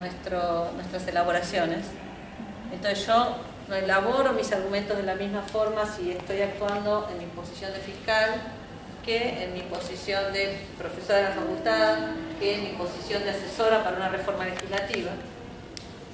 nuestro, 0.00 0.70
nuestras 0.76 1.08
elaboraciones. 1.08 1.86
Entonces 2.72 3.04
yo 3.04 3.36
no 3.66 3.74
elaboro 3.74 4.32
mis 4.32 4.52
argumentos 4.52 4.96
de 4.96 5.02
la 5.02 5.16
misma 5.16 5.42
forma 5.42 5.84
si 5.86 6.12
estoy 6.12 6.40
actuando 6.40 7.08
en 7.10 7.18
mi 7.18 7.24
posición 7.26 7.72
de 7.72 7.80
fiscal 7.80 8.40
que 9.04 9.42
en 9.42 9.54
mi 9.54 9.62
posición 9.62 10.32
de 10.32 10.56
profesora 10.78 11.18
de 11.18 11.24
la 11.24 11.30
facultad, 11.30 11.96
que 12.38 12.54
en 12.54 12.62
mi 12.62 12.78
posición 12.78 13.24
de 13.24 13.30
asesora 13.30 13.82
para 13.82 13.96
una 13.96 14.08
reforma 14.08 14.44
legislativa. 14.44 15.10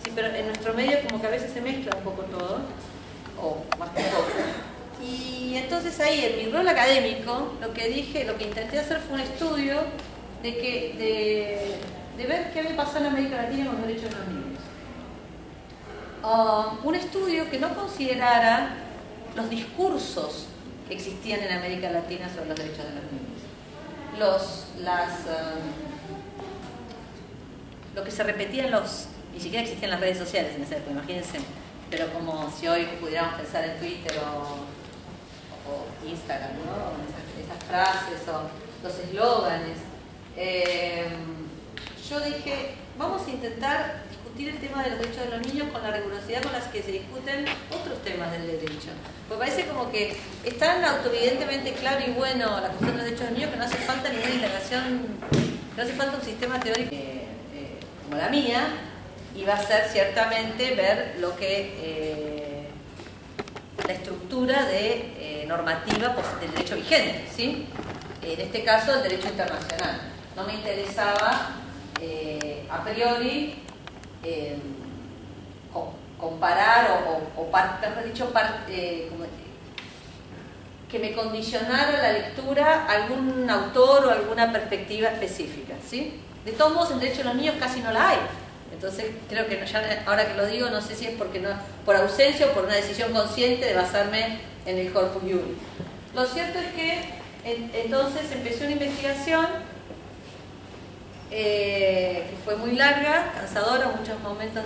Sí, 0.03 0.13
pero 0.15 0.29
en 0.29 0.47
nuestro 0.47 0.73
medio 0.73 0.99
como 1.07 1.21
que 1.21 1.27
a 1.27 1.31
veces 1.31 1.53
se 1.53 1.61
mezcla 1.61 1.95
un 1.95 2.05
poco 2.05 2.23
todo, 2.23 2.61
o 3.39 3.65
más 3.79 3.91
que 3.91 4.03
poco. 4.05 4.31
Y 5.03 5.57
entonces 5.57 6.01
ahí, 6.01 6.25
en 6.25 6.47
mi 6.47 6.53
rol 6.53 6.67
académico, 6.67 7.53
lo 7.61 7.75
que 7.75 7.89
dije, 7.89 8.25
lo 8.25 8.39
que 8.39 8.45
intenté 8.45 8.79
hacer 8.79 9.01
fue 9.01 9.17
un 9.17 9.21
estudio 9.21 9.83
de 10.43 10.57
que 10.57 10.95
de, 10.97 11.79
de 12.17 12.27
ver 12.27 12.53
qué 12.53 12.61
había 12.61 12.77
pasado 12.77 13.01
en 13.01 13.07
América 13.07 13.43
Latina 13.43 13.67
con 13.67 13.77
los 13.77 13.87
derechos 13.87 14.11
de 14.11 14.17
los 14.17 14.29
niños. 14.29 14.61
Um, 16.23 16.87
un 16.87 16.95
estudio 16.95 17.51
que 17.51 17.59
no 17.59 17.75
considerara 17.75 18.77
los 19.35 19.51
discursos 19.51 20.47
que 20.89 20.95
existían 20.95 21.41
en 21.41 21.59
América 21.59 21.91
Latina 21.91 22.29
sobre 22.33 22.49
los 22.49 22.57
derechos 22.57 22.85
de 22.85 22.95
los 22.95 23.05
niños. 23.05 23.43
Los, 24.19 24.67
las, 24.83 25.27
um, 25.27 25.61
lo 27.95 28.05
que 28.05 28.11
se 28.11 28.23
repetía 28.23 28.67
en 28.67 28.71
los... 28.71 29.09
Ni 29.33 29.41
siquiera 29.41 29.65
existían 29.65 29.91
las 29.91 30.01
redes 30.01 30.19
sociales 30.19 30.55
en 30.55 30.63
esa 30.63 30.77
época, 30.77 30.93
imagínense. 30.93 31.39
Pero 31.91 32.13
como 32.13 32.51
si 32.51 32.69
hoy 32.69 32.87
pudiéramos 33.01 33.35
pensar 33.35 33.65
en 33.65 33.79
Twitter 33.79 34.19
o, 34.21 34.75
Instagram, 36.07 36.51
¿no? 36.53 36.93
Esas, 37.09 37.25
esas 37.43 37.65
frases 37.65 38.29
o 38.29 38.51
los 38.83 38.99
eslóganes. 38.99 39.79
Eh, 40.37 41.07
yo 42.09 42.21
dije, 42.21 42.75
vamos 42.99 43.27
a 43.27 43.31
intentar 43.31 44.03
discutir 44.11 44.51
el 44.51 44.59
tema 44.59 44.83
de 44.83 44.91
los 44.91 44.99
derechos 44.99 45.25
de 45.25 45.39
los 45.39 45.47
niños 45.47 45.69
con 45.73 45.83
la 45.83 45.91
rigurosidad 45.91 46.43
con 46.43 46.53
las 46.53 46.65
que 46.65 46.83
se 46.83 46.93
discuten 46.93 47.47
otros 47.71 48.03
temas 48.03 48.31
del 48.33 48.47
derecho. 48.47 48.91
Porque 49.29 49.45
parece 49.45 49.67
como 49.67 49.91
que 49.91 50.17
es 50.45 50.59
tan 50.59 50.85
autoevidentemente 50.85 51.73
claro 51.73 52.05
y 52.07 52.11
bueno 52.11 52.61
la 52.61 52.69
cuestión 52.69 52.93
de 52.93 52.97
los 52.97 53.05
derechos 53.05 53.21
de 53.21 53.27
los 53.27 53.39
niños 53.39 53.51
que 53.51 53.57
no 53.57 53.65
hace 53.65 53.77
falta 53.79 54.09
ninguna 54.11 54.35
integración, 54.35 55.07
no 55.77 55.83
hace 55.83 55.93
falta 55.93 56.17
un 56.17 56.25
sistema 56.25 56.61
teórico 56.61 56.95
eh, 56.95 57.27
eh, 57.55 57.79
como 58.05 58.17
la 58.17 58.29
mía, 58.29 58.67
y 59.35 59.45
va 59.45 59.55
a 59.55 59.67
ser 59.67 59.89
ciertamente 59.89 60.75
ver 60.75 61.17
lo 61.19 61.35
que 61.37 61.75
eh, 61.81 62.69
la 63.87 63.93
estructura 63.93 64.65
de 64.67 65.45
normativa 65.49 66.15
pues, 66.15 66.41
del 66.41 66.53
derecho 66.53 66.77
vigente, 66.77 67.27
¿sí? 67.35 67.67
En 68.23 68.41
este 68.41 68.65
caso 68.65 68.95
el 68.95 69.03
derecho 69.03 69.29
internacional. 69.29 70.01
No 70.37 70.45
me 70.45 70.55
interesaba 70.55 71.51
eh, 72.01 72.67
a 72.71 72.83
priori 72.83 73.55
eh, 74.23 74.57
comparar 76.19 77.03
o, 77.07 77.41
o, 77.41 77.51
par, 77.51 77.81
dicho, 78.05 78.31
par, 78.31 78.65
eh, 78.69 79.11
que 80.91 80.99
me 80.99 81.13
condicionara 81.13 82.01
la 82.01 82.13
lectura 82.13 82.87
algún 82.87 83.51
autor 83.51 84.07
o 84.07 84.11
alguna 84.11 84.53
perspectiva 84.53 85.09
específica. 85.09 85.75
¿sí? 85.87 86.21
De 86.45 86.53
todos 86.53 86.73
modos, 86.73 86.93
en 86.93 87.01
derecho 87.01 87.19
de 87.19 87.25
los 87.25 87.35
niños 87.35 87.57
casi 87.59 87.81
no 87.81 87.91
la 87.91 88.11
hay. 88.11 88.19
Entonces, 88.73 89.07
creo 89.29 89.47
que 89.47 89.61
ahora 90.07 90.27
que 90.27 90.35
lo 90.35 90.47
digo, 90.47 90.71
no 90.71 90.81
sé 90.81 90.95
si 90.95 91.07
es 91.07 91.13
porque 91.17 91.41
no, 91.41 91.51
por 91.85 91.97
ausencia 91.97 92.47
o 92.47 92.51
por 92.51 92.65
una 92.65 92.75
decisión 92.75 93.13
consciente 93.13 93.67
de 93.67 93.75
basarme 93.75 94.39
en 94.67 94.79
el 94.79 94.93
corpus 94.93 95.23
juris. 95.23 95.59
Lo 96.15 96.27
cierto 96.27 96.59
es 96.59 96.73
que 96.75 97.01
en, 97.45 97.71
entonces 97.75 98.31
empecé 98.33 98.65
una 98.65 98.73
investigación 98.73 99.47
eh, 101.37 102.27
que 102.31 102.37
fue 102.45 102.55
muy 102.55 102.77
larga, 102.77 103.33
cansadora, 103.35 103.89
muchos 103.89 104.21
momentos 104.21 104.63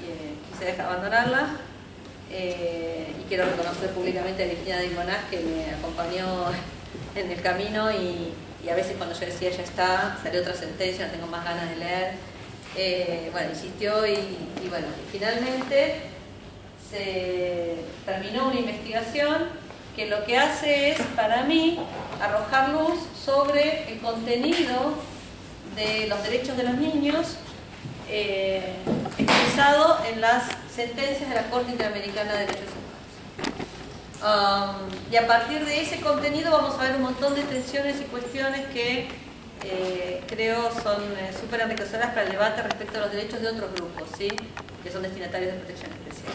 eh, 0.00 0.32
quise 0.50 0.64
dejar 0.64 0.86
abandonarla. 0.86 1.48
Eh, 2.30 3.14
y 3.20 3.28
quiero 3.28 3.44
reconocer 3.44 3.90
públicamente 3.90 4.44
a 4.44 4.46
Virginia 4.46 4.78
de 4.78 4.88
Monás 4.90 5.24
que 5.30 5.40
me 5.40 5.74
acompañó 5.74 6.46
en 7.14 7.30
el 7.30 7.42
camino 7.42 7.92
y, 7.92 8.32
a 8.70 8.74
veces 8.74 8.96
cuando 8.96 9.14
yo 9.14 9.26
decía 9.26 9.50
ya 9.50 9.62
está, 9.62 10.18
salió 10.22 10.40
otra 10.40 10.54
sentencia, 10.54 11.10
tengo 11.10 11.26
más 11.26 11.44
ganas 11.44 11.68
de 11.68 11.76
leer. 11.76 13.30
Bueno, 13.32 13.50
insistió 13.50 14.06
y 14.06 14.68
bueno, 14.70 14.86
finalmente 15.12 15.96
se 16.90 17.76
terminó 18.06 18.48
una 18.48 18.60
investigación 18.60 19.48
que 19.94 20.06
lo 20.06 20.24
que 20.24 20.38
hace 20.38 20.92
es, 20.92 21.00
para 21.16 21.44
mí, 21.44 21.78
arrojar 22.20 22.70
luz 22.70 23.00
sobre 23.22 23.92
el 23.92 23.98
contenido 24.00 24.94
de 25.78 26.08
los 26.08 26.22
derechos 26.24 26.56
de 26.56 26.64
los 26.64 26.74
niños 26.74 27.36
eh, 28.10 28.74
expresado 29.16 29.98
en 30.10 30.20
las 30.20 30.44
sentencias 30.74 31.28
de 31.28 31.34
la 31.36 31.48
Corte 31.50 31.70
Interamericana 31.70 32.32
de 32.32 32.38
Derechos 32.40 32.70
Humanos. 32.74 32.88
Um, 34.20 35.12
y 35.12 35.16
a 35.16 35.26
partir 35.28 35.64
de 35.64 35.80
ese 35.80 36.00
contenido 36.00 36.50
vamos 36.50 36.74
a 36.78 36.82
ver 36.82 36.96
un 36.96 37.02
montón 37.02 37.36
de 37.36 37.42
tensiones 37.42 38.00
y 38.00 38.04
cuestiones 38.04 38.66
que 38.72 39.06
eh, 39.64 40.20
creo 40.26 40.70
son 40.82 41.02
eh, 41.02 41.30
súper 41.38 41.60
enriquecedoras 41.60 42.10
para 42.10 42.22
el 42.22 42.32
debate 42.32 42.62
respecto 42.62 42.98
a 42.98 43.02
los 43.02 43.12
derechos 43.12 43.40
de 43.40 43.48
otros 43.48 43.72
grupos, 43.74 44.08
¿sí? 44.18 44.28
que 44.82 44.90
son 44.90 45.02
destinatarios 45.02 45.52
de 45.52 45.58
protección 45.58 45.92
especial. 45.92 46.32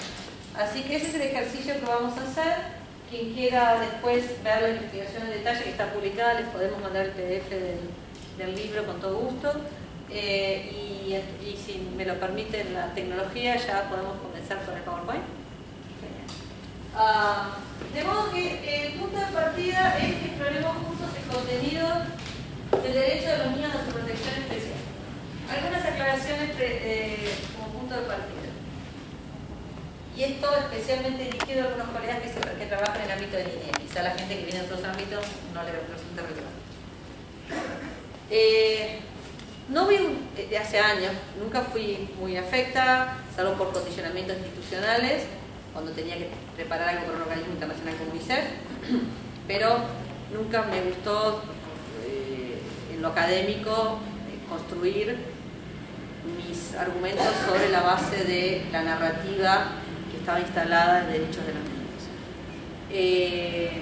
Así 0.58 0.84
que 0.84 0.96
ese 0.96 1.08
es 1.08 1.16
el 1.16 1.22
ejercicio 1.22 1.74
que 1.74 1.86
vamos 1.86 2.14
a 2.18 2.24
hacer. 2.24 2.84
Quien 3.10 3.34
quiera 3.34 3.80
después 3.80 4.24
ver 4.44 4.62
la 4.62 4.70
investigación 4.70 5.24
en 5.24 5.32
detalle 5.32 5.64
que 5.64 5.70
está 5.72 5.92
publicada, 5.92 6.36
les 6.36 6.48
podemos 6.48 6.82
mandar 6.82 7.06
el 7.06 7.12
PDF 7.12 7.50
del, 7.50 7.80
del 8.38 8.56
libro 8.56 8.86
con 8.86 9.00
todo 9.00 9.18
gusto. 9.18 9.52
Eh, 10.10 10.70
y, 11.42 11.58
si 11.58 11.80
me 11.96 12.06
lo 12.06 12.20
permite 12.20 12.66
la 12.66 12.94
tecnología, 12.94 13.56
ya 13.56 13.90
podemos 13.90 14.18
comenzar 14.18 14.64
con 14.66 14.76
el 14.76 14.84
PowerPoint. 14.84 15.24
Uh, 16.94 17.94
de 17.94 18.04
modo 18.04 18.32
que 18.32 18.86
el 18.86 18.94
punto 18.94 19.18
de 19.18 19.26
partida 19.28 19.98
es 19.98 20.16
que 20.16 20.26
exploremos 20.26 20.78
juntos 20.78 21.10
el 21.18 21.26
contenido 21.34 21.88
del 22.84 22.94
derecho 22.94 23.30
de 23.30 23.38
los 23.38 23.48
niños 23.56 23.74
a 23.74 23.86
su 23.86 23.92
protección 23.92 24.34
especial. 24.36 24.80
Algunas 25.50 25.86
aclaraciones 25.86 26.52
eh, 26.60 27.34
como 27.56 27.80
punto 27.80 27.96
de 27.96 28.02
partida. 28.02 28.50
Y 30.16 30.24
esto 30.24 30.56
especialmente 30.56 31.24
dirigido 31.24 31.64
a 31.64 31.68
algunos 31.70 31.90
colegas 31.90 32.20
que, 32.22 32.30
se, 32.30 32.40
que 32.40 32.66
trabajan 32.66 32.98
en 32.98 33.06
el 33.06 33.12
ámbito 33.12 33.38
de 33.38 33.46
niñez. 33.46 33.78
Quizá 33.82 34.04
la 34.04 34.12
gente 34.12 34.38
que 34.38 34.46
viene 34.46 34.60
de 34.60 34.66
otros 34.66 34.84
ámbitos 34.84 35.26
no 35.54 35.64
le 35.64 35.72
resulta 35.72 36.22
relevante. 36.22 36.64
Eh, 38.30 39.00
no 39.70 39.88
vi 39.88 39.98
de 40.50 40.58
hace 40.58 40.80
años, 40.80 41.12
nunca 41.42 41.62
fui 41.62 42.10
muy 42.20 42.38
afecta, 42.38 43.18
salvo 43.36 43.54
por 43.54 43.72
condicionamientos 43.72 44.38
institucionales, 44.38 45.24
cuando 45.72 45.92
tenía 45.92 46.18
que 46.18 46.30
preparar 46.56 46.90
algo 46.90 47.06
para 47.06 47.18
un 47.18 47.24
organismo 47.24 47.54
internacional 47.54 47.96
como 47.96 48.12
UNICEF, 48.12 48.44
pero 49.48 49.78
nunca 50.34 50.64
me 50.64 50.82
gustó 50.82 51.42
eh, 52.06 52.60
en 52.94 53.02
lo 53.02 53.10
académico 53.10 54.00
eh, 54.30 54.50
construir 54.50 55.18
mis 56.38 56.76
argumentos 56.76 57.26
sobre 57.46 57.70
la 57.70 57.82
base 57.82 58.24
de 58.24 58.66
la 58.72 58.84
narrativa 58.84 59.66
que 60.12 60.18
estaba 60.18 60.40
instalada 60.40 61.02
en 61.02 61.08
derechos 61.08 61.46
de 61.46 61.54
los 61.54 61.64
niños. 61.64 62.04
Eh, 62.92 63.82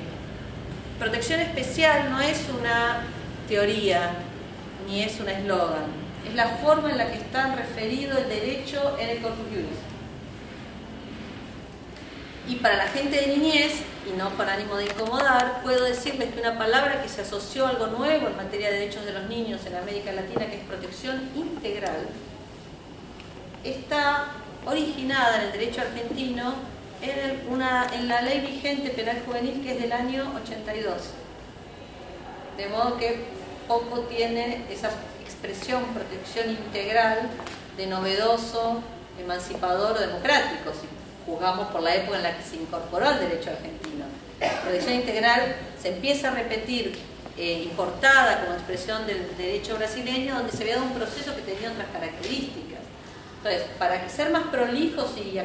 protección 0.97 1.39
especial 1.41 2.09
no 2.09 2.21
es 2.21 2.47
una 2.57 3.03
teoría 3.47 4.11
ni 4.91 5.03
es 5.03 5.19
un 5.21 5.29
eslogan, 5.29 5.85
es 6.27 6.35
la 6.35 6.49
forma 6.57 6.91
en 6.91 6.97
la 6.97 7.09
que 7.09 7.17
está 7.17 7.55
referido 7.55 8.17
el 8.17 8.27
derecho 8.27 8.97
en 8.99 9.09
el 9.09 9.21
Corpus 9.21 9.45
Juris. 9.49 9.79
Y 12.47 12.55
para 12.55 12.75
la 12.75 12.87
gente 12.87 13.21
de 13.21 13.27
niñez, 13.27 13.83
y 14.05 14.17
no 14.17 14.29
con 14.35 14.49
ánimo 14.49 14.75
de 14.75 14.85
incomodar, 14.85 15.61
puedo 15.63 15.85
decirles 15.85 16.33
que 16.33 16.41
una 16.41 16.57
palabra 16.57 17.01
que 17.01 17.07
se 17.07 17.21
asoció 17.21 17.65
a 17.65 17.69
algo 17.69 17.87
nuevo 17.87 18.27
en 18.27 18.35
materia 18.35 18.69
de 18.69 18.79
derechos 18.79 19.05
de 19.05 19.13
los 19.13 19.29
niños 19.29 19.61
en 19.65 19.75
América 19.75 20.11
Latina, 20.11 20.47
que 20.47 20.57
es 20.57 20.63
protección 20.65 21.29
integral, 21.35 22.07
está 23.63 24.25
originada 24.65 25.37
en 25.37 25.41
el 25.47 25.51
derecho 25.53 25.81
argentino 25.81 26.53
en, 27.01 27.47
una, 27.49 27.87
en 27.93 28.09
la 28.09 28.21
ley 28.21 28.41
vigente 28.41 28.89
penal 28.89 29.21
juvenil 29.25 29.61
que 29.63 29.71
es 29.71 29.81
del 29.81 29.93
año 29.93 30.33
82. 30.43 30.93
De 32.57 32.67
modo 32.67 32.97
que 32.97 33.40
poco 33.67 34.01
tiene 34.01 34.65
esa 34.69 34.89
expresión 35.23 35.83
protección 35.93 36.49
integral 36.49 37.29
de 37.77 37.87
novedoso, 37.87 38.81
emancipador 39.19 39.97
o 39.97 39.99
democrático, 39.99 40.71
si 40.71 40.87
juzgamos 41.25 41.67
por 41.67 41.81
la 41.81 41.95
época 41.95 42.17
en 42.17 42.23
la 42.23 42.37
que 42.37 42.43
se 42.43 42.55
incorporó 42.57 43.07
al 43.07 43.19
derecho 43.19 43.51
argentino. 43.51 44.05
Protección 44.63 44.95
integral 44.95 45.55
se 45.81 45.89
empieza 45.89 46.29
a 46.29 46.31
repetir 46.31 46.97
eh, 47.37 47.63
importada 47.63 48.41
como 48.41 48.53
expresión 48.53 49.05
del 49.07 49.35
derecho 49.37 49.75
brasileño, 49.77 50.35
donde 50.35 50.51
se 50.51 50.63
había 50.63 50.75
dado 50.75 50.87
un 50.87 50.93
proceso 50.93 51.35
que 51.35 51.41
tenía 51.41 51.71
otras 51.71 51.87
características. 51.93 52.81
Entonces, 53.37 53.63
para 53.79 54.07
ser 54.09 54.31
más 54.31 54.43
prolijos 54.47 55.11
y, 55.17 55.39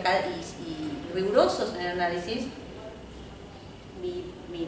rigurosos 1.14 1.74
en 1.74 1.80
el 1.80 1.92
análisis, 1.92 2.44
mi 4.02 4.66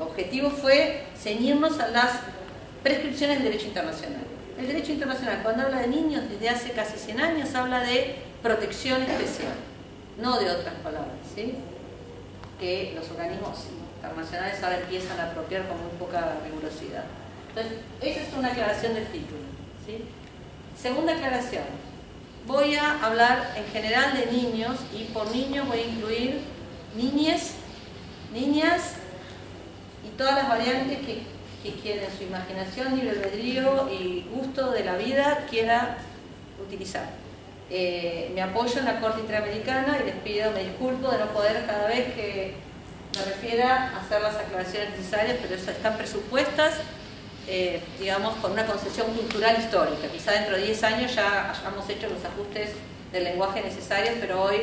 objetivo 0.00 0.50
fue 0.50 1.04
ceñirnos 1.16 1.78
a 1.80 1.88
las 1.88 2.20
prescripciones 2.82 3.38
del 3.38 3.52
derecho 3.52 3.66
internacional. 3.68 4.22
El 4.58 4.66
derecho 4.66 4.92
internacional, 4.92 5.40
cuando 5.42 5.64
habla 5.64 5.80
de 5.80 5.88
niños 5.88 6.28
desde 6.28 6.48
hace 6.48 6.72
casi 6.72 6.98
100 6.98 7.20
años, 7.20 7.54
habla 7.54 7.80
de 7.80 8.16
protección 8.42 9.02
especial, 9.02 9.52
no 10.20 10.38
de 10.38 10.50
otras 10.50 10.74
palabras, 10.82 11.14
¿sí? 11.34 11.54
que 12.58 12.92
los 12.96 13.08
organismos 13.10 13.56
internacionales 13.96 14.62
ahora 14.62 14.80
empiezan 14.80 15.20
a 15.20 15.30
apropiar 15.30 15.68
con 15.68 15.80
muy 15.80 15.90
poca 15.98 16.38
rigurosidad. 16.44 17.04
Entonces, 17.50 17.78
esa 18.00 18.20
es 18.20 18.34
una 18.36 18.48
aclaración 18.48 18.94
del 18.94 19.06
título. 19.06 19.42
¿sí? 19.86 20.04
Segunda 20.80 21.14
aclaración, 21.14 21.64
voy 22.46 22.74
a 22.74 23.04
hablar 23.04 23.54
en 23.56 23.64
general 23.66 24.16
de 24.16 24.32
niños 24.32 24.76
y 24.92 25.04
por 25.12 25.30
niños 25.30 25.68
voy 25.68 25.78
a 25.78 25.86
incluir 25.86 26.40
niñes, 26.96 27.52
niñas 28.32 28.94
todas 30.18 30.34
las 30.34 30.48
variantes 30.48 30.98
que, 30.98 31.22
que 31.62 31.80
quieren 31.80 32.04
su 32.14 32.24
imaginación, 32.24 32.94
libre 32.96 33.10
albedrío 33.10 33.88
y 33.90 34.26
gusto 34.34 34.72
de 34.72 34.84
la 34.84 34.96
vida 34.96 35.46
quiera 35.48 35.96
utilizar. 36.62 37.08
Eh, 37.70 38.32
me 38.34 38.42
apoyo 38.42 38.80
en 38.80 38.86
la 38.86 39.00
Corte 39.00 39.20
Interamericana 39.20 39.98
y 40.02 40.06
les 40.06 40.16
pido, 40.16 40.50
me 40.50 40.64
disculpo 40.64 41.10
de 41.10 41.18
no 41.18 41.26
poder 41.26 41.64
cada 41.66 41.86
vez 41.86 42.12
que 42.14 42.54
me 43.16 43.24
refiera 43.24 43.96
hacer 43.96 44.20
las 44.20 44.36
aclaraciones 44.36 44.90
necesarias, 44.90 45.36
pero 45.40 45.54
están 45.54 45.96
presupuestas, 45.96 46.74
eh, 47.46 47.80
digamos, 48.00 48.34
con 48.36 48.52
una 48.52 48.66
concepción 48.66 49.06
cultural 49.12 49.56
histórica. 49.58 50.08
Quizá 50.08 50.32
dentro 50.32 50.56
de 50.56 50.64
10 50.64 50.82
años 50.84 51.14
ya 51.14 51.52
hayamos 51.52 51.88
hecho 51.88 52.08
los 52.08 52.24
ajustes 52.24 52.70
del 53.12 53.24
lenguaje 53.24 53.62
necesarios, 53.62 54.14
pero 54.20 54.42
hoy 54.42 54.56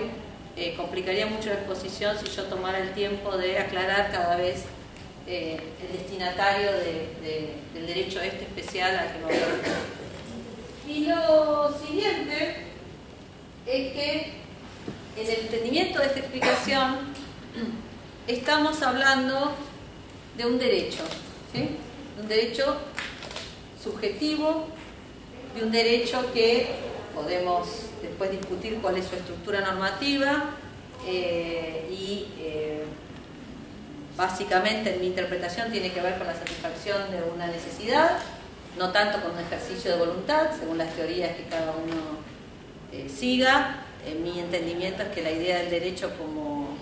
eh, 0.58 0.74
complicaría 0.76 1.28
mucho 1.28 1.50
la 1.50 1.56
exposición 1.56 2.18
si 2.18 2.30
yo 2.30 2.44
tomara 2.44 2.80
el 2.80 2.94
tiempo 2.94 3.38
de 3.38 3.60
aclarar 3.60 4.12
cada 4.12 4.36
vez 4.36 4.66
el 5.28 5.92
destinatario 5.92 6.72
del 6.74 7.88
derecho 7.88 8.22
este 8.22 8.44
especial 8.44 8.96
al 8.96 9.12
que 9.12 9.20
me 9.20 9.26
voy 9.26 9.36
a 9.36 10.92
Y 10.92 11.06
lo 11.08 11.74
siguiente 11.80 12.58
es 13.66 13.94
que 13.94 14.34
en 15.18 15.28
el 15.28 15.40
entendimiento 15.40 16.00
de 16.00 16.06
esta 16.06 16.20
explicación 16.20 16.98
estamos 18.28 18.82
hablando 18.82 19.54
de 20.38 20.46
un 20.46 20.60
derecho, 20.60 21.04
¿sí? 21.54 21.70
un 22.22 22.28
derecho 22.28 22.78
subjetivo, 23.82 24.68
de 25.56 25.64
un 25.64 25.72
derecho 25.72 26.32
que 26.34 26.68
podemos 27.14 27.68
después 28.02 28.32
discutir 28.32 28.80
cuál 28.82 28.98
es 28.98 29.06
su 29.06 29.16
estructura 29.16 29.62
normativa 29.62 30.52
eh, 31.08 31.88
y 31.90 32.28
eh, 32.40 32.84
básicamente 34.18 34.94
en 34.94 35.02
mi 35.02 35.08
interpretación 35.08 35.72
tiene 35.72 35.92
que 35.92 36.02
ver 36.02 36.18
con 36.18 36.28
la 36.28 36.34
satisfacción 36.34 37.12
de 37.12 37.22
una 37.34 37.48
necesidad, 37.48 38.18
no 38.78 38.92
tanto 38.92 39.22
con 39.22 39.32
un 39.32 39.40
ejercicio 39.40 39.92
de 39.92 39.98
voluntad, 39.98 40.50
según 40.58 40.78
las 40.78 40.94
teorías 40.94 41.36
que 41.36 41.44
cada 41.44 41.72
uno 41.72 42.20
eh, 42.92 43.10
siga. 43.10 43.82
En 44.06 44.24
mi 44.24 44.40
entendimiento 44.40 45.04
es 45.04 45.10
que 45.10 45.24
la 45.24 45.32
idea 45.32 45.60
del 45.60 45.72
derecho 45.72 46.12
como, 46.18 46.78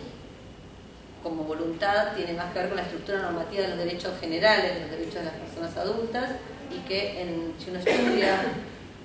como 1.21 1.43
voluntad 1.43 2.13
tiene 2.15 2.33
más 2.33 2.51
que 2.51 2.59
ver 2.59 2.67
con 2.67 2.77
la 2.77 2.83
estructura 2.83 3.19
normativa 3.19 3.61
de 3.61 3.69
los 3.69 3.77
derechos 3.77 4.19
generales, 4.19 4.73
de 4.75 4.81
los 4.81 4.91
derechos 4.91 5.15
de 5.15 5.23
las 5.23 5.35
personas 5.35 5.77
adultas, 5.77 6.31
y 6.69 6.79
que 6.87 7.25
si 7.59 7.69
uno 7.69 7.79
estudia 7.79 8.41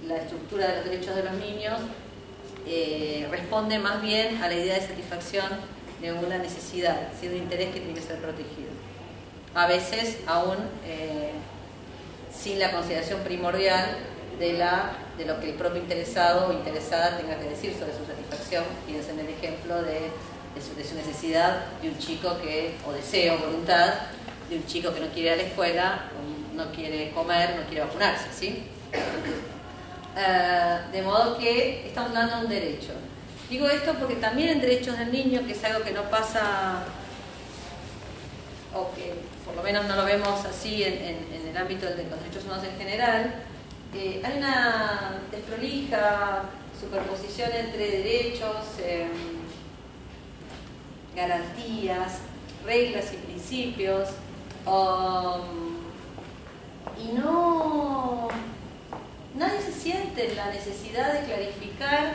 la 0.07 0.17
estructura 0.17 0.67
de 0.67 0.77
los 0.77 0.85
derechos 0.87 1.15
de 1.15 1.23
los 1.23 1.35
niños, 1.35 1.79
eh, 2.67 3.27
responde 3.31 3.79
más 3.79 4.03
bien 4.03 4.43
a 4.43 4.49
la 4.49 4.55
idea 4.55 4.75
de 4.75 4.81
satisfacción 4.81 5.78
de 6.01 6.13
una 6.13 6.39
necesidad, 6.39 7.09
de 7.13 7.29
un 7.29 7.37
interés 7.37 7.75
que 7.75 7.81
tiene 7.81 7.95
que 7.95 8.03
ser 8.03 8.19
protegido. 8.19 8.71
A 9.55 9.67
veces 9.67 10.19
aún 10.27 10.57
eh, 10.87 11.33
sin 12.33 12.59
la 12.59 12.71
consideración 12.71 13.21
primordial 13.21 13.97
de, 14.39 14.53
la, 14.53 14.93
de 15.17 15.25
lo 15.25 15.41
que 15.41 15.51
el 15.51 15.55
propio 15.55 15.83
interesado 15.83 16.49
o 16.49 16.53
interesada 16.53 17.17
tenga 17.19 17.39
que 17.39 17.51
decir 17.51 17.75
sobre 17.75 17.93
su 17.93 18.05
satisfacción. 18.07 18.65
Piensen 18.87 19.19
en 19.19 19.27
el 19.27 19.33
ejemplo 19.33 19.83
de, 19.83 20.11
de, 20.55 20.85
su, 20.85 20.95
necesidad 20.95 21.67
de 21.83 21.89
un 21.89 21.99
chico 21.99 22.39
que, 22.41 22.75
o 22.87 22.93
deseo, 22.93 23.39
voluntad, 23.39 23.95
de 24.49 24.57
un 24.57 24.67
chico 24.67 24.95
que 24.95 25.01
no 25.01 25.09
quiere 25.09 25.29
ir 25.29 25.33
a 25.35 25.37
la 25.37 25.43
escuela, 25.43 26.03
no 26.55 26.71
quiere 26.73 27.11
comer, 27.11 27.57
no 27.57 27.67
quiere 27.67 27.85
vacunarse, 27.85 28.27
¿sí? 28.33 28.65
Eh, 30.17 30.79
de 30.91 31.03
modo 31.03 31.39
que 31.39 31.87
estamos 31.87 32.11
hablando 32.11 32.37
de 32.37 32.43
un 32.43 32.49
derecho. 32.49 32.93
Digo 33.51 33.67
esto 33.67 33.95
porque 33.95 34.17
también 34.17 34.51
en 34.51 34.61
derechos 34.61 34.99
del 34.99 35.11
niño, 35.11 35.41
que 35.47 35.53
es 35.53 35.65
algo 35.65 35.83
que 35.83 35.93
no 35.93 36.03
pasa, 36.11 36.85
o 38.75 38.95
que 38.95 39.15
por 39.45 39.55
lo 39.55 39.63
menos 39.63 39.87
no 39.87 39.97
lo 39.97 40.05
vemos 40.05 40.45
así 40.45 40.85
en, 40.85 41.49
el 41.49 41.57
ámbito 41.57 41.87
de 41.87 42.05
los 42.05 42.21
derechos 42.21 42.45
humanos 42.45 42.65
en 42.65 42.77
general, 42.77 43.35
eh, 43.95 44.21
hay 44.23 44.37
una 44.37 45.21
desprolija 45.31 46.43
superposición 46.79 47.51
entre 47.53 47.91
derechos, 48.03 48.67
em, 48.85 49.09
garantías, 51.17 52.19
reglas 52.67 53.13
y 53.15 53.17
principios, 53.17 54.11
um, 54.67 55.79
y 57.03 57.13
no 57.13 58.29
nadie 59.35 59.61
se 59.63 59.73
siente 59.73 60.35
la 60.35 60.51
necesidad 60.51 61.15
de 61.15 61.27
clarificar 61.27 62.15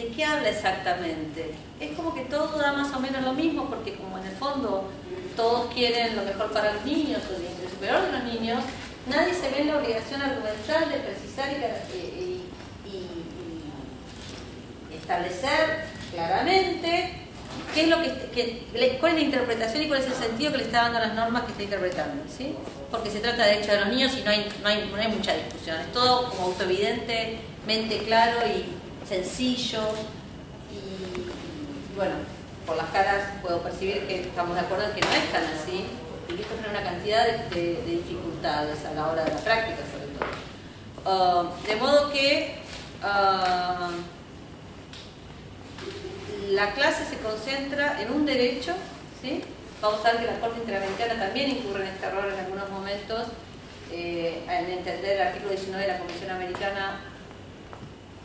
de 0.00 0.08
qué 0.08 0.24
habla 0.24 0.48
exactamente. 0.48 1.54
Es 1.78 1.96
como 1.96 2.14
que 2.14 2.22
todo 2.22 2.58
da 2.58 2.72
más 2.72 2.92
o 2.94 3.00
menos 3.00 3.22
lo 3.22 3.32
mismo, 3.32 3.66
porque 3.68 3.94
como 3.94 4.18
en 4.18 4.26
el 4.26 4.36
fondo 4.36 4.90
todos 5.36 5.72
quieren 5.72 6.16
lo 6.16 6.22
mejor 6.22 6.52
para 6.52 6.74
los 6.74 6.84
niños 6.84 7.22
o 7.30 7.36
el 7.36 7.70
superior 7.70 8.02
de 8.06 8.12
los 8.12 8.24
niños, 8.24 8.62
nadie 9.08 9.34
se 9.34 9.50
ve 9.50 9.60
en 9.60 9.68
la 9.68 9.78
obligación 9.78 10.22
argumental 10.22 10.88
de 10.90 10.96
precisar 10.98 11.48
y, 11.94 12.40
establecer 14.94 15.86
claramente 16.12 17.14
qué 17.74 17.82
es 17.82 17.88
lo 17.88 17.96
que, 18.00 18.98
cuál 19.00 19.12
es 19.12 19.18
la 19.18 19.24
interpretación 19.24 19.82
y 19.82 19.88
cuál 19.88 20.00
es 20.00 20.06
el 20.06 20.14
sentido 20.14 20.52
que 20.52 20.58
le 20.58 20.64
está 20.64 20.82
dando 20.82 20.98
a 20.98 21.00
las 21.00 21.14
normas 21.14 21.42
que 21.44 21.50
está 21.50 21.62
interpretando, 21.64 22.22
¿sí? 22.28 22.54
Porque 22.92 23.10
se 23.10 23.18
trata 23.18 23.44
de 23.44 23.54
derechos 23.54 23.72
de 23.72 23.80
los 23.80 23.88
niños 23.88 24.12
y 24.16 24.22
no 24.22 24.30
hay, 24.30 24.48
no 24.62 24.68
hay, 24.68 24.88
no 24.88 24.96
hay 24.96 25.08
mucha 25.08 25.34
discusión, 25.34 25.80
es 25.80 25.92
todo 25.92 26.30
como 26.30 26.44
autoevidentemente 26.44 27.98
claro 28.06 28.38
y 28.46 28.66
sencillo 29.10 29.80
y 30.70 31.96
bueno, 31.96 32.14
por 32.64 32.76
las 32.76 32.86
caras 32.90 33.24
puedo 33.42 33.60
percibir 33.60 34.06
que 34.06 34.20
estamos 34.20 34.54
de 34.54 34.60
acuerdo 34.60 34.84
en 34.84 34.92
que 34.92 35.00
no 35.00 35.10
es 35.10 35.32
tan 35.32 35.42
así 35.46 35.84
y 36.28 36.40
esto 36.40 36.54
tiene 36.54 36.68
una 36.68 36.84
cantidad 36.84 37.26
de, 37.26 37.82
dificultades 37.84 38.84
a 38.84 38.94
la 38.94 39.08
hora 39.08 39.24
de 39.24 39.32
la 39.32 39.38
práctica, 39.38 39.78
sobre 39.90 40.06
todo. 40.14 40.28
Ah, 41.04 41.50
de 41.66 41.74
modo 41.74 42.12
que 42.12 42.60
ah, 43.02 43.90
la 46.50 46.72
clase 46.74 47.04
se 47.04 47.18
concentra 47.18 48.00
en 48.00 48.12
un 48.12 48.24
derecho, 48.24 48.74
¿sí? 49.20 49.42
vamos 49.82 50.06
a 50.06 50.12
ver 50.12 50.20
que 50.20 50.26
la 50.26 50.38
Corte 50.38 50.60
Interamericana 50.60 51.18
también 51.18 51.50
incurre 51.50 51.82
en 51.82 51.94
este 51.94 52.06
error 52.06 52.32
en 52.32 52.38
algunos 52.38 52.70
momentos, 52.70 53.26
eh, 53.90 54.44
en 54.48 54.70
entender 54.70 55.16
el 55.16 55.26
artículo 55.26 55.50
19 55.50 55.82
de 55.84 55.92
la 55.92 55.98
Convención 55.98 56.30
Americana 56.30 57.09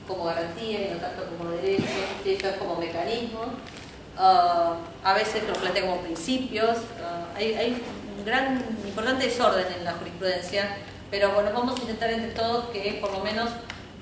como 0.07 0.25
garantía 0.25 0.87
y 0.87 0.93
no 0.93 0.99
tanto 0.99 1.25
como 1.25 1.51
derecho, 1.51 1.83
y 2.23 2.31
esto 2.31 2.49
es 2.49 2.57
como 2.57 2.77
mecanismo. 2.77 3.41
Ah, 4.17 4.77
a 5.03 5.13
veces 5.13 5.43
lo 5.47 5.53
plantea 5.53 5.83
como 5.83 6.01
principios. 6.01 6.77
hay, 7.35 7.83
gran, 8.25 8.63
importante 8.85 9.25
desorden 9.25 9.67
en 9.77 9.85
la 9.85 9.93
jurisprudencia, 9.93 10.77
pero 11.11 11.31
bueno, 11.33 11.51
vamos 11.53 11.77
a 11.77 11.81
intentar 11.81 12.09
entre 12.09 12.31
todos 12.31 12.69
que 12.69 12.97
por 12.99 13.11
lo 13.11 13.19
menos 13.19 13.49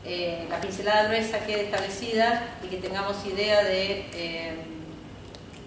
eh, 0.06 0.48
la 0.50 0.62
pincelada 0.62 1.08
gruesa 1.08 1.40
quede 1.40 1.66
establecida 1.66 2.56
y 2.64 2.68
que 2.68 2.78
tengamos 2.78 3.26
idea 3.26 3.64
de, 3.64 4.08
eh, 4.14 4.54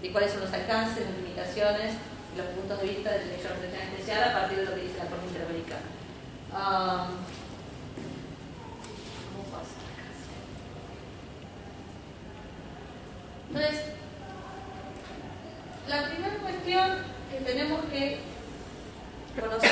de 0.00 0.12
cuáles 0.12 0.33
son 0.33 0.40
los 0.40 0.52
alcances, 0.52 1.05
las 1.05 1.16
limitaciones 1.16 1.93
los 2.37 2.47
puntos 2.49 2.81
de 2.81 2.87
vista 2.87 3.11
del 3.12 3.28
derecho 3.28 3.49
de 3.49 3.55
protección 3.55 3.83
especial 3.88 4.25
a 4.25 4.33
partir 4.33 4.59
de 4.59 4.64
lo 4.64 4.75
que 4.75 4.83
dice 4.83 4.99
la 4.99 5.07
Corte 5.07 5.26
Interamericana. 5.26 5.88
Um, 6.52 7.25
Entonces, 13.49 13.81
la 15.88 16.09
primera 16.09 16.35
cuestión 16.38 16.99
que 17.31 17.45
tenemos 17.45 17.81
que 17.87 18.19
conocer 19.41 19.71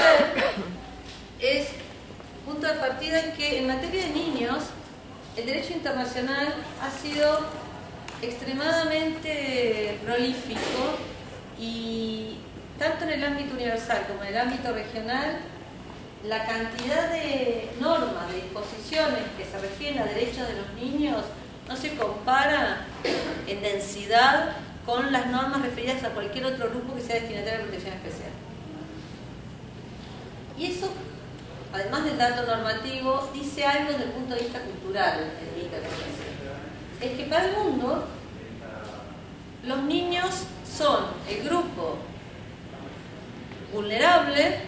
es 1.41 1.69
punto 2.45 2.67
de 2.67 2.75
partida 2.75 3.21
en 3.21 3.33
que 3.33 3.59
en 3.59 3.67
materia 3.67 4.07
de 4.07 4.11
niños 4.11 4.65
el 5.37 5.47
derecho 5.47 5.73
internacional 5.73 6.55
ha 6.81 6.91
sido 6.91 7.41
extremadamente 8.23 9.99
prolífico 10.05 10.99
y 11.59 12.39
tanto 12.79 13.05
en 13.05 13.11
el 13.11 13.25
ámbito 13.25 13.55
universal 13.55 14.05
como 14.07 14.23
en 14.23 14.29
el 14.29 14.39
ámbito 14.39 14.73
regional 14.73 15.39
la 16.25 16.47
cantidad 16.47 17.11
de 17.11 17.71
normas, 17.81 18.29
de 18.29 18.43
disposiciones 18.43 19.23
que 19.37 19.45
se 19.45 19.59
refieren 19.59 19.99
a 20.01 20.05
derechos 20.05 20.49
de 20.49 20.55
los 20.55 20.73
niños 20.75 21.25
no 21.69 21.77
se 21.77 21.95
compara 21.97 22.87
en 23.47 23.63
densidad 23.63 24.57
con 24.85 25.13
las 25.13 25.27
normas 25.27 25.63
referidas 25.63 26.05
a 26.05 26.11
cualquier 26.11 26.47
otro 26.47 26.71
grupo 26.71 26.95
que 26.95 27.03
sea 27.03 27.17
destinatario 27.17 27.59
de 27.59 27.65
protección 27.65 27.95
especial. 27.95 28.31
Y 30.59 30.67
eso 30.67 30.91
además 31.75 32.05
del 32.05 32.17
dato 32.17 32.47
normativo, 32.47 33.29
dice 33.35 33.65
algo 33.65 33.91
desde 33.91 34.05
el 34.05 34.11
punto 34.11 34.35
de 34.35 34.43
vista 34.43 34.61
cultural 34.61 35.33
en 37.01 37.09
Es 37.09 37.17
que 37.17 37.25
para 37.25 37.47
el 37.47 37.57
mundo 37.57 38.07
los 39.65 39.83
niños 39.83 40.45
son 40.65 41.07
el 41.29 41.43
grupo 41.43 41.99
vulnerable 43.73 44.61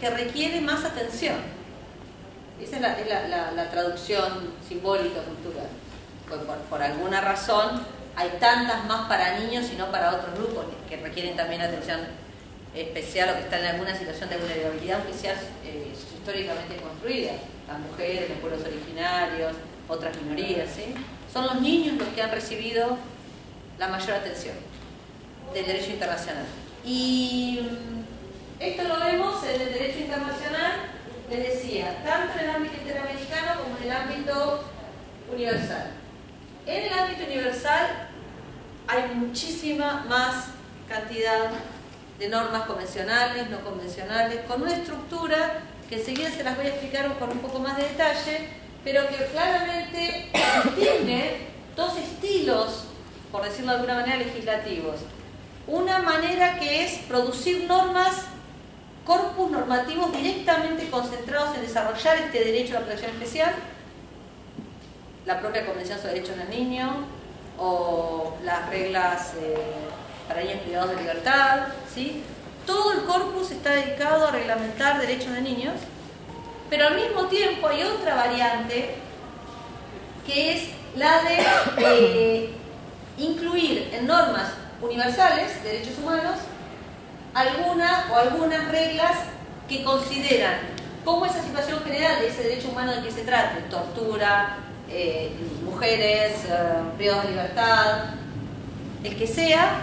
que 0.00 0.10
requiere 0.10 0.60
más 0.60 0.84
atención. 0.84 1.36
Esa 2.60 2.76
es 2.76 3.08
la, 3.08 3.70
traducción 3.70 4.54
simbólica 4.66 5.22
cultural. 5.22 5.66
Pues 6.28 6.40
por, 6.68 6.82
alguna 6.82 7.20
razón 7.20 7.82
hay 8.16 8.30
tantas 8.40 8.84
más 8.86 9.08
para 9.08 9.38
niños 9.38 9.66
y 9.72 9.76
no 9.76 9.90
para 9.90 10.14
otros 10.14 10.34
grupos 10.34 10.64
que 10.88 10.96
requieren 10.96 11.36
también 11.36 11.62
atención 11.62 12.00
especial 12.74 13.30
o 13.30 13.34
que 13.34 13.40
están 13.42 13.60
en 13.60 13.66
alguna 13.66 13.96
situación 13.96 14.28
de 14.28 14.36
vulnerabilidad, 14.38 15.00
aunque 15.00 15.16
sea 15.16 15.34
eh, 15.64 15.92
históricamente 15.92 16.76
construida. 16.76 17.32
Las 17.68 17.78
mujeres, 17.78 18.28
los 18.28 18.38
pueblos 18.38 18.60
originarios, 18.62 19.54
otras 19.88 20.16
minorías. 20.20 20.70
Son 21.32 21.46
los 21.46 21.60
niños 21.60 21.96
los 21.96 22.08
que 22.08 22.22
han 22.22 22.30
recibido 22.30 22.98
la 23.78 23.88
mayor 23.88 24.12
atención 24.12 24.56
del 25.52 25.66
derecho 25.66 25.90
internacional. 25.90 26.44
Y 26.84 27.60
mm, 27.62 28.62
esto 28.62 28.84
lo 28.84 28.98
vemos 29.00 29.44
en 29.44 29.60
el 29.60 29.72
derecho 29.72 30.00
internacional, 30.00 30.72
les 31.30 31.54
decía, 31.54 32.02
tanto 32.04 32.38
en 32.38 32.44
el 32.44 32.56
ámbito 32.56 32.74
interamericano 32.80 33.62
como 33.62 33.76
en 33.78 33.84
el 33.84 33.92
ámbito 33.92 34.64
universal. 35.32 35.90
En 36.66 36.82
el 36.82 36.98
ámbito 36.98 37.24
universal 37.24 38.08
hay 38.88 39.14
muchísima 39.14 40.04
más 40.08 40.46
cantidad 40.88 41.50
de 42.18 42.28
normas 42.28 42.64
convencionales, 42.66 43.48
no 43.50 43.60
convencionales, 43.60 44.40
con 44.48 44.62
una 44.62 44.74
estructura 44.74 45.60
que 45.88 45.96
enseguida 45.96 46.28
se 46.28 46.42
las 46.42 46.56
voy 46.56 46.66
a 46.66 46.70
explicar 46.70 47.16
con 47.18 47.30
un 47.30 47.38
poco 47.38 47.60
más 47.60 47.76
de 47.76 47.84
detalle, 47.84 48.48
pero 48.82 49.06
que 49.06 49.26
claramente 49.26 50.32
tiene 50.76 51.36
dos 51.76 51.96
estilos, 51.98 52.86
por 53.30 53.44
decirlo 53.44 53.70
de 53.70 53.76
alguna 53.76 53.94
manera, 54.00 54.16
legislativos. 54.16 54.96
Una 55.68 56.00
manera 56.00 56.58
que 56.58 56.84
es 56.84 56.98
producir 57.06 57.64
normas, 57.68 58.22
corpus 59.04 59.52
normativos 59.52 60.12
directamente 60.12 60.90
concentrados 60.90 61.54
en 61.54 61.62
desarrollar 61.62 62.16
este 62.16 62.44
derecho 62.44 62.76
a 62.76 62.80
la 62.80 62.86
protección 62.86 63.12
especial, 63.12 63.54
la 65.26 65.40
propia 65.40 65.66
Convención 65.66 65.98
sobre 65.98 66.14
Derechos 66.14 66.36
del 66.36 66.50
Niño 66.50 67.04
o 67.58 68.36
las 68.44 68.68
reglas 68.70 69.34
eh, 69.34 69.56
para 70.28 70.40
niños 70.40 70.60
privados 70.60 70.90
de 70.90 70.96
libertad, 70.96 71.68
¿sí? 71.92 72.22
Todo 72.64 72.92
el 72.92 73.04
corpus 73.04 73.50
está 73.50 73.72
dedicado 73.72 74.28
a 74.28 74.30
reglamentar 74.30 75.00
derechos 75.00 75.32
de 75.32 75.40
niños, 75.40 75.74
pero 76.70 76.88
al 76.88 76.96
mismo 76.96 77.26
tiempo 77.26 77.66
hay 77.66 77.82
otra 77.82 78.14
variante 78.14 78.94
que 80.26 80.52
es 80.52 80.68
la 80.96 81.22
de 81.22 81.38
eh, 81.78 82.50
incluir 83.18 83.90
en 83.92 84.06
normas 84.06 84.52
universales 84.80 85.62
de 85.62 85.72
derechos 85.72 85.98
humanos 85.98 86.36
alguna 87.34 88.08
o 88.12 88.16
algunas 88.16 88.68
reglas 88.68 89.16
que 89.68 89.82
consideran 89.82 90.54
cómo 91.04 91.26
esa 91.26 91.42
situación 91.42 91.80
general 91.84 92.20
de 92.20 92.28
ese 92.28 92.42
derecho 92.44 92.68
humano 92.68 92.92
de 92.92 93.02
que 93.02 93.10
se 93.10 93.22
trate, 93.22 93.60
tortura, 93.62 94.58
eh, 94.88 95.32
mujeres, 95.64 96.44
eh, 96.48 96.98
de 96.98 97.28
libertad, 97.28 98.14
el 99.02 99.16
que 99.16 99.26
sea, 99.26 99.82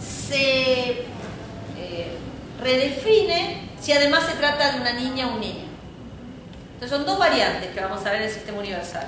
se 0.00 1.06
eh, 1.78 2.18
redefine 2.60 3.68
si 3.80 3.92
además 3.92 4.24
se 4.26 4.36
trata 4.36 4.72
de 4.72 4.80
una 4.80 4.92
niña 4.92 5.28
o 5.28 5.34
un 5.34 5.40
niño. 5.40 5.64
Entonces 6.74 6.96
son 6.96 7.06
dos 7.06 7.18
variantes 7.18 7.70
que 7.70 7.80
vamos 7.80 8.00
a 8.00 8.10
ver 8.10 8.22
en 8.22 8.28
el 8.28 8.32
sistema 8.32 8.58
universal. 8.58 9.06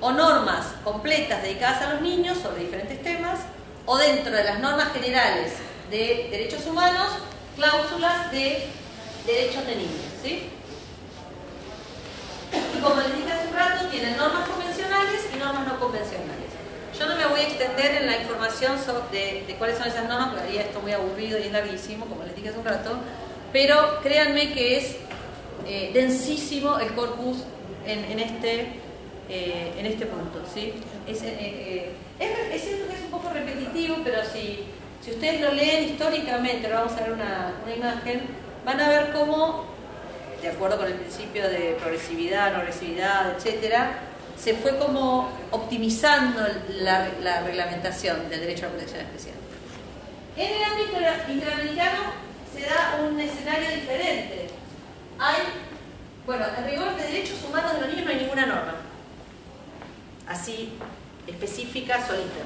O 0.00 0.12
normas 0.12 0.66
completas 0.82 1.42
dedicadas 1.42 1.82
a 1.82 1.94
los 1.94 2.02
niños 2.02 2.38
sobre 2.38 2.64
diferentes 2.64 3.02
temas, 3.02 3.40
o 3.86 3.96
dentro 3.98 4.32
de 4.32 4.44
las 4.44 4.58
normas 4.58 4.92
generales 4.92 5.52
de 5.90 6.28
derechos 6.30 6.66
humanos, 6.66 7.08
cláusulas 7.56 8.30
de 8.32 8.68
derechos 9.26 9.66
de 9.66 9.76
niños. 9.76 10.02
¿sí? 10.22 10.48
Y 12.76 12.80
como 12.80 12.96
les 12.96 13.16
dije 13.16 13.43
rato, 13.54 13.86
tienen 13.86 14.16
normas 14.16 14.48
convencionales 14.48 15.28
y 15.34 15.38
normas 15.38 15.66
no 15.66 15.78
convencionales. 15.78 16.34
Yo 16.98 17.06
no 17.06 17.16
me 17.16 17.26
voy 17.26 17.40
a 17.40 17.42
extender 17.44 18.02
en 18.02 18.06
la 18.06 18.18
información 18.18 18.76
de, 19.10 19.54
cuáles 19.58 19.78
son 19.78 19.88
esas 19.88 20.08
normas, 20.08 20.30
porque 20.34 20.60
esto 20.60 20.80
muy 20.80 20.92
aburrido 20.92 21.38
y 21.38 21.42
es 21.42 21.52
larguísimo, 21.52 22.06
como 22.06 22.24
les 22.24 22.36
dije 22.36 22.50
hace 22.50 22.58
un 22.58 22.64
rato, 22.64 22.98
pero 23.52 24.00
créanme 24.02 24.52
que 24.52 24.78
es 24.78 24.96
eh, 25.66 25.90
densísimo 25.92 26.78
el 26.78 26.92
corpus 26.94 27.38
en, 27.86 28.18
este, 28.18 28.68
eh, 29.28 29.74
en 29.76 29.86
este 29.86 30.06
punto. 30.06 30.40
¿sí? 30.52 30.74
Es, 31.06 31.22
eh, 31.22 31.90
es, 32.18 32.62
cierto 32.62 32.88
que 32.88 32.94
es 32.94 33.02
un 33.02 33.10
poco 33.10 33.30
repetitivo, 33.30 33.96
pero 34.04 34.18
si, 34.32 34.60
si 35.04 35.10
ustedes 35.10 35.40
lo 35.40 35.52
leen 35.52 35.84
históricamente, 35.84 36.66
ahora 36.66 36.84
vamos 36.84 36.98
a 36.98 37.02
ver 37.02 37.12
una, 37.12 37.54
una 37.64 37.74
imagen, 37.74 38.22
van 38.64 38.80
a 38.80 38.88
ver 38.88 39.12
cómo, 39.12 39.64
de 40.44 40.50
acuerdo 40.50 40.76
con 40.76 40.86
el 40.86 40.92
principio 40.92 41.48
de 41.48 41.74
progresividad, 41.80 42.52
no 42.52 42.58
agresividad, 42.58 43.34
etcétera, 43.34 44.00
se 44.38 44.52
fue 44.52 44.76
como 44.76 45.30
optimizando 45.50 46.46
la, 46.68 47.08
reglamentación 47.40 48.28
del 48.28 48.40
derecho 48.40 48.66
a 48.66 48.68
la 48.68 48.74
protección 48.74 49.00
especial. 49.06 49.36
En 50.36 50.54
el 50.54 50.64
ámbito 50.64 51.32
interamericano 51.32 52.12
se 52.54 52.60
da 52.60 53.00
un 53.02 53.18
escenario 53.18 53.70
diferente. 53.70 54.48
Hay, 55.18 55.36
bueno, 56.26 56.44
en 56.58 56.64
rigor 56.66 56.94
de 56.94 57.04
derechos 57.04 57.42
humanos 57.48 57.72
de 57.72 57.80
los 57.80 57.88
niños 57.88 58.04
no 58.04 58.10
hay 58.10 58.18
ninguna 58.18 58.44
norma, 58.44 58.74
así 60.28 60.74
específica, 61.26 62.06
solita. 62.06 62.44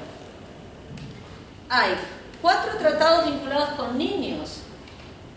Hay 1.67 1.95
cuatro 2.41 2.77
tratados 2.77 3.25
vinculados 3.25 3.71
con 3.71 3.97
niños 3.97 4.61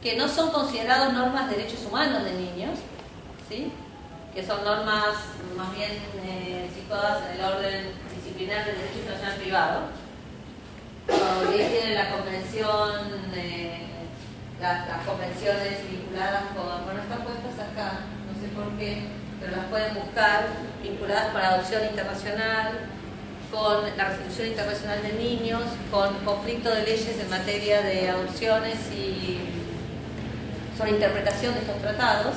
que 0.03 0.17
no 0.17 0.29
son 0.29 0.51
considerados 0.51 1.13
normas 1.13 1.49
de 1.49 1.57
derechos 1.57 1.87
humanos 1.87 2.25
de 2.25 2.33
niños, 2.33 2.79
¿sí? 3.49 3.71
que 4.35 4.45
son 4.45 4.65
normas 4.65 5.15
más 5.57 5.75
bien 5.77 5.93
eh, 6.25 6.69
situadas 6.75 7.23
en 7.27 7.39
el 7.39 7.45
orden 7.45 7.93
disciplinar 8.17 8.65
del 8.65 8.79
derecho 8.79 8.99
internacional 8.99 9.37
privado. 9.37 9.81
Y 11.09 11.61
ahí 11.61 11.69
tienen 11.69 11.95
la 11.95 12.11
convención, 12.11 13.31
eh, 13.35 13.87
las, 14.61 15.07
convenciones 15.07 15.89
vinculadas 15.89 16.45
con, 16.57 16.85
bueno, 16.85 17.03
están 17.03 17.23
puestas 17.23 17.71
acá, 17.71 18.01
no 18.27 18.41
sé 18.41 18.49
por 18.55 18.77
qué, 18.79 19.03
pero 19.39 19.57
las 19.57 19.67
pueden 19.67 19.95
buscar, 19.95 20.47
vinculadas 20.83 21.33
con 21.33 21.43
adopción 21.43 21.85
internacional, 21.85 22.73
con 23.53 23.97
la 23.97 24.05
resolución 24.05 24.49
internacional 24.49 25.03
de 25.03 25.13
niños, 25.13 25.63
con 25.91 26.15
conflicto 26.25 26.71
de 26.71 26.85
leyes 26.85 27.21
en 27.21 27.29
materia 27.29 27.83
de 27.83 28.09
adopciones 28.09 28.79
y 28.93 29.62
sobre 30.77 30.93
interpretación 30.93 31.55
de 31.55 31.61
estos 31.61 31.81
tratados 31.81 32.37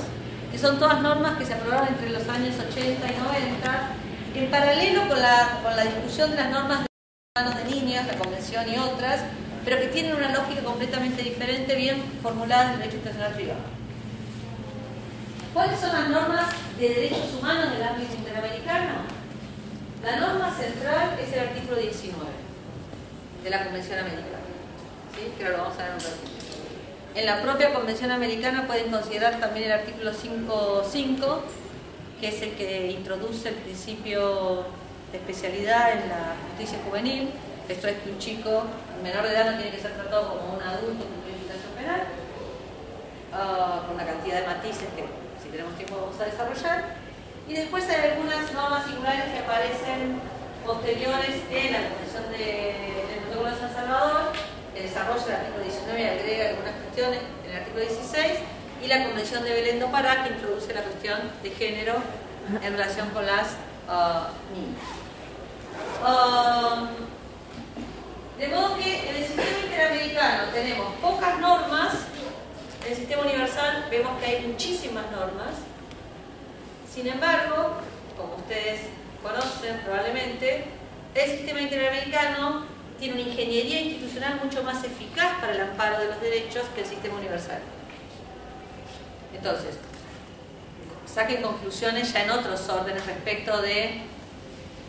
que 0.50 0.58
son 0.58 0.78
todas 0.78 1.02
normas 1.02 1.36
que 1.38 1.44
se 1.44 1.54
aprobaron 1.54 1.88
entre 1.88 2.10
los 2.10 2.26
años 2.28 2.54
80 2.58 2.80
y 2.82 3.16
90, 3.18 3.88
en 4.34 4.50
paralelo 4.50 5.08
con 5.08 5.20
la, 5.20 5.60
con 5.62 5.76
la 5.76 5.84
discusión 5.84 6.30
de 6.30 6.36
las 6.36 6.50
normas 6.50 6.80
de 6.80 7.42
derechos 7.42 7.56
de 7.56 7.74
niños, 7.74 8.06
la 8.06 8.14
Convención 8.14 8.64
y 8.68 8.78
otras, 8.78 9.20
pero 9.64 9.78
que 9.78 9.88
tienen 9.88 10.14
una 10.14 10.32
lógica 10.32 10.62
completamente 10.62 11.22
diferente, 11.22 11.74
bien 11.74 12.02
formulada 12.22 12.64
en 12.64 12.70
el 12.70 12.78
derecho 12.78 12.96
internacional 12.96 13.34
privado. 13.34 13.60
¿Cuáles 15.52 15.80
son 15.80 15.92
las 15.92 16.08
normas 16.08 16.46
de 16.78 16.88
derechos 16.88 17.34
humanos 17.38 17.72
del 17.72 17.82
ámbito 17.82 18.14
interamericano? 18.14 18.94
La 20.04 20.16
norma 20.16 20.54
central 20.54 21.18
es 21.20 21.32
el 21.32 21.40
artículo 21.40 21.76
19 21.76 22.24
de 23.42 23.50
la 23.50 23.64
Convención 23.64 23.98
Americana, 23.98 24.46
¿sí? 25.14 25.32
que 25.36 25.44
lo 25.44 25.58
vamos 25.58 25.78
a 25.78 25.82
ver 25.82 25.92
un 25.94 26.00
ratito. 26.00 26.35
En 27.16 27.24
la 27.24 27.40
propia 27.40 27.72
Convención 27.72 28.10
Americana 28.10 28.66
pueden 28.66 28.90
considerar 28.90 29.40
también 29.40 29.64
el 29.66 29.72
artículo 29.72 30.12
5.5, 30.12 31.38
que 32.20 32.28
es 32.28 32.42
el 32.42 32.50
que 32.56 32.90
introduce 32.90 33.48
el 33.48 33.54
principio 33.54 34.66
de 35.10 35.16
especialidad 35.16 35.92
en 35.92 36.10
la 36.10 36.36
justicia 36.46 36.78
juvenil. 36.86 37.30
Esto 37.70 37.88
es 37.88 37.96
que 38.02 38.10
un 38.10 38.18
chico 38.18 38.64
menor 39.02 39.22
de 39.22 39.30
edad 39.30 39.50
no 39.50 39.56
tiene 39.56 39.74
que 39.74 39.80
ser 39.80 39.92
tratado 39.92 40.28
como 40.28 40.56
un 40.58 40.62
adulto 40.62 41.06
con 41.08 41.24
justicia 41.24 41.72
penal, 41.80 42.02
uh, 43.32 43.86
con 43.86 43.94
una 43.94 44.04
cantidad 44.04 44.40
de 44.42 44.46
matices 44.46 44.88
que 44.94 45.08
si 45.42 45.48
tenemos 45.48 45.74
tiempo 45.74 45.96
vamos 45.96 46.20
a 46.20 46.26
desarrollar. 46.26 46.84
Y 47.48 47.54
después 47.54 47.88
hay 47.88 48.10
algunas 48.10 48.52
normas 48.52 48.84
singulares 48.84 49.32
que 49.32 49.38
aparecen 49.38 50.20
posteriores 50.66 51.40
en 51.48 51.72
la 51.72 51.78
Convención 51.80 52.28
de, 52.28 53.08
del 53.08 53.20
Protocolo 53.24 53.50
de 53.54 53.58
San 53.58 53.72
Salvador, 53.72 54.32
el 54.76 54.82
desarrollo 54.82 55.24
del 55.24 55.36
artículo 55.36 55.64
19 55.64 56.10
agrega 56.10 56.48
algunas 56.50 56.74
cuestiones 56.74 57.20
en 57.44 57.50
el 57.50 57.56
artículo 57.56 57.84
16 57.84 58.32
y 58.84 58.86
la 58.86 59.04
Convención 59.04 59.44
de 59.44 59.50
Belén 59.52 59.80
do 59.80 59.90
Pará 59.90 60.24
que 60.24 60.34
introduce 60.34 60.74
la 60.74 60.82
cuestión 60.82 61.18
de 61.42 61.50
género 61.50 61.94
en 62.62 62.72
relación 62.72 63.08
con 63.10 63.24
las 63.24 63.56
uh, 63.88 64.28
niñas. 64.52 64.84
Um, 66.04 66.88
de 68.38 68.48
modo 68.48 68.76
que 68.76 69.08
en 69.08 69.16
el 69.16 69.24
sistema 69.24 69.58
interamericano 69.64 70.42
tenemos 70.52 70.94
pocas 71.00 71.38
normas 71.40 71.94
En 72.86 72.92
el 72.92 72.98
sistema 72.98 73.22
universal 73.22 73.86
vemos 73.90 74.20
que 74.20 74.26
hay 74.26 74.46
muchísimas 74.46 75.10
normas, 75.10 75.58
sin 76.88 77.08
embargo, 77.08 77.78
como 78.16 78.36
ustedes 78.36 78.82
conocen 79.20 79.80
probablemente, 79.80 80.66
el 81.12 81.30
sistema 81.30 81.62
interamericano 81.62 82.75
tiene 82.98 83.14
una 83.14 83.30
ingeniería 83.30 83.80
institucional 83.80 84.40
mucho 84.42 84.62
más 84.62 84.82
eficaz 84.84 85.38
para 85.40 85.52
el 85.52 85.60
amparo 85.60 85.98
de 85.98 86.06
los 86.06 86.20
derechos 86.20 86.64
que 86.74 86.82
el 86.82 86.86
sistema 86.86 87.16
universal. 87.16 87.60
Entonces, 89.34 89.76
saquen 91.06 91.42
conclusiones 91.42 92.12
ya 92.12 92.24
en 92.24 92.30
otros 92.30 92.68
órdenes 92.68 93.04
respecto 93.06 93.60
de 93.60 94.02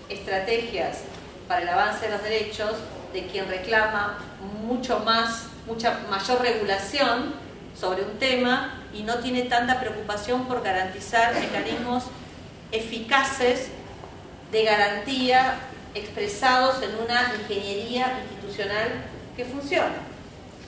estrategias 0.10 1.00
para 1.48 1.62
el 1.62 1.70
avance 1.70 2.06
de 2.06 2.12
los 2.12 2.24
derechos 2.24 2.74
de 3.14 3.28
quien 3.28 3.48
reclama 3.48 4.20
mucho 4.64 5.00
más, 5.00 5.48
mucha 5.66 6.00
mayor 6.10 6.42
regulación 6.42 7.34
sobre 7.80 8.04
un 8.04 8.18
tema 8.18 8.84
y 8.94 9.04
no 9.04 9.20
tiene 9.20 9.44
tanta 9.44 9.80
preocupación 9.80 10.48
por 10.48 10.64
garantizar 10.64 11.34
mecanismos 11.36 12.06
eficaces 12.72 13.70
de 14.52 14.64
garantía 14.64 15.60
expresados 15.94 16.82
en 16.82 16.92
una 17.04 17.34
ingeniería 17.42 18.20
institucional 18.24 19.06
que 19.36 19.46
funciona. 19.46 19.96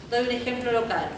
Doy 0.10 0.26
un 0.26 0.32
ejemplo 0.32 0.72
local. 0.72 1.10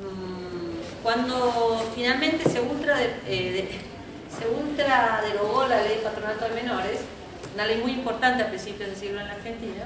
Mm, 0.00 1.02
cuando 1.02 1.90
finalmente 1.94 2.48
se 2.48 2.60
ultra, 2.60 2.96
eh, 3.26 3.68
se 4.38 4.48
ultra 4.48 5.22
derogó 5.24 5.66
la 5.66 5.82
ley 5.82 5.96
de 5.96 6.02
patronato 6.02 6.44
de 6.48 6.62
menores, 6.62 7.00
una 7.54 7.66
ley 7.66 7.78
muy 7.78 7.92
importante 7.92 8.42
a 8.42 8.48
principios 8.48 8.88
del 8.88 8.98
siglo 8.98 9.20
en 9.20 9.26
la 9.26 9.34
Argentina, 9.34 9.84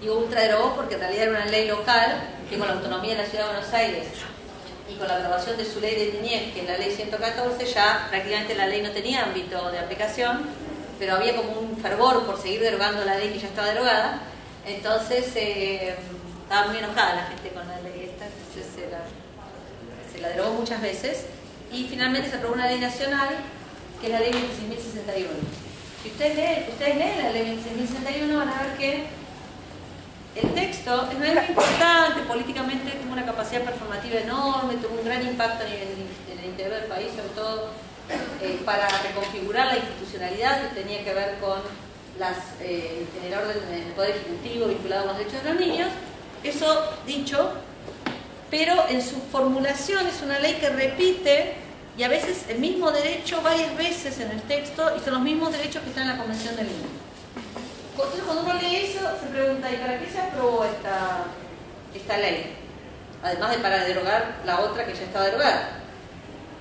digo 0.00 0.18
ultra 0.18 0.42
derogó 0.42 0.74
porque 0.74 0.94
en 0.94 1.00
realidad 1.00 1.28
era 1.28 1.42
una 1.42 1.46
ley 1.46 1.66
local 1.66 2.16
que 2.50 2.58
con 2.58 2.68
la 2.68 2.74
autonomía 2.74 3.16
de 3.16 3.22
la 3.22 3.28
Ciudad 3.28 3.46
de 3.46 3.52
Buenos 3.52 3.72
Aires 3.72 4.06
y 4.90 4.96
con 4.96 5.08
la 5.08 5.16
aprobación 5.16 5.56
de 5.56 5.64
su 5.64 5.80
ley 5.80 5.94
de 5.94 6.20
niñez, 6.20 6.52
que 6.52 6.60
es 6.60 6.68
la 6.68 6.76
ley 6.76 6.90
114, 6.90 7.64
ya 7.66 8.06
prácticamente 8.10 8.54
la 8.54 8.66
ley 8.66 8.82
no 8.82 8.90
tenía 8.90 9.22
ámbito 9.22 9.70
de 9.70 9.78
aplicación, 9.78 10.46
pero 10.98 11.14
había 11.16 11.36
como 11.36 11.60
un 11.60 11.76
fervor 11.76 12.24
por 12.24 12.40
seguir 12.40 12.60
derogando 12.60 13.04
la 13.04 13.16
ley 13.16 13.30
que 13.30 13.38
ya 13.38 13.48
estaba 13.48 13.68
derogada, 13.68 14.20
entonces 14.66 15.34
eh, 15.36 15.96
estaba 16.42 16.68
muy 16.68 16.78
enojada 16.78 17.14
la 17.14 17.26
gente 17.26 17.48
con 17.50 17.66
la 17.66 17.80
ley 17.80 18.10
esta, 18.10 18.26
entonces 18.26 18.66
se 18.74 18.90
la, 18.90 19.00
se 20.12 20.20
la 20.20 20.28
derogó 20.28 20.54
muchas 20.54 20.80
veces 20.80 21.26
y 21.72 21.84
finalmente 21.84 22.30
se 22.30 22.36
aprobó 22.36 22.54
una 22.54 22.66
ley 22.66 22.80
nacional 22.80 23.28
que 24.00 24.06
es 24.06 24.12
la 24.12 24.20
ley 24.20 24.32
26.061. 24.32 25.26
Si 26.02 26.10
ustedes 26.10 26.36
leen, 26.36 26.64
ustedes 26.70 26.96
leen 26.96 27.22
la 27.22 27.30
ley 27.30 27.60
26.061 27.64 28.36
van 28.36 28.48
a 28.48 28.62
ver 28.62 28.76
que 28.76 29.06
el 30.36 30.54
texto 30.54 31.08
es 31.10 31.18
muy 31.18 31.28
importante, 31.28 32.20
políticamente 32.26 32.90
tuvo 33.02 33.12
una 33.12 33.24
capacidad 33.24 33.62
performativa 33.62 34.20
enorme, 34.20 34.74
tuvo 34.74 34.98
un 34.98 35.04
gran 35.04 35.26
impacto 35.26 35.64
en 35.64 36.38
el 36.38 36.44
interior 36.44 36.80
del 36.80 36.88
país, 36.88 37.08
sobre 37.14 37.28
todo 37.30 37.83
eh, 38.40 38.60
para 38.64 38.86
reconfigurar 39.02 39.68
la 39.68 39.76
institucionalidad 39.76 40.68
que 40.68 40.80
tenía 40.82 41.04
que 41.04 41.14
ver 41.14 41.38
con 41.38 41.60
eh, 42.60 43.06
el 43.24 43.34
orden 43.34 43.68
del 43.70 43.92
Poder 43.94 44.10
Ejecutivo 44.10 44.66
vinculado 44.66 45.04
a 45.04 45.06
los 45.06 45.18
derechos 45.18 45.42
de 45.42 45.50
los 45.50 45.60
niños. 45.60 45.88
Eso 46.42 46.92
dicho, 47.06 47.52
pero 48.50 48.86
en 48.88 49.00
su 49.00 49.16
formulación 49.32 50.06
es 50.06 50.20
una 50.22 50.38
ley 50.38 50.54
que 50.54 50.68
repite 50.68 51.54
y 51.96 52.02
a 52.02 52.08
veces 52.08 52.44
el 52.48 52.58
mismo 52.58 52.90
derecho 52.90 53.40
varias 53.42 53.76
veces 53.76 54.20
en 54.20 54.30
el 54.30 54.42
texto 54.42 54.94
y 54.96 55.00
son 55.00 55.14
los 55.14 55.22
mismos 55.22 55.52
derechos 55.52 55.82
que 55.82 55.88
están 55.88 56.04
en 56.04 56.10
la 56.10 56.18
Convención 56.18 56.54
del 56.56 56.66
Niño. 56.66 56.88
Entonces, 57.92 58.22
cuando 58.24 58.42
uno 58.42 58.54
lee 58.54 58.76
eso, 58.76 59.00
se 59.20 59.26
pregunta, 59.28 59.70
¿y 59.72 59.76
para 59.76 59.98
qué 59.98 60.10
se 60.10 60.20
aprobó 60.20 60.64
esta 60.64 62.18
ley? 62.18 62.56
Además 63.22 63.52
de 63.52 63.58
para 63.58 63.84
derogar 63.84 64.42
la 64.44 64.60
otra 64.60 64.84
que 64.84 64.92
ya 64.92 65.04
estaba 65.04 65.24
derogada. 65.24 65.83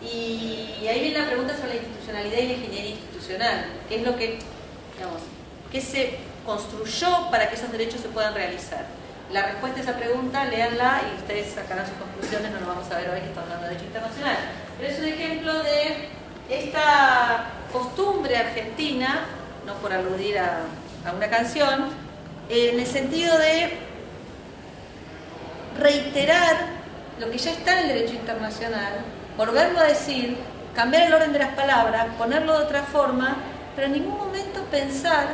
Y 0.03 0.87
ahí 0.87 1.01
viene 1.01 1.19
la 1.19 1.27
pregunta 1.27 1.55
sobre 1.55 1.69
la 1.69 1.75
institucionalidad 1.75 2.37
y 2.37 2.47
la 2.47 2.53
ingeniería 2.53 2.91
institucional. 2.91 3.65
¿Qué 3.87 3.95
es 3.95 4.03
lo 4.03 4.15
que, 4.17 4.39
digamos, 4.95 5.21
qué 5.71 5.81
se 5.81 6.17
construyó 6.45 7.29
para 7.31 7.49
que 7.49 7.55
esos 7.55 7.71
derechos 7.71 8.01
se 8.01 8.09
puedan 8.09 8.33
realizar? 8.33 8.85
La 9.31 9.43
respuesta 9.43 9.79
a 9.79 9.83
esa 9.83 9.95
pregunta, 9.97 10.45
léanla 10.45 11.01
y 11.09 11.21
ustedes 11.21 11.53
sacarán 11.53 11.85
sus 11.87 11.95
conclusiones, 11.95 12.51
no 12.51 12.59
lo 12.59 12.67
vamos 12.67 12.91
a 12.91 12.97
ver 12.97 13.09
hoy 13.09 13.21
que 13.21 13.27
estamos 13.27 13.49
hablando 13.49 13.67
de 13.67 13.69
derecho 13.69 13.87
internacional. 13.87 14.37
Pero 14.77 14.91
es 14.91 14.99
un 14.99 15.05
ejemplo 15.05 15.63
de 15.63 16.09
esta 16.49 17.45
costumbre 17.71 18.35
argentina, 18.35 19.25
no 19.65 19.75
por 19.75 19.93
aludir 19.93 20.37
a 20.37 20.65
a 21.05 21.11
una 21.11 21.29
canción, 21.29 21.89
en 22.49 22.79
el 22.79 22.85
sentido 22.85 23.37
de 23.37 23.77
reiterar 25.79 26.55
lo 27.19 27.29
que 27.29 27.37
ya 27.37 27.51
está 27.51 27.73
en 27.73 27.89
el 27.89 27.95
derecho 27.95 28.13
internacional, 28.15 28.93
volverlo 29.37 29.79
a 29.79 29.83
decir, 29.83 30.37
cambiar 30.75 31.03
el 31.03 31.13
orden 31.13 31.33
de 31.33 31.39
las 31.39 31.55
palabras, 31.55 32.07
ponerlo 32.17 32.57
de 32.57 32.65
otra 32.65 32.83
forma, 32.83 33.37
pero 33.75 33.87
en 33.87 33.93
ningún 33.93 34.17
momento 34.17 34.61
pensar 34.71 35.27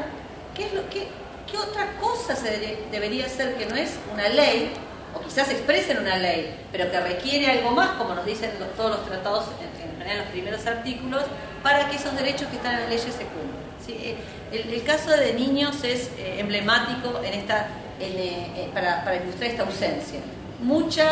qué 0.55 0.65
es 0.65 0.73
lo 0.73 0.89
que 0.89 1.07
qué 1.49 1.57
otra 1.57 1.93
cosa 1.99 2.35
se 2.35 2.77
debería 2.91 3.25
hacer 3.25 3.55
que 3.55 3.65
no 3.65 3.75
es 3.75 3.91
una 4.13 4.29
ley, 4.29 4.71
o 5.13 5.21
quizás 5.21 5.49
expresa 5.49 5.93
en 5.93 5.99
una 5.99 6.17
ley, 6.17 6.55
pero 6.71 6.91
que 6.91 6.99
requiere 6.99 7.49
algo 7.49 7.71
más, 7.71 7.89
como 7.91 8.13
nos 8.13 8.25
dicen 8.25 8.51
todos 8.77 8.91
los 8.91 9.05
tratados 9.05 9.45
en, 9.59 10.07
en 10.07 10.17
los 10.17 10.27
primeros 10.27 10.65
artículos, 10.67 11.23
para 11.63 11.89
que 11.89 11.95
esos 11.95 12.15
derechos 12.15 12.47
que 12.49 12.57
están 12.57 12.75
en 12.75 12.81
las 12.81 12.89
leyes 12.89 13.05
se 13.05 13.23
cumplan. 13.23 13.69
Eh, 13.87 14.15
el, 14.51 14.83
caso 14.83 15.09
de 15.09 15.33
niños 15.33 15.83
es 15.83 16.11
eh, 16.17 16.35
emblemático 16.39 17.21
en 17.23 17.33
esta, 17.33 17.67
eh, 17.99 18.69
para, 18.73 19.03
para 19.03 19.17
ilustrar 19.17 19.49
esta 19.49 19.63
ausencia. 19.63 20.19
Mucha 20.61 21.07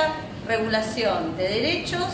regulación 0.48 1.36
de 1.38 1.48
derechos, 1.48 2.06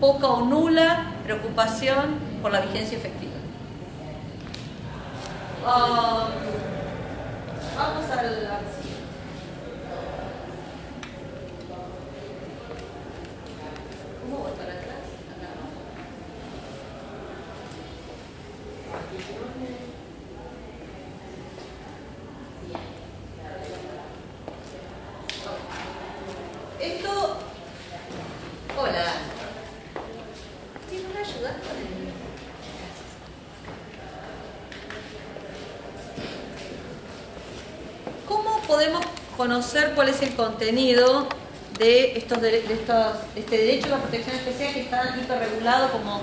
poca 0.00 0.26
o 0.28 0.44
nula 0.44 1.14
preocupación 1.24 2.18
por 2.42 2.52
la 2.52 2.60
vigencia 2.60 2.98
efectiva. 2.98 3.32
Um, 5.64 6.28
vamos 7.76 8.10
a 8.10 8.22
la 8.22 8.60
¿Cómo 14.20 14.44
atrás? 14.46 15.04
Esto, 26.80 27.36
hola, 28.78 29.12
¿tiene 30.90 31.06
una 31.06 31.20
ayuda 31.20 31.50
con 31.52 31.76
el... 31.78 32.12
¿Cómo 38.28 38.60
podemos 38.66 39.06
cuál 39.94 40.08
es 40.08 40.22
el 40.22 40.34
contenido 40.34 41.26
de, 41.78 42.16
estos, 42.16 42.40
de, 42.40 42.58
este 43.36 43.58
derecho 43.58 43.86
a 43.86 43.90
la 43.90 43.98
protección 43.98 44.36
especial 44.36 44.72
que 44.72 44.80
está 44.82 45.16
hiperregulado 45.20 45.90
como 45.90 46.22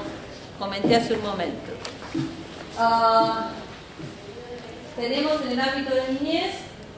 comenté 0.58 0.96
hace 0.96 1.14
un 1.16 1.24
momento? 1.24 1.72
Ah, 2.78 3.50
tenemos 4.96 5.42
en 5.42 5.52
el 5.52 5.60
ámbito 5.60 5.94
de 5.94 6.14
niñez 6.14 6.52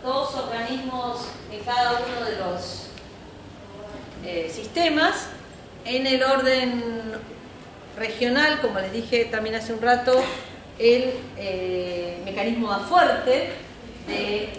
dos 0.03 0.35
organismos 0.35 1.27
en 1.51 1.59
cada 1.63 1.93
uno 1.93 2.25
de 2.25 2.37
los 2.37 2.87
eh, 4.25 4.51
sistemas. 4.53 5.27
En 5.85 6.07
el 6.07 6.23
orden 6.23 6.83
regional, 7.97 8.61
como 8.61 8.79
les 8.79 8.93
dije 8.93 9.25
también 9.25 9.55
hace 9.55 9.73
un 9.73 9.81
rato, 9.81 10.23
el 10.79 11.13
eh, 11.37 12.21
mecanismo 12.23 12.67
más 12.67 12.87
fuerte 12.87 13.51
de, 14.07 14.43
eh, 14.43 14.49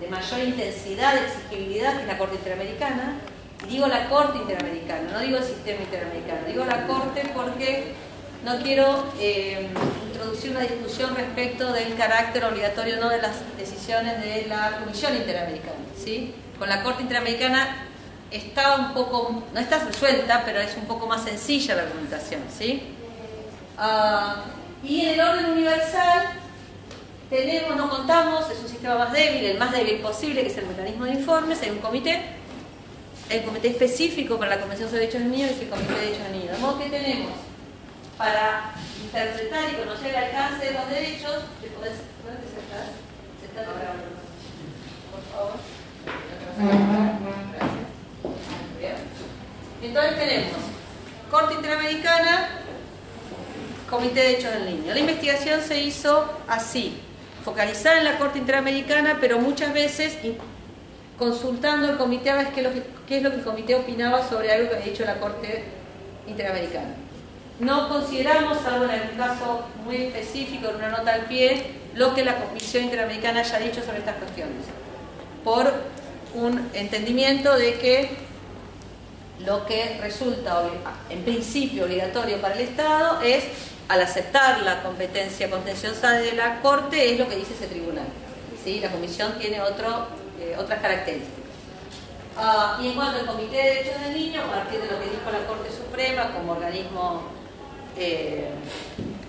de 0.00 0.06
mayor 0.08 0.40
intensidad 0.40 1.14
de 1.14 1.26
exigibilidad, 1.26 1.94
que 1.96 2.02
es 2.02 2.06
la 2.06 2.18
Corte 2.18 2.36
Interamericana. 2.36 3.16
Y 3.66 3.70
digo 3.70 3.86
la 3.88 4.08
Corte 4.08 4.38
Interamericana, 4.38 5.10
no 5.12 5.20
digo 5.20 5.38
el 5.38 5.44
sistema 5.44 5.82
interamericano, 5.82 6.46
digo 6.46 6.64
la 6.64 6.86
Corte 6.86 7.30
porque 7.34 7.92
no 8.44 8.56
quiero 8.62 9.04
eh, 9.20 9.68
introducir 10.06 10.52
una 10.52 10.60
discusión 10.60 11.14
respecto 11.16 11.72
del 11.72 11.96
carácter 11.96 12.44
obligatorio 12.44 13.00
no 13.00 13.08
de 13.08 13.20
las 13.20 13.36
decisiones 13.58 14.22
de 14.22 14.46
la 14.46 14.78
Comisión 14.78 15.16
Interamericana. 15.16 15.74
¿sí? 15.96 16.34
Con 16.58 16.68
la 16.68 16.82
Corte 16.82 17.02
Interamericana 17.02 17.88
está 18.30 18.76
un 18.76 18.94
poco, 18.94 19.42
no 19.52 19.60
está 19.60 19.84
resuelta, 19.84 20.42
pero 20.44 20.60
es 20.60 20.76
un 20.76 20.84
poco 20.84 21.06
más 21.06 21.24
sencilla 21.24 21.74
la 21.74 21.82
argumentación. 21.82 22.42
¿sí? 22.56 22.94
Ah, 23.76 24.44
y 24.84 25.00
en 25.00 25.14
el 25.14 25.20
orden 25.20 25.50
universal 25.50 26.28
tenemos, 27.30 27.76
no 27.76 27.90
contamos, 27.90 28.50
es 28.50 28.58
un 28.60 28.68
sistema 28.68 28.96
más 28.96 29.12
débil, 29.12 29.44
el 29.44 29.58
más 29.58 29.72
débil 29.72 30.00
posible, 30.00 30.42
que 30.42 30.48
es 30.48 30.58
el 30.58 30.66
mecanismo 30.66 31.04
de 31.04 31.12
informes, 31.12 31.60
hay 31.62 31.70
un 31.70 31.78
comité, 31.78 32.22
un 33.30 33.42
comité 33.42 33.68
específico 33.68 34.38
para 34.38 34.56
la 34.56 34.60
Convención 34.60 34.88
sobre 34.88 35.02
Derechos 35.02 35.22
del 35.22 35.30
Niño, 35.30 35.48
que 35.48 35.54
es 35.54 35.60
el 35.60 35.68
Comité 35.68 35.92
de 35.92 36.00
Derechos 36.00 36.22
del 36.24 36.32
Niño. 36.32 36.52
De 36.52 36.58
modo 36.58 36.78
que 36.78 36.88
tenemos 36.88 37.32
para 38.16 38.74
interpretar 39.02 39.70
y 39.70 39.76
conocer 39.76 40.08
el 40.08 40.16
alcance 40.16 40.66
de 40.66 40.72
los 40.72 40.88
derechos, 40.88 41.44
¿te 41.60 41.68
podés, 41.68 41.92
¿dónde 42.24 42.42
se 42.42 42.58
está? 42.60 42.86
Se 43.40 43.46
está 43.46 43.64
Por 45.12 45.22
favor. 45.32 45.54
Entonces 49.80 50.18
tenemos 50.18 50.56
Corte 51.30 51.54
Interamericana, 51.54 52.48
Comité 53.88 54.20
de 54.20 54.26
Derechos 54.28 54.52
del 54.52 54.64
Niño. 54.66 54.94
La 54.94 55.00
investigación 55.00 55.60
se 55.62 55.78
hizo 55.80 56.28
así, 56.48 57.00
focalizada 57.48 57.98
en 57.98 58.04
la 58.04 58.18
Corte 58.18 58.38
Interamericana, 58.38 59.16
pero 59.22 59.38
muchas 59.38 59.72
veces 59.72 60.18
consultando 61.18 61.88
al 61.88 61.96
comité 61.96 62.28
a 62.28 62.36
ver 62.36 62.48
qué, 62.48 62.60
es 63.16 63.22
lo 63.22 63.30
que 63.30 63.36
el 63.36 63.42
comité 63.42 63.74
opinaba 63.74 64.28
sobre 64.28 64.52
algo 64.52 64.68
que 64.68 64.76
había 64.76 64.92
dicho 64.92 65.04
la 65.06 65.18
Corte 65.18 65.64
Interamericana. 66.26 66.90
No 67.58 67.88
consideramos, 67.88 68.58
salvo 68.60 68.84
en 68.84 68.90
algún 68.90 69.16
caso 69.16 69.64
muy 69.82 69.96
específico, 69.96 70.68
en 70.68 70.76
una 70.76 70.90
nota 70.90 71.14
al 71.14 71.22
pie, 71.22 71.64
lo 71.94 72.14
que 72.14 72.22
la 72.22 72.36
Comisión 72.36 72.84
Interamericana 72.84 73.40
haya 73.40 73.58
dicho 73.60 73.82
sobre 73.82 73.98
estas 73.98 74.16
cuestiones, 74.16 74.66
por 75.42 75.72
un 76.34 76.68
entendimiento 76.74 77.56
de 77.56 77.78
que 77.78 78.10
lo 79.46 79.64
que 79.64 79.98
resulta 80.02 80.64
en 81.08 81.22
principio 81.22 81.84
obligatorio 81.84 82.42
para 82.42 82.54
el 82.56 82.60
Estado 82.60 83.22
es, 83.22 83.44
al 83.88 84.02
aceptar 84.02 84.60
la 84.62 84.82
competencia 84.82 85.50
contenciosa 85.50 86.12
de 86.12 86.32
la 86.32 86.60
Corte, 86.60 87.12
es 87.12 87.18
lo 87.18 87.28
que 87.28 87.36
dice 87.36 87.54
ese 87.54 87.66
tribunal. 87.66 88.06
¿Sí? 88.62 88.80
La 88.80 88.90
Comisión 88.90 89.32
tiene 89.38 89.60
otro, 89.62 90.08
eh, 90.40 90.54
otras 90.58 90.80
características. 90.80 91.38
Ah, 92.36 92.78
y 92.80 92.88
en 92.88 92.94
cuanto 92.94 93.18
al 93.18 93.26
Comité 93.26 93.56
de 93.56 93.62
Derechos 93.62 94.00
del 94.02 94.14
Niño, 94.14 94.42
a 94.42 94.52
partir 94.52 94.80
de 94.80 94.86
lo 94.86 95.00
que 95.00 95.06
dijo 95.06 95.30
la 95.32 95.46
Corte 95.46 95.70
Suprema 95.70 96.30
como 96.32 96.52
organismo 96.52 97.22
eh, 97.96 98.50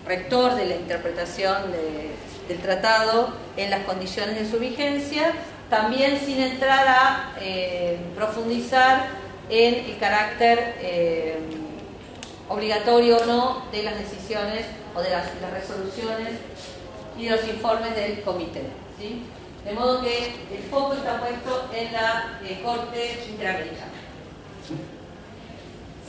rector 0.06 0.56
de 0.56 0.66
la 0.66 0.76
interpretación 0.76 1.72
del 2.48 2.58
tratado 2.60 3.34
en 3.58 3.70
las 3.70 3.86
condiciones 3.86 4.36
de 4.36 4.50
su 4.50 4.60
vigencia, 4.60 5.32
también 5.70 6.20
sin 6.20 6.40
entrar 6.42 6.88
a 6.88 7.34
eh, 7.40 7.98
profundizar 8.16 9.08
en 9.50 9.86
el 9.86 9.98
carácter 10.00 10.76
obligatorio 12.50 13.18
o 13.18 13.26
no 13.26 13.64
de 13.72 13.84
las 13.84 13.98
decisiones 13.98 14.66
o 14.96 15.02
de 15.02 15.12
las, 15.12 15.30
resoluciones 15.54 16.34
y 17.18 17.26
de 17.26 17.30
los 17.30 17.48
informes 17.48 17.96
del 17.96 18.22
comité. 18.22 18.64
De 19.64 19.74
modo 19.74 20.02
que 20.02 20.34
el 20.52 20.64
foco 20.70 20.94
está 20.94 21.20
puesto 21.20 21.70
en 21.74 21.94
la 21.94 22.40
eh, 22.44 22.60
Corte 22.64 23.20
Interamericana. 23.30 23.92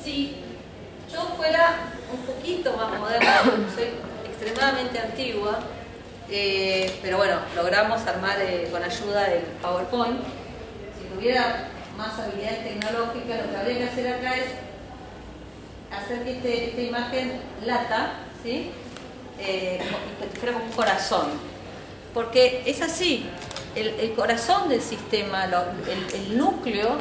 Si 0.03 0.37
yo 1.13 1.21
fuera 1.37 1.93
un 2.13 2.21
poquito 2.23 2.73
más 2.77 2.99
moderna, 2.99 3.43
soy 3.75 3.89
extremadamente 4.29 4.99
antigua, 4.99 5.59
eh, 6.31 6.99
pero 7.03 7.19
bueno, 7.19 7.37
logramos 7.55 8.07
armar 8.07 8.37
con 8.71 8.83
ayuda 8.83 9.33
el 9.33 9.43
PowerPoint. 9.61 10.21
Si 10.99 11.15
tuviera 11.15 11.69
más 11.97 12.19
habilidades 12.19 12.65
tecnológicas, 12.65 13.47
lo 13.47 13.51
que 13.51 13.57
habría 13.57 13.79
que 13.79 13.85
hacer 13.85 14.15
acá 14.15 14.37
es 14.37 14.70
hacer 15.91 16.25
que 16.25 16.33
este, 16.33 16.69
esta 16.71 16.81
imagen 16.81 17.41
lata, 17.65 18.13
¿sí? 18.43 18.71
Eh, 19.39 19.81
fuera 20.39 20.55
como 20.55 20.67
un 20.67 20.73
corazón. 20.73 21.29
Porque 22.15 22.63
es 22.67 22.83
así, 22.83 23.27
el, 23.75 24.13
corazón 24.15 24.69
del 24.69 24.83
sistema, 24.83 25.45
el, 25.45 26.37
núcleo, 26.37 26.97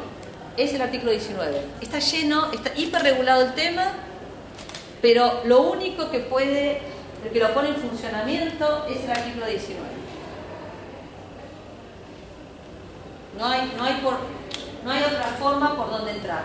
es 0.55 0.73
el 0.73 0.81
artículo 0.81 1.11
19. 1.11 1.61
Está 1.81 1.99
lleno, 1.99 2.51
está 2.51 2.71
hiperregulado 2.75 3.43
el 3.43 3.53
tema, 3.53 3.93
pero 5.01 5.41
lo 5.45 5.61
único 5.61 6.11
que 6.11 6.19
puede, 6.19 6.81
que 7.31 7.39
lo 7.39 7.53
pone 7.53 7.69
en 7.69 7.75
funcionamiento 7.75 8.85
es 8.87 9.03
el 9.03 9.11
artículo 9.11 9.47
19. 9.47 9.87
No 13.37 13.47
hay, 13.47 13.73
no 13.77 13.83
hay 13.83 13.93
por, 13.95 14.17
no 14.83 14.91
hay 14.91 15.03
otra 15.03 15.23
forma 15.39 15.75
por 15.75 15.89
donde 15.89 16.11
entrar. 16.11 16.43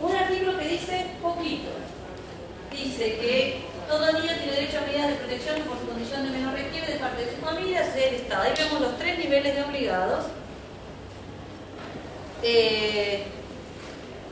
Un 0.00 0.16
artículo 0.16 0.58
que 0.58 0.68
dice 0.68 1.06
poquito. 1.22 1.70
Dice 2.72 3.18
que 3.18 3.60
todo 3.88 4.12
niño 4.12 4.32
tiene 4.38 4.52
derecho 4.52 4.78
a 4.78 4.86
medidas 4.86 5.08
de 5.08 5.14
protección 5.16 5.60
por 5.62 5.78
su 5.78 5.86
condición 5.86 6.24
de 6.24 6.30
menor 6.30 6.54
requiere 6.54 6.92
de 6.92 6.98
parte 6.98 7.24
de 7.24 7.32
su 7.32 7.36
familia, 7.38 7.82
del 7.88 8.14
Estado. 8.14 8.42
Ahí 8.42 8.52
vemos 8.56 8.80
los 8.80 8.98
tres 8.98 9.18
niveles 9.18 9.54
de 9.54 9.62
obligados. 9.62 10.26
Eh, 12.42 13.24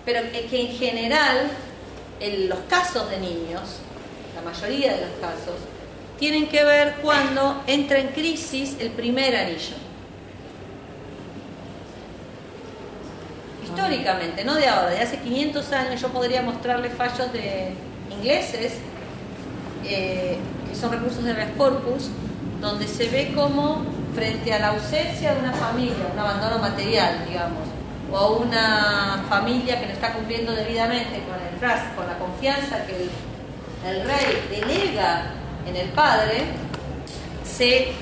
pero 0.04 0.20
que 0.30 0.60
en 0.60 0.68
general, 0.68 1.50
en 2.20 2.48
los 2.48 2.60
casos 2.60 3.10
de 3.10 3.18
niños, 3.18 3.80
la 4.34 4.40
mayoría 4.40 4.94
de 4.94 5.00
los 5.02 5.10
casos, 5.20 5.56
tienen 6.18 6.48
que 6.48 6.64
ver 6.64 6.96
cuando 7.02 7.62
entra 7.66 7.98
en 7.98 8.08
crisis 8.08 8.76
el 8.80 8.90
primer 8.90 9.36
anillo. 9.36 9.87
Históricamente, 13.68 14.44
no 14.44 14.54
de 14.54 14.66
ahora, 14.66 14.90
de 14.90 15.00
hace 15.00 15.18
500 15.18 15.72
años, 15.72 16.00
yo 16.00 16.08
podría 16.08 16.42
mostrarle 16.42 16.90
fallos 16.90 17.32
de 17.32 17.72
ingleses, 18.10 18.74
eh, 19.84 20.38
que 20.68 20.74
son 20.74 20.90
recursos 20.92 21.22
de 21.24 21.32
res 21.34 21.50
corpus, 21.56 22.10
donde 22.60 22.86
se 22.86 23.08
ve 23.08 23.32
como 23.34 23.84
frente 24.14 24.52
a 24.52 24.58
la 24.58 24.68
ausencia 24.68 25.34
de 25.34 25.40
una 25.40 25.52
familia, 25.52 26.08
un 26.12 26.18
abandono 26.18 26.58
material, 26.58 27.24
digamos, 27.28 27.68
o 28.10 28.38
una 28.38 29.24
familia 29.28 29.78
que 29.78 29.86
no 29.86 29.92
está 29.92 30.12
cumpliendo 30.12 30.52
debidamente 30.52 31.22
con 31.28 31.36
el 31.36 31.58
trust, 31.60 31.94
con 31.94 32.06
la 32.06 32.18
confianza 32.18 32.84
que 32.86 32.96
el, 32.96 33.10
el 33.86 34.04
rey 34.04 34.48
delega 34.50 35.26
en 35.66 35.76
el 35.76 35.88
padre, 35.90 36.46
se, 37.44 37.92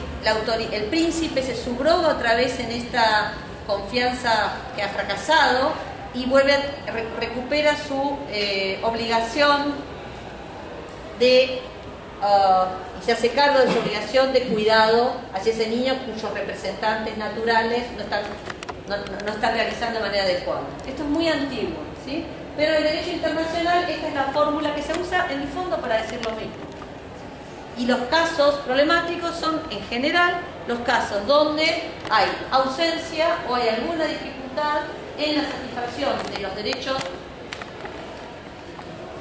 el 0.72 0.84
príncipe 0.84 1.42
se 1.42 1.56
subroga 1.56 2.08
otra 2.08 2.34
vez 2.34 2.58
en 2.60 2.70
esta 2.70 3.32
confianza 3.66 4.52
que 4.74 4.82
ha 4.82 4.88
fracasado 4.88 5.72
y 6.14 6.26
vuelve 6.26 6.54
a, 6.54 6.60
recupera 7.18 7.76
su 7.76 8.16
eh, 8.30 8.80
obligación 8.82 9.74
de 11.18 11.60
uh, 12.22 13.04
se 13.04 13.12
hace 13.12 13.30
cargo 13.30 13.60
de 13.60 13.72
su 13.72 13.78
obligación 13.78 14.32
de 14.32 14.42
cuidado 14.42 15.16
hacia 15.34 15.52
ese 15.52 15.68
niño 15.68 15.94
cuyos 16.04 16.32
representantes 16.32 17.16
naturales 17.16 17.84
no 17.96 18.02
están, 18.02 18.22
no, 18.88 19.32
están 19.32 19.54
realizando 19.54 20.00
de 20.00 20.06
manera 20.06 20.24
adecuada. 20.24 20.62
Esto 20.86 21.02
es 21.02 21.08
muy 21.08 21.28
antiguo, 21.28 21.78
¿sí? 22.04 22.24
pero 22.56 22.74
el 22.74 22.84
derecho 22.84 23.10
internacional 23.10 23.88
esta 23.88 24.08
es 24.08 24.14
la 24.14 24.24
fórmula 24.24 24.74
que 24.74 24.82
se 24.82 24.98
usa 24.98 25.26
en 25.30 25.42
el 25.42 25.48
fondo 25.48 25.76
para 25.78 26.02
decir 26.02 26.18
lo 26.24 26.32
mismo. 26.32 26.65
Y 27.78 27.86
los 27.86 28.00
casos 28.08 28.56
problemáticos 28.66 29.36
son 29.36 29.60
en 29.70 29.82
general 29.88 30.36
los 30.66 30.78
casos 30.80 31.26
donde 31.26 31.64
hay 32.10 32.26
ausencia 32.50 33.38
o 33.48 33.54
hay 33.54 33.68
alguna 33.68 34.04
dificultad 34.04 34.80
en 35.18 35.36
la 35.36 35.42
satisfacción 35.42 36.12
de 36.34 36.40
los 36.40 36.54
derechos 36.56 36.96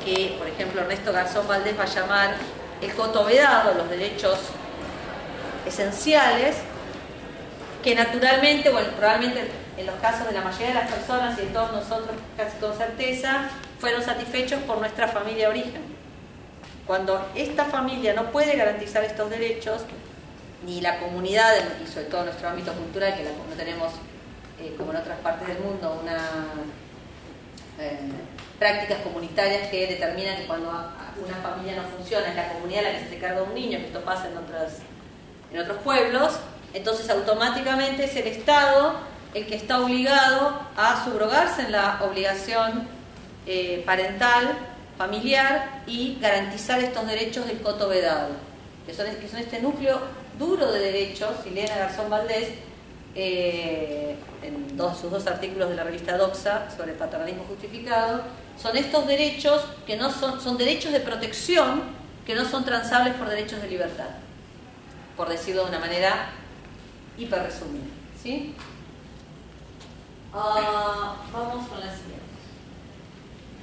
que, 0.03 0.35
por 0.37 0.47
ejemplo, 0.47 0.81
Ernesto 0.81 1.11
Garzón 1.11 1.47
Valdés 1.47 1.77
va 1.77 1.83
a 1.83 1.87
llamar 1.87 2.35
el 2.81 2.93
coto 2.93 3.25
vedado, 3.25 3.73
los 3.73 3.89
derechos 3.89 4.37
esenciales, 5.65 6.57
que 7.83 7.95
naturalmente, 7.95 8.69
o 8.69 8.77
probablemente 8.97 9.49
en 9.77 9.85
los 9.85 9.95
casos 9.95 10.27
de 10.27 10.33
la 10.33 10.41
mayoría 10.41 10.67
de 10.67 10.73
las 10.75 10.91
personas 10.91 11.37
y 11.39 11.41
de 11.41 11.47
todos 11.47 11.71
nosotros 11.71 12.15
casi 12.37 12.57
con 12.57 12.77
certeza, 12.77 13.49
fueron 13.79 14.03
satisfechos 14.03 14.61
por 14.63 14.77
nuestra 14.77 15.07
familia 15.07 15.49
de 15.49 15.59
origen. 15.59 15.94
Cuando 16.87 17.31
esta 17.35 17.65
familia 17.65 18.13
no 18.13 18.31
puede 18.31 18.55
garantizar 18.55 19.03
estos 19.03 19.29
derechos, 19.29 19.81
ni 20.65 20.81
la 20.81 20.99
comunidad, 20.99 21.53
y 21.83 21.87
sobre 21.87 22.05
todo 22.05 22.25
nuestro 22.25 22.49
ámbito 22.49 22.73
cultural, 22.73 23.15
que 23.15 23.23
no 23.23 23.55
tenemos, 23.57 23.93
eh, 24.59 24.73
como 24.77 24.91
en 24.91 24.97
otras 24.97 25.19
partes 25.19 25.47
del 25.47 25.59
mundo, 25.59 25.99
una 26.01 26.17
eh, 27.79 27.99
prácticas 28.57 28.99
comunitarias 28.99 29.67
que 29.69 29.85
determinan 29.87 30.37
que 30.37 30.45
cuando 30.45 30.69
una 30.69 31.35
familia 31.43 31.75
no 31.75 31.83
funciona 31.97 32.29
es 32.29 32.35
la 32.35 32.47
comunidad 32.53 32.83
la 32.83 32.91
que 32.91 32.99
se 32.99 33.05
hace 33.05 33.17
cargo 33.19 33.41
de 33.41 33.47
un 33.47 33.53
niño, 33.53 33.79
que 33.79 33.87
esto 33.87 34.01
pasa 34.01 34.29
en, 34.29 34.37
otras, 34.37 34.77
en 35.51 35.59
otros 35.59 35.77
pueblos, 35.79 36.39
entonces 36.73 37.09
automáticamente 37.09 38.05
es 38.05 38.15
el 38.15 38.27
Estado 38.27 38.95
el 39.33 39.45
que 39.45 39.55
está 39.55 39.81
obligado 39.81 40.61
a 40.77 41.03
subrogarse 41.03 41.63
en 41.63 41.73
la 41.73 41.99
obligación 42.01 42.87
eh, 43.45 43.83
parental, 43.85 44.57
familiar 44.97 45.83
y 45.87 46.17
garantizar 46.19 46.79
estos 46.79 47.05
derechos 47.07 47.47
del 47.47 47.61
coto 47.61 47.87
vedado, 47.89 48.29
que 48.85 48.93
son, 48.93 49.07
este 49.07 49.61
núcleo 49.61 49.99
duro 50.39 50.71
de 50.71 50.79
derechos, 50.79 51.31
Silena 51.43 51.75
Garzón 51.75 52.09
Valdés, 52.09 52.49
eh, 53.15 54.15
en 54.41 54.77
sus 54.99 55.09
dos 55.09 55.25
artículos 55.27 55.69
de 55.69 55.75
la 55.75 55.83
revista 55.83 56.17
Doxa 56.17 56.69
sobre 56.75 56.93
paternalismo 56.93 57.45
justificado, 57.45 58.21
son 58.61 58.77
estos 58.77 59.07
derechos 59.07 59.65
que 59.85 59.97
no 59.97 60.11
son, 60.11 60.39
son 60.41 60.57
derechos 60.57 60.91
de 60.91 60.99
protección 60.99 61.83
que 62.25 62.35
no 62.35 62.43
son 62.45 62.65
transables 62.65 63.13
por 63.15 63.29
derechos 63.29 63.61
de 63.61 63.69
libertad, 63.69 64.09
por 65.15 65.29
decirlo 65.29 65.63
de 65.63 65.69
una 65.69 65.79
manera 65.79 66.29
hiper 67.17 67.43
resumida. 67.43 67.85
¿sí? 68.21 68.55
Ah, 70.33 71.15
vamos 71.31 71.67
con 71.67 71.79
la 71.79 71.95
siguiente. 71.95 72.24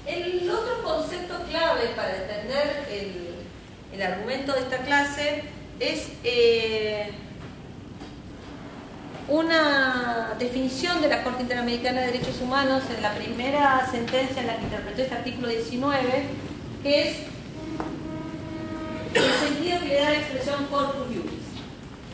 El 0.06 0.50
otro 0.50 0.82
concepto 0.82 1.42
clave 1.48 1.88
para 1.94 2.16
entender 2.16 2.86
el, 2.90 3.32
el 3.94 4.02
argumento 4.02 4.52
de 4.52 4.60
esta 4.60 4.78
clase 4.78 5.44
es 5.78 6.08
eh, 6.24 7.10
una 9.28 10.34
definición 10.38 11.00
de 11.00 11.08
la 11.08 11.22
Corte 11.22 11.42
Interamericana 11.42 12.00
de 12.00 12.06
Derechos 12.08 12.40
Humanos 12.40 12.82
en 12.94 13.02
la 13.02 13.14
primera 13.14 13.88
sentencia 13.90 14.40
en 14.40 14.46
la 14.48 14.56
que 14.56 14.64
interpretó 14.64 15.02
este 15.02 15.14
artículo 15.14 15.48
19, 15.48 16.24
que 16.82 17.08
es 17.08 17.16
el 19.14 19.48
sentido 19.48 19.80
que 19.80 19.86
le 19.86 19.94
da 19.94 20.10
la 20.10 20.16
expresión 20.16 20.66
corpus 20.66 21.06
juris. 21.06 21.42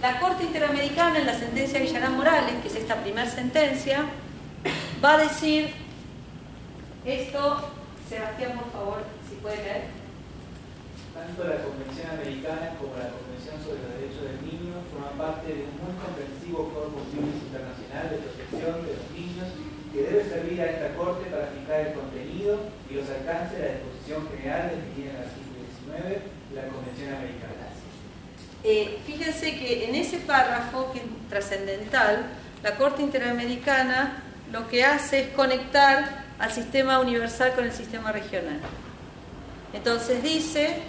La 0.02 0.20
Corte 0.20 0.44
Interamericana 0.44 1.18
en 1.18 1.26
la 1.26 1.38
sentencia 1.38 1.80
Villarán 1.80 2.16
Morales, 2.16 2.54
que 2.62 2.68
es 2.68 2.76
esta 2.76 2.96
primera 2.96 3.28
sentencia, 3.28 4.04
va 5.02 5.14
a 5.14 5.18
decir 5.18 5.70
esto, 7.04 7.70
Sebastián, 8.08 8.56
por 8.56 8.72
favor, 8.72 9.04
si 9.28 9.36
puede 9.36 9.60
leer. 9.60 9.92
Tanto 11.12 11.44
la 11.44 11.60
Convención 11.60 12.08
Americana 12.08 12.72
como 12.80 12.96
la 12.96 13.12
Convención 13.12 13.60
sobre 13.60 13.84
los 13.84 13.92
Derechos 14.00 14.24
del 14.24 14.40
Niño 14.48 14.80
forman 14.88 15.20
parte 15.20 15.52
de 15.52 15.68
un 15.68 15.76
muy 15.76 15.92
comprensivo 16.00 16.72
corpus 16.72 17.04
juris 17.12 17.36
internacional 17.52 18.08
de 18.08 18.24
protección 18.24 18.74
de 18.80 18.96
los 18.96 19.06
niños 19.12 19.48
que 19.92 20.08
debe 20.08 20.24
servir 20.24 20.56
a 20.64 20.72
esta 20.72 20.96
Corte 20.96 21.28
para 21.28 21.52
fijar 21.52 21.92
el 21.92 21.92
contenido 22.00 22.72
y 22.88 22.96
los 22.96 23.08
alcances 23.12 23.60
de 23.60 23.64
la 23.68 23.76
disposición 23.76 24.20
general 24.32 24.62
definida 24.72 25.08
en 25.12 25.16
el 25.16 25.24
artículo 25.28 25.58
19 25.68 26.08
de 26.08 26.54
la 26.56 26.64
Convención 26.72 27.08
Americana. 27.12 27.64
Eh, 28.64 28.98
fíjense 29.04 29.52
que 29.52 29.84
en 29.84 29.94
ese 29.94 30.18
párrafo, 30.24 30.92
que 30.92 31.04
es 31.04 31.04
trascendental, 31.28 32.24
la 32.62 32.76
Corte 32.76 33.02
Interamericana 33.02 34.24
lo 34.50 34.66
que 34.66 34.84
hace 34.84 35.20
es 35.20 35.28
conectar 35.36 36.27
al 36.38 36.52
sistema 36.52 37.00
universal 37.00 37.52
con 37.54 37.64
el 37.64 37.72
sistema 37.72 38.12
regional. 38.12 38.60
Entonces 39.72 40.22
dice, 40.22 40.82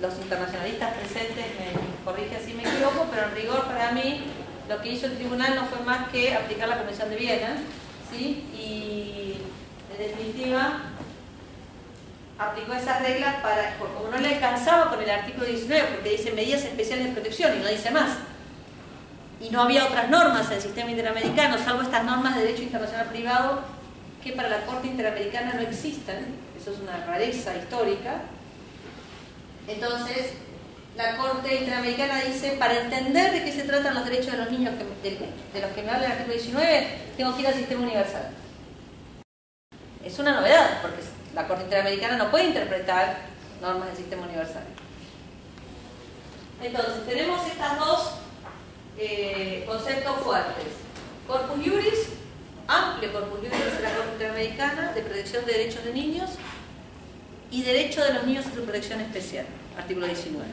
los 0.00 0.14
internacionalistas 0.16 0.94
presentes 0.94 1.46
me 1.58 2.04
corrigen 2.04 2.38
si 2.44 2.54
me 2.54 2.62
equivoco, 2.62 3.06
pero 3.10 3.28
en 3.28 3.34
rigor 3.34 3.64
para 3.64 3.92
mí 3.92 4.24
lo 4.68 4.80
que 4.80 4.92
hizo 4.92 5.06
el 5.06 5.16
tribunal 5.16 5.54
no 5.54 5.64
fue 5.66 5.84
más 5.84 6.08
que 6.10 6.34
aplicar 6.34 6.68
la 6.68 6.78
Convención 6.78 7.08
de 7.10 7.16
Viena, 7.16 7.56
¿sí? 8.10 8.44
y 8.54 9.38
en 9.92 10.08
definitiva 10.08 10.80
aplicó 12.38 12.72
esas 12.74 13.02
reglas 13.02 13.36
para, 13.42 13.76
como 13.78 14.08
no 14.10 14.18
le 14.18 14.34
alcanzaba 14.34 14.90
con 14.90 15.02
el 15.02 15.10
artículo 15.10 15.46
19, 15.46 15.88
porque 15.94 16.10
dice 16.10 16.32
medidas 16.32 16.62
especiales 16.62 17.06
de 17.06 17.12
protección 17.12 17.56
y 17.56 17.62
no 17.62 17.68
dice 17.68 17.90
más. 17.90 18.10
Y 19.40 19.50
no 19.50 19.62
había 19.62 19.86
otras 19.86 20.08
normas 20.08 20.46
en 20.48 20.54
el 20.54 20.62
sistema 20.62 20.90
interamericano, 20.90 21.56
salvo 21.58 21.82
estas 21.82 22.04
normas 22.04 22.34
de 22.36 22.42
derecho 22.42 22.62
internacional 22.62 23.06
privado, 23.06 23.62
que 24.22 24.32
para 24.32 24.48
la 24.48 24.66
Corte 24.66 24.88
Interamericana 24.88 25.54
no 25.54 25.60
existen. 25.60 26.34
Eso 26.60 26.72
es 26.72 26.80
una 26.80 27.04
rareza 27.06 27.56
histórica. 27.56 28.22
Entonces, 29.66 30.32
la 30.96 31.16
Corte 31.16 31.54
Interamericana 31.54 32.22
dice, 32.22 32.56
para 32.58 32.80
entender 32.80 33.32
de 33.32 33.44
qué 33.44 33.52
se 33.52 33.62
tratan 33.62 33.94
los 33.94 34.04
derechos 34.04 34.32
de 34.32 34.38
los 34.38 34.50
niños 34.50 34.74
de, 34.76 35.10
de 35.10 35.60
los 35.60 35.70
que 35.72 35.82
me 35.82 35.90
habla 35.90 36.06
el 36.06 36.12
artículo 36.12 36.34
19, 36.34 36.86
tengo 37.16 37.34
que 37.34 37.42
ir 37.42 37.46
al 37.48 37.54
sistema 37.54 37.82
universal. 37.82 38.30
Es 40.04 40.18
una 40.18 40.32
novedad, 40.32 40.80
porque 40.82 41.02
la 41.34 41.46
Corte 41.46 41.64
Interamericana 41.64 42.16
no 42.16 42.30
puede 42.30 42.46
interpretar 42.46 43.18
normas 43.60 43.88
del 43.88 43.96
sistema 43.96 44.22
universal. 44.26 44.64
Entonces, 46.62 47.06
tenemos 47.06 47.46
estos 47.46 47.78
dos 47.78 48.14
eh, 48.98 49.64
conceptos 49.66 50.16
fuertes. 50.20 50.66
Corpus 51.26 51.64
Juris, 51.64 52.08
amplio 52.68 53.12
Corpus 53.12 53.38
Juris 53.38 53.76
de 53.76 53.82
la 53.82 53.94
Corte 53.94 54.12
Interamericana 54.12 54.92
de 54.92 55.02
protección 55.02 55.44
de 55.46 55.52
derechos 55.52 55.84
de 55.84 55.92
niños 55.92 56.30
y 57.50 57.62
derecho 57.62 58.04
de 58.04 58.12
los 58.12 58.24
niños 58.24 58.46
a 58.46 58.54
su 58.54 58.62
protección 58.62 59.00
especial, 59.00 59.46
artículo 59.76 60.06
19. 60.06 60.44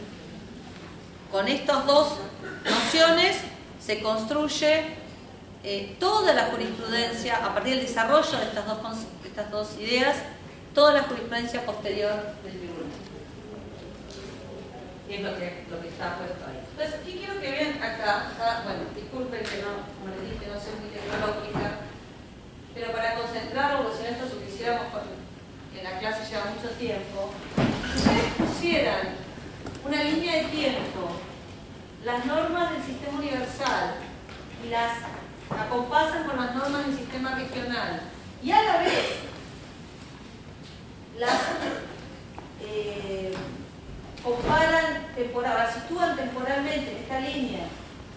Con 1.29 1.47
estas 1.47 1.85
dos 1.85 2.17
nociones 2.63 3.37
se 3.79 3.99
construye 4.01 4.85
eh, 5.63 5.95
toda 5.99 6.33
la 6.33 6.45
jurisprudencia 6.45 7.45
a 7.45 7.53
partir 7.53 7.75
del 7.75 7.85
desarrollo 7.85 8.37
de 8.37 8.45
estas 8.45 8.65
dos, 8.65 8.81
de 9.21 9.27
estas 9.27 9.51
dos 9.51 9.77
ideas 9.79 10.15
toda 10.75 10.93
la 10.93 11.03
jurisprudencia 11.03 11.65
posterior 11.65 12.13
del 12.43 12.51
tribunal. 12.59 12.91
Y 15.07 15.13
es 15.13 15.21
lo 15.21 15.37
que, 15.37 15.63
lo 15.69 15.81
que 15.81 15.87
está 15.87 16.17
puesto 16.17 16.43
ahí. 16.45 16.59
Entonces, 16.71 16.99
¿qué 17.05 17.11
quiero 17.13 17.39
que 17.39 17.51
vean 17.51 17.81
acá? 17.81 18.31
bueno, 18.65 18.83
disculpen 18.93 19.43
que 19.43 19.63
no, 19.63 19.87
como 19.95 20.11
les 20.11 20.35
dije, 20.35 20.51
no 20.51 20.59
soy 20.59 20.75
muy 20.81 20.89
tecnológica, 20.91 21.84
pero 22.75 22.91
para 22.91 23.15
concentrarlo, 23.15 23.83
porque 23.83 23.97
si 23.97 24.03
no 24.03 24.09
esto 24.09 24.35
lo 24.35 24.45
quisiéramos 24.45 24.85
en 25.75 25.83
la 25.83 25.97
clase 25.97 26.29
lleva 26.29 26.51
mucho 26.53 26.69
tiempo, 26.75 27.31
si 27.55 27.97
ustedes 27.97 28.33
pusieran 28.37 29.15
una 29.85 30.03
línea 30.03 30.35
de 30.35 30.43
tiempo, 30.49 31.09
las 32.03 32.25
normas 32.25 32.71
del 32.71 32.83
sistema 32.83 33.17
universal 33.17 33.95
y 34.63 34.69
las 34.69 34.91
acompasan 35.49 36.25
con 36.25 36.37
las 36.37 36.53
normas 36.53 36.85
del 36.85 36.97
sistema 36.97 37.35
regional, 37.35 38.01
y 38.43 38.51
a 38.51 38.61
la 38.61 38.77
vez 38.79 39.19
las 41.17 41.41
eh, 42.61 43.33
comparan 44.21 45.15
temporal, 45.15 45.73
sitúan 45.73 46.17
temporalmente 46.17 46.91
en 46.91 46.97
esta 46.97 47.19
línea 47.21 47.67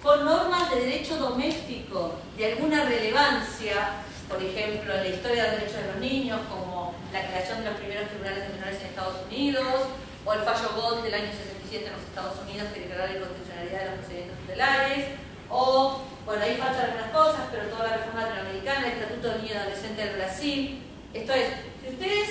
con 0.03 0.25
normas 0.25 0.71
de 0.71 0.81
derecho 0.81 1.17
doméstico 1.17 2.15
de 2.37 2.53
alguna 2.53 2.85
relevancia, 2.85 4.05
por 4.29 4.43
ejemplo, 4.43 4.95
la 4.95 5.09
historia 5.09 5.45
de 5.45 5.51
los 5.51 5.61
derechos 5.61 5.81
de 5.81 5.93
los 5.93 6.01
niños, 6.01 6.41
como 6.51 6.95
la 7.13 7.27
creación 7.27 7.65
de 7.65 7.71
los 7.71 7.81
primeros 7.81 8.09
tribunales 8.09 8.47
de 8.47 8.55
menores 8.55 8.81
en 8.81 8.87
Estados 8.87 9.17
Unidos, 9.27 9.89
o 10.25 10.33
el 10.33 10.41
fallo 10.41 10.69
Gold 10.77 11.03
del 11.05 11.15
año 11.15 11.33
67 11.33 11.87
en 11.87 11.93
los 11.93 12.03
Estados 12.03 12.37
Unidos 12.45 12.69
que 12.75 12.81
declaró 12.81 13.07
la 13.07 13.17
inconstitucionalidad 13.17 13.79
de 13.81 13.87
los 13.87 13.95
procedimientos 13.99 14.39
tutelares, 14.41 15.05
o, 15.49 16.01
bueno, 16.27 16.43
ahí 16.45 16.57
faltan 16.57 16.85
algunas 16.85 17.11
cosas, 17.11 17.43
pero 17.51 17.69
toda 17.73 17.89
la 17.89 17.97
reforma 17.97 18.29
latinoamericana, 18.29 18.87
el 18.87 18.93
Estatuto 19.01 19.29
del 19.29 19.43
Niño 19.43 19.55
y 19.55 19.57
Adolescente 19.57 20.05
del 20.05 20.17
Brasil. 20.17 20.83
Esto 21.15 21.33
es, 21.33 21.47
si 21.81 21.89
ustedes 21.89 22.29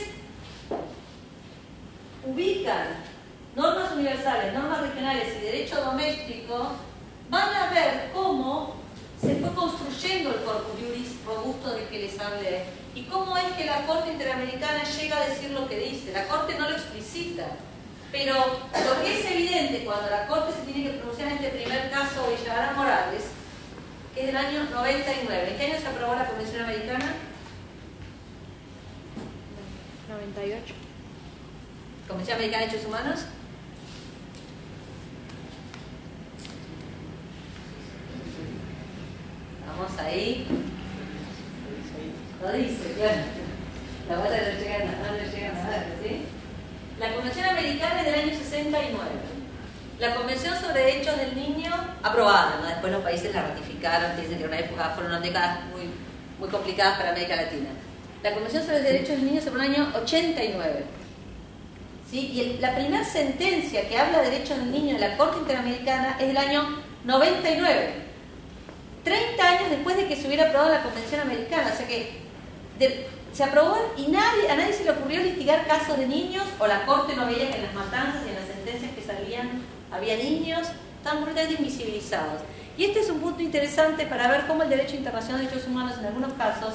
ubican 2.24 2.88
normas 3.56 3.92
universales, 3.94 4.54
normas 4.54 4.82
regionales 4.82 5.34
y 5.36 5.46
derecho 5.46 5.82
doméstico, 5.82 6.74
van 7.30 7.56
a 7.56 7.74
ver 7.74 8.12
cómo 8.14 8.77
se 9.22 9.36
fue 9.36 9.54
construyendo 9.54 10.30
el 10.30 10.44
corpus 10.44 10.80
juris 10.80 11.26
robusto 11.26 11.72
del 11.72 11.88
que 11.88 12.00
les 12.00 12.20
hablé 12.20 12.66
y 12.94 13.04
cómo 13.04 13.36
es 13.38 13.52
que 13.54 13.66
la 13.66 13.86
Corte 13.86 14.12
Interamericana 14.12 14.84
llega 14.84 15.18
a 15.18 15.28
decir 15.28 15.52
lo 15.52 15.68
que 15.68 15.80
dice. 15.80 16.12
La 16.14 16.28
Corte 16.28 16.56
no 16.58 16.70
lo 16.70 16.76
explicita, 16.76 17.48
pero 18.12 18.34
lo 18.34 19.04
que 19.04 19.20
es 19.20 19.26
evidente 19.32 19.86
cuando 19.86 20.10
la 20.10 20.28
Corte 20.28 20.54
se 20.54 20.72
tiene 20.72 20.90
que 20.90 20.98
pronunciar 20.98 21.30
en 21.30 21.36
este 21.36 21.50
primer 21.50 21.92
caso 21.92 22.28
Villarán 22.28 22.76
Morales, 22.76 23.24
que 24.14 24.22
es 24.22 24.28
del 24.28 24.38
año 24.38 24.64
99. 24.72 25.52
¿En 25.52 25.58
qué 25.58 25.66
año 25.66 25.80
se 25.80 25.88
aprobó 25.88 26.16
la 26.16 26.28
Convención 26.28 26.64
Americana? 26.64 27.14
98. 30.10 30.74
Convención 32.08 32.38
Americana 32.38 32.66
de 32.66 32.68
Derechos 32.68 32.88
Humanos. 32.88 33.20
Vamos 39.78 40.00
ahí. 40.00 40.48
Lo 42.42 42.52
dice, 42.52 42.94
claro. 42.98 43.22
La 44.10 44.16
no 44.16 44.24
llega, 44.24 44.78
no 44.86 45.18
le 45.18 45.30
llegan 45.30 45.58
a 45.58 45.70
ver, 45.70 45.86
¿sí? 46.02 46.22
La 47.00 47.14
Convención 47.14 47.46
Americana 47.46 48.00
es 48.00 48.06
del 48.06 48.20
año 48.22 48.38
69. 48.38 48.92
La 50.00 50.16
Convención 50.16 50.60
sobre 50.60 50.82
Derechos 50.82 51.18
del 51.18 51.36
Niño, 51.36 51.72
aprobada, 52.02 52.60
después 52.68 52.92
los 52.92 53.04
países 53.04 53.36
la 53.36 53.44
ratificaron, 53.44 54.20
dicen 54.20 54.40
que 54.40 54.46
una 54.46 54.60
época 54.60 54.94
fueron 54.96 55.22
décadas 55.22 55.66
muy, 55.66 55.92
muy 56.40 56.50
complicadas 56.50 56.98
para 56.98 57.12
América 57.12 57.36
Latina. 57.36 57.70
La 58.24 58.34
Convención 58.34 58.64
sobre 58.64 58.82
Derechos 58.82 59.10
del 59.10 59.26
Niño 59.26 59.42
en 59.42 59.48
el 59.48 59.62
año 59.62 59.92
89. 59.96 60.86
Y 62.12 62.58
la 62.62 62.74
primera 62.74 63.04
sentencia 63.04 63.88
que 63.88 63.98
habla 63.98 64.22
de 64.22 64.32
derechos 64.32 64.58
del 64.58 64.72
niño 64.72 64.96
en 64.96 65.02
la 65.02 65.18
Corte 65.18 65.40
Interamericana 65.40 66.16
es 66.20 66.28
del 66.28 66.38
año 66.38 66.82
99, 67.04 68.07
30 69.08 69.44
años 69.44 69.70
después 69.70 69.96
de 69.96 70.08
que 70.08 70.16
se 70.16 70.28
hubiera 70.28 70.48
aprobado 70.48 70.72
la 70.72 70.84
Convención 70.84 71.22
Americana. 71.22 71.72
O 71.74 71.78
sea 71.78 71.88
que 71.88 72.28
se 73.34 73.44
aprobó 73.44 73.78
y 73.98 74.06
a 74.16 74.56
nadie 74.56 74.74
se 74.74 74.84
le 74.84 74.92
ocurrió 74.92 75.22
litigar 75.22 75.66
casos 75.68 75.98
de 75.98 76.08
niños, 76.08 76.44
o 76.60 76.68
la 76.68 76.86
Corte 76.86 77.16
no 77.16 77.26
veía 77.26 77.50
que 77.50 77.56
en 77.56 77.64
las 77.64 77.74
matanzas 77.74 78.24
y 78.26 78.30
en 78.30 78.36
las 78.36 78.48
sentencias 78.48 78.92
que 78.94 79.02
salían 79.02 79.62
había 79.92 80.18
niños, 80.18 80.68
estaban 80.98 81.24
completamente 81.24 81.62
invisibilizados. 81.62 82.42
Y 82.78 82.86
este 82.86 83.00
es 83.00 83.10
un 83.10 83.20
punto 83.20 83.42
interesante 83.42 84.06
para 84.06 84.28
ver 84.28 84.46
cómo 84.48 84.64
el 84.64 84.70
derecho 84.70 84.96
internacional 84.96 85.42
de 85.42 85.48
derechos 85.48 85.68
humanos 85.68 85.98
en 86.00 86.06
algunos 86.06 86.34
casos 86.34 86.74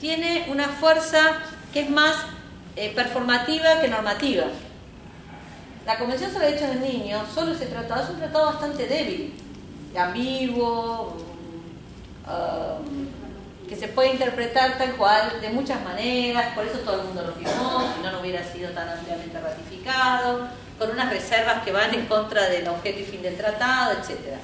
tiene 0.00 0.46
una 0.48 0.68
fuerza 0.68 1.38
que 1.72 1.80
es 1.80 1.90
más 1.90 2.14
eh, 2.76 2.92
performativa 2.94 3.80
que 3.80 3.88
normativa. 3.88 4.44
La 5.86 5.98
Convención 5.98 6.32
sobre 6.32 6.46
Derechos 6.46 6.68
del 6.68 6.80
Niño, 6.80 7.22
solo 7.34 7.52
ese 7.52 7.66
tratado, 7.66 8.04
es 8.04 8.10
un 8.10 8.18
tratado 8.18 8.46
bastante 8.46 8.86
débil, 8.86 9.34
ambiguo, 9.96 11.16
um, 12.26 13.68
que 13.68 13.76
se 13.76 13.88
puede 13.88 14.10
interpretar 14.10 14.76
tal 14.76 14.92
cual 14.96 15.40
de 15.40 15.48
muchas 15.48 15.82
maneras, 15.82 16.54
por 16.54 16.66
eso 16.66 16.78
todo 16.80 17.00
el 17.00 17.06
mundo 17.06 17.22
lo 17.22 17.32
firmó, 17.32 17.94
si 17.94 18.02
no, 18.02 18.12
no 18.12 18.20
hubiera 18.20 18.44
sido 18.44 18.70
tan 18.70 18.88
ampliamente 18.88 19.40
ratificado, 19.40 20.48
con 20.78 20.90
unas 20.90 21.10
reservas 21.10 21.62
que 21.62 21.72
van 21.72 21.94
en 21.94 22.06
contra 22.06 22.48
del 22.48 22.68
objeto 22.68 23.00
y 23.00 23.04
fin 23.04 23.22
del 23.22 23.36
tratado, 23.36 23.92
etc. 23.92 24.36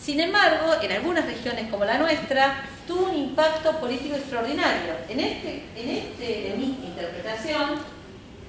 Sin 0.00 0.20
embargo, 0.20 0.74
en 0.82 0.92
algunas 0.92 1.24
regiones 1.24 1.70
como 1.70 1.84
la 1.86 1.96
nuestra, 1.96 2.64
tuvo 2.86 3.08
un 3.08 3.16
impacto 3.16 3.72
político 3.78 4.16
extraordinario. 4.16 4.92
En, 5.08 5.20
este, 5.20 5.64
en, 5.76 5.88
este, 5.88 6.52
en 6.52 6.58
mi 6.58 6.66
interpretación, 6.84 7.80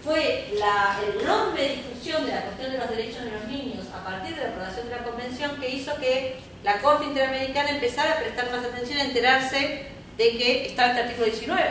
fue 0.06 0.54
la 0.60 1.00
enorme 1.20 1.62
difusión 1.62 2.26
de 2.26 2.32
la 2.32 2.42
cuestión 2.44 2.72
de 2.72 2.78
los 2.78 2.90
derechos 2.90 3.24
de 3.26 3.32
los 3.32 3.48
niños 3.48 3.86
a 3.94 4.04
partir 4.04 4.36
de 4.36 4.44
la 4.44 4.50
aprobación 4.50 4.88
de 4.88 4.96
la 4.96 5.04
convención 5.04 5.60
que 5.60 5.70
hizo 5.70 5.96
que 5.96 6.36
la 6.64 6.80
Corte 6.80 7.06
Interamericana 7.06 7.72
empezara 7.72 8.14
a 8.14 8.20
prestar 8.20 8.52
más 8.52 8.64
atención, 8.64 9.00
a 9.00 9.04
enterarse 9.04 9.88
de 10.18 10.38
que 10.38 10.68
estaba 10.68 10.90
este 10.90 11.02
artículo 11.02 11.26
19, 11.26 11.64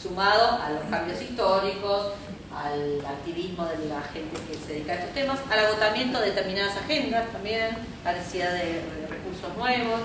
sumado 0.00 0.62
a 0.62 0.70
los 0.70 0.82
cambios 0.90 1.20
históricos, 1.20 2.12
al 2.54 3.04
activismo 3.06 3.64
de 3.66 3.88
la 3.88 4.00
gente 4.12 4.36
que 4.48 4.54
se 4.54 4.72
dedica 4.74 4.92
a 4.92 4.96
estos 4.96 5.14
temas, 5.14 5.38
al 5.50 5.66
agotamiento 5.66 6.20
de 6.20 6.26
determinadas 6.30 6.76
agendas 6.76 7.30
también, 7.32 7.76
la 8.04 8.12
necesidad 8.12 8.52
de, 8.52 8.82
recursos 9.08 9.56
nuevos, 9.56 10.00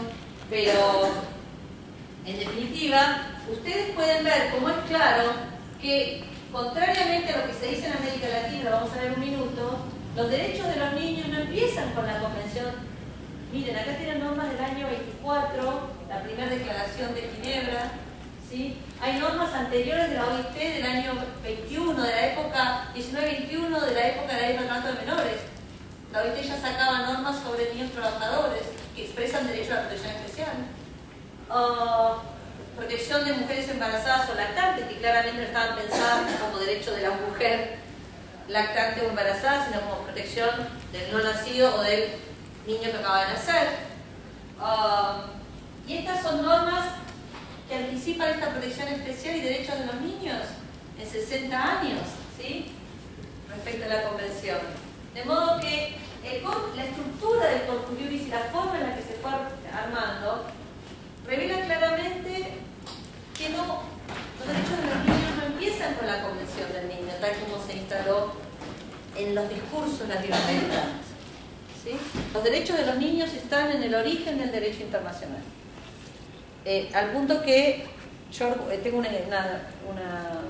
pero 0.49 1.09
en 2.25 2.39
definitiva, 2.39 3.27
ustedes 3.51 3.91
pueden 3.93 4.23
ver 4.23 4.51
cómo 4.51 4.69
es 4.69 4.75
claro 4.87 5.31
que, 5.81 6.23
contrariamente 6.55 7.33
a 7.33 7.37
lo 7.39 7.47
que 7.47 7.53
se 7.53 7.67
dice 7.67 7.87
en 7.87 7.97
América 7.97 8.27
Latina, 8.29 8.69
lo 8.69 8.75
vamos 8.77 8.91
a 8.93 9.01
ver 9.01 9.11
un 9.11 9.19
minuto, 9.19 9.77
los 10.15 10.29
derechos 10.29 10.67
de 10.69 10.77
los 10.77 10.93
niños 10.93 11.27
no 11.27 11.39
empiezan 11.39 11.91
con 11.91 12.07
la 12.07 12.19
Convención. 12.19 12.71
Miren, 13.51 13.75
acá 13.75 13.97
tienen 13.97 14.23
normas 14.23 14.49
del 14.49 14.63
año 14.63 14.87
24, 14.87 15.89
la 16.07 16.23
primera 16.23 16.49
declaración 16.49 17.13
de 17.13 17.29
Ginebra, 17.29 17.91
¿sí? 18.49 18.77
Hay 19.01 19.19
normas 19.19 19.53
anteriores 19.53 20.09
de 20.09 20.15
la 20.15 20.27
OIT 20.27 20.55
del 20.55 20.85
año 20.85 21.13
21, 21.43 22.01
de 22.01 22.09
la 22.09 22.25
época 22.27 22.87
19-21, 22.95 23.79
de 23.81 23.93
la 23.93 24.07
época 24.07 24.33
de 24.33 24.41
la 24.41 24.47
ley 24.47 24.57
de 24.57 24.63
de 24.63 25.05
menores. 25.05 25.39
La 26.13 26.21
OIT 26.21 26.41
ya 26.41 26.57
sacaba 26.57 27.11
normas 27.11 27.35
sobre 27.43 27.73
niños 27.73 27.91
trabajadores 27.91 28.63
que 28.95 29.03
expresan 29.03 29.47
derecho 29.47 29.73
a 29.73 29.75
la 29.75 29.81
protección 29.81 30.15
especial. 30.15 30.55
Uh, 31.49 32.34
protección 32.75 33.25
de 33.25 33.33
mujeres 33.33 33.69
embarazadas 33.69 34.29
o 34.29 34.35
lactantes, 34.35 34.85
que 34.87 34.97
claramente 34.97 35.37
no 35.37 35.43
estaban 35.43 35.77
pensadas 35.77 36.31
como 36.41 36.59
derecho 36.59 36.93
de 36.93 37.01
la 37.01 37.11
mujer 37.11 37.77
lactante 38.47 39.01
o 39.01 39.09
embarazada, 39.09 39.65
sino 39.65 39.81
como 39.81 40.03
protección 40.03 40.49
del 40.91 41.11
no 41.11 41.23
nacido 41.23 41.75
o 41.75 41.81
del 41.81 42.09
niño 42.67 42.91
que 42.91 42.97
acaba 42.97 43.25
de 43.25 43.33
nacer. 43.33 43.67
Uh, 44.59 45.89
y 45.89 45.97
estas 45.97 46.21
son 46.21 46.41
normas 46.41 46.85
que 47.67 47.75
anticipan 47.75 48.29
esta 48.29 48.49
protección 48.51 48.87
especial 48.87 49.35
y 49.35 49.41
derechos 49.41 49.79
de 49.79 49.85
los 49.85 50.01
niños 50.01 50.41
en 50.99 51.09
60 51.09 51.79
años, 51.79 52.01
¿sí? 52.37 52.71
Respecto 53.49 53.85
a 53.85 53.95
la 53.95 54.03
convención. 54.03 54.59
De 55.13 55.23
modo 55.25 55.59
que 55.59 55.95
la 56.75 56.83
estructura 56.83 57.47
del 57.47 57.67
corpus 57.67 57.99
y 57.99 58.27
la 58.27 58.39
forma 58.51 58.79
en 58.79 58.89
la 58.89 58.95
que 58.95 59.01
se 59.01 59.13
fue 59.15 59.31
armando 59.71 60.45
revela 61.25 61.65
claramente 61.65 62.64
que 63.37 63.49
no, 63.49 63.83
los 64.39 64.47
derechos 64.47 64.77
de 64.81 64.87
los 64.87 65.05
niños 65.05 65.35
no 65.37 65.45
empiezan 65.45 65.93
con 65.95 66.07
la 66.07 66.21
convención 66.21 66.71
del 66.71 66.87
niño, 66.87 67.13
tal 67.19 67.31
como 67.39 67.65
se 67.65 67.77
instaló 67.77 68.33
en 69.17 69.35
los 69.35 69.49
discursos 69.49 70.07
latinoamericanos. 70.07 71.03
¿sí? 71.83 71.91
Los 72.33 72.43
derechos 72.43 72.77
de 72.77 72.85
los 72.85 72.97
niños 72.97 73.33
están 73.33 73.71
en 73.71 73.83
el 73.83 73.95
origen 73.95 74.37
del 74.37 74.51
derecho 74.51 74.83
internacional. 74.83 75.41
Eh, 76.63 76.89
al 76.93 77.11
punto 77.11 77.43
que 77.43 77.85
yo 78.31 78.47
eh, 78.71 78.79
tengo 78.81 78.97
una, 78.99 79.09
una, 79.89 80.41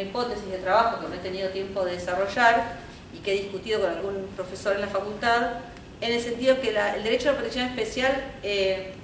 hipótesis 0.00 0.50
de 0.50 0.58
trabajo 0.58 1.00
que 1.00 1.08
no 1.08 1.14
he 1.14 1.18
tenido 1.18 1.48
tiempo 1.50 1.84
de 1.84 1.92
desarrollar 1.92 2.76
y 3.12 3.18
que 3.18 3.32
he 3.32 3.42
discutido 3.42 3.80
con 3.80 3.90
algún 3.90 4.28
profesor 4.36 4.74
en 4.74 4.82
la 4.82 4.86
facultad, 4.86 5.52
en 6.00 6.12
el 6.12 6.20
sentido 6.20 6.60
que 6.60 6.68
el 6.68 7.02
derecho 7.02 7.28
a 7.28 7.32
la 7.32 7.38
protección 7.38 7.66
especial 7.66 8.12
eh, 8.42 8.94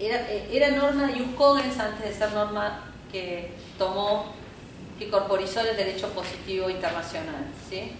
era, 0.00 0.28
era, 0.30 0.70
norma 0.70 1.08
de 1.08 1.18
Ius 1.18 1.78
antes 1.78 2.04
de 2.04 2.14
ser 2.14 2.32
norma 2.32 2.84
que 3.12 3.52
tomó, 3.78 4.32
que 4.98 5.10
corporizó 5.10 5.60
el 5.60 5.76
derecho 5.76 6.08
positivo 6.08 6.70
internacional. 6.70 7.46
¿sí? 7.68 7.92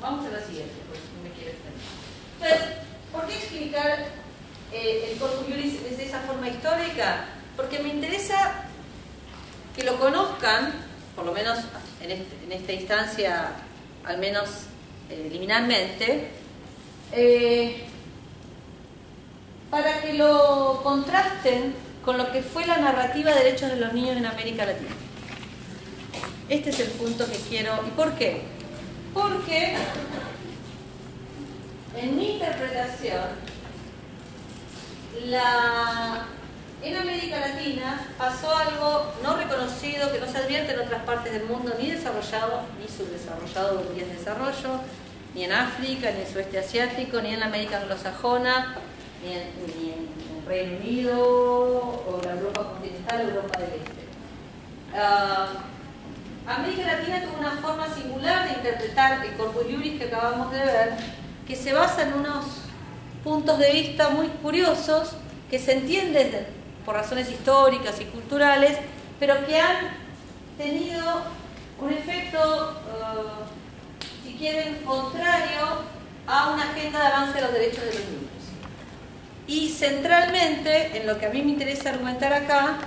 vamos 0.00 0.26
a 0.26 0.30
la 0.30 0.40
siguiente, 0.40 0.74
pues 0.88 1.00
no 1.16 1.22
me 1.22 1.30
quiero 1.30 1.52
extender. 1.52 1.80
Entonces, 2.40 2.78
¿por 3.12 3.26
qué 3.26 3.34
explicar 3.34 4.06
eh, 4.72 5.10
el 5.12 5.18
corpus 5.18 5.46
juris 5.46 5.82
desde 5.84 6.06
esa 6.06 6.20
forma 6.20 6.48
histórica? 6.48 7.26
Porque 7.56 7.78
me 7.78 7.90
interesa 7.90 8.64
que 9.76 9.84
lo 9.84 9.98
conozcan, 9.98 10.72
por 11.14 11.24
lo 11.24 11.32
menos 11.32 11.58
en, 12.00 12.10
este, 12.10 12.36
esta 12.50 12.72
instancia, 12.72 13.52
al 14.04 14.18
menos 14.18 14.48
eh, 15.08 15.28
liminalmente, 15.30 16.41
eh, 17.12 17.84
para 19.70 20.00
que 20.02 20.14
lo 20.14 20.80
contrasten 20.82 21.74
con 22.04 22.18
lo 22.18 22.30
que 22.32 22.42
fue 22.42 22.66
la 22.66 22.78
narrativa 22.78 23.32
de 23.32 23.44
derechos 23.44 23.70
de 23.70 23.76
los 23.76 23.92
niños 23.92 24.16
en 24.16 24.26
América 24.26 24.66
Latina. 24.66 24.90
Este 26.48 26.70
es 26.70 26.80
el 26.80 26.88
punto 26.88 27.24
que 27.30 27.38
quiero. 27.48 27.72
¿Y 27.86 27.90
por 27.90 28.12
qué? 28.14 28.42
Porque 29.14 29.74
en 31.96 32.16
mi 32.16 32.32
interpretación, 32.34 33.52
en 36.82 36.96
América 36.96 37.40
Latina 37.40 38.08
pasó 38.18 38.54
algo 38.54 39.12
no 39.22 39.36
reconocido, 39.36 40.10
que 40.12 40.18
no 40.18 40.26
se 40.26 40.38
advierte 40.38 40.72
en 40.72 40.80
otras 40.80 41.02
partes 41.04 41.32
del 41.32 41.44
mundo, 41.44 41.72
ni 41.78 41.90
desarrollado, 41.90 42.62
ni 42.80 42.88
subdesarrollado 42.88 43.80
o 43.80 43.98
en 43.98 44.16
desarrollo, 44.16 44.80
ni 45.34 45.44
en 45.44 45.52
África, 45.52 46.10
ni 46.10 46.22
en 46.22 46.26
sudeste 46.26 46.58
asiático, 46.58 47.20
ni 47.20 47.34
en 47.34 47.40
la 47.40 47.46
América 47.46 47.78
anglosajona, 47.80 48.76
ni 49.24 49.32
en, 49.32 50.12
el 50.38 50.46
Reino 50.46 50.76
Unido, 50.78 51.18
o 51.20 52.20
la 52.24 52.32
Europa 52.32 52.72
continental, 52.72 53.20
Europa 53.20 53.58
del 53.58 53.68
Este. 53.68 54.02
Ah, 54.94 55.48
América 56.46 56.82
Latina 56.82 57.22
tuvo 57.22 57.38
una 57.38 57.52
forma 57.62 57.86
singular 57.94 58.48
de 58.48 58.54
interpretar 58.54 59.24
el 59.24 59.32
corpus 59.34 59.62
juris 59.62 59.98
que 59.98 60.06
acabamos 60.06 60.50
de 60.50 60.58
ver, 60.58 60.94
que 61.46 61.54
se 61.54 61.72
basa 61.72 62.02
en 62.02 62.14
unos 62.14 62.44
puntos 63.22 63.58
de 63.58 63.72
vista 63.72 64.08
muy 64.10 64.26
curiosos 64.26 65.12
que 65.48 65.58
se 65.58 65.74
entienden 65.74 66.46
por 66.84 66.96
razones 66.96 67.30
históricas 67.30 68.00
y 68.00 68.06
culturales, 68.06 68.76
pero 69.20 69.46
que 69.46 69.60
han 69.60 69.76
tenido 70.58 71.22
un 71.80 71.92
efecto, 71.92 72.80
si 73.54 73.61
quieren, 74.42 74.74
contrario 74.84 75.84
a 76.26 76.50
una 76.50 76.64
agenda 76.64 76.98
de 76.98 77.06
avance 77.06 77.34
de 77.34 77.42
los 77.42 77.52
derechos 77.52 77.84
de 77.84 77.86
los 77.86 77.94
niños. 77.94 78.42
Y 79.46 79.68
centralmente, 79.68 80.98
en 80.98 81.06
lo 81.06 81.16
que 81.16 81.26
a 81.26 81.30
mí 81.30 81.42
me 81.42 81.52
interesa 81.52 81.90
argumentar 81.90 82.32
acá, 82.32 82.78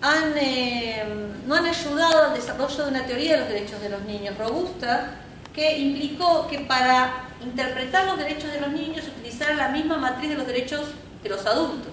han, 0.00 0.32
eh, 0.38 1.04
no 1.46 1.54
han 1.54 1.66
ayudado 1.66 2.28
al 2.28 2.34
desarrollo 2.34 2.84
de 2.84 2.90
una 2.90 3.04
teoría 3.04 3.32
de 3.32 3.40
los 3.40 3.48
derechos 3.48 3.80
de 3.82 3.90
los 3.90 4.02
niños 4.04 4.38
robusta, 4.38 5.18
que 5.54 5.78
implicó 5.78 6.48
que 6.48 6.60
para 6.60 7.28
interpretar 7.44 8.06
los 8.06 8.16
derechos 8.16 8.50
de 8.50 8.60
los 8.60 8.70
niños 8.70 9.04
utilizar 9.06 9.54
la 9.56 9.68
misma 9.68 9.98
matriz 9.98 10.30
de 10.30 10.36
los 10.36 10.46
derechos 10.46 10.92
de 11.22 11.28
los 11.28 11.44
adultos. 11.44 11.92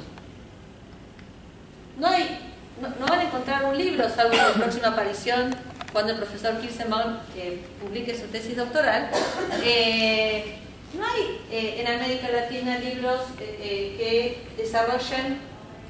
No, 2.00 2.08
hay, 2.08 2.54
no, 2.80 3.06
van 3.06 3.20
a 3.20 3.24
encontrar 3.24 3.66
un 3.66 3.78
libro, 3.78 4.08
salvo 4.10 4.34
la 4.34 4.54
próxima 4.54 4.90
aparición, 4.90 5.54
cuando 5.94 6.14
el 6.14 6.18
profesor 6.18 6.60
Kirsenbaum 6.60 7.18
eh, 7.36 7.62
publique 7.82 8.16
su 8.16 8.28
tesis 8.28 8.58
doctoral. 8.58 9.10
Eh, 9.64 10.58
no 10.94 11.06
hay 11.06 11.42
eh, 11.52 11.82
en 11.82 11.88
América 11.88 12.30
Latina 12.30 12.80
libros 12.80 13.22
que 13.38 14.44
desarrollen, 14.58 15.40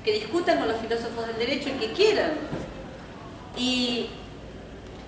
que 0.04 0.14
discutan 0.14 0.60
con 0.60 0.68
los 0.68 0.78
filósofos 0.78 1.28
del 1.28 1.38
derecho 1.38 1.70
y 1.70 1.74
que 1.74 1.92
quieran. 1.94 2.32
Y 3.58 4.10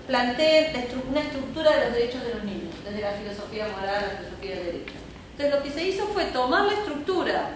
planteen 0.06 0.88
una 1.08 1.20
estructura 1.20 1.70
de 1.76 1.84
los 1.86 1.94
derechos 1.94 2.22
de 2.24 2.34
los 2.34 2.44
niños, 2.44 2.74
desde 2.84 3.00
la 3.00 3.12
filosofía 3.12 3.68
moral 3.68 3.94
a 3.94 4.00
la 4.02 4.08
filosofía 4.18 4.56
del 4.56 4.66
derecho. 4.66 4.94
Entonces 5.32 5.54
lo 5.54 5.62
que 5.62 5.70
se 5.70 5.88
hizo 5.88 6.06
fue 6.08 6.24
tomar 6.26 6.66
la 6.66 6.72
estructura 6.72 7.50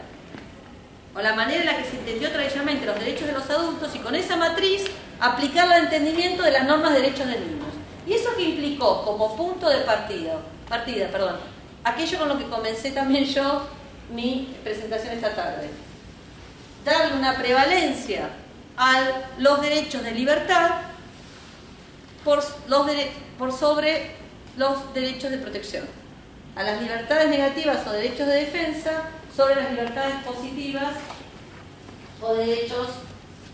o 1.15 1.21
la 1.21 1.35
manera 1.35 1.61
en 1.61 1.67
la 1.67 1.77
que 1.77 1.85
se 1.85 1.99
entendió 1.99 2.31
tradicionalmente 2.31 2.87
los 2.87 2.99
derechos 2.99 3.27
de 3.27 3.33
los 3.33 3.49
adultos 3.51 3.95
y 3.95 3.99
con 3.99 4.15
esa 4.15 4.37
matriz 4.37 4.87
aplicarla 5.21 5.77
al 5.77 5.85
entendimiento 5.85 6.43
de 6.43 6.51
las 6.53 6.65
normas 6.65 6.93
de 6.93 7.01
derechos 7.01 7.27
de 7.27 7.41
niños. 7.41 7.69
Y 8.07 8.12
eso 8.12 8.31
que 8.37 8.43
implicó 8.43 9.05
como 9.05 9.37
punto 9.37 9.69
de 9.69 9.79
partida, 9.79 10.39
perdón, 11.11 11.37
aquello 11.83 12.19
con 12.19 12.29
lo 12.29 12.39
que 12.39 12.45
comencé 12.45 12.91
también 12.91 13.25
yo 13.25 13.67
mi 14.11 14.55
presentación 14.62 15.15
esta 15.15 15.35
tarde. 15.35 15.71
Darle 16.85 17.17
una 17.17 17.35
prevalencia 17.37 18.29
a 18.77 19.03
los 19.39 19.61
derechos 19.62 20.03
de 20.03 20.12
libertad 20.12 20.71
por, 22.25 22.43
los 22.69 22.91
por 23.39 23.53
sobre 23.53 24.11
los 24.57 24.93
derechos 24.95 25.31
de 25.31 25.39
protección. 25.39 25.85
A 26.57 26.62
las 26.62 26.81
libertades 26.81 27.29
negativas 27.31 27.87
o 27.87 27.93
derechos 27.93 28.27
de 28.27 28.35
defensa 28.35 29.05
sobre 29.35 29.57
las 29.57 29.71
libertades 29.71 30.15
positivas 30.25 30.93
o 32.21 32.35
derechos, 32.35 32.89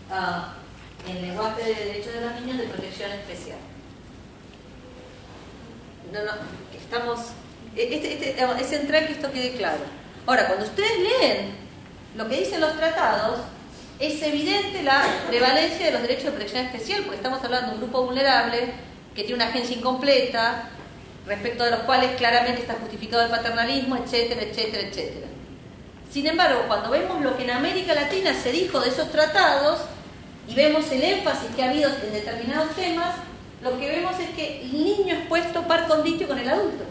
uh, 0.09 0.60
en 1.07 1.21
lenguaje 1.21 1.63
de 1.63 1.85
derechos 1.85 2.13
de 2.13 2.21
los 2.21 2.41
niños, 2.41 2.57
de 2.57 2.65
protección 2.65 3.11
especial. 3.11 3.57
no, 6.11 6.23
no, 6.23 6.31
estamos, 6.75 7.19
este, 7.75 8.13
este, 8.13 8.61
es 8.61 8.67
central 8.67 9.07
que 9.07 9.13
esto 9.13 9.31
quede 9.31 9.53
claro. 9.53 9.79
Ahora, 10.25 10.47
cuando 10.47 10.65
ustedes 10.65 10.91
leen 10.99 11.55
lo 12.15 12.27
que 12.27 12.39
dicen 12.39 12.59
los 12.61 12.75
tratados, 12.77 13.39
es 13.99 14.21
evidente 14.21 14.83
la 14.83 15.03
prevalencia 15.27 15.85
de 15.85 15.91
los 15.93 16.01
derechos 16.01 16.25
de 16.25 16.31
protección 16.31 16.65
especial, 16.65 17.03
porque 17.03 17.17
estamos 17.17 17.43
hablando 17.43 17.67
de 17.67 17.73
un 17.75 17.81
grupo 17.81 18.03
vulnerable 18.03 18.73
que 19.15 19.23
tiene 19.23 19.35
una 19.35 19.47
agencia 19.47 19.75
incompleta, 19.75 20.69
respecto 21.25 21.63
de 21.63 21.71
los 21.71 21.81
cuales 21.81 22.15
claramente 22.17 22.61
está 22.61 22.73
justificado 22.73 23.23
el 23.23 23.29
paternalismo, 23.29 23.97
etcétera, 23.97 24.41
etcétera, 24.41 24.87
etcétera. 24.87 25.27
Sin 26.11 26.27
embargo, 26.27 26.63
cuando 26.67 26.89
vemos 26.89 27.21
lo 27.21 27.37
que 27.37 27.43
en 27.43 27.51
América 27.51 27.93
Latina 27.93 28.33
se 28.33 28.51
dijo 28.51 28.79
de 28.79 28.89
esos 28.89 29.11
tratados 29.11 29.79
y 30.51 30.55
vemos 30.55 30.91
el 30.91 31.01
énfasis 31.01 31.49
que 31.55 31.63
ha 31.63 31.69
habido 31.69 31.89
en 31.89 32.11
determinados 32.11 32.75
temas, 32.75 33.15
lo 33.63 33.79
que 33.79 33.87
vemos 33.87 34.19
es 34.19 34.29
que 34.31 34.61
el 34.61 34.73
niño 34.73 35.15
es 35.15 35.27
puesto 35.27 35.61
par 35.63 35.87
conditio 35.87 36.27
con 36.27 36.37
el 36.37 36.49
adulto. 36.49 36.83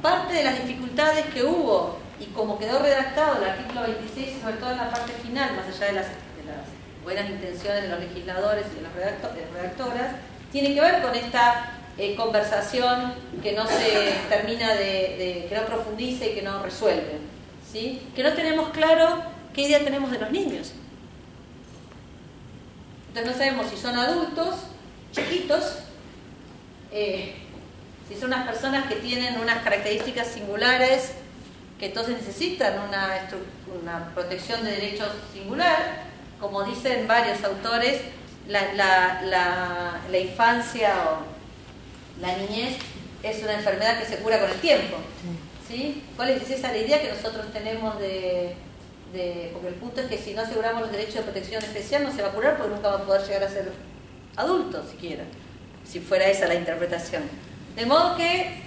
Parte 0.00 0.34
de 0.34 0.44
las 0.44 0.64
dificultades 0.64 1.26
que 1.26 1.42
hubo 1.42 1.98
y 2.20 2.26
como 2.26 2.58
quedó 2.58 2.78
redactado 2.78 3.42
el 3.42 3.50
artículo 3.50 3.82
26, 3.82 4.40
sobre 4.40 4.56
todo 4.56 4.70
en 4.70 4.76
la 4.76 4.90
parte 4.90 5.12
final, 5.12 5.56
más 5.56 5.66
allá 5.74 5.86
de 5.86 5.92
las, 5.92 6.06
buenas 7.02 7.28
intenciones 7.28 7.82
de 7.82 7.88
los 7.88 7.98
legisladores 7.98 8.64
y 8.70 8.76
de 8.76 8.82
las 8.82 8.92
redactoras, 8.94 10.12
tiene 10.52 10.72
que 10.72 10.80
ver 10.80 11.02
con 11.02 11.12
esta 11.16 11.80
eh, 11.98 12.14
conversación 12.14 13.14
que 13.42 13.54
no 13.54 13.66
se 13.66 14.14
termina 14.28 14.72
de, 14.74 15.46
que 15.48 15.56
no 15.56 15.66
profundice 15.66 16.30
y 16.30 16.34
que 16.34 16.42
no 16.42 16.62
resuelve. 16.62 17.18
¿sí? 17.72 18.02
Que 18.14 18.22
no 18.22 18.34
tenemos 18.34 18.68
claro 18.68 19.24
qué 19.52 19.62
idea 19.62 19.82
tenemos 19.82 20.12
de 20.12 20.18
los 20.20 20.30
niños. 20.30 20.74
Entonces 23.14 23.30
no 23.30 23.38
sabemos 23.38 23.70
si 23.70 23.76
son 23.76 23.94
adultos, 23.94 24.54
chiquitos, 25.12 25.80
eh, 26.90 27.34
si 28.08 28.14
son 28.14 28.28
unas 28.32 28.48
personas 28.48 28.86
que 28.86 28.94
tienen 28.96 29.38
unas 29.38 29.62
características 29.62 30.28
singulares 30.28 31.12
que 31.78 31.86
entonces 31.88 32.16
necesitan 32.16 32.74
una, 32.88 33.28
una 33.82 34.14
protección 34.14 34.64
de 34.64 34.70
derechos 34.70 35.08
singular, 35.34 36.04
como 36.40 36.64
dicen 36.64 37.06
varios 37.06 37.44
autores, 37.44 38.00
la, 38.48 38.72
la, 38.72 40.00
la, 40.10 40.18
infancia 40.18 40.94
o 41.10 42.20
la 42.22 42.34
niñez 42.38 42.76
es 43.22 43.42
una 43.42 43.54
enfermedad 43.54 43.98
que 43.98 44.06
se 44.06 44.22
cura 44.22 44.40
con 44.40 44.50
el 44.50 44.58
tiempo. 44.58 44.96
¿sí? 45.68 46.02
¿Cuál 46.16 46.30
es 46.30 46.48
esa 46.48 46.72
la 46.72 46.78
idea 46.78 47.02
que 47.02 47.12
nosotros 47.12 47.52
tenemos 47.52 47.98
de, 47.98 48.54
de, 49.12 49.50
Porque 49.52 49.68
el 49.68 49.74
punto 49.74 50.00
es 50.00 50.06
que 50.06 50.18
si 50.18 50.34
no 50.34 50.42
aseguramos 50.42 50.82
los 50.82 50.92
derechos 50.92 51.16
de 51.16 51.22
protección 51.22 51.62
especial 51.62 52.04
no 52.04 52.12
se 52.12 52.22
va 52.22 52.28
a 52.28 52.32
curar 52.32 52.56
porque 52.56 52.74
nunca 52.74 52.88
va 52.88 52.96
a 52.96 53.04
poder 53.04 53.22
llegar 53.22 53.44
a 53.44 53.48
ser 53.48 53.72
adulto 54.36 54.82
siquiera, 54.90 55.24
si 55.84 56.00
fuera 56.00 56.26
esa 56.26 56.46
la 56.46 56.54
interpretación. 56.54 57.22
De 57.76 57.86
modo 57.86 58.16
que 58.16 58.62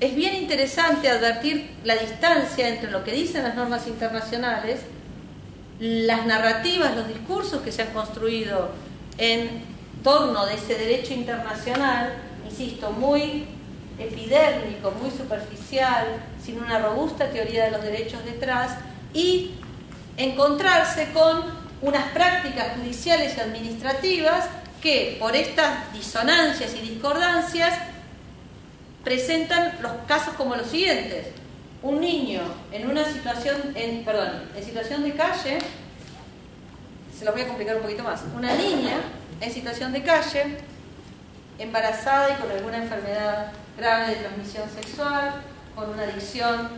es 0.00 0.14
bien 0.14 0.34
interesante 0.36 1.08
advertir 1.08 1.70
la 1.84 1.96
distancia 1.96 2.68
entre 2.68 2.90
lo 2.90 3.02
que 3.02 3.12
dicen 3.12 3.42
las 3.42 3.54
normas 3.54 3.86
internacionales, 3.86 4.80
las 5.80 6.26
narrativas, 6.26 6.96
los 6.96 7.08
discursos 7.08 7.62
que 7.62 7.72
se 7.72 7.82
han 7.82 7.92
construido 7.92 8.70
en 9.18 9.62
torno 10.02 10.46
de 10.46 10.54
ese 10.54 10.74
derecho 10.74 11.14
internacional, 11.14 12.14
insisto, 12.48 12.90
muy 12.92 13.46
epidérmico, 13.98 14.90
muy 14.92 15.10
superficial, 15.10 16.06
sin 16.42 16.58
una 16.58 16.78
robusta 16.78 17.30
teoría 17.30 17.66
de 17.66 17.70
los 17.70 17.82
derechos 17.82 18.24
detrás, 18.24 18.76
y 19.12 19.52
encontrarse 20.16 21.08
con 21.12 21.44
unas 21.82 22.10
prácticas 22.12 22.76
judiciales 22.76 23.36
y 23.36 23.40
administrativas 23.40 24.46
que 24.82 25.16
por 25.18 25.34
estas 25.34 25.92
disonancias 25.92 26.74
y 26.74 26.80
discordancias 26.80 27.74
presentan 29.04 29.72
los 29.80 29.92
casos 30.06 30.34
como 30.34 30.56
los 30.56 30.66
siguientes. 30.66 31.28
Un 31.82 32.00
niño 32.00 32.42
en 32.72 32.90
una 32.90 33.04
situación, 33.04 33.72
en, 33.74 34.04
perdón, 34.04 34.42
en 34.56 34.64
situación 34.64 35.02
de 35.02 35.12
calle, 35.12 35.58
se 37.16 37.24
los 37.24 37.34
voy 37.34 37.44
a 37.44 37.48
complicar 37.48 37.76
un 37.76 37.82
poquito 37.82 38.02
más. 38.02 38.22
Una 38.34 38.54
niña 38.54 38.96
en 39.40 39.52
situación 39.52 39.92
de 39.92 40.02
calle, 40.02 40.58
embarazada 41.58 42.30
y 42.30 42.40
con 42.40 42.50
alguna 42.50 42.78
enfermedad 42.78 43.52
grave 43.76 44.14
de 44.14 44.16
transmisión 44.16 44.68
sexual, 44.70 45.42
con 45.74 45.90
una 45.90 46.04
adicción, 46.04 46.68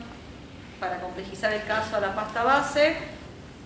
para 0.81 1.01
complejizar 1.01 1.53
el 1.53 1.65
caso, 1.65 1.97
a 1.97 2.01
la 2.01 2.15
pasta 2.15 2.43
base, 2.43 2.97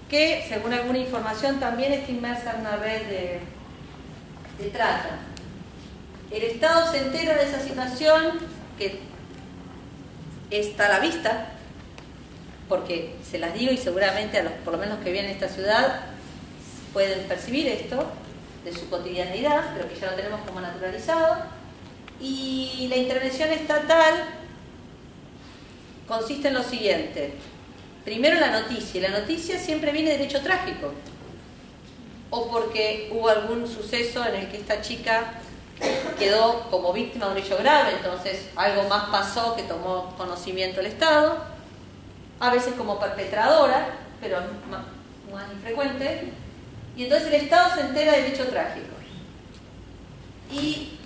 que 0.08 0.44
según 0.48 0.72
alguna 0.72 0.98
información 0.98 1.58
también 1.58 1.92
está 1.92 2.10
inmersa 2.10 2.52
en 2.54 2.60
una 2.60 2.76
red 2.76 3.06
de, 3.06 3.40
trata. 4.70 5.18
El 6.30 6.42
Estado 6.42 6.90
se 6.90 6.98
entera 6.98 7.34
de 7.34 7.44
esa 7.44 7.60
situación 7.60 8.38
que 8.78 9.00
está 10.50 10.86
a 10.86 10.88
la 10.90 10.98
vista, 11.00 11.48
porque 12.68 13.16
se 13.28 13.38
las 13.38 13.54
digo 13.54 13.72
y 13.72 13.76
seguramente 13.76 14.38
a 14.38 14.44
los, 14.44 14.52
por 14.64 14.74
lo 14.74 14.78
menos 14.78 14.98
que 15.00 15.12
vienen 15.12 15.32
a 15.32 15.34
esta 15.34 15.48
ciudad 15.48 16.00
pueden 16.92 17.26
percibir 17.26 17.68
esto 17.68 18.10
de 18.64 18.72
su 18.72 18.88
cotidianidad, 18.88 19.72
pero 19.74 19.88
que 19.88 19.98
ya 19.98 20.10
lo 20.10 20.16
tenemos 20.16 20.40
como 20.42 20.60
naturalizado. 20.60 21.61
Y 22.22 22.86
la 22.88 22.96
intervención 22.96 23.50
estatal 23.50 24.14
consiste 26.06 26.48
en 26.48 26.54
lo 26.54 26.62
siguiente. 26.62 27.34
Primero 28.04 28.38
la 28.38 28.60
noticia. 28.60 29.02
La 29.02 29.20
noticia 29.20 29.58
siempre 29.58 29.90
viene 29.90 30.16
de 30.16 30.24
hecho 30.24 30.40
trágico. 30.40 30.92
O 32.30 32.48
porque 32.48 33.10
hubo 33.12 33.28
algún 33.28 33.66
suceso 33.66 34.24
en 34.24 34.36
el 34.36 34.48
que 34.48 34.58
esta 34.58 34.80
chica 34.80 35.34
quedó 36.18 36.70
como 36.70 36.92
víctima 36.92 37.26
de 37.26 37.32
un 37.32 37.38
hecho 37.38 37.58
grave, 37.58 37.94
entonces 37.96 38.48
algo 38.54 38.84
más 38.84 39.10
pasó 39.10 39.56
que 39.56 39.64
tomó 39.64 40.14
conocimiento 40.16 40.80
el 40.80 40.86
Estado, 40.86 41.42
a 42.38 42.50
veces 42.50 42.74
como 42.74 43.00
perpetradora, 43.00 43.88
pero 44.20 44.38
más, 44.70 44.82
más 45.32 45.52
infrecuente, 45.52 46.32
y 46.96 47.04
entonces 47.04 47.28
el 47.28 47.34
Estado 47.34 47.74
se 47.74 47.80
entera 47.80 48.12
del 48.12 48.26
hecho 48.26 48.46
trágico. 48.46 48.94
Y 50.52 50.98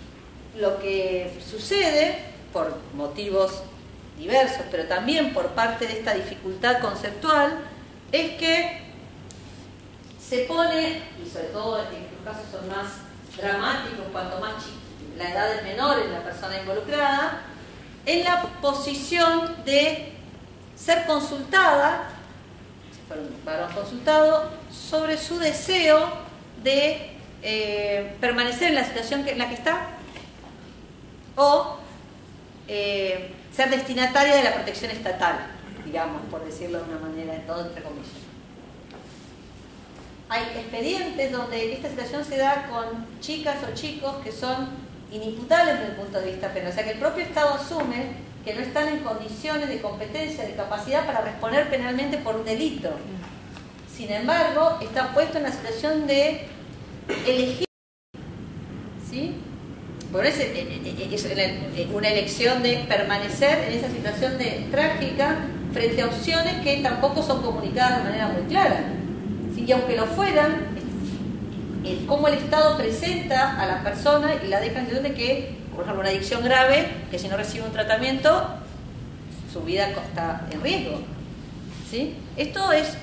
lo 0.59 0.79
que 0.79 1.39
sucede, 1.49 2.19
por 2.53 2.77
motivos 2.95 3.63
diversos, 4.19 4.63
pero 4.71 4.85
también 4.87 5.35
por 5.35 5.49
parte 5.49 5.87
de 5.87 5.99
esta 5.99 6.15
dificultad 6.15 6.81
conceptual, 6.81 7.59
es 8.13 8.33
que 8.39 8.81
se 10.19 10.39
pone, 10.45 11.03
y 11.23 11.29
sobre 11.29 11.47
todo 11.47 11.79
en 11.81 12.03
estos 12.03 12.25
casos 12.25 12.45
son 12.51 12.69
más 12.69 12.87
dramáticos, 13.37 14.07
cuanto 14.11 14.41
más 14.41 14.55
la 15.19 15.31
edad 15.31 15.55
es 15.55 15.63
menor 15.63 15.99
en 16.01 16.13
la 16.13 16.23
persona 16.23 16.59
involucrada, 16.59 17.43
en 18.07 18.25
la 18.25 18.43
posición 18.61 19.65
de 19.65 20.13
ser 20.75 21.07
consultada, 21.07 22.09
si 22.91 23.19
un 23.19 23.45
varón 23.45 23.73
consultado, 23.73 24.51
sobre 24.71 25.19
su 25.19 25.39
deseo 25.39 26.09
de 26.63 27.11
eh, 27.43 28.17
permanecer 28.21 28.69
en 28.69 28.77
la 28.77 28.85
situación 28.85 29.27
en 29.29 29.39
la 29.39 29.49
que 29.49 29.55
está 29.55 29.96
o 31.37 31.77
eh, 32.69 33.33
ser 33.53 33.71
destinataria 33.71 34.37
de 34.37 34.45
la 34.45 34.55
protección 34.55 34.91
estatal, 34.91 35.39
digamos, 35.85 36.23
por 36.31 36.45
decirlo 36.45 36.79
de 36.79 36.85
una 36.85 36.99
manera, 36.99 37.35
todo 37.47 37.67
entre 37.67 37.83
comillas. 37.83 38.11
Hay 40.29 40.43
expedientes 40.59 41.31
donde 41.31 41.73
esta 41.73 41.89
situación 41.89 42.25
se 42.25 42.37
da 42.39 42.67
con 42.69 43.07
chicas 43.21 43.59
o 43.63 43.75
chicos 43.75 44.17
que 44.25 44.33
son 44.33 44.71
inimputables 45.13 45.79
desde 45.79 45.93
el 45.93 45.97
punto 45.97 46.21
de 46.21 46.33
vista 46.33 46.53
penal, 46.53 46.73
o 46.73 46.75
sea 46.75 46.85
que 46.85 46.91
el 46.91 46.99
propio 46.99 47.23
Estado 47.23 47.55
asume 47.55 48.27
que 48.45 48.55
no 48.55 48.61
están 48.61 48.89
en 48.89 49.01
condiciones 49.01 49.69
de 49.69 49.81
competencia, 49.81 50.45
de 50.45 50.55
capacidad 50.55 51.07
para 51.07 51.21
responder 51.21 51.69
penalmente 51.69 52.19
por 52.19 52.37
un 52.37 52.45
delito. 52.45 52.91
Sin 53.93 54.13
embargo, 54.13 54.79
está 54.83 55.13
puesto 55.15 55.39
en 55.39 55.45
la 55.45 55.53
situación 55.53 56.07
de 56.07 56.47
elegir, 57.27 57.67
¿sí? 59.09 59.41
Por 60.17 60.25
eso 60.25 60.41
es 60.41 61.87
una 61.93 62.09
elección 62.09 62.63
de 62.63 62.87
permanecer 62.89 63.69
en 63.69 63.79
esa 63.79 63.91
situación 63.91 64.39
de 64.39 64.67
trágica 64.71 65.41
frente 65.75 66.01
a 66.01 66.07
opciones 66.07 66.55
que 66.63 66.79
tampoco 66.79 67.23
son 67.23 67.43
comunicadas 67.43 67.99
de 67.99 68.05
manera 68.05 68.29
muy 68.29 68.45
clara. 68.45 68.81
Y 69.55 69.71
aunque 69.73 69.95
lo 69.95 70.07
fueran, 70.07 70.69
cómo 72.07 72.29
el 72.29 72.35
Estado 72.35 72.79
presenta 72.79 73.61
a 73.61 73.67
la 73.67 73.83
persona 73.83 74.37
y 74.43 74.49
la 74.49 74.61
deja 74.61 74.79
en 74.79 74.87
situación 74.87 75.03
de 75.03 75.13
que, 75.13 75.59
por 75.75 75.83
ejemplo, 75.83 76.01
una 76.01 76.09
adicción 76.09 76.43
grave, 76.43 76.89
que 77.11 77.19
si 77.19 77.29
no 77.29 77.37
recibe 77.37 77.67
un 77.67 77.73
tratamiento, 77.73 78.55
su 79.53 79.61
vida 79.65 79.89
está 79.89 80.47
en 80.51 80.63
riesgo. 80.63 81.03
¿Sí? 81.91 82.15
Esto 82.39 82.73
es 82.73 82.97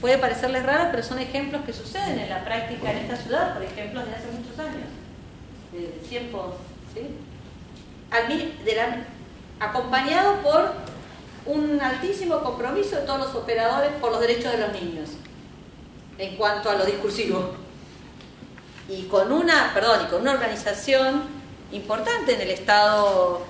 puede 0.00 0.16
parecerles 0.16 0.64
raro, 0.64 0.88
pero 0.92 1.02
son 1.02 1.18
ejemplos 1.18 1.60
que 1.66 1.74
suceden 1.74 2.18
en 2.18 2.30
la 2.30 2.42
práctica 2.42 2.90
en 2.90 2.98
esta 2.98 3.16
ciudad, 3.16 3.52
por 3.52 3.62
ejemplo, 3.64 4.00
desde 4.00 4.14
hace 4.14 4.26
muchos 4.32 4.58
años, 4.58 4.88
tiempos, 6.08 6.54
acompañado 9.60 10.42
por 10.42 10.72
un 11.46 11.80
altísimo 11.80 12.42
compromiso 12.42 12.96
de 12.96 13.02
todos 13.02 13.20
los 13.20 13.34
operadores 13.34 13.90
por 14.00 14.12
los 14.12 14.20
derechos 14.20 14.52
de 14.52 14.58
los 14.58 14.72
niños, 14.72 15.10
en 16.18 16.36
cuanto 16.36 16.70
a 16.70 16.74
lo 16.74 16.84
discursivo. 16.84 17.54
y 18.90 19.02
con 19.02 19.30
una, 19.32 19.74
perdón, 19.74 20.06
y 20.06 20.10
con 20.10 20.22
una 20.22 20.32
organización 20.32 21.24
importante 21.72 22.34
en 22.34 22.40
el 22.40 22.50
Estado 22.50 23.42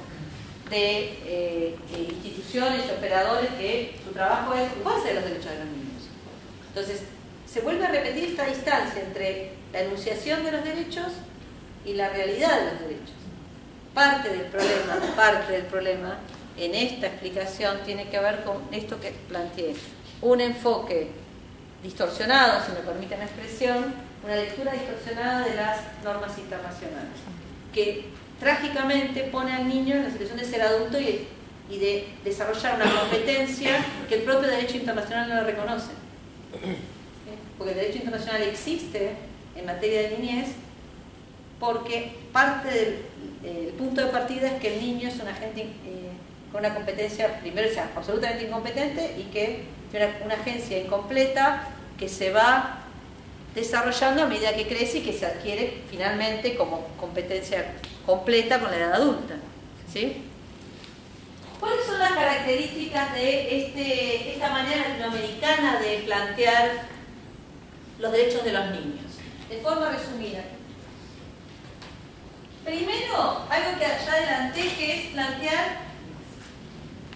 de 0.68 1.16
eh, 1.24 1.76
instituciones 1.92 2.86
y 2.88 2.90
operadores 2.90 3.48
que 3.50 4.00
su 4.04 4.10
trabajo 4.10 4.54
es 4.54 4.68
ocuparse 4.72 5.08
de 5.08 5.14
los 5.14 5.22
derechos 5.22 5.52
de 5.52 5.58
los 5.58 5.66
niños. 5.66 6.02
Entonces, 6.68 7.02
se 7.46 7.60
vuelve 7.60 7.86
a 7.86 7.90
repetir 7.92 8.30
esta 8.30 8.46
distancia 8.46 9.00
entre 9.00 9.52
la 9.72 9.82
enunciación 9.82 10.44
de 10.44 10.50
los 10.50 10.64
derechos 10.64 11.12
y 11.88 11.94
la 11.94 12.10
realidad 12.10 12.58
de 12.58 12.70
los 12.70 12.80
derechos. 12.80 13.16
Parte 13.94 14.28
del 14.28 14.42
problema, 14.42 14.98
parte 15.16 15.52
del 15.52 15.62
problema 15.62 16.18
en 16.56 16.74
esta 16.74 17.06
explicación 17.06 17.78
tiene 17.84 18.08
que 18.08 18.18
ver 18.20 18.44
con 18.44 18.62
esto 18.72 19.00
que 19.00 19.12
planteé, 19.28 19.74
un 20.20 20.40
enfoque 20.40 21.08
distorsionado, 21.82 22.64
si 22.64 22.72
me 22.72 22.80
permiten 22.80 23.20
la 23.20 23.24
expresión, 23.24 23.94
una 24.24 24.36
lectura 24.36 24.72
distorsionada 24.72 25.46
de 25.46 25.54
las 25.54 25.78
normas 26.04 26.36
internacionales, 26.36 27.18
que 27.72 28.06
trágicamente 28.40 29.22
pone 29.24 29.52
al 29.52 29.68
niño 29.68 29.94
en 29.94 30.04
la 30.04 30.10
situación 30.10 30.38
de 30.38 30.44
ser 30.44 30.62
adulto 30.62 30.98
y, 31.00 31.26
de 31.70 32.08
desarrollar 32.24 32.76
una 32.76 33.00
competencia 33.00 33.84
que 34.08 34.16
el 34.16 34.22
propio 34.22 34.48
derecho 34.48 34.78
internacional 34.78 35.28
no 35.28 35.34
le 35.36 35.44
reconoce. 35.44 35.90
Porque 37.58 37.72
el 37.72 37.78
derecho 37.78 37.98
internacional 37.98 38.42
existe 38.42 39.12
en 39.54 39.66
materia 39.66 40.02
de 40.02 40.18
niñez 40.18 40.48
porque 41.60 42.16
parte 42.32 42.68
del 43.42 43.72
punto 43.78 44.00
de 44.00 44.08
partida 44.08 44.48
es 44.48 44.60
que 44.60 44.74
el 44.74 44.80
niño 44.80 45.08
es 45.08 45.16
un 45.20 45.28
agente 45.28 45.62
eh, 45.62 46.10
con 46.52 46.60
una 46.60 46.74
competencia, 46.74 47.40
primero 47.40 47.72
sea 47.72 47.90
absolutamente 47.94 48.44
incompetente 48.44 49.16
y 49.18 49.24
que 49.24 49.64
tiene 49.90 50.08
una 50.24 50.34
agencia 50.34 50.78
incompleta 50.78 51.68
que 51.98 52.08
se 52.08 52.30
va 52.32 52.84
desarrollando 53.54 54.22
a 54.22 54.26
medida 54.26 54.54
que 54.54 54.66
crece 54.66 54.98
y 54.98 55.02
que 55.02 55.12
se 55.12 55.26
adquiere 55.26 55.82
finalmente 55.90 56.54
como 56.54 56.86
competencia 56.98 57.74
completa 58.06 58.60
con 58.60 58.70
la 58.70 58.76
edad 58.76 58.94
adulta. 58.94 59.34
¿sí? 59.92 60.24
¿Cuáles 61.58 61.84
son 61.86 61.98
las 61.98 62.12
características 62.12 63.14
de 63.14 63.64
este, 63.64 64.32
esta 64.34 64.50
manera 64.50 64.88
latinoamericana 64.88 65.80
de 65.80 65.98
plantear 66.04 66.70
los 67.98 68.12
derechos 68.12 68.44
de 68.44 68.52
los 68.52 68.70
niños? 68.70 69.06
De 69.48 69.58
forma 69.58 69.90
resumida. 69.90 70.44
Primero, 72.68 73.46
algo 73.48 73.78
que 73.78 73.86
ya 73.86 74.12
adelanté, 74.12 74.60
que 74.76 74.94
es 74.94 75.12
plantear 75.12 75.78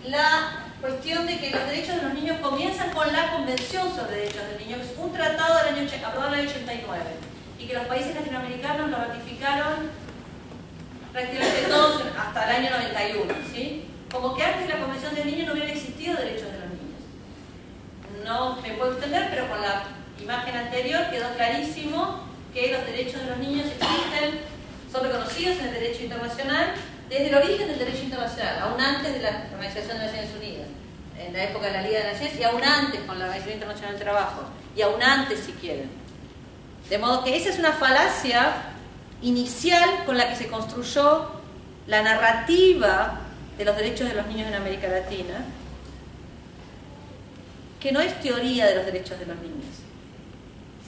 la 0.06 0.64
cuestión 0.80 1.26
de 1.26 1.38
que 1.38 1.50
los 1.50 1.66
derechos 1.66 1.96
de 1.96 2.02
los 2.02 2.14
niños 2.14 2.38
comienzan 2.40 2.90
con 2.92 3.12
la 3.12 3.32
Convención 3.32 3.94
sobre 3.94 4.16
Derechos 4.16 4.48
del 4.48 4.66
Niño, 4.66 4.78
que 4.78 4.98
un 4.98 5.12
tratado 5.12 5.58
del 5.58 5.74
año, 5.74 5.90
aprobado 6.06 6.32
en 6.32 6.40
el 6.40 6.46
año 6.48 6.56
89, 6.56 7.04
y 7.58 7.66
que 7.66 7.74
los 7.74 7.84
países 7.84 8.14
latinoamericanos 8.14 8.90
lo 8.90 8.96
ratificaron 8.96 9.90
prácticamente 11.12 11.68
todos 11.68 12.02
hasta 12.18 12.44
el 12.44 12.56
año 12.56 12.70
91, 12.70 13.34
¿sí? 13.52 13.84
Como 14.10 14.34
que 14.34 14.44
antes 14.44 14.68
de 14.68 14.72
la 14.72 14.80
Convención 14.80 15.14
del 15.14 15.26
Niño 15.26 15.46
no 15.46 15.52
hubiera 15.52 15.70
existido 15.70 16.16
derechos 16.16 16.50
de 16.50 16.60
los 16.60 16.68
niños. 16.70 18.24
No 18.24 18.56
me 18.62 18.70
puedo 18.70 18.92
extender, 18.92 19.28
pero 19.28 19.50
con 19.50 19.60
la 19.60 19.84
imagen 20.18 20.56
anterior 20.56 21.10
quedó 21.10 21.28
clarísimo 21.34 22.20
que 22.54 22.72
los 22.72 22.86
derechos 22.86 23.20
de 23.20 23.26
los 23.26 23.36
niños 23.36 23.66
existen, 23.66 24.51
son 24.92 25.04
reconocidos 25.04 25.58
en 25.58 25.68
el 25.68 25.72
derecho 25.72 26.04
internacional 26.04 26.74
desde 27.08 27.28
el 27.28 27.34
origen 27.34 27.66
del 27.66 27.78
derecho 27.78 28.02
internacional, 28.04 28.58
aún 28.60 28.80
antes 28.80 29.12
de 29.12 29.20
la 29.20 29.44
Organización 29.52 29.98
de 29.98 30.06
Naciones 30.06 30.30
Unidas, 30.38 30.68
en 31.18 31.32
la 31.32 31.44
época 31.44 31.66
de 31.66 31.72
la 31.72 31.82
Liga 31.82 32.00
de 32.00 32.12
Naciones, 32.12 32.38
y 32.38 32.42
aún 32.42 32.62
antes 32.62 33.00
con 33.00 33.18
la 33.18 33.24
Organización 33.24 33.54
Internacional 33.54 33.94
del 33.94 34.02
Trabajo, 34.02 34.42
y 34.76 34.82
aún 34.82 35.02
antes 35.02 35.40
si 35.40 35.52
quieren. 35.52 35.90
De 36.88 36.98
modo 36.98 37.24
que 37.24 37.36
esa 37.36 37.48
es 37.48 37.58
una 37.58 37.72
falacia 37.72 38.54
inicial 39.22 40.04
con 40.04 40.18
la 40.18 40.28
que 40.28 40.36
se 40.36 40.48
construyó 40.48 41.30
la 41.86 42.02
narrativa 42.02 43.20
de 43.56 43.64
los 43.64 43.76
derechos 43.76 44.08
de 44.08 44.14
los 44.14 44.26
niños 44.26 44.48
en 44.48 44.54
América 44.54 44.88
Latina, 44.88 45.44
que 47.80 47.92
no 47.92 48.00
es 48.00 48.20
teoría 48.20 48.66
de 48.66 48.76
los 48.76 48.86
derechos 48.86 49.18
de 49.18 49.26
los 49.26 49.36
niños. 49.36 49.74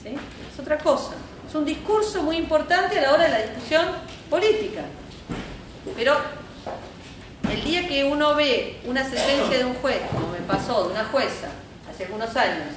¿sí? 0.01 0.15
Es 0.51 0.59
otra 0.59 0.77
cosa. 0.77 1.13
Es 1.47 1.53
un 1.53 1.65
discurso 1.65 2.23
muy 2.23 2.37
importante 2.37 2.97
a 2.97 3.01
la 3.03 3.13
hora 3.13 3.23
de 3.25 3.29
la 3.29 3.41
discusión 3.43 3.85
política. 4.29 4.81
Pero 5.95 6.17
el 7.51 7.63
día 7.63 7.87
que 7.87 8.03
uno 8.03 8.35
ve 8.35 8.79
una 8.85 9.03
sentencia 9.03 9.59
de 9.59 9.65
un 9.65 9.75
juez, 9.75 9.99
como 10.11 10.29
me 10.29 10.39
pasó, 10.39 10.85
de 10.85 10.93
una 10.93 11.05
jueza, 11.05 11.49
hace 11.89 12.05
algunos 12.05 12.35
años, 12.35 12.67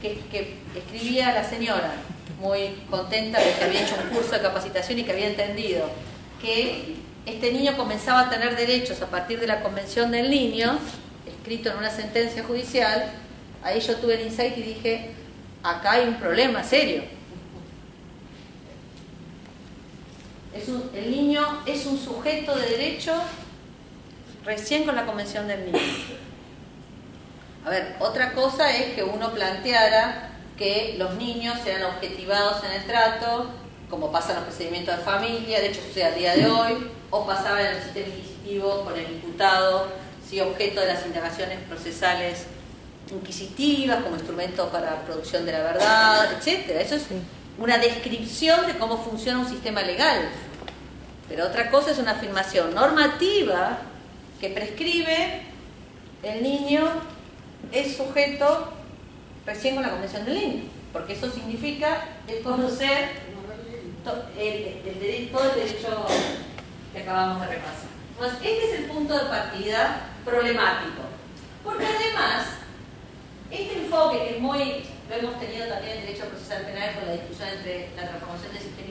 que, 0.00 0.58
escribía 0.76 1.30
a 1.30 1.34
la 1.34 1.44
señora, 1.44 1.92
muy 2.40 2.84
contenta 2.88 3.40
de 3.40 3.52
que 3.52 3.64
había 3.64 3.82
hecho 3.82 3.96
un 4.00 4.14
curso 4.14 4.30
de 4.32 4.42
capacitación 4.42 5.00
y 5.00 5.02
que 5.02 5.10
había 5.10 5.26
entendido 5.26 5.90
que 6.40 6.94
este 7.26 7.52
niño 7.52 7.76
comenzaba 7.76 8.20
a 8.20 8.30
tener 8.30 8.54
derechos 8.54 9.02
a 9.02 9.06
partir 9.06 9.40
de 9.40 9.48
la 9.48 9.60
Convención 9.60 10.12
del 10.12 10.30
Niño, 10.30 10.78
escrito 11.26 11.70
en 11.70 11.78
una 11.78 11.90
sentencia 11.90 12.44
judicial, 12.44 13.10
ahí 13.64 13.80
yo 13.80 13.96
tuve 13.96 14.14
el 14.14 14.28
insight 14.28 14.56
y 14.56 14.62
dije, 14.62 15.10
acá 15.64 15.92
hay 15.92 16.06
un 16.06 16.14
problema 16.14 16.62
serio 16.62 17.17
el 20.54 21.10
niño 21.10 21.62
es 21.66 21.86
un 21.86 21.98
sujeto 21.98 22.56
de 22.56 22.66
derecho 22.66 23.14
recién 24.44 24.84
con 24.84 24.96
la 24.96 25.04
Convención 25.04 25.46
del 25.46 25.66
Niño. 25.66 25.78
A 27.64 27.70
ver, 27.70 27.96
otra 28.00 28.32
cosa 28.32 28.74
es 28.74 28.94
que 28.94 29.02
uno 29.02 29.32
planteara 29.32 30.30
que 30.56 30.96
los 30.98 31.14
niños 31.14 31.58
sean 31.62 31.84
objetivados 31.84 32.64
en 32.64 32.72
el 32.72 32.86
trato, 32.86 33.46
como 33.90 34.10
pasa 34.10 34.30
en 34.30 34.36
los 34.36 34.44
procedimientos 34.44 34.96
de 34.96 35.02
familia, 35.02 35.60
de 35.60 35.68
hecho 35.68 35.80
sucede 35.86 36.04
al 36.04 36.14
día 36.14 36.34
de 36.34 36.46
hoy, 36.46 36.90
o 37.10 37.26
pasaba 37.26 37.60
en 37.60 37.76
el 37.76 37.82
sistema 37.82 38.08
inquisitivo 38.08 38.84
con 38.84 38.98
el 38.98 39.10
imputado, 39.10 39.86
si 40.26 40.40
objeto 40.40 40.80
de 40.80 40.88
las 40.88 41.06
indagaciones 41.06 41.58
procesales 41.68 42.46
inquisitivas 43.10 44.02
como 44.02 44.16
instrumento 44.16 44.68
para 44.68 45.02
producción 45.02 45.46
de 45.46 45.52
la 45.52 45.60
verdad, 45.60 46.32
etc. 46.32 46.70
Eso 46.80 46.96
es 46.96 47.06
una 47.58 47.78
descripción 47.78 48.66
de 48.66 48.78
cómo 48.78 49.02
funciona 49.02 49.40
un 49.40 49.48
sistema 49.48 49.82
legal. 49.82 50.28
Pero 51.28 51.46
otra 51.46 51.70
cosa 51.70 51.90
es 51.90 51.98
una 51.98 52.12
afirmación 52.12 52.74
normativa 52.74 53.78
que 54.40 54.48
prescribe 54.50 55.42
el 56.22 56.42
niño 56.42 56.88
es 57.72 57.96
sujeto 57.96 58.72
recién 59.44 59.74
con 59.74 59.82
la 59.82 59.90
Convención 59.90 60.24
del 60.24 60.34
Niño, 60.34 60.62
porque 60.92 61.12
eso 61.14 61.30
significa 61.30 62.04
el 62.26 62.42
conocer 62.42 63.28
el, 64.38 64.80
el, 64.86 65.28
todo 65.30 65.44
el 65.50 65.54
derecho 65.54 66.06
que 66.92 67.02
acabamos 67.02 67.40
de 67.42 67.46
repasar. 67.46 67.88
Entonces, 68.12 68.38
este 68.42 68.72
es 68.72 68.80
el 68.80 68.84
punto 68.86 69.14
de 69.14 69.26
partida 69.26 70.08
problemático, 70.24 71.02
porque 71.62 71.84
además, 71.84 72.46
este 73.50 73.78
enfoque 73.84 74.18
que 74.18 74.36
es 74.36 74.40
muy, 74.40 74.84
lo 75.08 75.16
hemos 75.16 75.40
tenido 75.40 75.66
también 75.66 75.98
en 75.98 76.06
Derecho 76.06 76.26
Procesal 76.26 76.62
Penal 76.64 76.94
con 76.94 77.06
la 77.06 77.12
discusión 77.12 77.48
entre 77.48 77.88
la 77.96 78.08
transformación 78.08 78.52
del 78.52 78.62
sistema 78.62 78.88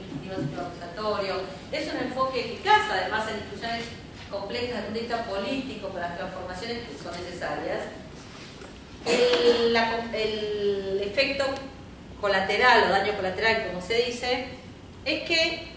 es 1.72 1.94
un 1.94 1.98
enfoque 2.00 2.40
eficaz, 2.42 2.90
además, 2.92 3.30
en 3.30 3.40
discusiones 3.40 3.86
complejas 4.30 4.76
desde 4.76 4.88
un 4.88 4.94
de 4.94 5.00
vista 5.00 5.24
político, 5.24 5.90
con 5.90 6.02
las 6.02 6.18
transformaciones 6.18 6.80
que 6.80 7.04
son 7.04 7.14
necesarias. 7.24 7.80
El, 9.06 9.76
efecto 11.02 11.46
colateral 12.22 12.84
o 12.88 12.90
daño 12.90 13.14
colateral, 13.14 13.68
como 13.68 13.82
se 13.82 14.06
dice, 14.06 14.48
es 15.06 15.24
que 15.24 15.68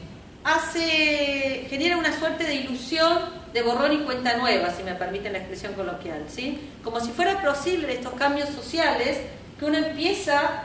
hace, 0.45 1.66
genera 1.70 1.97
una 1.97 2.18
suerte 2.18 2.45
de 2.45 2.57
ilusión 2.57 3.41
de 3.55 3.62
borrón 3.62 3.93
y 3.93 3.99
cuenta 4.05 4.36
nueva, 4.36 4.70
si 4.70 4.82
me 4.82 4.95
permiten 4.95 5.32
la 5.32 5.38
expresión 5.38 5.72
coloquial, 5.72 6.24
¿sí? 6.28 6.70
Como 6.84 7.01
si 7.01 7.11
fuera 7.12 7.41
posible 7.41 7.95
estos 7.95 8.12
cambios 8.14 8.51
sociales 8.51 9.18
que 9.61 9.66
uno 9.66 9.76
empieza 9.76 10.62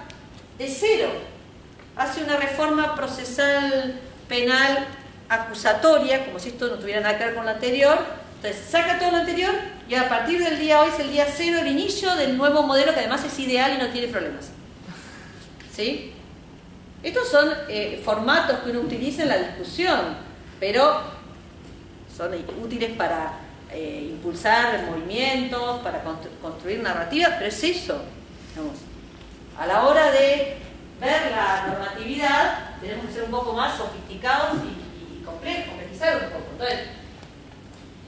de 0.58 0.70
cero, 0.70 1.10
hace 1.98 2.24
una 2.24 2.38
reforma 2.38 2.96
procesal 2.96 4.00
penal 4.30 4.88
acusatoria, 5.28 6.26
como 6.26 6.40
si 6.40 6.50
esto 6.50 6.70
no 6.70 6.76
tuviera 6.76 7.02
nada 7.02 7.18
que 7.18 7.26
ver 7.26 7.36
con 7.36 7.44
lo 7.44 7.52
anterior. 7.52 7.98
Entonces, 8.38 8.66
saca 8.70 8.98
todo 8.98 9.12
lo 9.12 9.18
anterior 9.18 9.54
y 9.90 9.96
a 9.96 10.08
partir 10.08 10.42
del 10.42 10.58
día 10.60 10.82
hoy 10.82 10.90
es 10.94 11.00
el 11.00 11.12
día 11.12 11.28
cero, 11.30 11.60
el 11.60 11.68
inicio 11.68 12.16
del 12.16 12.38
nuevo 12.38 12.64
modelo 12.64 12.94
que 12.94 13.02
además 13.02 13.26
es 13.26 13.38
ideal 13.38 13.74
y 13.76 13.84
no 13.84 13.90
tiene 13.90 14.08
problemas. 14.08 14.50
¿Sí? 15.76 16.14
Estos 17.04 17.28
son 17.28 17.52
eh, 17.68 18.02
formatos 18.04 18.60
que 18.60 18.72
uno 18.72 18.80
utiliza 18.80 19.24
en 19.24 19.30
la 19.30 19.38
discusión, 19.38 20.00
pero 20.58 21.02
son 22.16 22.34
útiles 22.64 22.92
para 22.96 23.40
eh, 23.72 24.08
impulsar 24.12 24.86
movimientos, 24.90 25.82
para 25.82 26.02
construir 26.42 26.80
narrativas, 26.82 27.34
pero 27.38 27.48
es 27.48 27.62
eso. 27.62 28.02
A 29.58 29.66
la 29.66 29.88
hora 29.88 30.12
de 30.12 30.58
ver 31.00 31.32
la 31.32 31.68
normatividad, 31.68 32.80
tenemos 32.82 33.06
que 33.06 33.14
ser 33.14 33.24
un 33.24 33.32
poco 33.32 33.54
más 33.54 33.78
sofisticados 33.78 34.58
y, 34.64 35.24
complejos, 35.24 35.68
complejizar 35.68 36.16
un 36.16 36.30
poco. 36.32 36.46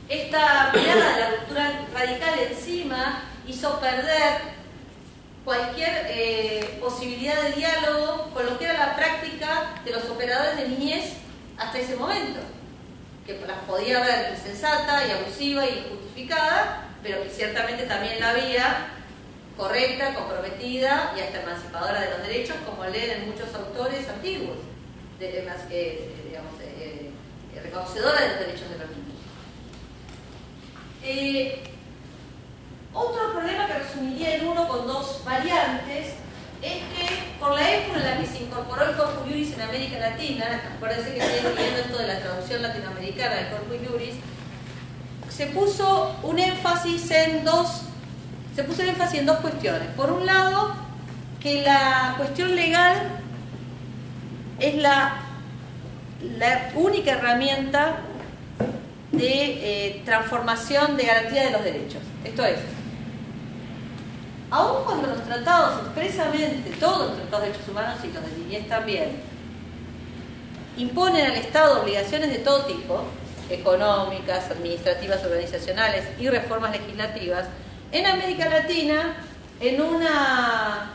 Esta 0.09 0.71
mirada 0.73 1.15
de 1.15 1.21
la 1.21 1.29
ruptura 1.31 1.81
radical 1.93 2.39
encima 2.49 3.23
hizo 3.45 3.79
perder 3.79 4.57
cualquier 5.43 6.05
eh, 6.09 6.77
posibilidad 6.81 7.41
de 7.41 7.53
diálogo 7.53 8.29
con 8.33 8.45
lo 8.45 8.57
que 8.57 8.65
era 8.65 8.73
la 8.73 8.95
práctica 8.95 9.73
de 9.83 9.91
los 9.91 10.05
operadores 10.05 10.57
de 10.57 10.69
niñez 10.69 11.13
hasta 11.57 11.79
ese 11.79 11.95
momento, 11.95 12.39
que 13.25 13.39
las 13.45 13.59
podía 13.59 14.01
ver 14.01 14.33
insensata 14.33 15.05
y 15.07 15.11
abusiva 15.11 15.65
y 15.65 15.79
injustificada, 15.79 16.89
pero 17.03 17.23
que 17.23 17.29
ciertamente 17.29 17.83
también 17.83 18.19
la 18.19 18.29
había 18.29 18.96
correcta, 19.57 20.13
comprometida 20.13 21.13
y 21.17 21.21
hasta 21.21 21.41
emancipadora 21.41 21.99
de 22.01 22.09
los 22.11 22.27
derechos, 22.27 22.55
como 22.65 22.85
leen 22.85 23.21
en 23.21 23.29
muchos 23.31 23.53
autores 23.55 24.07
antiguos, 24.07 24.57
de, 25.19 25.39
eh, 25.39 26.09
digamos, 26.25 26.53
eh, 26.61 27.11
reconocedora 27.63 28.21
de 28.21 28.27
los 28.29 28.39
derechos 28.39 28.69
de 28.69 28.77
los 28.77 28.89
niños. 28.89 29.17
Eh, 31.03 31.63
otro 32.93 33.31
problema 33.33 33.65
que 33.67 33.73
resumiría 33.73 34.35
en 34.35 34.47
uno 34.47 34.67
con 34.67 34.87
dos 34.87 35.23
variantes 35.25 36.13
es 36.61 36.73
que 36.73 37.37
por 37.39 37.53
la 37.53 37.71
época 37.71 37.97
en 37.97 38.03
la 38.03 38.17
que 38.19 38.25
se 38.25 38.43
incorporó 38.43 38.89
el 38.89 38.95
Corpus 38.95 39.23
Juris 39.23 39.53
en 39.53 39.61
América 39.61 39.99
Latina, 39.99 40.61
acuérdense 40.75 41.13
que 41.13 41.19
estoy 41.19 41.37
escribiendo 41.37 41.79
esto 41.79 41.97
de 41.97 42.07
la 42.07 42.19
traducción 42.19 42.61
latinoamericana 42.61 43.35
del 43.35 43.49
Corpus 43.49 43.77
Juris, 43.87 44.15
se 45.29 45.47
puso 45.47 46.15
un 46.23 46.39
énfasis 46.39 47.11
en 47.11 47.43
dos 47.43 47.83
se 48.57 48.63
puso 48.63 48.81
énfasis 48.81 49.19
en 49.19 49.27
dos 49.27 49.37
cuestiones. 49.37 49.87
Por 49.95 50.11
un 50.11 50.25
lado, 50.25 50.73
que 51.39 51.61
la 51.61 52.15
cuestión 52.17 52.55
legal 52.55 52.97
es 54.59 54.73
la, 54.77 55.17
la 56.39 56.71
única 56.73 57.11
herramienta 57.11 57.97
de 59.11 59.27
eh, 59.27 60.01
transformación 60.05 60.97
de 60.97 61.05
garantía 61.05 61.43
de 61.43 61.51
los 61.51 61.63
derechos. 61.63 62.01
Esto 62.23 62.43
es, 62.45 62.57
aun 64.49 64.85
cuando 64.85 65.05
los 65.05 65.23
tratados 65.23 65.83
expresamente, 65.85 66.71
todos 66.79 67.09
los 67.09 67.17
tratados 67.17 67.41
de 67.41 67.51
derechos 67.51 67.69
humanos 67.69 67.99
y 68.03 68.11
los 68.11 68.25
de 68.25 68.37
niñez 68.39 68.67
también, 68.67 69.21
imponen 70.77 71.27
al 71.27 71.35
Estado 71.35 71.83
obligaciones 71.83 72.31
de 72.31 72.39
todo 72.39 72.65
tipo, 72.65 73.03
económicas, 73.51 74.49
administrativas, 74.49 75.23
organizacionales 75.23 76.05
y 76.17 76.27
reformas 76.27 76.71
legislativas, 76.71 77.45
en 77.91 78.05
América 78.05 78.49
Latina, 78.49 79.15
en 79.59 79.81
una, 79.81 80.91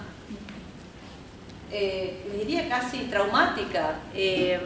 eh, 1.71 2.25
diría 2.39 2.69
casi 2.69 2.99
traumática, 3.05 3.95
eh, 4.15 4.61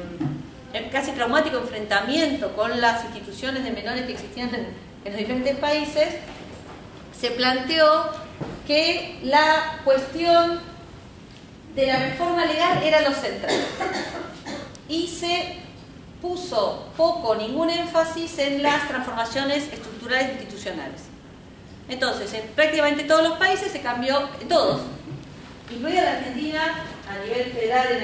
casi 0.93 1.12
traumático 1.12 1.59
enfrentamiento 1.59 2.55
con 2.55 2.81
las 2.81 3.05
instituciones 3.05 3.64
de 3.64 3.70
menores 3.70 4.07
que 4.07 4.12
existían 4.12 4.51
en 4.55 5.12
los 5.12 5.16
diferentes 5.16 5.57
países, 5.57 6.09
se 7.18 7.31
planteó 7.31 8.11
que 8.66 9.18
la 9.22 9.81
cuestión 9.85 10.61
de 11.74 11.87
la 11.87 11.99
reforma 11.99 12.45
legal 12.45 12.83
era 12.83 13.01
lo 13.03 13.14
central. 13.14 13.55
Y 14.89 15.07
se 15.09 15.61
puso 16.20 16.89
poco 16.97 17.35
ningún 17.37 17.70
énfasis 17.70 18.39
en 18.39 18.62
las 18.62 18.89
transformaciones 18.89 19.64
estructurales 19.72 20.29
e 20.29 20.33
institucionales. 20.33 21.03
Entonces, 21.89 22.32
en 22.34 22.49
prácticamente 22.49 23.05
todos 23.05 23.28
los 23.28 23.39
países 23.39 23.70
se 23.70 23.80
cambió, 23.80 24.28
todos, 24.49 24.82
incluida 25.70 26.03
la 26.03 26.12
Argentina 26.12 26.84
a 27.09 27.24
nivel 27.24 27.53
federal 27.53 27.87
en, 27.93 28.03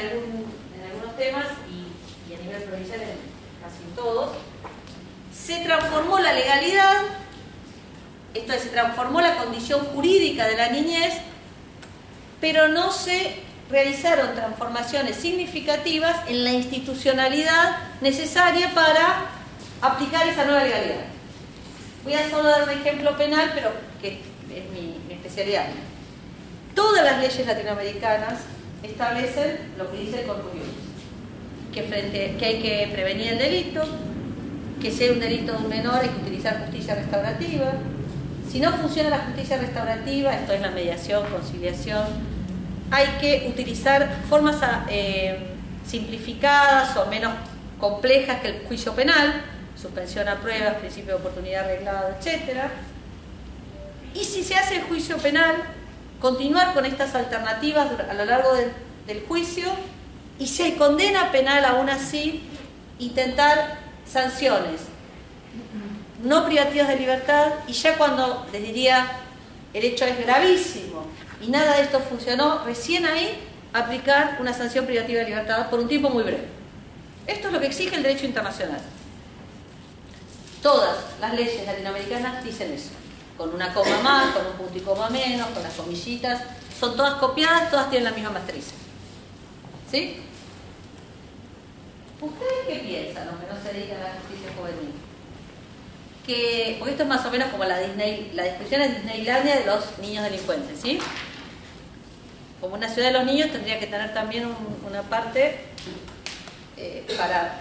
algunos 0.91 1.17
temas 1.17 1.47
y, 1.69 2.31
y 2.31 2.35
a 2.35 2.39
nivel 2.39 2.63
provincial 2.63 3.01
en 3.01 3.09
casi 3.61 3.83
todos, 3.97 4.33
se 5.33 5.61
transformó 5.65 6.19
la 6.19 6.33
legalidad 6.33 7.03
esto 8.35 8.53
es, 8.55 8.63
se 8.63 8.69
transformó 8.71 9.21
la 9.21 9.37
condición 9.37 9.85
jurídica 9.87 10.47
de 10.47 10.57
la 10.57 10.71
niñez, 10.71 11.15
pero 12.41 12.69
no 12.69 12.91
se 12.91 13.37
realizaron 13.71 14.35
transformaciones 14.35 15.17
significativas 15.17 16.17
en 16.29 16.45
la 16.45 16.53
institucionalidad 16.53 17.77
necesaria 18.01 18.73
para 18.75 19.27
aplicar 19.81 20.27
esa 20.27 20.45
nueva 20.45 20.65
legalidad. 20.65 21.12
Voy 22.05 22.15
a 22.15 22.29
solo 22.29 22.49
dar 22.49 22.65
un 22.65 22.71
ejemplo 22.71 23.17
penal, 23.17 23.53
pero 23.55 23.71
que 24.01 24.09
es 24.55 24.71
mi, 24.71 24.97
especialidad. 25.13 25.67
Todas 26.75 27.05
las 27.05 27.21
leyes 27.21 27.47
latinoamericanas 27.47 28.41
establecen 28.83 29.59
lo 29.79 29.91
que 29.91 29.99
dice 29.99 30.21
el 30.21 30.27
Corpus 30.27 30.53
que, 31.73 32.37
que 32.39 32.45
hay 32.45 32.61
que 32.61 32.91
prevenir 32.93 33.33
el 33.33 33.39
delito, 33.39 33.83
que 34.81 34.91
sea 34.91 35.13
un 35.13 35.21
delito 35.21 35.53
de 35.53 35.59
un 35.59 35.69
menor 35.69 35.97
hay 35.97 36.09
que 36.09 36.21
utilizar 36.21 36.61
justicia 36.65 36.95
restaurativa, 36.95 37.73
si 38.53 38.61
no 38.61 38.71
funciona 38.73 39.09
la 39.09 39.19
justicia 39.21 39.57
restaurativa, 39.57 40.35
esto 40.35 40.53
es 40.53 40.61
la 40.61 40.71
mediación, 40.71 41.25
conciliación, 41.31 42.05
hay 42.91 43.07
que 43.19 43.47
utilizar 43.49 44.19
formas 44.29 44.57
eh, 44.91 45.39
simplificadas 45.87 46.95
o 46.99 47.07
menos 47.07 47.33
complejas 47.79 48.41
que 48.41 48.49
el 48.49 48.67
juicio 48.67 48.93
penal, 48.93 49.43
suspensión 49.83 50.29
a 50.29 50.41
pruebas, 50.41 50.77
principio 50.77 51.17
de 51.17 51.21
oportunidad 51.21 51.65
arreglado, 51.65 52.15
etc. 52.21 52.69
Y 54.15 54.25
si 54.25 54.45
se 54.45 54.55
hace 54.55 54.77
el 54.77 54.83
juicio 54.85 55.19
penal, 55.19 55.57
continuar 56.21 56.73
con 56.73 56.87
estas 56.87 57.15
alternativas 57.15 57.89
a 58.09 58.15
lo 58.15 58.25
largo 58.25 58.55
del, 58.55 58.71
del 59.07 59.25
juicio 59.27 59.69
y 60.39 60.47
si 60.47 60.63
hay 60.63 60.73
condena 60.73 61.33
penal 61.33 61.65
aún 61.65 61.91
así, 61.91 62.43
intentar 62.99 63.79
sanciones 64.07 64.93
no 66.23 66.47
privativas 66.47 66.89
de 66.89 66.97
libertad 66.97 67.53
y 67.67 67.73
ya 67.73 67.99
cuando 67.99 68.47
les 68.53 68.63
diría 68.63 69.11
el 69.75 69.85
hecho 69.85 70.05
es 70.05 70.19
gravísimo 70.19 71.07
y 71.41 71.49
nada 71.49 71.77
de 71.77 71.83
esto 71.83 71.99
funcionó, 71.99 72.65
recién 72.65 73.05
ahí 73.05 73.37
aplicar 73.73 74.37
una 74.41 74.53
sanción 74.53 74.87
privativa 74.87 75.21
de 75.21 75.27
libertad 75.27 75.69
por 75.69 75.81
un 75.81 75.89
tiempo 75.89 76.09
muy 76.09 76.23
breve. 76.23 76.47
Esto 77.27 77.49
es 77.49 77.53
lo 77.53 77.61
que 77.61 77.67
exige 77.67 77.97
el 77.97 78.03
derecho 78.03 78.27
internacional. 78.27 78.81
Todas 80.63 80.97
las 81.21 81.35
leyes 81.35 81.67
latinoamericanas 81.67 82.45
dicen 82.45 82.73
eso, 82.73 82.91
con 83.37 83.53
una 83.53 83.75
coma 83.75 84.01
más, 84.01 84.35
con 84.35 84.47
un 84.47 84.53
punto 84.53 84.79
y 84.79 84.81
coma 84.81 85.11
menos, 85.11 85.49
con 85.49 85.63
las 85.63 85.75
comillitas, 85.75 86.43
son 86.79 86.97
todas 86.97 87.15
copiadas, 87.15 87.71
todas 87.71 87.91
tienen 87.91 88.05
la 88.05 88.17
misma 88.17 88.31
matriz. 88.31 88.67
¿Sí? 89.91 90.23
¿Ustedes 92.21 92.53
qué 92.69 92.75
piensan, 92.77 93.27
los 93.27 93.37
que 93.37 93.47
no 93.53 93.61
se 93.61 93.77
dedican 93.77 94.01
a 94.01 94.05
la 94.05 94.15
justicia 94.21 94.51
juvenil? 94.57 94.93
que, 96.27 96.77
porque 96.79 96.93
esto 96.93 97.03
es 97.03 97.09
más 97.09 97.25
o 97.27 97.31
menos 97.31 97.49
como 97.49 97.65
la 97.65 97.79
Disney, 97.79 98.31
la 98.35 98.45
descripción 98.45 98.83
de 98.83 98.89
Disneylandia 98.91 99.57
de 99.57 99.67
los 99.67 99.99
niños 99.99 100.25
delincuentes, 100.25 100.81
¿sí? 100.81 100.99
Como 102.61 102.77
una 102.77 102.89
ciudad 102.89 103.09
de 103.09 103.19
los 103.19 103.25
niños 103.25 103.51
tendría 103.51 103.81
que 103.81 103.87
tener 103.87 104.15
también 104.15 104.49
una 104.89 105.03
parte 105.03 105.61
eh, 106.77 107.05
para, 107.17 107.61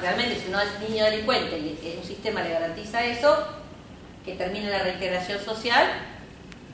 realmente 0.00 0.40
si 0.40 0.50
no 0.50 0.60
es 0.60 0.88
niño 0.88 1.04
delincuente 1.04 1.58
y 1.58 1.98
un 1.98 2.06
sistema 2.06 2.42
le 2.42 2.50
garantiza 2.50 3.04
eso, 3.04 3.46
que 4.24 4.34
termine 4.34 4.70
la 4.70 4.78
reintegración 4.78 5.42
social, 5.44 5.86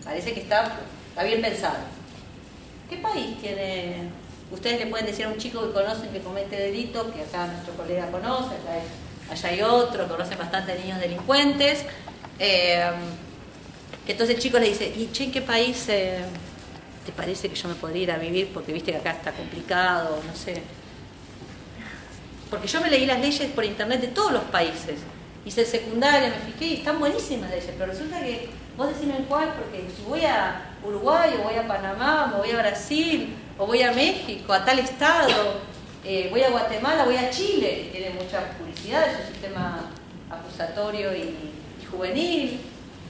parece 0.04 0.32
que 0.32 0.40
está, 0.40 0.78
bien 1.24 1.42
pensado. 1.42 1.78
¿Qué 2.88 2.96
país 2.96 3.38
tiene? 3.40 4.08
Ustedes 4.50 4.80
le 4.80 4.86
pueden 4.86 5.06
decir 5.06 5.26
a 5.26 5.28
un 5.28 5.36
chico 5.36 5.66
que 5.66 5.72
conocen 5.72 6.10
que 6.10 6.20
comete 6.20 6.56
delitos, 6.56 7.12
que 7.12 7.22
acá 7.22 7.46
nuestro 7.46 7.74
colega 7.74 8.06
conoce, 8.10 8.56
allá 9.30 9.48
hay 9.48 9.62
otro, 9.62 10.08
conocen 10.08 10.38
bastante 10.38 10.76
niños 10.78 11.00
delincuentes, 11.00 11.84
eh, 12.38 12.90
que 14.06 14.12
entonces 14.12 14.36
el 14.36 14.42
chico 14.42 14.58
le 14.58 14.68
dice, 14.68 14.92
¿y 14.96 15.10
che, 15.12 15.24
en 15.24 15.32
qué 15.32 15.42
país 15.42 15.88
eh, 15.88 16.20
te 17.04 17.12
parece 17.12 17.48
que 17.48 17.54
yo 17.54 17.68
me 17.68 17.74
podría 17.74 18.02
ir 18.02 18.12
a 18.12 18.18
vivir? 18.18 18.48
Porque 18.52 18.72
viste 18.72 18.90
que 18.90 18.98
acá 18.98 19.12
está 19.12 19.32
complicado, 19.32 20.20
no 20.26 20.34
sé. 20.34 20.62
Porque 22.50 22.66
yo 22.66 22.80
me 22.80 22.90
leí 22.90 23.06
las 23.06 23.20
leyes 23.20 23.50
por 23.52 23.64
internet 23.64 24.00
de 24.00 24.08
todos 24.08 24.32
los 24.32 24.42
países. 24.44 24.98
Hice 25.44 25.64
secundaria, 25.64 26.28
me 26.28 26.52
fijé 26.52 26.64
y 26.64 26.74
están 26.78 26.98
buenísimas 26.98 27.48
leyes, 27.50 27.70
pero 27.78 27.92
resulta 27.92 28.20
que 28.20 28.48
vos 28.76 28.88
decime 28.88 29.16
en 29.16 29.24
cuál, 29.24 29.54
porque 29.54 29.88
si 29.96 30.02
voy 30.02 30.24
a 30.24 30.74
Uruguay 30.84 31.30
o 31.38 31.44
voy 31.44 31.54
a 31.54 31.66
Panamá, 31.66 32.34
o 32.34 32.38
voy 32.38 32.50
a 32.50 32.58
Brasil, 32.58 33.36
o 33.56 33.66
voy 33.66 33.82
a 33.82 33.92
México, 33.92 34.52
a 34.52 34.64
tal 34.64 34.80
estado, 34.80 35.60
eh, 36.04 36.28
voy 36.30 36.42
a 36.42 36.50
Guatemala, 36.50 37.04
voy 37.04 37.16
a 37.16 37.30
Chile, 37.30 37.88
que 37.92 37.98
tiene 37.98 38.10
mucha 38.22 38.50
publicidad, 38.58 39.08
es 39.08 39.20
un 39.20 39.32
sistema 39.32 39.90
acusatorio 40.28 41.14
y, 41.14 41.56
juvenil, 41.90 42.60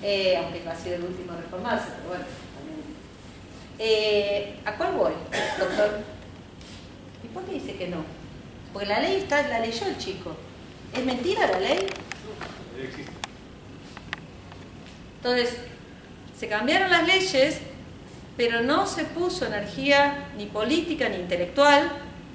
eh, 0.02 0.36
aunque 0.38 0.62
va 0.64 0.72
a 0.72 0.76
ser 0.76 0.94
el 0.94 1.04
último 1.04 1.32
a 1.32 1.36
reformarse, 1.36 1.88
pero 1.96 2.08
bueno. 2.08 2.24
Eh, 3.78 4.58
¿A 4.64 4.76
cuál 4.76 4.92
voy, 4.92 5.12
doctor? 5.58 6.00
¿Y 7.24 7.28
por 7.28 7.44
qué 7.44 7.52
dice 7.52 7.76
que 7.76 7.88
no? 7.88 8.19
Porque 8.72 8.88
la 8.88 9.00
ley 9.00 9.16
está, 9.16 9.46
la 9.48 9.60
leyó 9.60 9.86
el 9.86 9.98
chico. 9.98 10.36
¿Es 10.94 11.04
mentira 11.04 11.46
la 11.46 11.60
ley? 11.60 11.86
Entonces, 15.16 15.56
se 16.38 16.48
cambiaron 16.48 16.90
las 16.90 17.06
leyes, 17.06 17.58
pero 18.36 18.62
no 18.62 18.86
se 18.86 19.04
puso 19.04 19.46
energía 19.46 20.30
ni 20.36 20.46
política 20.46 21.08
ni 21.08 21.16
intelectual 21.16 21.90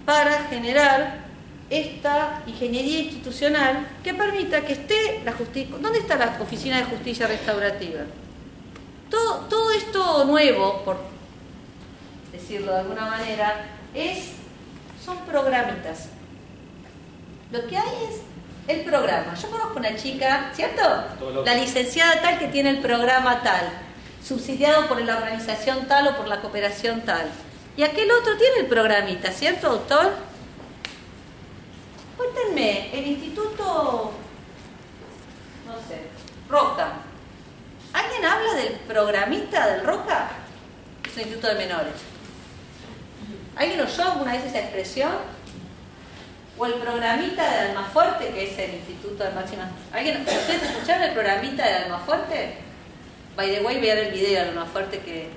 para 0.05 0.43
generar 0.49 1.25
esta 1.69 2.43
ingeniería 2.45 2.99
institucional 2.99 3.87
que 4.03 4.13
permita 4.13 4.61
que 4.61 4.73
esté 4.73 5.21
la 5.25 5.31
justicia. 5.31 5.75
¿Dónde 5.79 5.99
está 5.99 6.15
la 6.15 6.37
Oficina 6.39 6.77
de 6.77 6.83
Justicia 6.83 7.25
Restaurativa? 7.25 8.01
todo, 9.09 9.39
todo 9.49 9.71
esto 9.71 10.25
nuevo, 10.25 10.81
por 10.83 10.97
decirlo 12.31 12.73
de 12.73 12.79
alguna 12.79 13.05
manera, 13.05 13.65
es, 13.93 14.31
son 15.03 15.17
programitas. 15.19 16.09
Lo 17.55 17.65
que 17.67 17.77
hay 17.77 18.09
es 18.09 18.21
el 18.67 18.83
programa. 18.83 19.33
Yo 19.33 19.49
conozco 19.49 19.79
una 19.79 19.95
chica, 19.95 20.51
¿cierto? 20.53 20.81
La 21.45 21.55
licenciada 21.55 22.21
tal 22.21 22.37
que 22.37 22.47
tiene 22.47 22.71
el 22.71 22.79
programa 22.79 23.41
tal, 23.41 23.69
subsidiado 24.21 24.87
por 24.89 24.99
la 25.01 25.15
organización 25.15 25.87
tal 25.87 26.07
o 26.09 26.17
por 26.17 26.27
la 26.27 26.41
cooperación 26.41 27.01
tal. 27.01 27.29
Y 27.77 27.83
aquel 27.83 28.11
otro 28.11 28.35
tiene 28.37 28.59
el 28.59 28.65
programita, 28.65 29.31
¿cierto, 29.31 29.69
doctor? 29.69 30.15
Cuéntenme, 32.17 32.93
el 32.93 33.07
instituto, 33.07 34.11
no 35.65 35.73
sé, 35.87 36.01
Roca. 36.49 36.91
¿Alguien 37.93 38.25
habla 38.25 38.53
del 38.55 38.73
programita 38.85 39.67
del 39.67 39.85
Roca? 39.85 40.29
Es 41.05 41.13
un 41.13 41.21
instituto 41.21 41.47
de 41.47 41.55
menores. 41.55 41.93
¿Alguien 43.55 43.79
oyó 43.79 44.11
alguna 44.11 44.33
vez 44.33 44.43
esa 44.43 44.59
expresión? 44.59 45.34
O 46.57 46.65
el 46.65 46.73
programita 46.75 47.49
de 47.49 47.59
Almafuerte, 47.69 48.29
que 48.29 48.45
es 48.45 48.57
el 48.59 48.75
Instituto 48.75 49.23
de 49.23 49.31
Máxima. 49.31 49.69
¿Alguien, 49.91 50.21
¿Ustedes 50.21 50.63
escucharon 50.63 51.03
el 51.03 51.13
programita 51.13 51.67
de 51.67 51.73
Almafuerte? 51.73 52.57
By 53.35 53.53
the 53.53 53.61
way, 53.61 53.81
vean 53.81 53.97
el 53.97 54.11
video 54.11 54.43
de 54.43 54.49
Almafuerte 54.49 54.99
que, 54.99 55.29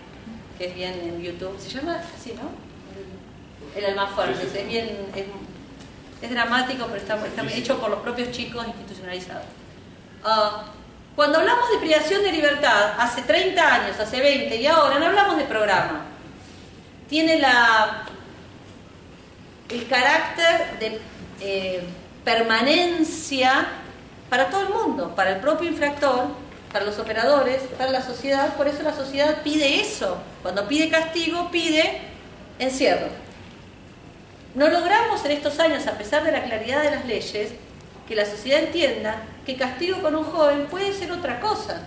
que 0.57 0.67
es 0.67 0.75
bien 0.75 0.93
en 0.93 1.21
YouTube. 1.21 1.59
¿Se 1.59 1.69
llama 1.71 2.01
así, 2.17 2.35
no? 2.35 2.51
El 3.77 3.85
Almafuerte. 3.87 4.47
Es 4.47 4.69
bien. 4.69 4.89
Es, 5.15 5.25
es 6.21 6.31
dramático, 6.31 6.87
pero 6.87 6.97
está, 6.97 7.27
está 7.27 7.43
hecho 7.55 7.79
por 7.79 7.91
los 7.91 8.01
propios 8.01 8.31
chicos 8.31 8.67
institucionalizados. 8.67 9.45
Uh, 10.25 10.63
cuando 11.15 11.39
hablamos 11.39 11.71
de 11.71 11.79
privación 11.79 12.23
de 12.23 12.33
libertad, 12.33 12.95
hace 12.99 13.23
30 13.23 13.75
años, 13.75 13.99
hace 13.99 14.21
20 14.21 14.55
y 14.55 14.67
ahora, 14.67 14.99
no 14.99 15.07
hablamos 15.07 15.37
de 15.37 15.45
programa. 15.45 16.07
Tiene 17.09 17.39
la, 17.39 18.05
el 19.69 19.87
carácter 19.89 20.79
de 20.79 21.01
eh, 21.41 21.83
permanencia 22.25 23.67
para 24.31 24.51
todo 24.51 24.63
el 24.63 24.69
mundo, 24.71 25.15
para 25.15 25.31
el 25.31 25.41
propio 25.41 25.69
infractor, 25.69 26.27
para 26.73 26.85
los 26.85 26.99
operadores, 26.99 27.63
para 27.77 27.91
la 27.91 28.03
sociedad. 28.03 28.55
Por 28.57 28.69
eso 28.69 28.83
la 28.83 28.95
sociedad 28.95 29.43
pide 29.43 29.81
eso. 29.81 30.19
Cuando 30.43 30.69
pide 30.69 30.89
castigo, 30.89 31.51
pide 31.51 32.01
encierro. 32.59 33.09
No 34.55 34.69
logramos 34.69 35.25
en 35.25 35.33
estos 35.33 35.59
años, 35.61 35.87
a 35.87 35.93
pesar 35.93 36.25
de 36.25 36.33
la 36.33 36.45
claridad 36.45 36.83
de 36.83 36.91
las 36.91 37.05
leyes, 37.05 37.53
que 38.07 38.15
la 38.15 38.25
sociedad 38.25 38.61
entienda 38.63 39.23
que 39.45 39.57
castigo 39.57 40.01
con 40.01 40.17
un 40.17 40.25
joven 40.25 40.67
puede 40.67 40.93
ser 40.93 41.13
otra 41.13 41.41
cosa. 41.41 41.83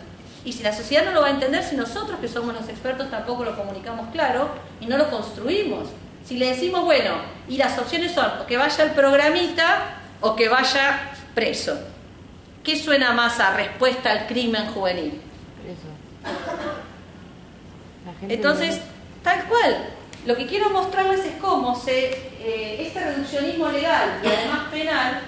Y 0.45 0.53
si 0.53 0.63
la 0.63 0.73
sociedad 0.73 1.05
no 1.05 1.11
lo 1.11 1.21
va 1.21 1.27
a 1.27 1.31
entender, 1.31 1.63
si 1.63 1.75
nosotros 1.75 2.19
que 2.19 2.27
somos 2.27 2.53
los 2.53 2.67
expertos 2.69 3.11
tampoco 3.11 3.43
lo 3.43 3.55
comunicamos 3.55 4.09
claro 4.11 4.49
y 4.79 4.85
no 4.85 4.97
lo 4.97 5.09
construimos. 5.09 5.89
Si 6.25 6.37
le 6.37 6.47
decimos, 6.47 6.83
bueno, 6.83 7.15
y 7.47 7.57
las 7.57 7.77
opciones 7.77 8.13
son 8.13 8.31
o 8.41 8.45
que 8.45 8.57
vaya 8.57 8.83
el 8.83 8.91
programita 8.91 9.97
o 10.21 10.35
que 10.35 10.47
vaya 10.49 11.11
preso. 11.33 11.77
¿Qué 12.63 12.77
suena 12.77 13.13
más 13.13 13.39
a 13.39 13.55
respuesta 13.55 14.11
al 14.11 14.27
crimen 14.27 14.67
juvenil? 14.67 15.19
Entonces, 18.29 18.79
tal 19.23 19.45
cual, 19.45 19.89
lo 20.25 20.35
que 20.35 20.45
quiero 20.45 20.69
mostrarles 20.69 21.25
es 21.25 21.33
cómo 21.41 21.75
se, 21.75 22.11
eh, 22.39 22.85
este 22.85 23.03
reduccionismo 23.03 23.69
legal 23.69 24.21
y 24.23 24.27
además 24.27 24.67
penal 24.71 25.21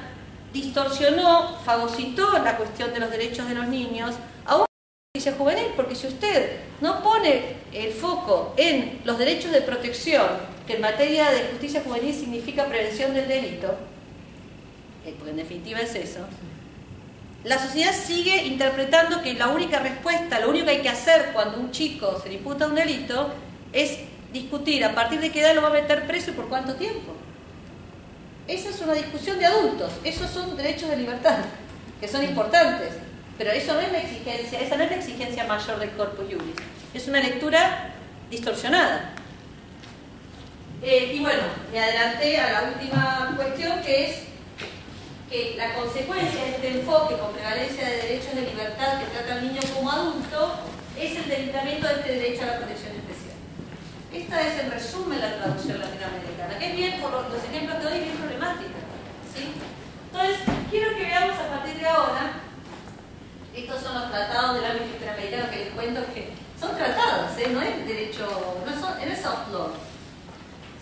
distorsionó, 0.54 1.58
fagocitó 1.66 2.38
la 2.44 2.56
cuestión 2.58 2.94
de 2.94 3.00
los 3.00 3.10
derechos 3.10 3.50
de 3.50 3.56
los 3.56 3.68
niños 3.68 4.14
a 4.46 4.58
una 4.58 4.66
justicia 5.16 5.36
juvenil, 5.36 5.72
porque 5.76 5.96
si 5.96 6.08
usted 6.08 6.60
no 6.80 7.02
pone 7.02 7.56
el 7.74 7.92
foco 7.92 8.54
en 8.56 9.02
los 9.04 9.18
derechos 9.18 9.52
de 9.52 9.62
protección, 9.62 10.28
que 10.68 10.76
en 10.76 10.82
materia 10.82 11.32
de 11.32 11.48
justicia 11.52 11.82
juvenil 11.84 12.14
significa 12.14 12.66
prevención 12.66 13.14
del 13.14 13.28
delito, 13.28 13.76
eh, 15.06 15.14
porque 15.18 15.32
en 15.32 15.38
definitiva 15.38 15.80
es 15.80 15.96
eso, 15.96 16.20
la 17.44 17.60
sociedad 17.60 17.94
sigue 17.94 18.46
interpretando 18.46 19.22
que 19.22 19.34
la 19.34 19.50
única 19.50 19.80
respuesta, 19.80 20.40
lo 20.40 20.50
único 20.50 20.66
que 20.66 20.72
hay 20.72 20.82
que 20.82 20.90
hacer 20.90 21.32
cuando 21.34 21.60
un 21.60 21.72
chico 21.72 22.18
se 22.22 22.30
le 22.30 22.36
imputa 22.36 22.68
un 22.68 22.76
delito 22.76 23.34
es 23.74 23.98
discutir 24.32 24.86
a 24.86 24.96
partir 24.96 25.20
de 25.20 25.30
qué 25.30 25.42
edad 25.42 25.54
lo 25.54 25.62
va 25.62 25.68
a 25.68 25.74
meter 25.74 26.08
preso 26.08 26.32
y 26.32 26.34
por 26.36 26.48
cuánto 26.48 26.76
tiempo. 26.76 27.14
Esa 28.48 28.70
es 28.70 28.82
una 28.82 28.94
discusión 28.94 29.40
de 29.40 29.46
adultos, 29.46 29.92
esos 30.06 30.30
son 30.30 30.56
derechos 30.56 30.90
de 30.90 30.98
libertad, 30.98 31.40
que 32.00 32.08
son 32.08 32.24
importantes, 32.24 32.94
pero 33.38 33.52
eso 33.52 33.74
no 33.74 33.82
es 33.82 33.92
la 33.92 34.00
exigencia, 34.00 34.60
esa 34.60 34.78
no 34.78 34.84
es 34.84 34.92
la 34.92 34.98
exigencia 34.98 35.44
mayor 35.46 35.80
del 35.80 35.92
corpus 35.92 36.26
juris, 36.26 36.56
es 36.94 37.08
una 37.08 37.20
lectura 37.20 37.94
distorsionada. 38.30 39.16
Eh, 40.84 41.14
y 41.14 41.20
bueno, 41.20 41.44
me 41.72 41.80
adelanté 41.80 42.38
a 42.40 42.52
la 42.52 42.64
última 42.70 43.34
cuestión 43.36 43.82
que 43.82 44.06
es 44.06 44.18
que 45.30 45.56
la 45.58 45.74
consecuencia 45.74 46.44
de 46.44 46.50
este 46.52 46.68
enfoque 46.80 47.16
con 47.16 47.34
prevalencia 47.34 47.88
de 47.88 47.98
derechos 47.98 48.36
de 48.36 48.42
libertad 48.42 49.00
que 49.00 49.06
trata 49.06 49.34
al 49.34 49.48
niño 49.48 49.62
como 49.74 49.92
adulto 49.92 50.56
es 51.00 51.18
el 51.18 51.30
debilitamiento 51.30 51.88
de 51.88 51.94
este 51.94 52.12
derecho 52.14 52.44
a 52.44 52.46
la 52.48 52.58
protección 52.58 52.94
esta 54.14 54.48
es 54.48 54.60
en 54.60 54.70
resumen 54.70 55.20
la 55.20 55.38
traducción 55.38 55.80
latinoamericana, 55.80 56.60
que 56.60 56.70
es 56.70 56.76
bien, 56.76 57.02
por 57.02 57.12
los, 57.12 57.44
ejemplos 57.50 57.78
que 57.78 57.84
doy, 57.84 58.00
bien 58.00 58.16
problemática. 58.16 58.78
Entonces, 60.06 60.38
quiero 60.70 60.96
que 60.96 61.04
veamos 61.04 61.36
a 61.40 61.50
partir 61.50 61.82
de 61.82 61.88
ahora, 61.88 62.34
estos 63.56 63.82
son 63.82 63.96
los 63.96 64.12
tratados 64.12 64.56
del 64.56 64.66
ámbito 64.66 64.94
interamericano 64.94 65.50
que 65.50 65.58
les 65.58 65.74
cuento 65.74 66.02
que 66.14 66.30
son 66.60 66.78
tratados, 66.78 67.36
¿eh? 67.40 67.50
no 67.52 67.62
es 67.64 67.88
derecho, 67.88 68.62
no, 68.64 68.72
son, 68.80 69.00
no 69.00 69.12
es 69.12 69.20
soft 69.20 69.52
law. 69.52 69.72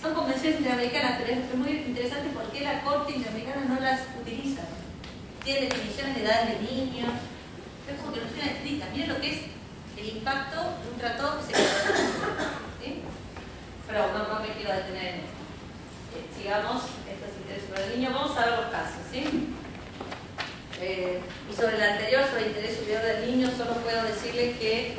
Son 0.01 0.15
convenciones 0.15 0.57
interamericanas, 0.59 1.21
pero 1.21 1.39
es 1.39 1.55
muy 1.55 1.69
interesante 1.69 2.29
porque 2.33 2.61
la 2.61 2.81
Corte 2.81 3.13
Interamericana 3.13 3.65
no 3.65 3.79
las 3.79 4.01
utiliza. 4.19 4.61
Tiene 5.43 5.67
definiciones 5.67 6.15
de 6.15 6.23
edades 6.23 6.49
de 6.49 6.73
niños, 6.73 7.11
es 7.87 7.99
como 8.01 8.11
que 8.11 8.21
no 8.21 8.25
están 8.25 8.49
escritas. 8.49 8.89
Miren 8.91 9.09
lo 9.09 9.21
que 9.21 9.29
es 9.29 9.41
el 9.97 10.17
impacto 10.17 10.57
de 10.57 10.91
un 10.91 10.97
tratado 10.97 11.37
que 11.37 11.53
se 11.53 11.61
¿sí? 11.61 13.01
pero 13.87 14.07
no, 14.11 14.39
me 14.39 14.53
quiero 14.53 14.73
detener 14.73 15.05
en 15.05 15.19
esto. 15.21 15.41
Eh, 16.17 16.25
sigamos, 16.35 16.81
esto 17.05 17.25
es 17.29 17.37
interés 17.37 17.63
sobre 17.69 17.93
el 17.93 17.99
niño, 17.99 18.11
vamos 18.11 18.35
a 18.37 18.45
ver 18.45 18.57
los 18.57 18.71
casos, 18.71 19.01
¿sí? 19.11 19.23
Eh, 20.81 21.19
y 21.47 21.53
sobre 21.53 21.75
el 21.75 21.83
anterior, 21.83 22.25
sobre 22.25 22.45
el 22.45 22.47
interés 22.47 22.77
superior 22.77 23.03
del 23.03 23.29
niño, 23.29 23.51
solo 23.55 23.75
puedo 23.75 24.03
decirles 24.03 24.57
que 24.57 24.95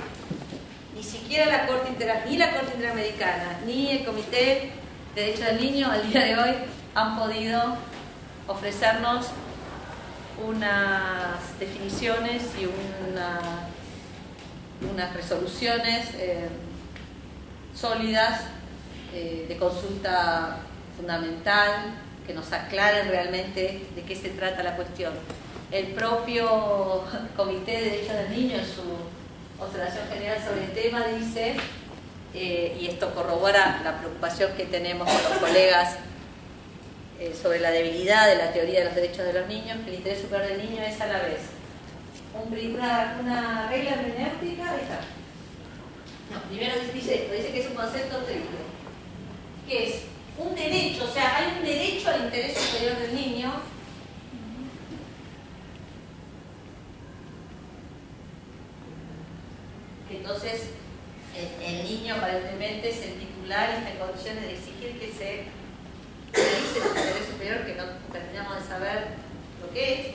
ni 0.94 1.02
siquiera 1.02 1.46
la 1.46 1.66
Corte 1.66 1.88
Inter 1.88 2.22
ni 2.28 2.38
la 2.38 2.52
Corte 2.52 2.74
Interamericana, 2.76 3.60
ni 3.66 3.90
el 3.90 4.04
Comité 4.04 4.81
de 5.14 5.20
Derechos 5.20 5.46
del 5.46 5.60
Niño 5.60 5.90
al 5.90 6.10
día 6.10 6.24
de 6.24 6.36
hoy 6.38 6.54
han 6.94 7.18
podido 7.18 7.76
ofrecernos 8.46 9.26
unas 10.46 11.58
definiciones 11.58 12.42
y 12.58 12.64
una, 12.64 13.40
unas 14.90 15.12
resoluciones 15.14 16.08
eh, 16.14 16.48
sólidas 17.74 18.44
eh, 19.12 19.44
de 19.48 19.56
consulta 19.58 20.60
fundamental, 20.96 21.94
que 22.26 22.32
nos 22.32 22.50
aclaren 22.52 23.08
realmente 23.08 23.86
de 23.94 24.02
qué 24.02 24.16
se 24.16 24.30
trata 24.30 24.62
la 24.62 24.76
cuestión. 24.76 25.12
El 25.70 25.88
propio 25.88 27.04
Comité 27.36 27.72
de 27.72 27.90
Derechos 27.90 28.14
del 28.14 28.30
Niño 28.30 28.56
en 28.56 28.64
su 28.64 29.62
observación 29.62 30.08
general 30.08 30.38
sobre 30.42 30.64
el 30.64 30.72
tema 30.72 31.04
dice, 31.18 31.56
eh, 32.34 32.76
y 32.80 32.86
esto 32.88 33.14
corrobora 33.14 33.80
la 33.84 33.98
preocupación 33.98 34.52
que 34.56 34.64
tenemos 34.64 35.08
con 35.08 35.22
los 35.22 35.38
colegas 35.38 35.96
eh, 37.20 37.34
sobre 37.40 37.60
la 37.60 37.70
debilidad 37.70 38.26
de 38.26 38.36
la 38.36 38.52
teoría 38.52 38.80
de 38.80 38.84
los 38.86 38.94
derechos 38.94 39.24
de 39.26 39.32
los 39.32 39.46
niños, 39.48 39.78
que 39.84 39.90
el 39.90 39.96
interés 39.96 40.22
superior 40.22 40.48
del 40.48 40.70
niño 40.70 40.82
es 40.82 41.00
a 41.00 41.06
la 41.06 41.18
vez 41.18 41.38
una, 42.34 43.18
una 43.20 43.68
regla 43.68 43.90
hermenéutica, 43.92 44.64
No, 46.30 46.40
primero 46.48 46.74
dice 46.94 47.14
esto, 47.14 47.34
dice 47.34 47.52
que 47.52 47.60
es 47.60 47.68
un 47.68 47.74
concepto 47.74 48.18
triple 48.18 48.62
que 49.68 49.88
es 49.88 50.02
un 50.38 50.54
derecho, 50.54 51.04
o 51.04 51.12
sea, 51.12 51.36
hay 51.36 51.58
un 51.58 51.64
derecho 51.64 52.08
al 52.08 52.24
interés 52.24 52.56
superior 52.56 52.98
del 52.98 53.14
niño 53.14 53.52
entonces 60.22 60.70
el, 61.36 61.84
niño 61.84 62.14
aparentemente 62.14 62.90
es 62.90 63.02
el 63.02 63.14
titular 63.14 63.70
y 63.70 63.78
está 63.78 63.90
en 63.90 63.98
condiciones 63.98 64.42
de 64.42 64.52
exigir 64.52 64.98
que 64.98 65.12
se 65.12 65.44
realice 66.32 66.80
su 66.80 66.88
interés 66.88 67.26
superior 67.30 67.66
que 67.66 67.74
no 67.74 67.84
terminamos 68.12 68.62
de 68.62 68.68
saber 68.68 69.06
lo 69.60 69.72
que 69.72 69.92
es. 69.92 70.06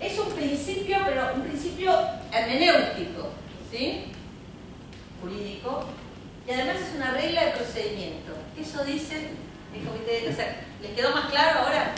Es 0.00 0.18
un 0.18 0.32
principio, 0.32 0.98
pero 1.04 1.34
un 1.34 1.42
principio 1.42 1.92
hermenéutico, 2.32 3.30
¿sí? 3.70 4.04
Jurídico, 5.20 5.84
y 6.46 6.52
además 6.52 6.76
es 6.76 6.96
una 6.96 7.12
regla 7.12 7.44
de 7.44 7.50
procedimiento. 7.52 8.32
Eso 8.58 8.84
dice 8.84 9.28
el 9.74 9.86
comité 9.86 10.22
de... 10.22 10.28
O 10.30 10.34
sea, 10.34 10.64
¿les 10.80 10.92
quedó 10.92 11.14
más 11.14 11.30
claro 11.30 11.60
ahora? 11.60 11.94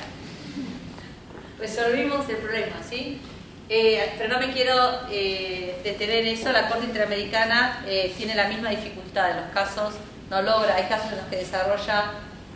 Resolvimos 1.58 2.28
el 2.28 2.36
problema, 2.36 2.76
¿sí? 2.88 3.20
Eh, 3.74 4.12
pero 4.18 4.34
no 4.34 4.38
me 4.38 4.52
quiero 4.52 4.76
eh, 5.10 5.80
detener 5.82 6.26
en 6.26 6.34
eso, 6.34 6.52
la 6.52 6.68
Corte 6.68 6.84
Interamericana 6.84 7.82
eh, 7.86 8.12
tiene 8.18 8.34
la 8.34 8.46
misma 8.46 8.68
dificultad 8.68 9.30
en 9.30 9.36
los 9.38 9.46
casos, 9.46 9.94
no 10.28 10.42
logra, 10.42 10.74
hay 10.74 10.84
casos 10.84 11.10
en 11.12 11.16
los 11.16 11.26
que 11.28 11.36
desarrolla 11.36 12.10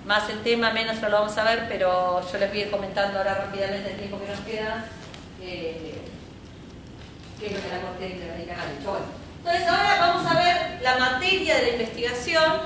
más 0.04 0.28
el 0.28 0.42
tema, 0.42 0.72
menos 0.72 1.00
lo 1.00 1.10
vamos 1.10 1.38
a 1.38 1.44
ver, 1.44 1.68
pero 1.70 2.20
yo 2.30 2.38
les 2.38 2.50
voy 2.50 2.60
a 2.60 2.64
ir 2.66 2.70
comentando 2.70 3.16
ahora 3.16 3.32
rápidamente 3.32 3.92
el 3.92 3.96
tiempo 3.96 4.20
que 4.20 4.28
nos 4.28 4.40
queda, 4.40 4.84
qué 5.40 5.94
es 7.46 7.52
lo 7.52 7.62
que 7.62 7.68
la 7.70 7.80
Corte 7.80 8.08
Interamericana 8.10 8.62
ha 8.62 8.78
dicho. 8.78 8.90
Bueno, 8.90 9.06
entonces 9.38 9.68
ahora 9.68 9.96
vamos 9.98 10.30
a 10.30 10.34
ver 10.34 10.82
la 10.82 10.98
materia 10.98 11.54
de 11.56 11.62
la 11.62 11.68
investigación, 11.68 12.60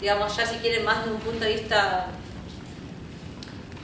digamos 0.00 0.36
ya 0.36 0.44
si 0.44 0.56
quieren 0.56 0.84
más 0.84 0.98
desde 1.04 1.12
un 1.12 1.20
punto 1.20 1.44
de 1.44 1.52
vista 1.52 2.06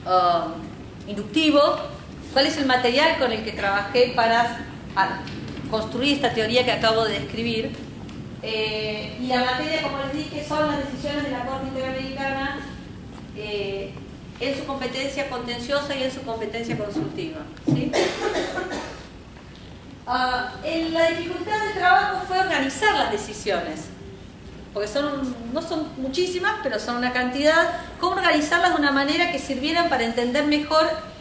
um, 0.05 1.09
inductivo, 1.09 1.95
cuál 2.35 2.47
es 2.47 2.57
el 2.57 2.65
material 2.65 3.17
con 3.17 3.31
el 3.31 3.45
que 3.45 3.53
trabajé 3.53 4.11
para 4.13 4.67
construir 5.71 6.15
esta 6.15 6.33
teoría 6.33 6.65
que 6.65 6.73
acabo 6.73 7.05
de 7.05 7.21
describir. 7.21 7.71
Eh, 8.43 9.17
y 9.21 9.27
la 9.27 9.45
materia, 9.45 9.81
como 9.81 9.99
les 9.99 10.11
dije, 10.11 10.45
son 10.45 10.67
las 10.67 10.79
decisiones 10.79 11.23
de 11.23 11.31
la 11.31 11.45
Corte 11.45 11.67
Interamericana 11.69 12.59
eh, 13.37 13.93
en 14.41 14.57
su 14.57 14.65
competencia 14.65 15.29
contenciosa 15.29 15.95
y 15.95 16.03
en 16.03 16.11
su 16.11 16.23
competencia 16.23 16.77
consultiva. 16.77 17.37
Ah, 20.07 20.51
la 20.91 21.09
dificultad 21.11 21.57
del 21.63 21.73
trabajo 21.79 22.25
fue 22.27 22.37
organizar 22.37 22.93
las 22.95 23.11
decisiones, 23.11 23.85
porque 24.73 24.87
son, 24.89 25.35
no 25.51 25.61
son 25.63 25.87
muchísimas, 25.97 26.57
pero 26.61 26.79
son 26.79 26.97
una 26.97 27.11
cantidad, 27.11 27.79
cómo 27.99 28.17
organizarlas 28.17 28.75
de 28.75 28.81
una 28.81 28.91
manera 28.91 29.31
que 29.31 29.39
sirvieran 29.39 29.89
para 29.89 30.03
entender 30.03 30.45
mejor 30.45 31.14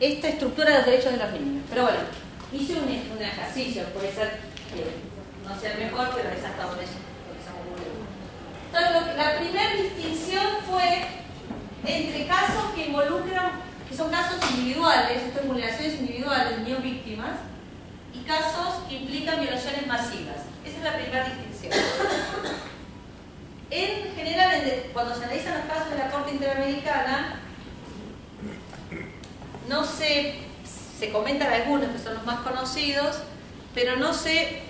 esta 0.00 0.28
estructura 0.28 0.70
de 0.70 0.76
los 0.76 0.86
derechos 0.86 1.12
de 1.12 1.18
los 1.18 1.32
niños. 1.32 1.64
Pero 1.68 1.82
bueno, 1.84 2.00
hice 2.52 2.74
un, 2.74 2.88
ejercicio, 3.22 3.84
puede 3.94 4.12
ser 4.12 4.40
que 4.72 5.48
no 5.48 5.58
sea 5.58 5.76
mejor, 5.76 6.10
pero 6.14 6.30
es 6.30 6.44
hasta 6.44 6.64
donde, 6.64 6.82
me 6.82 8.78
Entonces, 8.78 9.16
la 9.16 9.38
primera 9.38 9.76
distinción 9.76 10.46
fue 10.68 11.06
entre 11.84 12.26
casos 12.26 12.72
que 12.74 12.86
involucran, 12.86 13.52
que 13.88 13.96
son 13.96 14.10
casos 14.10 14.38
individuales, 14.50 15.22
esto 15.22 15.40
es 15.40 15.46
vulneraciones 15.46 16.00
individuales 16.00 16.58
niños 16.58 16.82
víctimas, 16.82 17.38
y 18.14 18.24
casos 18.24 18.82
que 18.88 18.96
implican 18.96 19.40
violaciones 19.40 19.86
masivas. 19.86 20.36
Esa 20.64 20.76
es 20.78 20.84
la 20.84 20.96
primera 20.96 21.24
distinción. 21.24 21.72
En 23.70 24.14
general, 24.14 24.62
cuando 24.92 25.14
se 25.14 25.24
analizan 25.24 25.54
los 25.54 25.64
casos 25.66 25.90
de 25.90 25.98
la 25.98 26.10
Corte 26.10 26.32
Interamericana, 26.32 27.40
no 29.68 29.84
se, 29.84 30.34
se 30.98 31.10
comentan 31.10 31.52
algunos 31.52 31.88
que 31.90 31.98
son 31.98 32.14
los 32.14 32.24
más 32.24 32.40
conocidos, 32.40 33.18
pero 33.74 33.96
no 33.96 34.12
se 34.14 34.60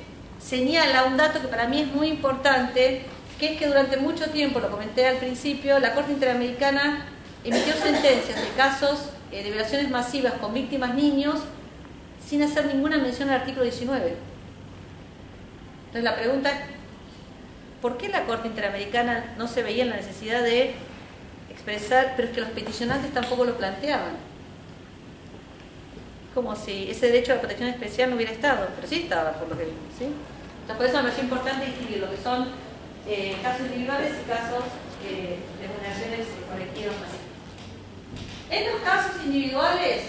señala 0.41 1.05
un 1.05 1.17
dato 1.17 1.41
que 1.41 1.49
para 1.49 1.69
mí 1.69 1.81
es 1.81 1.89
muy 1.89 2.09
importante, 2.09 3.03
que 3.39 3.53
es 3.53 3.59
que 3.59 3.67
durante 3.67 3.97
mucho 3.97 4.27
tiempo, 4.31 4.61
lo 4.61 4.71
comenté 4.71 5.07
al 5.07 5.17
principio, 5.17 5.79
la 5.79 5.95
Corte 5.95 6.13
Interamericana 6.13 7.07
emitió 7.45 7.75
sentencias 7.75 8.41
de 8.41 8.49
casos 8.57 9.11
eh, 9.31 9.43
de 9.43 9.51
violaciones 9.51 9.91
masivas 9.91 10.35
con 10.35 10.55
víctimas 10.55 10.95
niños 10.95 11.41
sin 12.25 12.43
hacer 12.43 12.67
ninguna 12.67 12.99
mención 12.99 13.31
al 13.31 13.41
artículo 13.41 13.65
19. 13.65 14.17
Entonces 15.87 16.05
la 16.05 16.17
pregunta 16.17 16.51
es, 16.51 16.59
¿por 17.81 17.99
qué 17.99 18.09
la 18.09 18.25
Corte 18.25 18.49
Interamericana 18.49 19.35
no 19.37 19.49
se 19.49 19.63
veía 19.63 19.83
en 19.83 19.91
la 19.91 19.97
necesidad 19.97 20.43
de 20.43 20.75
expresar, 21.51 22.15
pero 22.17 22.29
es 22.29 22.35
que 22.35 22.41
los 22.41 22.51
peticionantes 22.51 23.13
tampoco 23.13 23.45
lo 23.45 23.57
planteaban? 23.57 24.32
Como 26.35 26.57
si 26.57 26.91
ese 26.91 27.07
derecho 27.07 27.35
la 27.35 27.41
protección 27.41 27.69
especial 27.69 28.11
no 28.11 28.17
hubiera 28.17 28.33
estado, 28.33 28.69
pero 28.75 28.89
sí 28.89 29.03
estaba, 29.03 29.33
por 29.33 29.49
lo 29.49 29.59
que 29.59 29.65
vimos. 29.65 29.81
¿sí? 29.99 30.07
Entonces 30.63 30.77
por 30.77 30.87
eso 30.87 30.97
me 30.97 31.03
parece 31.03 31.23
importante 31.23 31.67
distinguir 31.67 31.99
lo 31.99 32.11
que 32.11 32.17
son 32.17 32.49
eh, 33.07 33.37
casos 33.43 33.67
individuales 33.67 34.13
y 34.25 34.29
casos 34.29 34.65
eh, 35.05 35.39
de 35.61 35.67
vulneraciones 35.69 36.27
colectivas 36.51 36.95
En 38.49 38.73
los 38.73 38.81
casos 38.83 39.25
individuales, 39.25 40.03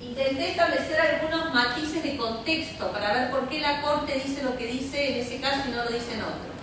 intenté 0.00 0.50
establecer 0.50 1.00
algunos 1.00 1.52
matices 1.52 2.02
de 2.02 2.16
contexto 2.16 2.92
para 2.92 3.12
ver 3.12 3.30
por 3.30 3.48
qué 3.48 3.60
la 3.60 3.82
Corte 3.82 4.14
dice 4.14 4.42
lo 4.44 4.56
que 4.56 4.66
dice 4.66 5.12
en 5.12 5.26
ese 5.26 5.40
caso 5.40 5.68
y 5.68 5.70
no 5.72 5.84
lo 5.84 5.90
dice 5.90 6.14
en 6.14 6.22
otro. 6.22 6.57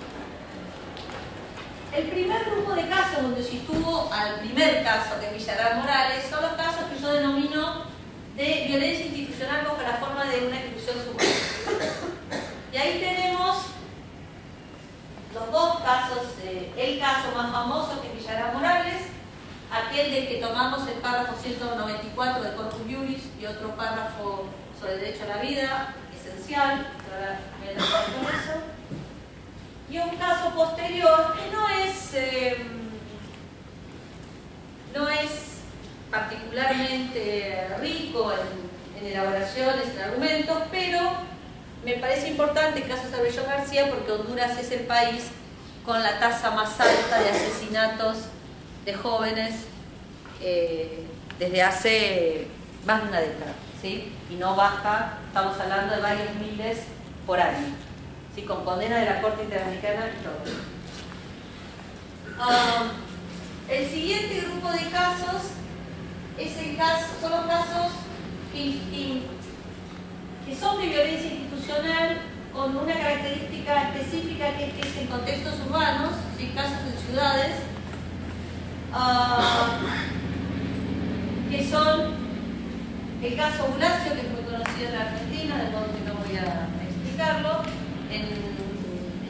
El 1.96 2.08
primer 2.08 2.44
grupo 2.44 2.74
de 2.76 2.90
casos 2.90 3.22
donde 3.22 3.42
se 3.42 3.56
estuvo 3.56 4.12
al 4.12 4.42
primer 4.42 4.84
caso 4.84 5.18
de 5.18 5.30
Villarreal 5.30 5.78
Morales 5.78 6.26
son 6.30 6.42
los 6.42 6.52
casos 6.52 6.84
que 6.92 7.02
yo 7.02 7.14
denomino 7.14 7.86
de 8.36 8.66
violencia 8.68 9.06
institucional 9.06 9.64
bajo 9.64 9.82
la 9.82 9.94
forma 9.94 10.26
de 10.26 10.46
una 10.46 10.58
exclusión 10.58 10.98
subjetiva. 11.06 11.72
Y 12.74 12.78
ahí 12.78 13.00
tenemos 13.00 13.68
los 15.34 15.52
dos 15.54 15.80
casos, 15.80 16.34
eh, 16.44 16.74
el 16.76 17.00
caso 17.00 17.32
más 17.34 17.50
famoso 17.50 18.02
que 18.02 18.10
es 18.10 18.16
Villarreal 18.16 18.54
Morales, 18.54 19.04
aquel 19.72 20.12
del 20.12 20.28
que 20.28 20.42
tomamos 20.42 20.86
el 20.90 20.96
párrafo 20.96 21.34
194 21.42 22.44
de 22.44 22.56
Corpus 22.56 22.82
Juris 22.82 23.24
y 23.40 23.46
otro 23.46 23.74
párrafo 23.78 24.50
sobre 24.78 24.96
el 24.96 25.00
derecho 25.00 25.24
a 25.24 25.38
la 25.38 25.42
vida, 25.42 25.96
esencial, 26.14 26.88
y 29.90 29.98
un 29.98 30.16
caso 30.18 30.50
posterior 30.56 31.36
que 31.36 31.56
no 31.56 31.70
es, 31.70 32.14
em, 32.14 32.68
no 34.94 35.10
es 35.10 35.30
particularmente 36.10 37.68
rico 37.80 38.34
en, 38.34 38.66
elaboraciones, 39.06 39.90
en 39.96 40.02
argumentos, 40.02 40.58
pero 40.72 41.00
me 41.84 41.94
parece 41.96 42.30
importante 42.30 42.82
el 42.82 42.88
caso 42.88 43.08
de 43.10 43.32
García 43.44 43.90
porque 43.90 44.12
Honduras 44.12 44.58
es 44.58 44.72
el 44.72 44.88
país 44.88 45.26
con 45.86 46.02
la 46.02 46.18
tasa 46.18 46.50
más 46.52 46.80
alta 46.80 47.20
de 47.20 47.30
asesinatos 47.30 48.18
de 48.84 48.94
jóvenes 48.96 49.66
eh, 50.42 51.06
desde 51.38 51.62
hace 51.62 52.48
más 52.86 53.04
de 53.04 53.10
una 53.10 53.20
década, 53.20 53.54
¿sí? 53.82 54.12
y 54.30 54.36
no 54.36 54.56
baja, 54.56 55.20
estamos 55.28 55.60
hablando 55.60 55.96
de 55.96 56.02
varios 56.02 56.34
miles 56.36 56.80
por 57.28 57.40
año, 57.40 57.76
¿sí? 58.36 58.42
con 58.44 58.64
condena 58.66 58.98
de 58.98 59.06
la 59.06 59.22
Corte 59.22 59.44
Interamericana 59.44 60.08
y 60.08 60.24
todo. 60.24 60.56
Ah, 62.40 62.84
el 63.70 63.90
siguiente 63.90 64.42
grupo 64.42 64.72
de 64.72 64.90
casos 64.90 65.54
es 66.38 66.58
el 66.58 66.78
caso, 66.78 67.06
son 67.22 67.32
los 67.32 67.46
casos 67.46 67.92
que, 68.52 69.24
que 70.46 70.56
son 70.56 70.82
de 70.82 70.88
violencia 70.88 71.34
institucional 71.34 72.22
con 72.54 72.76
una 72.76 72.94
característica 72.94 73.90
específica 73.90 74.56
que 74.58 74.66
es 74.80 74.98
en 74.98 75.08
contextos 75.08 75.56
urbanos, 75.68 76.12
¿sí? 76.38 76.52
casos 76.56 76.80
en 76.86 77.08
ciudades, 77.08 77.56
Ah, 78.98 79.78
que 81.52 81.70
son 81.70 82.14
el 83.22 83.36
caso 83.36 83.68
Bulacio, 83.68 84.14
que 84.14 84.22
es 84.22 84.32
muy 84.32 84.44
conocido 84.44 84.88
en 84.88 84.94
la 84.94 85.02
Argentina, 85.02 85.58
de 85.58 85.72
modo 85.72 85.88
que 85.92 86.08
no 86.08 86.14
voy 86.16 86.38
a 86.38 86.70
explicarlo, 86.82 87.64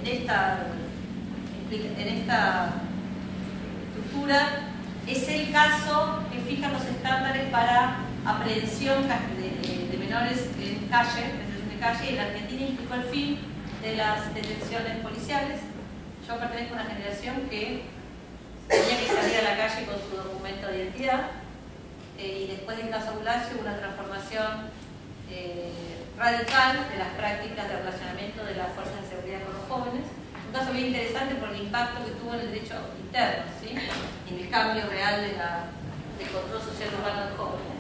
esta, 0.06 0.60
en 1.72 2.08
esta 2.08 2.74
estructura, 3.88 4.72
es 5.08 5.28
el 5.30 5.52
caso 5.52 6.24
que 6.32 6.40
fija 6.40 6.70
los 6.70 6.84
estándares 6.86 7.50
para 7.50 7.98
aprehensión 8.26 9.04
de, 9.08 9.98
menores 9.98 10.50
en 10.60 10.88
calle, 10.88 11.22
de 11.70 11.80
calle, 11.80 12.06
y 12.06 12.10
en 12.10 12.16
la 12.16 12.24
Argentina 12.24 12.62
implicó 12.62 12.94
el 12.96 13.04
fin 13.04 13.40
de 13.82 13.96
las 13.96 14.34
detenciones 14.34 14.98
policiales. 14.98 15.62
Yo 16.28 16.40
pertenezco 16.40 16.76
a 16.76 16.82
una 16.82 16.90
generación 16.90 17.36
que 17.50 17.84
tenía 18.68 19.00
que 19.00 19.08
salir 19.08 19.38
a 19.38 19.44
la 19.44 19.58
calle 19.58 19.86
con 19.86 19.96
su 19.96 20.16
documento 20.16 20.68
de 20.68 20.78
identidad 20.78 21.28
eh, 22.18 22.46
y 22.46 22.48
después 22.48 22.78
del 22.78 22.90
caso 22.90 23.14
hubo 23.14 23.62
una 23.62 23.78
transformación 23.78 24.70
eh, 25.30 25.95
radical 26.18 26.88
de 26.90 26.98
las 26.98 27.10
prácticas 27.18 27.68
de 27.68 27.78
relacionamiento 27.78 28.46
de 28.46 28.56
las 28.56 28.72
fuerzas 28.74 29.02
de 29.02 29.10
seguridad 29.10 29.44
con 29.44 29.54
los 29.54 29.68
jóvenes. 29.68 30.06
Un 30.48 30.54
caso 30.54 30.74
muy 30.74 30.86
interesante 30.88 31.36
por 31.36 31.50
el 31.50 31.62
impacto 31.62 32.06
que 32.06 32.12
tuvo 32.12 32.34
en 32.36 32.40
el 32.42 32.52
derecho 32.52 32.76
interno, 33.00 33.44
¿sí? 33.60 33.76
en 33.76 34.40
el 34.40 34.50
cambio 34.50 34.88
real 34.88 35.22
de 35.22 35.36
del 35.36 36.32
control 36.32 36.62
social 36.62 36.90
urbano 36.96 37.30
de 37.30 37.36
jóvenes. 37.36 37.76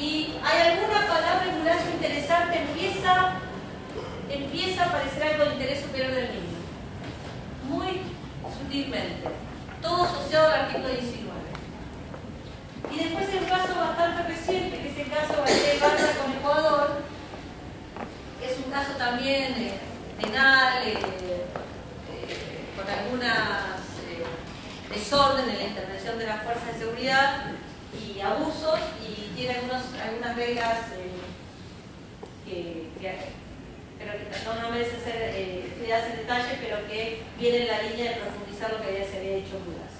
Y 0.00 0.38
hay 0.42 0.72
alguna 0.72 1.06
palabra 1.06 1.44
en 1.44 1.62
Blasio 1.62 1.90
interesante, 1.90 2.62
empieza, 2.62 3.32
empieza 4.30 4.84
a 4.84 4.86
aparecer 4.86 5.22
algo 5.24 5.44
de 5.44 5.52
interés 5.52 5.80
superior 5.82 6.12
del 6.12 6.28
niño, 6.30 6.58
muy 7.68 8.00
sutilmente 8.56 9.28
todo 9.82 10.04
asociado 10.04 10.46
al 10.48 10.60
artículo 10.60 10.88
19. 10.88 11.38
Y 12.90 12.96
después 12.96 13.28
el 13.28 13.48
caso 13.48 13.74
bastante 13.78 14.22
reciente, 14.22 14.78
que 14.80 14.88
es 14.88 14.98
el 14.98 15.10
caso 15.10 15.34
de 15.44 15.78
Barra 15.78 16.12
con 16.22 16.32
Ecuador, 16.32 17.02
es 18.50 18.58
un 18.64 18.70
caso 18.70 18.92
también 18.96 19.52
eh, 19.52 19.78
penal, 20.20 20.82
eh, 20.86 20.92
eh, 20.92 21.46
con 22.76 22.88
algunas 22.88 23.78
desorden 24.88 25.48
en 25.50 25.58
la 25.58 25.64
intervención 25.64 26.18
de 26.18 26.26
las 26.26 26.42
fuerzas 26.42 26.72
de 26.72 26.78
seguridad 26.78 27.52
y 27.92 28.20
abusos, 28.20 28.80
y 29.06 29.36
tiene 29.36 29.54
algunos, 29.56 29.82
algunas 30.02 30.36
reglas 30.36 30.78
eh, 32.46 32.88
que, 32.98 33.18
pero 33.98 34.12
que 34.12 34.44
no, 34.44 34.62
no 34.62 34.70
merecen 34.70 35.00
ser 35.04 35.22
estudiadas 35.34 36.10
en 36.10 36.16
detalle, 36.18 36.58
pero 36.60 36.88
que 36.88 37.22
vienen 37.38 37.62
en 37.62 37.68
la 37.68 37.82
línea 37.82 38.12
de 38.12 38.20
profundizar 38.20 38.72
lo 38.72 38.80
que 38.80 38.98
ya 38.98 39.10
se 39.10 39.18
había 39.18 39.36
hecho 39.36 39.60
dudas. 39.60 39.92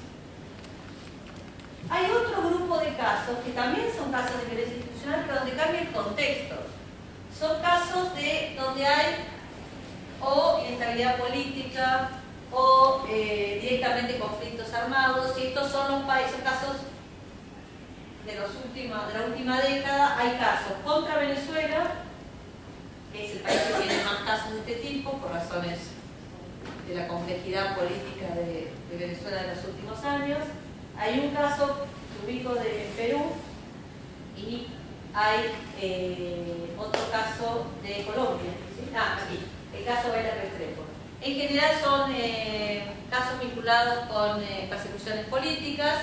Hay 1.90 2.10
otro 2.10 2.48
grupo 2.48 2.78
de 2.78 2.96
casos 2.96 3.38
que 3.44 3.52
también 3.52 3.86
son 3.94 4.10
casos 4.10 4.40
de 4.40 4.46
violencia 4.46 4.76
institucional, 4.76 5.24
pero 5.26 5.38
donde 5.40 5.56
cambia 5.56 5.80
el 5.82 5.88
contexto. 5.88 6.56
Son 7.36 7.60
casos 7.60 8.14
de 8.14 8.56
donde 8.58 8.86
hay 8.86 9.16
o 10.20 10.60
inestabilidad 10.66 11.16
política 11.18 12.10
o 12.50 13.04
eh, 13.08 13.58
directamente 13.60 14.18
conflictos 14.18 14.72
armados, 14.72 15.38
y 15.38 15.48
estos 15.48 15.70
son 15.70 15.92
los 15.92 16.02
países, 16.02 16.36
casos 16.42 16.76
de, 18.24 18.34
los 18.34 18.50
últimos, 18.64 19.08
de 19.08 19.18
la 19.18 19.26
última 19.26 19.60
década, 19.60 20.18
hay 20.18 20.36
casos 20.38 20.72
contra 20.84 21.18
Venezuela, 21.18 21.92
que 23.12 23.26
es 23.26 23.32
el 23.32 23.38
país 23.38 23.60
que 23.60 23.86
tiene 23.86 24.04
más 24.04 24.22
casos 24.24 24.52
de 24.52 24.58
este 24.60 24.74
tipo, 24.74 25.12
por 25.12 25.32
razones 25.32 25.78
de 26.88 26.94
la 26.94 27.06
complejidad 27.06 27.76
política 27.76 28.34
de, 28.34 28.72
Venezuela 28.98 29.42
en 29.44 29.54
los 29.54 29.64
últimos 29.66 30.02
años. 30.02 30.38
Hay 30.98 31.20
un 31.20 31.30
caso 31.30 31.86
ubico 32.24 32.54
de 32.54 32.90
Perú 32.96 33.32
y 34.36 34.66
hay 35.14 35.50
eh, 35.80 36.74
otro 36.78 37.00
caso 37.10 37.66
de 37.82 38.04
Colombia. 38.04 38.52
Ah, 38.96 39.18
aquí, 39.22 39.38
el 39.76 39.84
caso 39.84 40.10
Vela 40.12 40.34
Restrepo. 40.34 40.82
En 41.20 41.34
general 41.34 41.70
son 41.82 42.12
eh, 42.14 42.84
casos 43.10 43.40
vinculados 43.40 44.06
con 44.06 44.42
eh, 44.42 44.66
persecuciones 44.68 45.26
políticas, 45.26 45.98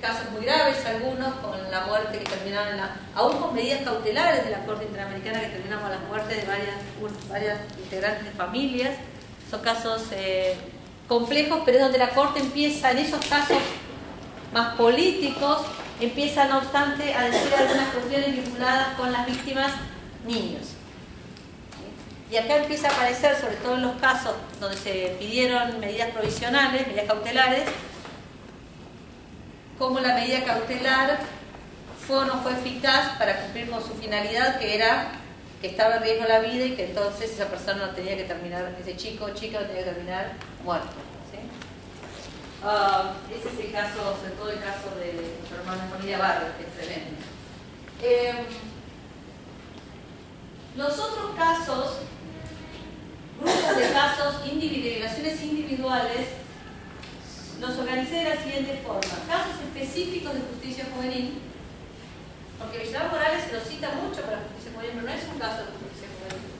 casos 0.00 0.30
muy 0.30 0.44
graves, 0.44 0.84
algunos 0.84 1.34
con 1.36 1.70
la 1.70 1.86
muerte 1.86 2.18
que 2.18 2.24
terminaron, 2.24 2.68
en 2.68 2.76
la, 2.76 2.96
aún 3.14 3.38
con 3.38 3.54
medidas 3.54 3.80
cautelares 3.82 4.44
de 4.44 4.50
la 4.50 4.64
Corte 4.64 4.84
Interamericana 4.84 5.40
que 5.40 5.48
terminaron 5.48 5.82
con 5.82 5.90
la 5.90 5.98
muerte 6.00 6.34
de 6.34 6.44
varias, 6.44 6.76
varias 7.28 7.58
integrantes 7.82 8.24
de 8.24 8.30
familias. 8.32 8.94
Son 9.50 9.60
casos 9.62 10.02
complejos, 11.08 11.62
pero 11.64 11.78
es 11.78 11.84
donde 11.84 11.98
la 11.98 12.10
Corte 12.10 12.40
empieza, 12.40 12.90
en 12.90 12.98
esos 12.98 13.24
casos 13.24 13.56
más 14.52 14.74
políticos, 14.74 15.62
empieza 16.00 16.46
no 16.46 16.58
obstante 16.58 17.14
a 17.14 17.24
decir 17.24 17.54
algunas 17.54 17.88
cuestiones 17.88 18.32
vinculadas 18.32 18.88
con 18.96 19.12
las 19.12 19.26
víctimas 19.26 19.72
niños. 20.26 20.62
Y 22.30 22.36
acá 22.36 22.56
empieza 22.56 22.88
a 22.88 22.92
aparecer, 22.92 23.36
sobre 23.36 23.56
todo 23.56 23.76
en 23.76 23.82
los 23.82 23.96
casos 23.96 24.34
donde 24.60 24.76
se 24.76 25.16
pidieron 25.18 25.78
medidas 25.78 26.10
provisionales, 26.10 26.86
medidas 26.86 27.06
cautelares, 27.06 27.64
cómo 29.78 30.00
la 30.00 30.14
medida 30.14 30.44
cautelar 30.44 31.18
fue 32.06 32.18
o 32.18 32.24
no 32.24 32.42
fue 32.42 32.52
eficaz 32.52 33.16
para 33.18 33.42
cumplir 33.42 33.70
con 33.70 33.82
su 33.82 33.94
finalidad, 33.94 34.58
que 34.58 34.74
era 34.74 35.12
que 35.60 35.68
estaba 35.68 35.96
en 35.96 36.02
riesgo 36.02 36.24
la 36.26 36.40
vida 36.40 36.64
y 36.64 36.72
que 36.72 36.86
entonces 36.86 37.30
esa 37.30 37.46
persona 37.46 37.86
no 37.86 37.92
tenía 37.92 38.16
que 38.16 38.24
terminar, 38.24 38.74
ese 38.80 38.96
chico 38.96 39.26
o 39.26 39.30
chica 39.30 39.60
no 39.60 39.66
tenía 39.66 39.84
que 39.84 39.90
terminar 39.90 40.32
muerto. 40.64 41.15
Ah, 42.68 43.14
ese 43.30 43.48
es 43.48 43.64
el 43.64 43.70
caso, 43.70 44.16
sobre 44.18 44.34
todo 44.34 44.50
el 44.50 44.58
caso 44.58 44.90
de 44.98 45.12
nuestro 45.12 45.58
hermano 45.58 45.84
de 45.84 45.88
familia 45.88 46.18
Barrio, 46.18 46.48
que 46.58 46.66
es 46.66 46.74
tremendo. 46.74 47.14
Em, 48.02 48.46
los 50.74 50.98
otros 50.98 51.36
casos, 51.36 51.98
grupos 53.38 53.76
de 53.76 53.92
casos, 53.92 54.34
individualizaciones 54.50 55.40
individuales, 55.42 56.26
los 57.60 57.78
organicé 57.78 58.16
de 58.16 58.34
la 58.34 58.42
siguiente 58.42 58.82
forma. 58.84 59.14
Casos 59.28 59.62
específicos 59.62 60.34
de 60.34 60.40
justicia 60.40 60.86
juvenil, 60.92 61.38
porque 62.58 62.78
Villar 62.78 63.12
Morales 63.12 63.44
se 63.44 63.52
lo 63.52 63.60
cita 63.60 63.92
mucho 63.92 64.22
para 64.22 64.42
justicia 64.42 64.72
juvenil, 64.74 64.90
pero 64.96 65.06
no 65.06 65.12
es 65.14 65.28
un 65.32 65.38
caso 65.38 65.58
de 65.62 65.70
justicia 65.70 66.10
juvenil. 66.18 66.50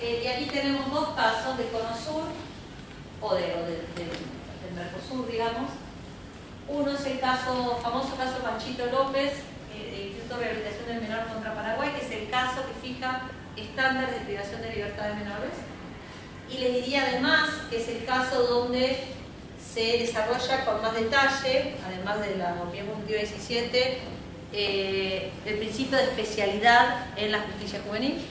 Eh, 0.00 0.22
y 0.24 0.26
aquí 0.26 0.46
tenemos 0.46 0.90
dos 0.90 1.10
casos 1.10 1.58
de 1.58 1.68
Conosur, 1.68 2.32
o, 3.20 3.34
de, 3.34 3.44
o 3.52 4.41
del 4.72 4.84
Mercosur, 4.84 5.30
digamos. 5.30 5.70
Uno 6.68 6.92
es 6.92 7.06
el 7.06 7.20
caso, 7.20 7.78
famoso 7.82 8.16
caso 8.16 8.38
Panchito 8.38 8.86
López, 8.86 9.32
eh, 9.74 9.90
de 9.90 10.02
Instituto 10.04 10.38
de 10.38 10.44
Rehabilitación 10.44 10.86
del 10.86 11.00
Menor 11.02 11.26
contra 11.26 11.54
Paraguay, 11.54 11.90
que 11.90 12.06
es 12.06 12.22
el 12.22 12.30
caso 12.30 12.62
que 12.66 12.88
fija 12.88 13.22
estándares 13.56 14.14
de 14.14 14.20
privación 14.26 14.62
de 14.62 14.74
libertad 14.74 15.08
de 15.08 15.14
menores. 15.14 15.52
Y 16.50 16.58
le 16.58 16.70
diría 16.80 17.06
además 17.08 17.48
que 17.70 17.80
es 17.80 17.88
el 17.88 18.04
caso 18.04 18.42
donde 18.42 18.98
se 19.72 19.98
desarrolla 19.98 20.64
con 20.64 20.82
más 20.82 20.94
detalle, 20.94 21.74
además 21.86 22.20
de 22.20 22.36
la 22.36 22.54
opinión 22.62 23.06
17, 23.06 23.98
eh, 24.52 25.32
el 25.46 25.54
principio 25.56 25.96
de 25.96 26.04
especialidad 26.04 27.06
en 27.16 27.32
la 27.32 27.40
justicia 27.40 27.80
juvenil, 27.86 28.26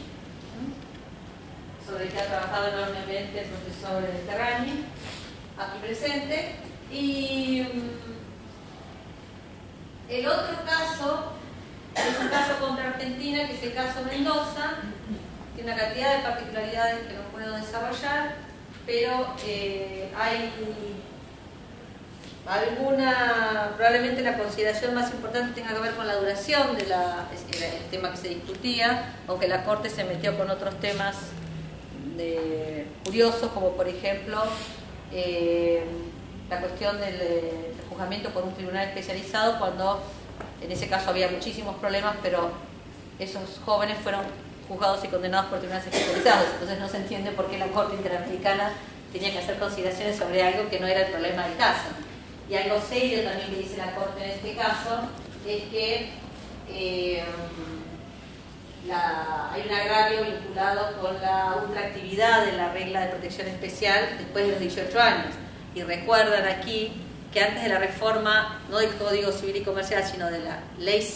sobre 1.86 2.06
el 2.06 2.12
que 2.12 2.20
ha 2.20 2.26
trabajado 2.28 2.68
enormemente 2.68 3.42
el 3.42 3.48
profesor 3.48 4.04
Terrani, 4.28 4.86
aquí 5.58 5.80
presente. 5.82 6.56
Y 6.92 7.62
mm, 7.62 7.90
el 10.10 10.28
otro 10.28 10.58
caso 10.66 11.34
es 11.96 12.20
un 12.20 12.28
caso 12.28 12.60
contra 12.60 12.90
Argentina, 12.90 13.48
que 13.48 13.54
es 13.54 13.64
el 13.64 13.74
caso 13.74 14.04
Mendoza, 14.06 14.76
tiene 15.56 15.74
una 15.74 15.82
cantidad 15.82 16.18
de 16.18 16.24
particularidades 16.24 17.08
que 17.08 17.14
no 17.14 17.22
puedo 17.32 17.56
desarrollar, 17.56 18.36
pero 18.86 19.36
eh, 19.46 20.12
hay 20.18 20.52
Alguna, 22.46 23.74
probablemente 23.78 24.22
la 24.24 24.36
consideración 24.36 24.96
más 24.96 25.12
importante 25.12 25.62
tenga 25.62 25.76
que 25.76 25.80
ver 25.80 25.94
con 25.94 26.08
la 26.08 26.16
duración 26.16 26.76
de 26.76 26.88
la, 26.88 27.28
el 27.32 27.90
tema 27.92 28.12
que 28.12 28.18
se 28.18 28.30
discutía, 28.30 29.14
aunque 29.28 29.48
la 29.48 29.64
Corte 29.64 29.92
se 29.92 30.04
metió 30.04 30.36
con 30.36 30.50
otros 30.50 30.80
temas 30.80 31.18
curiosos, 33.06 33.52
como 33.52 33.72
por 33.72 33.88
ejemplo 33.88 34.44
eh, 35.14 35.84
la 36.50 36.60
cuestión 36.60 37.00
del, 37.00 37.20
juzgamiento 37.90 38.30
por 38.30 38.44
un 38.44 38.54
tribunal 38.54 38.88
especializado, 38.88 39.60
cuando 39.60 40.02
en 40.62 40.72
ese 40.72 40.88
caso 40.88 41.10
había 41.10 41.28
muchísimos 41.28 41.76
problemas, 41.76 42.16
pero 42.22 42.52
esos 43.20 43.60
jóvenes 43.66 43.98
fueron 44.02 44.22
juzgados 44.68 45.04
y 45.04 45.08
condenados 45.08 45.48
por 45.48 45.60
tribunales 45.60 45.88
especializados. 45.88 46.48
Entonces 46.54 46.80
no 46.80 46.88
se 46.88 46.98
entiende 46.98 47.32
por 47.32 47.50
qué 47.50 47.58
la 47.58 47.68
Corte 47.68 47.96
Interamericana 47.96 48.72
tenía 49.12 49.32
que 49.32 49.40
hacer 49.40 49.60
consideraciones 49.60 50.18
sobre 50.18 50.42
algo 50.42 50.70
que 50.70 50.80
no 50.80 50.88
era 50.88 51.02
el 51.02 51.12
problema 51.12 51.48
del 51.48 51.58
caso. 51.58 51.90
Y 52.50 52.56
algo 52.56 52.82
serio 52.82 53.24
también 53.24 53.50
que 53.50 53.58
dice 53.58 53.78
la 53.78 53.94
Corte 53.94 54.24
en 54.24 54.32
este 54.32 54.56
caso 54.56 55.02
es 55.46 55.64
que 55.64 56.10
eh, 56.70 57.24
hay 58.90 59.62
un 59.68 59.74
agravio 59.74 60.24
vinculado 60.24 61.00
con 61.00 61.22
la 61.22 61.58
ultraactividad 61.66 62.46
de 62.46 62.54
la 62.54 62.74
regla 62.74 63.02
de 63.02 63.08
protección 63.08 63.48
especial 63.48 64.10
después 64.18 64.46
de 64.46 64.52
los 64.52 64.60
18 64.60 65.00
años. 65.00 65.36
Y 65.76 65.84
recuerdan 65.84 66.48
aquí 66.48 66.94
que 67.32 67.42
antes 67.42 67.64
de 67.64 67.70
la 67.70 67.80
reforma, 67.80 68.62
no 68.70 68.80
del 68.80 68.94
Código 68.96 69.32
Civil 69.32 69.58
y 69.58 69.62
Comercial, 69.62 70.04
sino 70.04 70.30
de 70.30 70.40
la 70.40 70.60
ley 70.80 71.08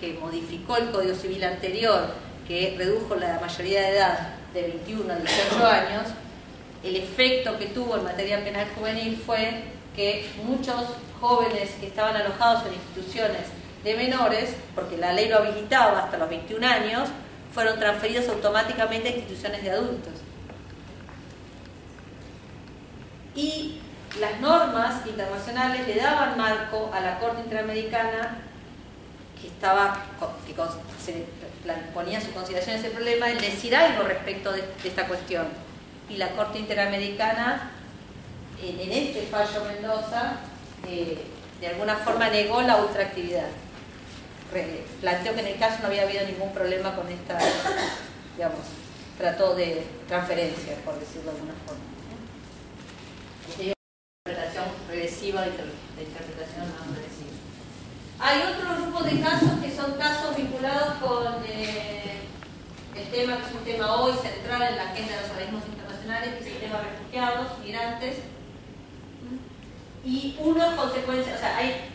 que 0.00 0.14
modificó 0.14 0.76
el 0.76 0.90
Código 0.90 1.14
Civil 1.14 1.44
anterior, 1.44 2.14
que 2.46 2.74
redujo 2.78 3.16
la 3.16 3.38
mayoría 3.40 3.82
de 3.82 3.96
edad 3.96 4.34
de 4.54 4.62
21 4.62 5.12
a 5.12 5.16
18 5.16 5.66
años, 5.66 6.06
el 6.82 6.96
efecto 6.96 7.58
que 7.58 7.66
tuvo 7.66 7.96
en 7.96 8.04
materia 8.04 8.42
penal 8.42 8.66
juvenil 8.74 9.20
fue 9.24 9.64
que 9.94 10.30
muchos 10.44 10.86
jóvenes 11.20 11.70
que 11.78 11.88
estaban 11.88 12.16
alojados 12.16 12.66
en 12.66 12.74
instituciones 12.74 13.59
de 13.84 13.94
menores, 13.94 14.54
porque 14.74 14.96
la 14.96 15.12
ley 15.12 15.28
lo 15.28 15.38
habilitaba 15.38 16.00
hasta 16.00 16.18
los 16.18 16.28
21 16.28 16.66
años, 16.66 17.08
fueron 17.52 17.78
transferidos 17.78 18.28
automáticamente 18.28 19.08
a 19.08 19.12
instituciones 19.12 19.62
de 19.62 19.70
adultos. 19.70 20.12
Y 23.34 23.80
las 24.20 24.40
normas 24.40 25.06
internacionales 25.06 25.86
le 25.86 25.94
daban 25.96 26.36
marco 26.36 26.90
a 26.92 27.00
la 27.00 27.18
Corte 27.18 27.42
Interamericana 27.42 28.38
que 29.40 29.46
estaba 29.48 30.04
que 30.46 30.54
se 31.02 31.24
ponía 31.94 32.20
su 32.20 32.32
consideración 32.32 32.76
ese 32.76 32.90
problema 32.90 33.30
en 33.30 33.38
decir 33.38 33.74
algo 33.74 34.02
respecto 34.02 34.52
de 34.52 34.64
esta 34.84 35.06
cuestión. 35.06 35.46
Y 36.08 36.16
la 36.16 36.30
Corte 36.30 36.58
Interamericana 36.58 37.70
en, 38.62 38.92
este 38.92 39.22
fallo 39.22 39.64
Mendoza, 39.64 40.34
eh, 40.86 41.24
de 41.60 41.66
alguna 41.68 41.96
forma 41.96 42.28
negó 42.28 42.60
la 42.62 42.76
ultraactividad. 42.76 43.46
Planteó 45.00 45.34
que 45.34 45.40
en 45.40 45.46
el 45.46 45.58
caso 45.58 45.78
no 45.80 45.88
había 45.88 46.02
habido 46.02 46.26
ningún 46.26 46.52
problema 46.52 46.94
con 46.94 47.08
esta, 47.08 47.38
digamos, 48.36 48.60
trató 49.16 49.54
de 49.54 49.84
transferencia, 50.08 50.74
por 50.84 50.98
decirlo 50.98 51.30
de 51.30 51.36
alguna 51.36 51.54
forma. 51.66 51.84
¿eh? 53.60 53.72
interpretación 54.24 54.64
regresiva 54.88 55.42
de, 55.42 55.50
interpretación 56.02 56.66
no 56.68 56.94
regresiva. 56.94 57.30
Hay 58.18 58.42
otro 58.52 58.82
grupo 58.82 59.02
de 59.04 59.20
casos 59.20 59.50
que 59.62 59.74
son 59.74 59.92
casos 59.98 60.36
vinculados 60.36 60.94
con 61.00 61.42
eh, 61.46 62.20
el 62.96 63.06
tema 63.10 63.38
que 63.38 63.46
es 63.46 63.54
un 63.54 63.64
tema 63.64 63.96
hoy 63.96 64.12
central 64.12 64.62
en 64.62 64.76
la 64.76 64.90
agenda 64.90 65.16
de 65.16 65.22
los 65.22 65.30
organismos 65.30 65.62
internacionales, 65.66 66.34
que 66.34 66.48
es 66.48 66.54
el 66.54 66.60
tema 66.60 66.80
refugiados, 66.80 67.58
migrantes, 67.64 68.16
y 70.04 70.36
uno 70.40 70.76
consecuencia, 70.76 71.34
o 71.34 71.38
sea, 71.38 71.56
hay 71.56 71.89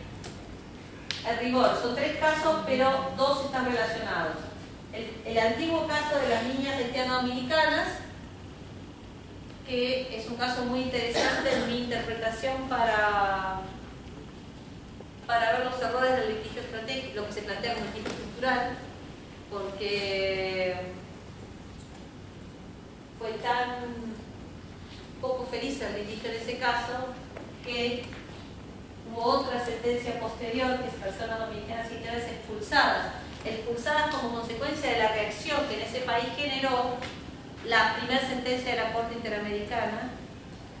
al 1.26 1.38
rigor, 1.38 1.78
son 1.82 1.94
tres 1.94 2.18
casos, 2.18 2.62
pero 2.66 3.10
dos 3.16 3.46
están 3.46 3.66
relacionados. 3.66 4.36
El, 4.92 5.10
el 5.24 5.38
antiguo 5.38 5.86
caso 5.86 6.18
de 6.18 6.28
las 6.28 6.44
niñas 6.44 6.76
haitiano-dominicanas, 6.76 7.88
que 9.66 10.16
es 10.16 10.28
un 10.28 10.36
caso 10.36 10.64
muy 10.64 10.82
interesante 10.82 11.52
en 11.52 11.66
mi 11.66 11.78
interpretación 11.80 12.68
para, 12.68 13.60
para 15.26 15.52
ver 15.52 15.66
los 15.66 15.82
errores 15.82 16.16
del 16.16 16.36
litigio 16.36 16.62
estratégico, 16.62 17.16
lo 17.16 17.26
que 17.26 17.32
se 17.32 17.42
plantea 17.42 17.74
como 17.74 17.86
litigio 17.86 18.10
estructural, 18.10 18.76
porque 19.50 20.76
fue 23.18 23.32
tan 23.42 24.14
poco 25.20 25.46
feliz 25.46 25.80
el 25.82 26.06
litigio 26.06 26.30
en 26.30 26.36
ese 26.36 26.58
caso 26.58 27.08
que 27.64 28.04
hubo 29.16 29.40
otra 29.40 29.64
sentencia 29.64 30.20
posterior 30.20 30.78
que 30.78 30.88
es 30.88 30.94
personas 30.94 31.40
dominicanas 31.40 31.88
y 31.90 31.94
expulsadas, 32.06 33.12
expulsadas 33.44 34.14
como 34.14 34.40
consecuencia 34.40 34.90
de 34.90 34.98
la 34.98 35.12
reacción 35.12 35.66
que 35.68 35.76
en 35.76 35.88
ese 35.88 36.00
país 36.00 36.26
generó 36.36 36.96
la 37.64 37.96
primera 37.96 38.20
sentencia 38.20 38.72
de 38.72 38.76
la 38.76 38.92
Corte 38.92 39.14
Interamericana, 39.14 40.10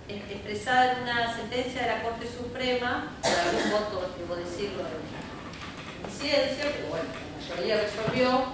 expresada 0.08 0.92
en 0.92 1.02
una 1.02 1.34
sentencia 1.34 1.82
de 1.82 1.86
la 1.88 2.02
Corte 2.02 2.26
Suprema, 2.28 3.12
por 3.22 3.32
algún 3.32 3.70
voto, 3.70 4.14
debo 4.18 4.36
decirlo, 4.36 4.84
de 4.84 6.08
disidencia, 6.08 6.64
pero 6.76 6.88
bueno, 6.88 7.08
la 7.48 7.54
mayoría 7.54 7.80
resolvió 7.80 8.44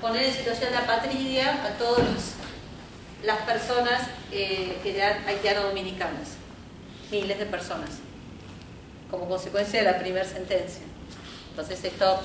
poner 0.00 0.24
en 0.24 0.34
situación 0.34 0.72
de 0.72 0.78
apatridia 0.78 1.64
a 1.64 1.70
todas 1.78 2.34
las 3.22 3.38
personas 3.42 4.02
eh, 4.32 4.78
que 4.82 4.96
eran 4.96 5.26
haitiano-dominicanas, 5.26 6.36
miles 7.10 7.38
de 7.38 7.46
personas, 7.46 7.90
como 9.10 9.28
consecuencia 9.28 9.80
de 9.80 9.92
la 9.92 9.98
primera 9.98 10.24
sentencia. 10.24 10.82
Entonces 11.50 11.82
esto, 11.84 12.20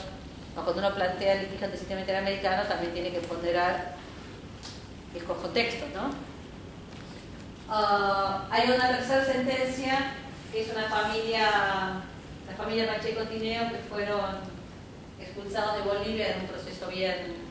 cuando 0.53 0.73
uno 0.77 0.93
plantea 0.93 1.33
el 1.33 1.41
litigio 1.41 1.65
ante 1.65 1.75
el 1.75 1.79
sistema 1.79 2.01
interamericano, 2.01 2.63
también 2.63 2.93
tiene 2.93 3.11
que 3.11 3.19
ponderar 3.19 3.95
el 5.15 5.23
contexto, 5.23 5.85
¿no? 5.93 6.11
Ah, 7.69 8.47
hay 8.51 8.69
una 8.69 8.89
tercera 8.89 9.25
sentencia 9.25 10.11
que 10.51 10.61
es 10.61 10.71
una 10.71 10.83
familia, 10.83 11.49
la 12.47 12.55
familia 12.55 12.87
Pacheco 12.87 13.23
Tineo, 13.23 13.71
que 13.71 13.79
fueron 13.89 14.55
expulsados 15.19 15.77
de 15.77 15.81
Bolivia 15.81 16.35
en 16.35 16.41
un 16.41 16.47
proceso 16.47 16.87
bien 16.87 17.45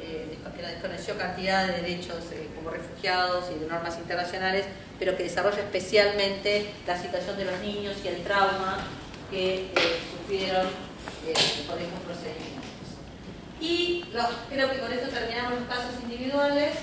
eh, 0.00 0.38
que 0.56 0.62
desconoció 0.62 1.16
cantidad 1.16 1.66
de 1.66 1.82
derechos 1.82 2.32
eh, 2.32 2.48
como 2.56 2.70
refugiados 2.70 3.50
y 3.54 3.60
de 3.60 3.66
normas 3.66 3.96
internacionales, 3.98 4.66
pero 5.02 5.16
que 5.16 5.24
desarrolla 5.24 5.58
especialmente 5.58 6.70
la 6.86 6.96
situación 6.96 7.36
de 7.36 7.44
los 7.44 7.58
niños 7.58 7.96
y 8.04 8.06
el 8.06 8.22
trauma 8.22 8.78
que 9.32 9.66
eh, 9.74 9.98
sufrieron 10.14 10.68
por 11.66 11.76
estos 11.76 12.00
procedimientos. 12.06 12.86
Y 13.60 14.04
creo 14.48 14.70
que 14.70 14.78
con 14.78 14.92
esto 14.92 15.08
terminamos 15.08 15.58
los 15.58 15.68
casos 15.68 15.98
individuales. 16.04 16.76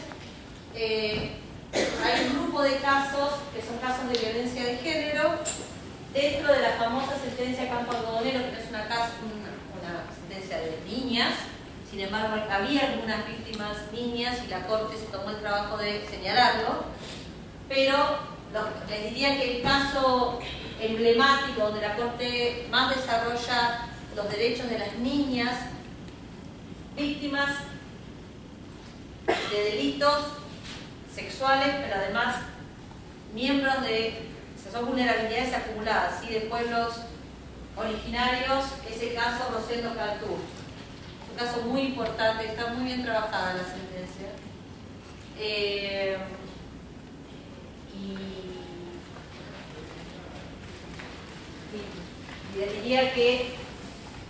hay 0.75 2.27
un 2.27 2.43
grupo 2.43 2.61
de 2.61 2.75
casos 2.79 3.39
que 3.55 3.61
son 3.61 3.77
casos 3.77 4.11
de 4.11 4.19
violencia 4.19 4.65
de 4.65 4.75
género 4.75 5.39
dentro 6.13 6.51
de 6.51 6.61
la 6.61 6.71
famosa 6.71 7.15
sentencia 7.23 7.69
Campo 7.69 7.93
Algodonero, 7.93 8.51
que 8.51 8.59
es 8.59 8.67
una, 8.67 8.83
una 8.83 10.03
sentencia 10.13 10.57
de 10.57 10.77
niñas, 10.85 11.35
sin 11.89 12.01
embargo, 12.01 12.35
había 12.51 12.91
algunas 12.91 13.25
víctimas 13.25 13.77
niñas 13.91 14.37
y 14.45 14.49
la 14.49 14.67
Corte 14.67 14.95
se 14.95 15.05
tomó 15.05 15.31
el 15.31 15.37
trabajo 15.37 15.77
de 15.77 16.05
señalarlo, 16.07 16.83
pero 17.69 18.17
les 18.89 19.03
diría 19.09 19.37
que 19.37 19.57
el 19.57 19.63
caso 19.63 20.39
emblemático 20.81 21.61
donde 21.61 21.81
la 21.81 21.95
Corte 21.95 22.67
más 22.69 22.95
desarrolla 22.95 23.85
los 24.15 24.29
derechos 24.29 24.69
de 24.69 24.79
las 24.79 24.93
niñas 24.95 25.55
víctimas 26.97 27.49
de 29.27 29.63
delitos 29.63 30.25
sexuales, 31.13 31.75
pero 31.81 31.95
además 31.95 32.35
miembros 33.33 33.83
de, 33.83 34.27
son 34.71 34.87
vulnerabilidades 34.87 35.53
acumuladas, 35.53 36.21
¿sí? 36.21 36.33
de 36.33 36.41
pueblos 36.41 36.95
originarios, 37.77 38.65
es 38.89 39.01
el 39.01 39.13
caso 39.13 39.49
Rosendo 39.53 39.95
Cantú 39.95 40.37
caso 41.39 41.61
muy 41.61 41.81
importante, 41.81 42.47
está 42.47 42.67
muy 42.67 42.83
bien 42.85 43.03
trabajada 43.03 43.53
la 43.53 43.63
sentencia. 43.63 44.27
Eh, 45.39 46.17
y, 47.99 48.39
diría 52.55 53.13
que 53.13 53.55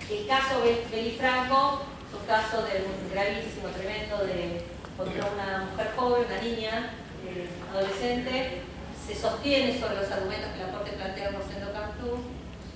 el 0.09 0.27
caso 0.27 0.61
Belifranco 0.91 1.83
es 2.07 2.19
un 2.19 2.25
caso 2.25 2.63
de 2.63 2.83
un 2.83 3.11
gravísimo, 3.11 3.69
tremendo, 3.69 4.25
de 4.25 4.63
contra 4.97 5.31
una 5.31 5.69
mujer 5.71 5.93
joven, 5.95 6.25
una 6.25 6.41
niña, 6.41 6.91
eh, 7.25 7.47
adolescente, 7.71 8.61
se 9.07 9.15
sostiene 9.15 9.79
sobre 9.79 9.95
los 9.95 10.11
argumentos 10.11 10.51
que 10.51 10.59
la 10.59 10.71
Corte 10.71 10.91
plantea 10.91 11.31
por 11.31 11.43
Sendo 11.43 11.71
Cantú, 11.71 12.23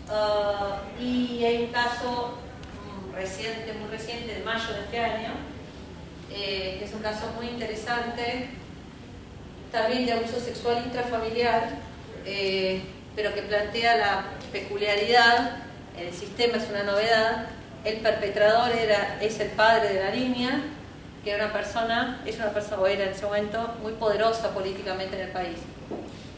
ah, 0.10 0.84
y 1.00 1.44
hay 1.44 1.64
un 1.66 1.72
caso 1.72 2.38
reciente, 3.14 3.74
muy 3.74 3.90
reciente, 3.90 4.36
de 4.36 4.44
mayo 4.44 4.74
de 4.74 4.80
este 4.82 5.00
año, 5.00 5.34
eh, 6.32 6.78
que 6.80 6.86
es 6.86 6.94
un 6.94 7.02
caso 7.02 7.32
muy 7.36 7.48
interesante, 7.48 8.50
también 9.74 10.06
de 10.06 10.14
abuso 10.14 10.40
sexual 10.40 10.84
intrafamiliar, 10.86 11.64
eh, 12.26 12.84
pero 13.16 13.34
que 13.34 13.42
plantea 13.42 13.98
la 13.98 14.24
peculiaridad, 14.52 15.58
el 16.00 16.14
sistema 16.14 16.58
es 16.58 16.70
una 16.70 16.84
novedad, 16.84 17.48
el 17.84 17.98
perpetrador 17.98 18.72
era, 18.72 19.18
es 19.20 19.40
el 19.40 19.50
padre 19.50 19.94
de 19.94 20.00
la 20.00 20.12
niña, 20.12 20.62
que 21.24 21.32
era 21.32 21.46
una 21.46 21.54
persona, 21.54 22.22
es 22.24 22.36
una 22.36 22.52
persona, 22.52 22.82
o 22.84 22.88
era 22.88 23.06
en 23.06 23.10
ese 23.10 23.26
momento, 23.26 23.76
muy 23.82 23.94
poderosa 23.94 24.54
políticamente 24.54 25.16
en 25.16 25.28
el 25.28 25.32
país, 25.32 25.58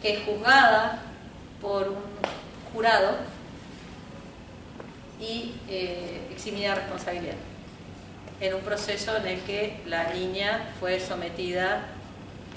que 0.02 0.14
es 0.14 0.26
juzgada 0.26 1.02
por 1.62 1.90
un 1.90 2.04
jurado 2.74 3.18
y 5.20 5.56
eh, 5.68 6.30
eximida 6.32 6.76
responsabilidad. 6.76 7.36
En 8.40 8.54
un 8.54 8.62
proceso 8.62 9.18
en 9.18 9.28
el 9.28 9.42
que 9.42 9.82
la 9.88 10.14
niña 10.14 10.70
fue 10.80 11.02
sometida, 11.02 11.82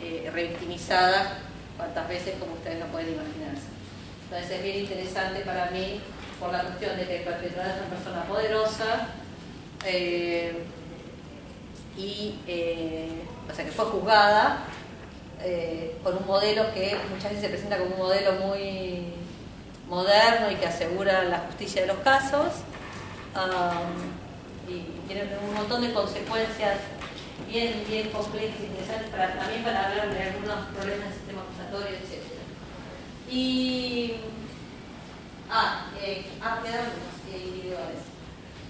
eh, 0.03 0.31
revictimizada 0.33 1.39
cuantas 1.77 2.09
veces 2.09 2.35
como 2.39 2.55
ustedes 2.55 2.79
no 2.79 2.87
pueden 2.87 3.15
imaginarse. 3.15 3.67
Entonces 4.25 4.51
es 4.51 4.63
bien 4.63 4.79
interesante 4.79 5.41
para 5.41 5.71
mí 5.71 6.01
por 6.39 6.53
la 6.53 6.63
cuestión 6.63 6.97
de 6.97 7.07
que 7.07 7.17
el 7.19 7.23
perpetrador 7.25 7.73
es 7.73 7.79
una 7.79 7.97
persona 7.97 8.25
poderosa 8.25 9.09
eh, 9.85 10.65
y, 11.97 12.39
eh, 12.47 13.23
o 13.51 13.55
sea, 13.55 13.65
que 13.65 13.73
fue 13.73 13.87
juzgada 13.87 14.65
por 16.03 16.15
un 16.17 16.27
modelo 16.27 16.75
que 16.75 16.97
muchas 17.11 17.31
veces 17.31 17.43
se 17.43 17.49
presenta 17.49 17.79
como 17.79 17.95
un 17.95 17.99
modelo 17.99 18.33
muy 18.33 19.15
moderno 19.89 20.51
y 20.51 20.57
que 20.57 20.67
asegura 20.67 21.23
la 21.25 21.39
justicia 21.39 21.83
de 21.83 21.89
los 21.89 21.99
casos 21.99 22.55
y 24.69 25.07
tiene 25.07 25.23
un 25.47 25.55
montón 25.55 25.81
de 25.81 25.93
consecuencias 25.93 26.79
bien, 27.47 27.85
bien 27.89 28.11
complejas 28.11 28.57
y 28.61 28.67
interesantes 28.67 29.11
para, 29.11 29.39
también 29.39 29.63
para 29.63 29.89
hablar 29.89 30.13
de 30.13 30.23
algunos 30.23 30.67
problemas 30.75 31.09
del 31.09 31.15
sistema 31.15 31.43
acusatorio, 31.43 31.97
etc. 31.97 32.25
Y. 33.31 34.15
Ah, 35.51 35.87
eh, 36.01 36.27
ah 36.43 36.61
quedan 36.63 36.87
eh, 37.33 37.45
individuales. 37.47 38.01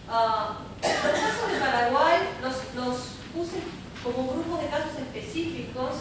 Los 0.09 1.21
casos 1.21 1.53
de 1.53 1.59
Paraguay 1.59 2.19
los, 2.43 2.55
los 2.75 2.97
puse 3.35 3.59
como 4.03 4.33
grupos 4.33 4.63
de 4.63 4.69
casos 4.69 4.93
específicos 4.97 5.97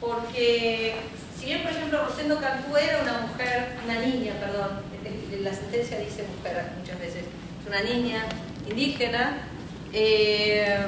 porque 0.00 0.94
si 1.38 1.46
bien, 1.46 1.62
por 1.62 1.72
ejemplo, 1.72 2.06
Rosendo 2.06 2.38
Cantú 2.38 2.76
era 2.76 3.02
una 3.02 3.20
mujer, 3.26 3.76
una 3.84 4.00
niña, 4.00 4.34
perdón, 4.40 4.82
la 5.40 5.52
sentencia 5.52 5.98
dice 5.98 6.24
mujer 6.36 6.72
muchas 6.78 6.98
veces, 6.98 7.24
es 7.24 7.68
una 7.68 7.82
niña 7.82 8.24
indígena, 8.68 9.38
eh, 9.92 10.78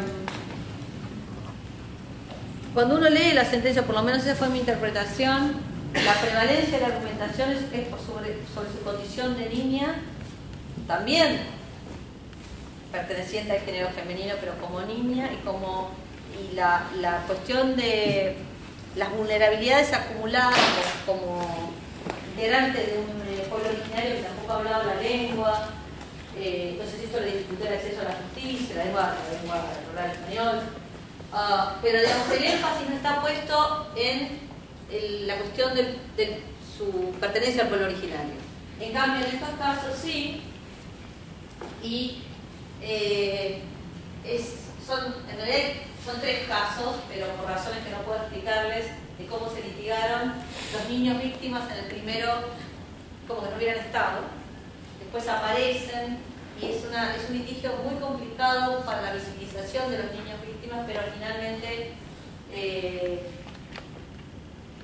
cuando 2.77 2.97
uno 2.97 3.09
lee 3.09 3.33
la 3.33 3.47
sentencia, 3.47 3.87
por 3.87 3.95
lo 3.95 4.03
menos 4.03 4.27
esa 4.27 4.35
fue 4.35 4.51
mi 4.51 4.59
interpretación, 4.59 5.55
la 5.95 6.13
prevalencia 6.21 6.77
de 6.77 6.87
la 6.87 6.95
argumentación 6.95 7.53
es, 7.53 7.61
sobre, 8.07 8.35
su 8.45 8.85
condición 8.85 9.35
de 9.39 9.49
niña, 9.49 9.95
también 10.87 11.41
perteneciente 12.93 13.53
al 13.53 13.61
género 13.61 13.89
femenino, 13.89 14.35
pero 14.43 14.59
como 14.61 14.83
niña 14.83 15.31
y 15.33 15.43
como 15.43 15.89
y 16.39 16.55
la, 16.55 17.25
cuestión 17.27 17.77
de 17.77 18.37
las 18.95 19.11
vulnerabilidades 19.11 19.95
acumuladas 19.95 20.55
como 21.07 21.73
integrante 22.35 22.79
de 22.79 22.99
un 22.99 23.49
pueblo 23.49 23.71
originario 23.71 24.17
que 24.17 24.23
tampoco 24.23 24.53
hablaba 24.53 24.85
la 24.85 25.01
lengua, 25.01 25.71
eh, 26.39 26.73
entonces 26.73 27.05
esto 27.05 27.21
le 27.21 27.39
dificultó 27.39 27.69
el 27.69 27.73
acceso 27.73 28.03
a 28.03 28.05
la 28.05 28.17
justicia, 28.17 28.77
la 28.77 28.85
lengua, 28.85 29.15
la 29.33 29.39
lengua 29.41 29.65
rural 29.91 30.11
español, 30.11 30.86
uh, 31.33 31.79
pero 31.83 32.01
digamos, 32.01 32.31
el 32.31 32.45
énfasis 32.45 32.89
no 32.89 32.97
está 32.97 33.21
puesto 33.21 33.93
en 33.97 34.41
el, 34.91 35.27
la 35.27 35.37
cuestión 35.37 35.75
de, 35.75 35.83
de, 36.17 36.43
su 36.77 37.13
pertenencia 37.19 37.63
al 37.63 37.69
pueblo 37.69 37.87
originario. 37.87 38.35
En 38.79 38.93
cambio, 38.93 39.27
en 39.27 39.35
estos 39.35 39.49
casos 39.59 39.99
sí, 39.99 40.43
Y 41.83 42.23
eh, 42.83 43.63
son, 44.87 45.15
en 45.31 45.37
realidad 45.37 45.73
son 46.05 46.21
tres 46.21 46.47
casos, 46.47 46.97
pero 47.09 47.27
por 47.37 47.49
razones 47.49 47.83
que 47.83 47.91
no 47.91 47.99
puedo 48.03 48.19
explicarles, 48.19 48.87
de 49.19 49.27
cómo 49.27 49.51
se 49.51 49.63
litigaron 49.63 50.35
los 50.73 50.89
niños 50.91 51.23
víctimas 51.23 51.71
en 51.71 51.79
el 51.79 51.87
primero, 51.87 52.33
como 53.27 53.43
que 53.43 53.51
no 53.51 53.57
hubieran 53.57 53.85
estado. 53.85 54.21
Después 55.01 55.27
aparecen 55.29 56.19
y 56.61 56.67
es, 56.67 56.85
una, 56.85 57.17
es 57.17 57.29
un 57.29 57.39
litigio 57.39 57.73
muy 57.85 57.99
complicado 58.01 58.85
para 58.85 59.03
la 59.03 59.13
visibilización 59.15 59.91
de 59.91 59.99
los 59.99 60.13
niños 60.13 60.41
víctimas, 60.41 60.46
pero 60.87 61.01
finalmente 61.15 61.93
eh, 62.53 63.21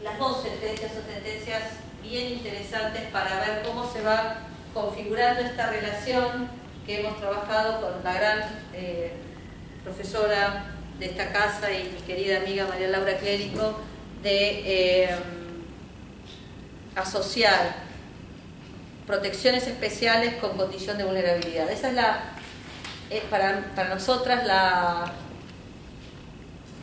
las 0.03 0.19
dos 0.19 0.43
sentencias 0.43 0.93
son 0.93 1.03
sentencias 1.13 1.63
bien 2.03 2.33
interesantes 2.33 3.03
para 3.13 3.41
ver 3.41 3.63
cómo 3.65 3.91
se 3.91 4.03
va 4.03 4.39
configurando 4.75 5.41
esta 5.43 5.71
relación 5.71 6.49
que 6.87 7.01
hemos 7.01 7.19
trabajado 7.19 7.81
con 7.81 8.05
la 8.05 8.15
gran 8.15 8.41
eh, 8.75 9.13
profesora 9.85 10.67
de 10.99 11.07
esta 11.07 11.33
casa 11.33 11.73
y 11.73 11.93
mi 11.95 12.01
querida 12.01 12.39
amiga 12.39 12.67
María 12.67 12.89
Laura 12.89 13.17
Clérico 13.19 13.79
de 14.23 15.05
eh, 15.05 15.17
asociar 16.97 17.75
protecciones 19.07 19.67
especiales 19.67 20.35
con 20.35 20.57
condición 20.57 20.97
de 20.99 21.05
vulnerabilidad. 21.05 21.71
Esa 21.71 21.89
es 21.89 21.95
la, 21.95 22.21
para, 23.31 23.73
para 23.75 23.89
nosotras 23.89 24.47
la, 24.47 25.13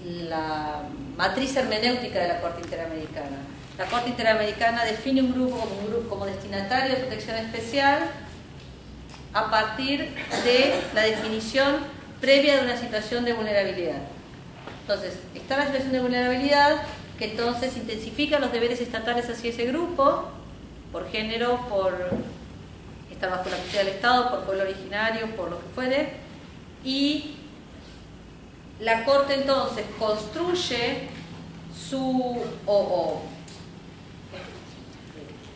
la 0.06 0.84
matriz 1.18 1.56
hermenéutica 1.56 2.20
de 2.20 2.28
la 2.28 2.42
Corte 2.42 2.62
Interamericana. 2.62 3.38
La 3.78 3.86
Corte 3.86 4.10
Interamericana 4.10 4.86
define 4.86 5.22
un 5.22 5.34
grupo 5.34 5.60
como, 5.60 5.80
un 5.80 5.88
grupo 5.88 6.10
como 6.10 6.26
destinatario 6.26 6.96
de 6.96 7.02
protección 7.02 7.38
especial 7.38 8.00
a 9.34 9.50
partir 9.50 10.10
de 10.44 10.74
la 10.94 11.02
definición 11.04 11.78
previa 12.20 12.58
de 12.58 12.64
una 12.64 12.78
situación 12.78 13.26
de 13.26 13.34
vulnerabilidad. 13.34 14.02
Entonces, 14.82 15.14
está 15.36 15.58
la 15.58 15.66
situación 15.66 15.92
de 15.92 16.00
vulnerabilidad 16.00 16.82
que 17.18 17.32
entonces 17.32 17.76
intensifica 17.78 18.40
los 18.40 18.52
deberes 18.52 18.82
estatales 18.82 19.30
hacia 19.30 19.52
ese 19.52 19.66
grupo, 19.66 20.30
por 20.92 21.10
género, 21.12 21.68
por 21.68 21.94
estar 23.12 23.30
bajo 23.30 23.50
la 23.50 23.58
custodia 23.58 23.84
del 23.84 23.94
Estado, 23.96 24.30
por 24.30 24.46
pueblo 24.46 24.64
originario, 24.64 25.28
por 25.36 25.50
lo 25.50 25.60
que 25.60 25.68
fuere, 25.76 26.14
y 26.84 27.36
la 28.80 29.04
Corte 29.04 29.34
entonces 29.34 29.86
construye 29.98 31.10
su 31.90 32.42
o, 32.66 33.22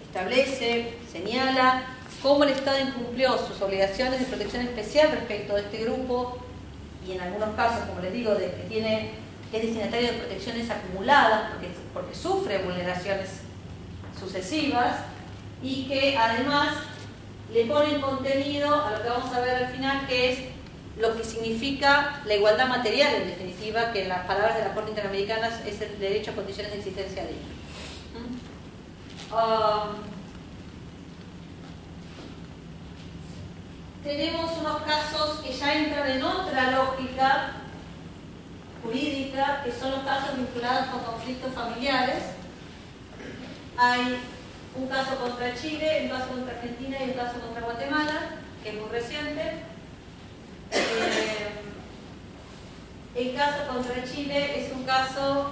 establece, 0.06 0.94
señala 1.12 1.84
cómo 2.22 2.44
el 2.44 2.52
Estado 2.52 2.80
incumplió 2.80 3.38
sus 3.38 3.62
obligaciones 3.62 4.20
de 4.20 4.26
protección 4.26 4.64
especial 4.64 5.12
respecto 5.12 5.56
de 5.56 5.62
este 5.62 5.78
grupo 5.86 6.38
y 7.08 7.14
en 7.14 7.22
algunos 7.22 7.56
casos, 7.56 7.88
como 7.88 8.02
les 8.02 8.14
digo, 8.14 8.36
de 8.36 8.52
que 8.52 8.66
tiene 8.70 9.24
es 9.52 9.62
destinatario 9.62 10.14
de 10.14 10.18
protecciones 10.18 10.70
acumuladas 10.70 11.52
porque, 11.52 11.68
porque 11.94 12.16
sufre 12.16 12.64
vulneraciones 12.64 13.30
sucesivas 14.20 14.96
y 15.62 15.86
que 15.86 16.18
además 16.18 16.76
le 17.54 17.66
ponen 17.66 18.02
contenido 18.02 18.84
a 18.84 18.92
lo 18.92 19.04
que 19.04 19.10
vamos 19.10 19.32
a 19.32 19.42
ver 19.42 19.66
al 19.66 19.72
final, 19.72 20.08
que 20.08 20.32
es 20.32 20.40
lo 20.98 21.18
que 21.18 21.24
significa 21.24 22.22
la 22.26 22.36
igualdad 22.36 22.68
material, 22.68 23.16
en 23.16 23.28
definitiva, 23.28 23.92
que 23.92 24.04
en 24.04 24.10
las 24.10 24.26
palabras 24.28 24.58
de 24.58 24.66
la 24.66 24.74
Corte 24.74 24.92
Interamericana 24.92 25.50
es 25.66 25.82
el 25.82 26.00
derecho 26.00 26.32
a 26.32 26.36
condiciones 26.36 26.72
de 26.72 26.78
existencia 26.80 27.24
digna. 27.24 27.50
¿Mm? 28.14 29.34
Um, 29.34 29.96
tenemos 34.04 34.52
unos 34.60 34.84
casos 34.84 35.40
que 35.40 35.52
ya 35.52 35.74
entran 35.74 36.12
en 36.12 36.24
otra 36.24 36.72
lógica 36.72 37.54
jurídica, 38.84 39.64
que 39.64 39.72
son 39.72 39.92
los 39.92 40.02
casos 40.02 40.38
vinculados 40.38 40.88
con 40.88 41.00
conflictos 41.00 41.54
familiares. 41.54 42.24
Hay 43.78 44.20
un 44.76 44.88
caso 44.88 45.16
contra 45.16 45.56
Chile, 45.56 46.02
un 46.04 46.10
caso 46.10 46.28
contra 46.28 46.54
Argentina 46.54 46.98
y 47.00 47.10
un 47.10 47.16
caso 47.16 47.40
contra 47.40 47.62
Guatemala, 47.64 48.36
que 48.62 48.70
es 48.70 48.76
muy 48.76 48.90
reciente 48.90 49.73
eh, 50.74 51.34
el 53.16 53.36
caso 53.36 53.68
contra 53.68 54.04
Chile 54.04 54.66
es 54.66 54.74
un 54.74 54.84
caso 54.84 55.52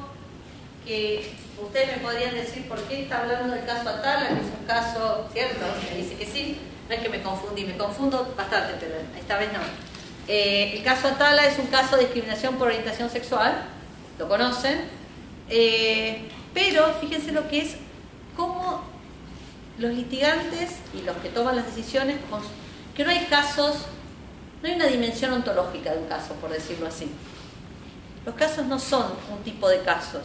que 0.86 1.32
ustedes 1.62 1.98
me 1.98 2.04
podrían 2.04 2.34
decir 2.34 2.68
por 2.68 2.82
qué 2.84 3.04
está 3.04 3.22
hablando 3.22 3.54
del 3.54 3.66
caso 3.66 3.90
Atala, 3.90 4.30
que 4.30 4.34
es 4.34 4.60
un 4.60 4.66
caso, 4.66 5.30
¿cierto? 5.32 5.66
Me 5.92 5.98
dice 5.98 6.16
que 6.16 6.26
sí, 6.26 6.60
no 6.88 6.96
es 6.96 7.02
que 7.02 7.10
me 7.10 7.22
confundí, 7.22 7.66
me 7.66 7.78
confundo 7.78 8.34
bastante, 8.36 8.74
pero 8.80 8.96
esta 9.18 9.38
vez 9.38 9.54
no. 9.54 9.60
Eh, 10.28 10.78
el 10.78 10.84
caso 10.84 11.08
Atala 11.08 11.46
es 11.46 11.60
un 11.60 11.68
caso 11.68 11.96
de 11.96 12.04
discriminación 12.04 12.56
por 12.56 12.68
orientación 12.68 13.10
sexual, 13.10 13.64
lo 14.18 14.28
conocen, 14.28 14.82
eh, 15.50 16.30
pero 16.54 16.94
fíjense 17.00 17.32
lo 17.32 17.48
que 17.48 17.62
es 17.62 17.76
cómo 18.36 18.84
los 19.78 19.94
litigantes 19.94 20.78
y 20.94 21.02
los 21.04 21.16
que 21.18 21.30
toman 21.30 21.56
las 21.56 21.66
decisiones, 21.66 22.18
que 22.96 23.04
no 23.04 23.12
hay 23.12 23.26
casos 23.26 23.86
no 24.62 24.70
hay 24.70 24.76
una 24.76 24.86
dimensión 24.86 25.34
ontológica 25.34 25.92
de 25.92 26.00
un 26.00 26.08
caso, 26.08 26.34
por 26.36 26.52
decirlo 26.52 26.88
así. 26.88 27.10
Los 28.26 28.36
casos 28.36 28.66
no 28.68 28.78
son 28.78 29.06
un 29.32 29.44
tipo 29.44 29.68
de 29.68 29.82
casos. 29.82 30.22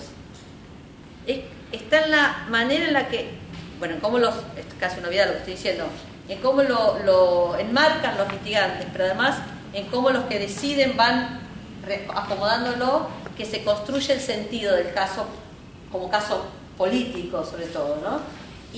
está 1.72 2.04
en 2.04 2.10
la 2.10 2.46
manera 2.50 2.86
en 2.86 2.92
la 2.92 3.08
que, 3.08 3.30
bueno, 3.78 3.94
en 3.94 4.00
cómo 4.00 4.18
los, 4.18 4.34
es 4.56 4.66
casi 4.78 4.98
una 5.00 5.08
vida 5.08 5.26
lo 5.26 5.32
que 5.32 5.38
estoy 5.38 5.54
diciendo, 5.54 5.86
en 6.28 6.40
cómo 6.40 6.62
lo, 6.62 7.56
enmarcan 7.58 8.18
los 8.18 8.30
litigantes, 8.30 8.86
pero 8.92 9.04
además 9.04 9.38
en 9.72 9.86
cómo 9.86 10.10
los 10.10 10.24
que 10.24 10.38
deciden 10.38 10.96
van 10.96 11.40
acomodándolo, 12.14 13.08
que 13.36 13.44
se 13.44 13.64
construye 13.64 14.14
el 14.14 14.20
sentido 14.20 14.74
del 14.74 14.92
caso 14.92 15.26
como 15.92 16.10
caso 16.10 16.46
político 16.76 17.44
sobre 17.44 17.66
todo, 17.66 17.96
¿no? 18.02 18.20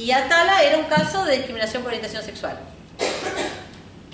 Y 0.00 0.10
Atala 0.12 0.62
era 0.62 0.78
un 0.78 0.84
caso 0.84 1.24
de 1.24 1.36
discriminación 1.36 1.82
por 1.82 1.90
orientación 1.90 2.22
sexual 2.22 2.58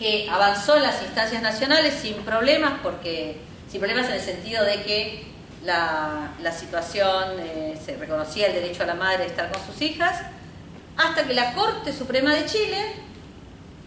que 0.04 0.28
avanzó 0.28 0.76
en 0.76 0.82
las 0.82 1.02
instancias 1.02 1.40
nacionales 1.40 1.94
sin 1.94 2.16
problemas, 2.16 2.74
porque 2.82 3.38
sin 3.70 3.80
problemas 3.80 4.06
en 4.08 4.16
el 4.16 4.20
sentido 4.20 4.62
de 4.62 4.82
que 4.82 5.24
la, 5.64 6.28
situación 6.52 7.40
eh, 7.40 7.80
se 7.82 7.96
reconocía 7.96 8.48
el 8.48 8.52
derecho 8.52 8.82
a 8.82 8.86
la 8.86 8.96
madre 8.96 9.20
de 9.20 9.26
estar 9.28 9.50
con 9.50 9.64
sus 9.64 9.80
hijas, 9.80 10.20
hasta 10.98 11.26
que 11.26 11.32
la 11.32 11.54
Corte 11.54 11.90
Suprema 11.90 12.34
de 12.34 12.44
Chile 12.44 12.76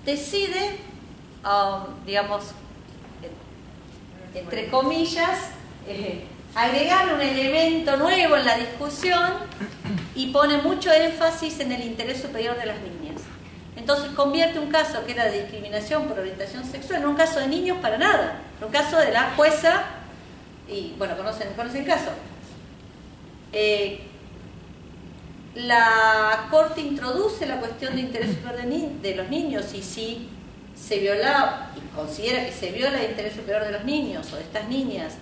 decide, 0.06 0.80
um, 1.46 2.04
digamos, 2.04 2.46
entre 4.34 4.70
comillas, 4.70 5.38
eh, 5.88 6.24
agregar 6.56 7.14
un 7.14 7.22
elemento 7.22 7.96
nuevo 7.96 8.38
en 8.38 8.44
la 8.44 8.58
discusión 8.58 9.34
y 10.16 10.32
pone 10.32 10.58
mucho 10.64 10.92
énfasis 10.92 11.60
en 11.60 11.74
el 11.74 11.84
interés 11.84 12.20
superior 12.20 12.58
de 12.58 12.66
las 12.66 12.80
niñas. 12.80 12.97
Entonces 13.88 14.12
convierte 14.18 14.60
un 14.60 14.70
caso 14.70 15.06
que 15.06 15.14
era 15.14 15.32
de 15.32 15.44
discriminación 15.44 16.10
por 16.10 16.20
orientación 16.20 16.66
sexual 16.66 17.04
en 17.04 17.08
un 17.08 17.16
caso 17.16 17.40
de 17.40 17.48
niños 17.48 17.78
para 17.82 17.98
nada, 17.98 18.42
en 18.60 18.66
un 18.66 18.70
caso 18.70 18.98
de 18.98 19.14
la 19.14 19.32
jueza, 19.34 19.82
y 20.68 20.94
bueno, 20.98 21.16
conocen, 21.16 21.54
conocen 21.54 21.84
el 21.84 21.88
caso. 21.88 22.10
Eh, 23.54 24.02
la 25.56 26.48
Corte 26.52 26.82
introduce 26.82 27.46
la 27.46 27.62
cuestión 27.62 27.96
de 27.96 28.02
interés 28.02 28.32
superior 28.32 28.66
de, 28.66 29.16
los 29.16 29.30
niños 29.30 29.74
y 29.74 29.82
si 29.82 30.32
se 30.76 31.00
viola 31.00 31.70
y 31.78 31.96
considera 31.96 32.46
que 32.46 32.52
se 32.52 32.74
viola 32.74 33.02
el 33.02 33.12
interés 33.12 33.36
superior 33.36 33.64
de 33.64 33.72
los 33.72 33.86
niños 33.86 34.34
o 34.34 34.36
de 34.36 34.42
estas 34.42 34.68
niñas 34.68 35.14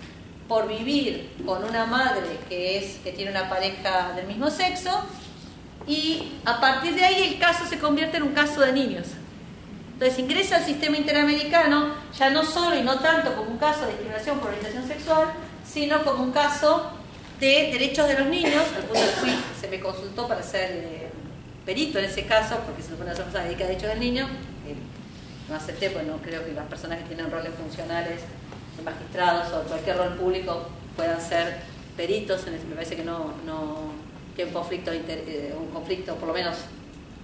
por 0.47 0.67
vivir 0.67 1.35
con 1.45 1.63
una 1.63 1.85
madre 1.85 2.39
que 2.49 2.79
es 2.79 2.97
que 3.03 3.11
tiene 3.11 3.29
una 3.29 3.47
pareja 3.47 4.13
del 4.15 4.25
mismo 4.25 4.49
sexo, 4.49 4.89
y 5.87 6.33
a 6.45 6.59
partir 6.59 6.95
de 6.95 7.05
ahí 7.05 7.33
el 7.33 7.39
caso 7.39 7.65
se 7.65 7.79
convierte 7.79 8.17
en 8.17 8.23
un 8.23 8.33
caso 8.33 8.61
de 8.61 8.73
niños. 8.73 9.07
Entonces 9.93 10.19
ingresa 10.19 10.57
al 10.57 10.65
sistema 10.65 10.97
interamericano 10.97 11.93
ya 12.17 12.29
no 12.29 12.43
solo 12.43 12.75
y 12.75 12.81
no 12.81 12.99
tanto 12.99 13.33
como 13.35 13.51
un 13.51 13.57
caso 13.57 13.81
de 13.81 13.87
discriminación 13.87 14.39
por 14.39 14.49
orientación 14.49 14.87
sexual, 14.87 15.27
sino 15.65 16.03
como 16.03 16.23
un 16.23 16.31
caso 16.31 16.91
de 17.39 17.69
derechos 17.71 18.07
de 18.07 18.19
los 18.19 18.27
niños, 18.27 18.63
al 18.75 18.83
punto 18.83 19.01
de 19.01 19.07
fui, 19.07 19.35
se 19.59 19.67
me 19.67 19.79
consultó 19.79 20.27
para 20.27 20.41
ser 20.41 20.71
eh, 20.71 21.09
perito 21.65 21.99
en 21.99 22.05
ese 22.05 22.25
caso, 22.25 22.57
porque 22.65 22.81
se 22.81 22.89
supone 22.89 23.11
que 23.11 23.17
persona 23.17 23.43
dedica 23.43 23.65
a 23.65 23.67
derechos 23.67 23.89
del 23.89 23.99
niño, 23.99 24.27
no 25.47 25.55
acepté, 25.55 25.91
pues 25.91 26.05
no 26.07 26.17
creo 26.17 26.43
que 26.43 26.53
las 26.53 26.65
personas 26.65 26.97
que 26.99 27.05
tienen 27.05 27.29
roles 27.29 27.51
funcionales, 27.53 28.21
magistrados 28.83 29.53
o 29.53 29.67
cualquier 29.67 29.97
rol 29.97 30.15
público 30.15 30.67
puedan 30.95 31.21
ser 31.21 31.59
peritos, 31.95 32.45
me 32.47 32.75
parece 32.75 32.95
que 32.95 33.03
no 33.03 33.31
que 34.35 34.45
un 34.45 34.51
conflicto, 34.51 34.91
eh, 34.91 35.55
un 35.57 35.67
conflicto 35.67 36.15
por 36.15 36.27
lo 36.27 36.33
menos 36.33 36.57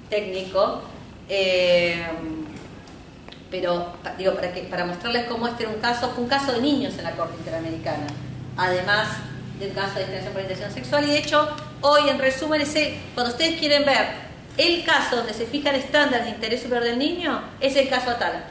técnico. 0.10 0.82
Eh, 1.30 2.06
pero 3.50 3.94
digo, 4.18 4.34
para, 4.34 4.54
que, 4.54 4.62
para 4.62 4.86
mostrarles 4.86 5.26
cómo 5.26 5.48
este 5.48 5.64
era 5.64 5.74
un 5.74 5.82
caso, 5.82 6.10
fue 6.12 6.24
un 6.24 6.30
caso 6.30 6.54
de 6.54 6.62
niños 6.62 6.98
en 6.98 7.04
la 7.04 7.12
Corte 7.12 7.36
Interamericana, 7.38 8.08
además 8.56 9.10
del 9.60 9.74
caso 9.74 9.96
de 9.96 10.06
discriminación 10.06 10.34
por 10.34 10.42
orientación 10.42 10.72
sexual. 10.72 11.04
Y 11.04 11.12
de 11.12 11.18
hecho, 11.18 11.50
hoy 11.82 12.10
en 12.10 12.18
resumen, 12.18 12.64
cuando 13.14 13.34
ustedes 13.34 13.60
quieren 13.60 13.86
ver 13.86 14.32
el 14.58 14.84
caso 14.86 15.18
donde 15.18 15.34
se 15.34 15.46
fijan 15.46 15.76
estándares 15.76 16.26
de 16.26 16.32
interés 16.32 16.62
superior 16.62 16.86
del 16.86 16.98
niño, 16.98 17.42
es 17.60 17.76
el 17.76 17.90
caso 17.90 18.12
Atala. 18.12 18.44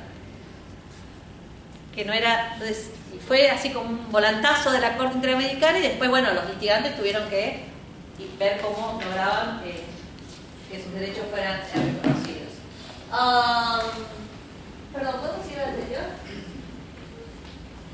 que 1.94 2.04
no 2.04 2.12
era, 2.12 2.52
entonces 2.54 2.90
fue 3.26 3.50
así 3.50 3.70
como 3.70 3.88
un 3.88 4.12
volantazo 4.12 4.70
de 4.70 4.80
la 4.80 4.98
Corte 4.98 5.16
Interamericana 5.16 5.78
y 5.78 5.82
después, 5.82 6.10
bueno, 6.10 6.32
los 6.34 6.46
litigantes 6.46 6.96
tuvieron 6.96 7.28
que 7.30 7.69
ver 8.38 8.60
cómo 8.60 9.00
lograban 9.02 9.62
eh, 9.64 9.84
que 10.70 10.82
sus 10.82 10.92
derechos 10.94 11.26
fueran 11.30 11.60
reconocidos. 11.74 12.52
Um, 13.12 14.04
perdón, 14.92 15.20
¿puedo 15.20 15.34
decir 15.42 15.58
al 15.58 15.70
anterior? 15.70 16.04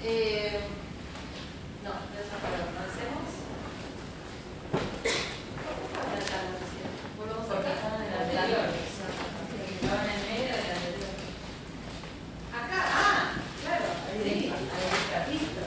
Eh, 0.05 0.61
no, 1.83 1.91
esa 1.91 2.37
palabra 2.43 2.67
no 2.75 2.81
hacemos. 2.87 3.27
Volvemos 7.19 7.47
a 7.47 7.61
tratar 7.61 7.99
de 7.99 8.11
la 8.11 8.19
anterior. 8.23 8.67
Acá, 12.53 12.79
ah, 12.93 13.33
claro, 13.63 13.89
ahí 14.13 14.19
listo. 15.33 15.63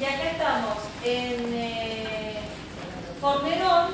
Y 0.00 0.04
acá 0.04 0.30
estamos 0.30 0.78
en 1.04 1.54
eh, 1.54 1.89
Formerón, 3.20 3.88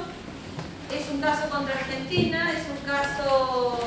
es 0.95 1.11
un 1.11 1.21
caso 1.21 1.51
contra 1.51 1.75
Argentina, 1.75 2.53
es 2.53 2.63
un 2.71 2.87
caso 2.87 3.79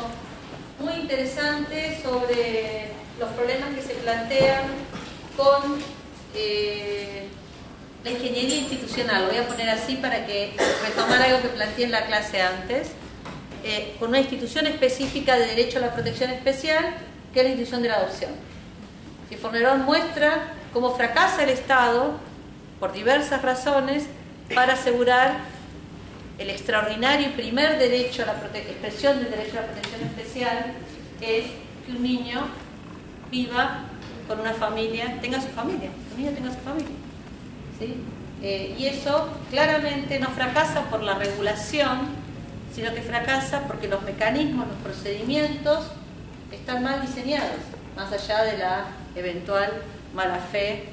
muy 0.80 0.94
interesante 0.96 1.98
sobre 2.04 2.92
los 3.18 3.30
problemas 3.30 3.70
que 3.74 3.82
se 3.82 3.94
plantean 3.96 4.64
con 5.38 5.82
eh, 6.36 7.30
la 8.04 8.12
ingeniería 8.12 8.58
institucional, 8.58 9.24
lo 9.24 9.30
voy 9.30 9.38
a 9.38 9.48
poner 9.48 9.70
así 9.70 9.96
para 9.96 10.26
que 10.26 10.58
retomar 10.84 11.22
algo 11.22 11.42
que 11.42 11.48
planteé 11.48 11.86
en 11.86 11.92
la 11.92 12.06
clase 12.06 12.42
antes, 12.42 12.90
eh, 13.64 13.96
con 13.98 14.10
una 14.10 14.20
institución 14.20 14.68
específica 14.68 15.38
de 15.38 15.48
derecho 15.48 15.78
a 15.78 15.82
la 15.82 15.94
protección 15.94 16.32
especial, 16.32 16.96
que 17.34 17.40
es 17.40 17.46
la 17.46 17.52
institución 17.52 17.82
de 17.82 17.88
la 17.88 17.96
adopción. 17.96 18.32
Y 19.30 19.36
Fornerón 19.36 19.84
muestra 19.86 20.54
cómo 20.74 20.96
fracasa 20.96 21.44
el 21.44 21.50
Estado 21.50 22.20
por 22.80 22.92
diversas 22.92 23.42
razones 23.42 24.06
para 24.54 24.74
asegurar 24.74 25.40
el 26.38 26.50
extraordinario 26.50 27.28
y 27.28 27.32
primer 27.32 27.78
derecho 27.78 28.24
a 28.24 28.28
la 28.28 28.34
expresión 28.34 29.20
del 29.20 29.30
derecho 29.32 29.60
a 29.60 29.62
la 29.62 29.68
protección 29.68 30.02
especial 30.02 30.74
es 31.22 31.46
que 31.86 31.92
un 31.92 32.02
niño 32.02 32.48
viva 33.30 33.82
con 34.28 34.40
una 34.40 34.54
familia, 34.54 35.20
tenga 35.22 35.42
su 35.42 35.50
familia, 35.50 35.90
un 36.12 36.22
niño 36.22 36.32
tenga 36.36 36.52
su 36.52 36.60
familia. 36.60 36.96
Eh, 38.42 38.76
y 38.78 38.86
eso 38.86 39.30
claramente 39.50 40.20
no 40.20 40.30
fracasa 40.30 40.84
por 40.90 41.04
la 41.04 41.16
regulación, 41.16 42.08
sino 42.74 42.94
que 42.94 43.02
fracasa 43.02 43.68
porque 43.68 43.88
los 43.88 44.02
mecanismos, 44.04 44.68
los 44.68 44.78
procedimientos 44.78 45.88
están 46.52 46.84
mal 46.84 47.02
diseñados, 47.02 47.60
más 47.96 48.12
allá 48.14 48.44
de 48.44 48.58
la 48.58 48.86
eventual 49.16 49.70
mala 50.14 50.38
fe 50.38 50.86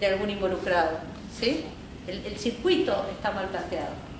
de 0.00 0.06
algún 0.06 0.30
involucrado. 0.30 0.98
¿sí? 1.38 1.64
El 2.06 2.38
circuito 2.38 3.06
está 3.12 3.30
mal 3.30 3.48
planteado. 3.48 4.12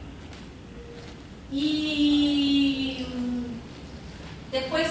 Y 1.53 3.07
después 4.51 4.89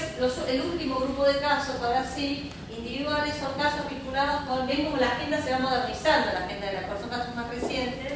el 0.47 0.61
último 0.61 0.99
grupo 0.99 1.23
de 1.25 1.39
casos, 1.39 1.81
ahora 1.81 2.05
sí, 2.05 2.51
individuales, 2.69 3.33
son 3.35 3.53
casos 3.53 3.89
vinculados 3.89 4.41
con, 4.41 4.67
ven 4.67 4.85
como 4.85 4.97
la 4.97 5.07
agenda 5.07 5.41
se 5.41 5.51
va 5.51 5.57
modernizando, 5.57 6.31
la 6.31 6.45
agenda 6.45 6.67
de 6.67 6.73
la 6.73 6.99
son 6.99 7.09
casos 7.09 7.35
más 7.35 7.49
recientes, 7.49 8.13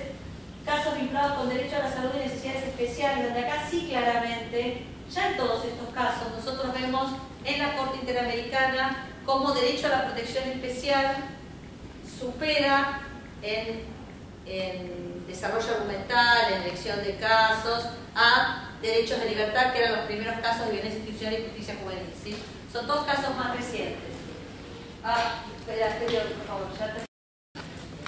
casos 0.63 0.95
vinculados 0.95 1.39
con 1.39 1.49
derecho 1.49 1.77
a 1.77 1.79
la 1.79 1.91
salud 1.91 2.11
y 2.15 2.27
necesidades 2.27 2.65
especiales, 2.65 3.25
donde 3.25 3.39
acá 3.39 3.67
sí 3.69 3.87
claramente, 3.89 4.85
ya 5.11 5.31
en 5.31 5.37
todos 5.37 5.65
estos 5.65 5.89
casos, 5.89 6.27
nosotros 6.37 6.71
vemos 6.71 7.13
en 7.43 7.59
la 7.59 7.75
Corte 7.75 7.97
Interamericana 8.01 9.07
cómo 9.25 9.53
derecho 9.53 9.87
a 9.87 9.89
la 9.89 10.05
protección 10.05 10.43
especial 10.49 11.15
supera 12.19 13.01
en 13.41 13.94
en 14.45 15.25
desarrollo 15.27 15.73
argumental, 15.75 16.53
en 16.53 16.61
elección 16.63 17.03
de 17.03 17.17
casos, 17.17 17.85
a 18.15 18.69
derechos 18.81 19.19
de 19.19 19.29
libertad, 19.29 19.73
que 19.73 19.79
eran 19.79 19.97
los 19.97 20.05
primeros 20.05 20.39
casos 20.39 20.67
de 20.67 20.73
violencia 20.73 20.99
institucional 20.99 21.39
y 21.39 21.43
justicia 21.45 21.75
juvenil. 21.81 22.13
¿sí? 22.23 22.35
Son 22.71 22.87
dos 22.87 23.05
casos 23.05 23.35
más 23.35 23.55
recientes. 23.55 24.15
Ah, 25.03 25.43
espera, 25.57 25.97
por 25.97 26.47
favor, 26.47 26.67
ya 26.79 26.93
te... 26.93 27.05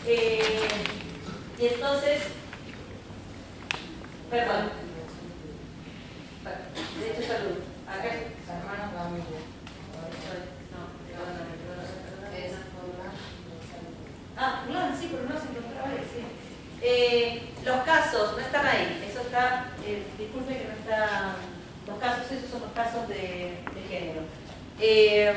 Eh, 0.05 0.67
y 1.59 1.65
entonces, 1.65 2.21
perdón, 4.29 4.71
derecho 6.99 7.33
a 7.33 7.37
salud. 7.37 7.57
Acá, 7.87 8.09
hermanos, 8.47 8.93
no, 8.93 9.47
Ah, 14.39 14.61
Fulán, 14.63 14.95
sí, 14.97 15.09
pero 15.11 15.23
no 15.23 15.39
se. 15.39 15.56
Eh, 16.89 17.41
los 17.65 17.83
casos 17.83 18.31
no 18.31 18.39
están 18.39 18.65
ahí, 18.65 19.05
eso 19.11 19.19
está, 19.19 19.65
eh, 19.85 20.03
que 20.17 20.23
no 20.23 20.73
está, 20.79 21.35
los 21.85 21.99
casos, 21.99 22.31
esos 22.31 22.49
son 22.49 22.61
los 22.61 22.71
casos 22.71 23.09
de, 23.09 23.57
género. 23.89 24.21
Eh, 24.79 25.33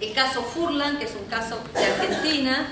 el 0.00 0.14
caso 0.14 0.42
Furlan, 0.42 0.96
que 0.96 1.04
es 1.04 1.14
un 1.14 1.26
caso 1.26 1.60
de 1.74 1.84
Argentina, 1.84 2.68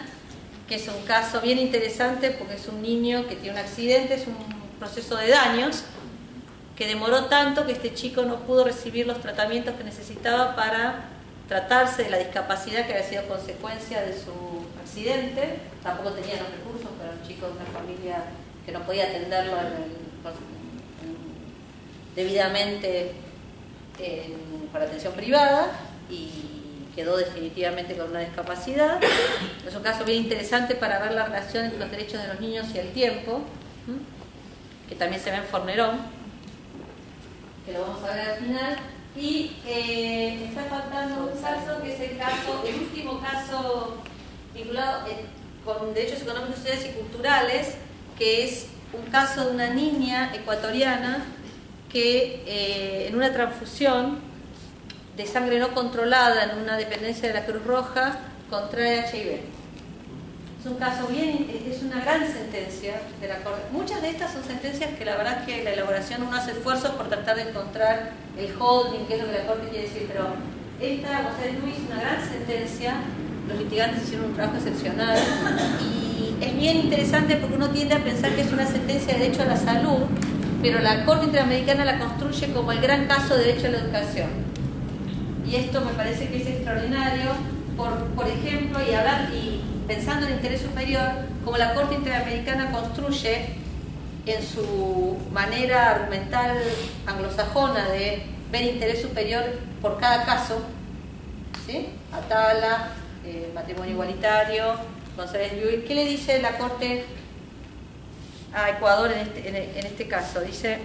que 0.66 0.76
es 0.76 0.88
un 0.88 1.04
caso 1.04 1.42
bien 1.42 1.58
interesante 1.58 2.30
porque 2.30 2.54
es 2.54 2.66
un 2.68 2.80
niño 2.80 3.28
que 3.28 3.36
tiene 3.36 3.60
un 3.60 3.66
accidente, 3.66 4.14
es 4.14 4.26
un 4.26 4.36
proceso 4.78 5.16
de 5.16 5.28
daños, 5.28 5.84
que 6.74 6.86
demoró 6.86 7.26
tanto 7.26 7.66
que 7.66 7.72
este 7.72 7.92
chico 7.92 8.22
no 8.22 8.46
pudo 8.46 8.64
recibir 8.64 9.06
los 9.06 9.20
tratamientos 9.20 9.74
que 9.74 9.84
necesitaba 9.84 10.56
para 10.56 11.04
tratarse 11.48 12.04
de 12.04 12.10
la 12.10 12.16
discapacidad 12.16 12.86
que 12.86 12.94
había 12.94 13.06
sido 13.06 13.28
consecuencia 13.28 14.00
de 14.00 14.14
su 14.14 14.61
tampoco 15.82 16.10
tenía 16.10 16.36
los 16.36 16.50
recursos 16.50 16.90
para 16.98 17.12
un 17.12 17.22
chico 17.26 17.46
de 17.46 17.52
una 17.52 17.64
familia 17.64 18.24
que 18.64 18.72
no 18.72 18.80
podía 18.84 19.04
atenderlo 19.04 19.56
debidamente 22.14 23.12
para 24.72 24.84
atención 24.84 25.14
privada 25.14 25.72
y 26.10 26.28
quedó 26.94 27.16
definitivamente 27.16 27.96
con 27.96 28.10
una 28.10 28.20
discapacidad. 28.20 29.00
Es 29.66 29.74
un 29.74 29.82
caso 29.82 30.04
bien 30.04 30.24
interesante 30.24 30.74
para 30.74 30.98
ver 30.98 31.12
la 31.12 31.24
relación 31.24 31.64
entre 31.64 31.78
los 31.78 31.90
derechos 31.90 32.20
de 32.20 32.28
los 32.28 32.40
niños 32.40 32.66
y 32.74 32.78
el 32.78 32.92
tiempo, 32.92 33.40
que 34.88 34.94
también 34.94 35.22
se 35.22 35.30
ve 35.30 35.38
en 35.38 35.44
Fornerón, 35.44 36.00
que 37.64 37.72
lo 37.72 37.82
vamos 37.82 38.04
a 38.04 38.14
ver 38.14 38.28
al 38.28 38.36
final. 38.38 38.76
Y 39.14 39.56
eh, 39.66 40.46
está 40.48 40.64
faltando 40.64 41.30
un 41.32 41.40
caso 41.40 41.82
que 41.82 41.92
es 41.92 42.00
el 42.00 42.16
caso, 42.16 42.64
el 42.66 42.74
último 42.76 43.20
caso 43.20 44.02
vinculado 44.54 45.06
eh, 45.06 45.26
con 45.64 45.94
derechos 45.94 46.22
económicos, 46.22 46.56
sociales 46.56 46.86
y 46.90 46.98
culturales, 46.98 47.74
que 48.18 48.44
es 48.44 48.66
un 48.92 49.10
caso 49.10 49.46
de 49.46 49.54
una 49.54 49.70
niña 49.70 50.34
ecuatoriana 50.34 51.24
que 51.90 52.42
eh, 52.46 53.08
en 53.08 53.16
una 53.16 53.32
transfusión 53.32 54.20
de 55.16 55.26
sangre 55.26 55.58
no 55.58 55.74
controlada 55.74 56.44
en 56.44 56.58
una 56.58 56.76
dependencia 56.76 57.28
de 57.28 57.34
la 57.34 57.44
Cruz 57.44 57.64
Roja 57.64 58.18
contrae 58.48 59.04
HIV. 59.10 59.40
Es 60.60 60.66
un 60.66 60.76
caso 60.76 61.08
bien, 61.08 61.50
es 61.68 61.82
una 61.82 62.00
gran 62.00 62.20
sentencia 62.20 63.00
de 63.20 63.28
la 63.28 63.38
Corte. 63.38 63.62
Muchas 63.72 64.00
de 64.00 64.10
estas 64.10 64.32
son 64.32 64.44
sentencias 64.44 64.90
que 64.96 65.04
la 65.04 65.16
verdad 65.16 65.40
es 65.40 65.46
que 65.46 65.64
la 65.64 65.72
elaboración 65.72 66.22
uno 66.22 66.36
hace 66.36 66.52
esfuerzos 66.52 66.92
por 66.92 67.08
tratar 67.08 67.36
de 67.36 67.48
encontrar 67.50 68.12
el 68.38 68.54
holding, 68.58 69.06
que 69.06 69.14
es 69.16 69.22
lo 69.22 69.26
que 69.26 69.38
la 69.38 69.46
Corte 69.46 69.68
quiere 69.68 69.88
decir, 69.88 70.04
pero 70.06 70.28
esta, 70.80 71.24
José 71.24 71.52
Luis, 71.60 71.76
una 71.90 72.00
gran 72.00 72.28
sentencia, 72.28 72.94
los 73.48 73.58
litigantes 73.58 74.04
hicieron 74.04 74.26
un 74.26 74.34
trabajo 74.34 74.56
excepcional 74.56 75.18
y 75.80 76.44
es 76.44 76.56
bien 76.56 76.76
interesante 76.78 77.36
porque 77.36 77.56
uno 77.56 77.70
tiende 77.70 77.94
a 77.94 78.04
pensar 78.04 78.34
que 78.34 78.42
es 78.42 78.52
una 78.52 78.66
sentencia 78.66 79.14
de 79.14 79.20
derecho 79.20 79.42
a 79.42 79.46
la 79.46 79.56
salud, 79.56 80.06
pero 80.60 80.80
la 80.80 81.04
Corte 81.04 81.26
Interamericana 81.26 81.84
la 81.84 81.98
construye 81.98 82.52
como 82.52 82.72
el 82.72 82.80
gran 82.80 83.06
caso 83.06 83.36
de 83.36 83.44
derecho 83.44 83.68
a 83.68 83.70
la 83.70 83.78
educación. 83.78 84.28
Y 85.46 85.56
esto 85.56 85.80
me 85.80 85.92
parece 85.92 86.28
que 86.28 86.40
es 86.40 86.46
extraordinario, 86.46 87.30
por, 87.76 88.06
por 88.14 88.26
ejemplo, 88.28 88.78
y 88.80 88.94
hablar 88.94 89.28
y 89.32 89.60
pensando 89.86 90.26
en 90.26 90.32
el 90.32 90.38
interés 90.38 90.62
superior, 90.62 91.10
como 91.44 91.58
la 91.58 91.74
Corte 91.74 91.94
Interamericana 91.96 92.70
construye 92.70 93.62
en 94.26 94.42
su 94.42 95.16
manera 95.32 95.90
argumental 95.90 96.56
anglosajona 97.06 97.88
de 97.88 98.22
ver 98.50 98.62
interés 98.62 99.02
superior 99.02 99.42
por 99.80 99.98
cada 99.98 100.24
caso, 100.24 100.62
¿sí? 101.66 101.88
Atala, 102.12 102.90
eh, 103.24 103.50
matrimonio 103.54 103.92
igualitario, 103.92 104.74
González. 105.16 105.52
¿Qué 105.86 105.94
le 105.94 106.04
dice 106.04 106.40
la 106.40 106.58
Corte 106.58 107.04
a 108.54 108.70
Ecuador 108.70 109.12
en 109.12 109.18
este, 109.18 109.78
en 109.78 109.86
este 109.86 110.08
caso? 110.08 110.40
Dice, 110.40 110.78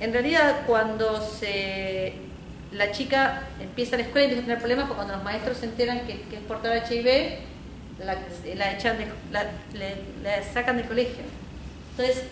en 0.00 0.12
realidad 0.12 0.62
cuando 0.66 1.20
se, 1.20 2.14
la 2.72 2.90
chica 2.92 3.42
empieza 3.60 3.96
la 3.96 4.02
escuela 4.02 4.26
y 4.26 4.30
empieza 4.30 4.42
a 4.42 4.46
tener 4.46 4.58
problemas, 4.58 4.90
cuando 4.90 5.14
los 5.14 5.24
maestros 5.24 5.56
se 5.58 5.66
enteran 5.66 6.06
que, 6.06 6.20
que 6.22 6.36
es 6.36 6.42
portadora 6.42 6.80
de 6.80 6.94
HIV, 6.94 7.38
la, 8.04 8.72
echan 8.72 8.96
la, 9.32 10.42
sacan 10.52 10.76
del 10.76 10.86
colegio. 10.86 11.24
Entonces, 11.92 12.24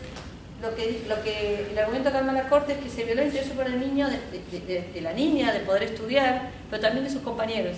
lo 0.61 0.75
que, 0.75 1.03
lo 1.09 1.23
que 1.23 1.71
el 1.73 1.79
argumento 1.79 2.11
que 2.11 2.17
arma 2.19 2.33
la 2.33 2.49
Corte 2.49 2.75
es 2.75 2.79
que 2.79 2.91
se 2.91 3.05
violó 3.05 3.23
el 3.23 3.29
interés 3.29 3.49
por 3.51 3.67
el 3.67 3.81
niño, 3.81 4.09
de, 4.09 5.01
la 5.01 5.13
niña, 5.13 5.53
de 5.53 5.61
poder 5.61 5.85
estudiar, 5.85 6.51
pero 6.71 6.83
también 6.83 7.05
de 7.05 7.11
sus 7.11 7.23
compañeros. 7.23 7.77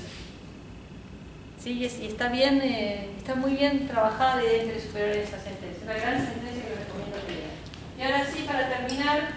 Sí, 1.67 1.83
y 2.01 2.07
está 2.07 2.29
bien, 2.29 2.63
eh, 2.63 3.11
está 3.19 3.35
muy 3.35 3.55
bien 3.55 3.89
trabajada 3.89 4.37
de 4.37 4.61
entre 4.63 4.81
superior 4.81 5.17
esa 5.17 5.37
sentencia. 5.37 5.83
Una 5.83 5.95
gran 5.95 6.25
sentencia 6.25 6.63
que 6.63 6.77
recomiendo 6.77 7.19
que. 7.27 7.99
Y 7.99 8.03
ahora 8.07 8.25
sí, 8.25 8.45
para 8.47 8.69
terminar, 8.69 9.31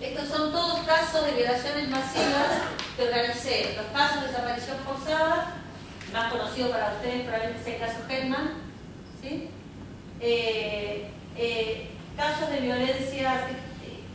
estos 0.00 0.28
son 0.28 0.52
todos 0.52 0.86
casos 0.86 1.26
de 1.26 1.32
violaciones 1.32 1.88
masivas 1.88 2.70
que 2.96 3.02
organicé. 3.02 3.74
Los 3.76 3.86
casos 3.86 4.22
de 4.22 4.28
desaparición 4.28 4.76
forzada, 4.86 5.54
más 6.12 6.30
conocido 6.30 6.70
para 6.70 6.92
ustedes 6.92 7.22
probablemente 7.22 7.62
es 7.62 7.66
el 7.66 7.80
caso 7.80 7.98
Hellman, 8.08 8.52
¿sí? 9.20 9.50
Eh, 10.20 11.10
eh, 11.36 11.90
casos 12.16 12.48
de 12.48 12.60
violencia 12.60 13.40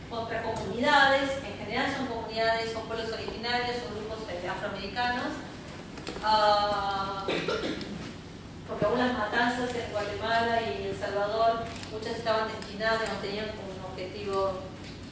contra 0.08 0.42
comunidades, 0.42 1.32
en 1.44 1.66
general 1.66 1.94
son 1.94 2.06
comunidades, 2.06 2.72
son 2.72 2.86
pueblos 2.86 3.12
originarios, 3.12 3.76
son 3.84 3.92
grupos 3.94 4.24
afroamericanos, 4.48 5.36
Ah, 6.22 7.24
porque 8.68 8.84
algunas 8.84 9.18
matanzas 9.18 9.70
en 9.74 9.92
Guatemala 9.92 10.60
y 10.62 10.86
El 10.86 10.96
Salvador, 10.96 11.64
muchas 11.92 12.16
estaban 12.16 12.48
destinadas, 12.48 13.12
no 13.12 13.18
tenían 13.20 13.48
como 13.50 13.72
un 13.72 13.92
objetivo 13.92 14.60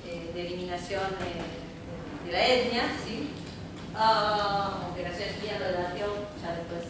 eh, 0.06 0.30
de 0.34 0.46
eliminación 0.46 1.02
de, 1.20 2.32
la 2.32 2.46
etnia, 2.46 2.84
¿sí? 3.04 3.30
Uh, 3.94 4.86
aunque 4.86 5.02
Naciones 5.02 5.36
Unidas 5.38 5.60
lo 5.60 5.66
ya 6.40 6.56
después. 6.56 6.84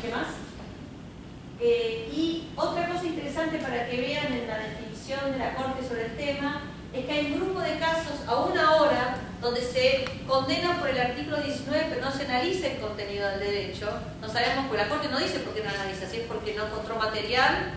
¿Qué 0.00 0.08
más? 0.08 0.28
Eh, 1.60 2.10
y 2.10 2.48
otra 2.56 2.88
cosa 2.88 3.04
interesante 3.04 3.58
para 3.58 3.88
que 3.88 4.00
vean 4.00 4.32
en 4.32 4.46
la 4.46 4.58
definición 4.58 5.32
de 5.32 5.38
la 5.38 5.54
Corte 5.54 5.86
sobre 5.86 6.06
el 6.06 6.16
tema 6.16 6.73
es 6.94 7.06
que 7.06 7.12
hay 7.12 7.32
un 7.32 7.40
grupo 7.40 7.60
de 7.60 7.78
casos, 7.78 8.20
aún 8.26 8.56
ahora, 8.56 9.16
donde 9.40 9.60
se 9.60 10.04
condena 10.26 10.78
por 10.78 10.88
el 10.88 10.98
artículo 10.98 11.38
19, 11.38 11.86
pero 11.90 12.04
no 12.04 12.12
se 12.12 12.24
analiza 12.24 12.68
el 12.68 12.78
contenido 12.78 13.28
del 13.30 13.40
derecho. 13.40 13.90
No 14.20 14.28
sabemos, 14.28 14.66
porque 14.68 14.84
la 14.84 14.88
Corte 14.88 15.08
no 15.08 15.18
dice 15.18 15.40
por 15.40 15.54
qué 15.54 15.62
no 15.64 15.70
analiza, 15.70 16.08
si 16.08 16.18
es 16.18 16.26
porque 16.26 16.54
no 16.54 16.66
encontró 16.66 16.96
material, 16.96 17.72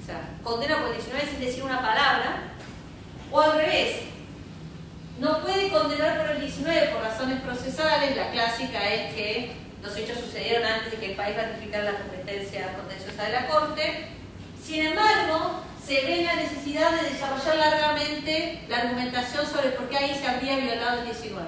o 0.00 0.06
sea, 0.06 0.20
condena 0.44 0.78
por 0.78 0.90
el 0.90 0.96
19 0.96 1.28
sin 1.28 1.40
decir 1.40 1.64
una 1.64 1.82
palabra, 1.82 2.42
o 3.32 3.40
al 3.40 3.58
revés, 3.58 4.02
no 5.18 5.42
puede 5.42 5.68
condenar 5.70 6.18
por 6.18 6.30
el 6.30 6.40
19 6.40 6.88
por 6.88 7.02
razones 7.02 7.40
procesales, 7.40 8.16
la 8.16 8.30
clásica 8.30 8.88
es 8.88 9.14
que 9.14 9.56
los 9.82 9.96
hechos 9.96 10.18
sucedieron 10.20 10.64
antes 10.64 10.92
de 10.92 10.98
que 10.98 11.06
el 11.10 11.16
país 11.16 11.36
ratificara 11.36 11.84
la 11.84 11.98
competencia 11.98 12.76
contenciosa 12.76 13.24
de 13.24 13.32
la 13.32 13.46
Corte. 13.48 14.08
Sin 14.62 14.86
embargo, 14.86 15.62
se 15.86 16.04
ve 16.04 16.24
la 16.24 16.34
necesidad 16.34 16.90
de 17.00 17.10
desarrollar 17.10 17.56
largamente 17.58 18.64
la 18.68 18.78
argumentación 18.78 19.46
sobre 19.46 19.70
por 19.70 19.88
qué 19.88 19.98
ahí 19.98 20.18
se 20.20 20.26
habría 20.26 20.56
violado 20.56 20.98
el 20.98 21.04
19. 21.04 21.46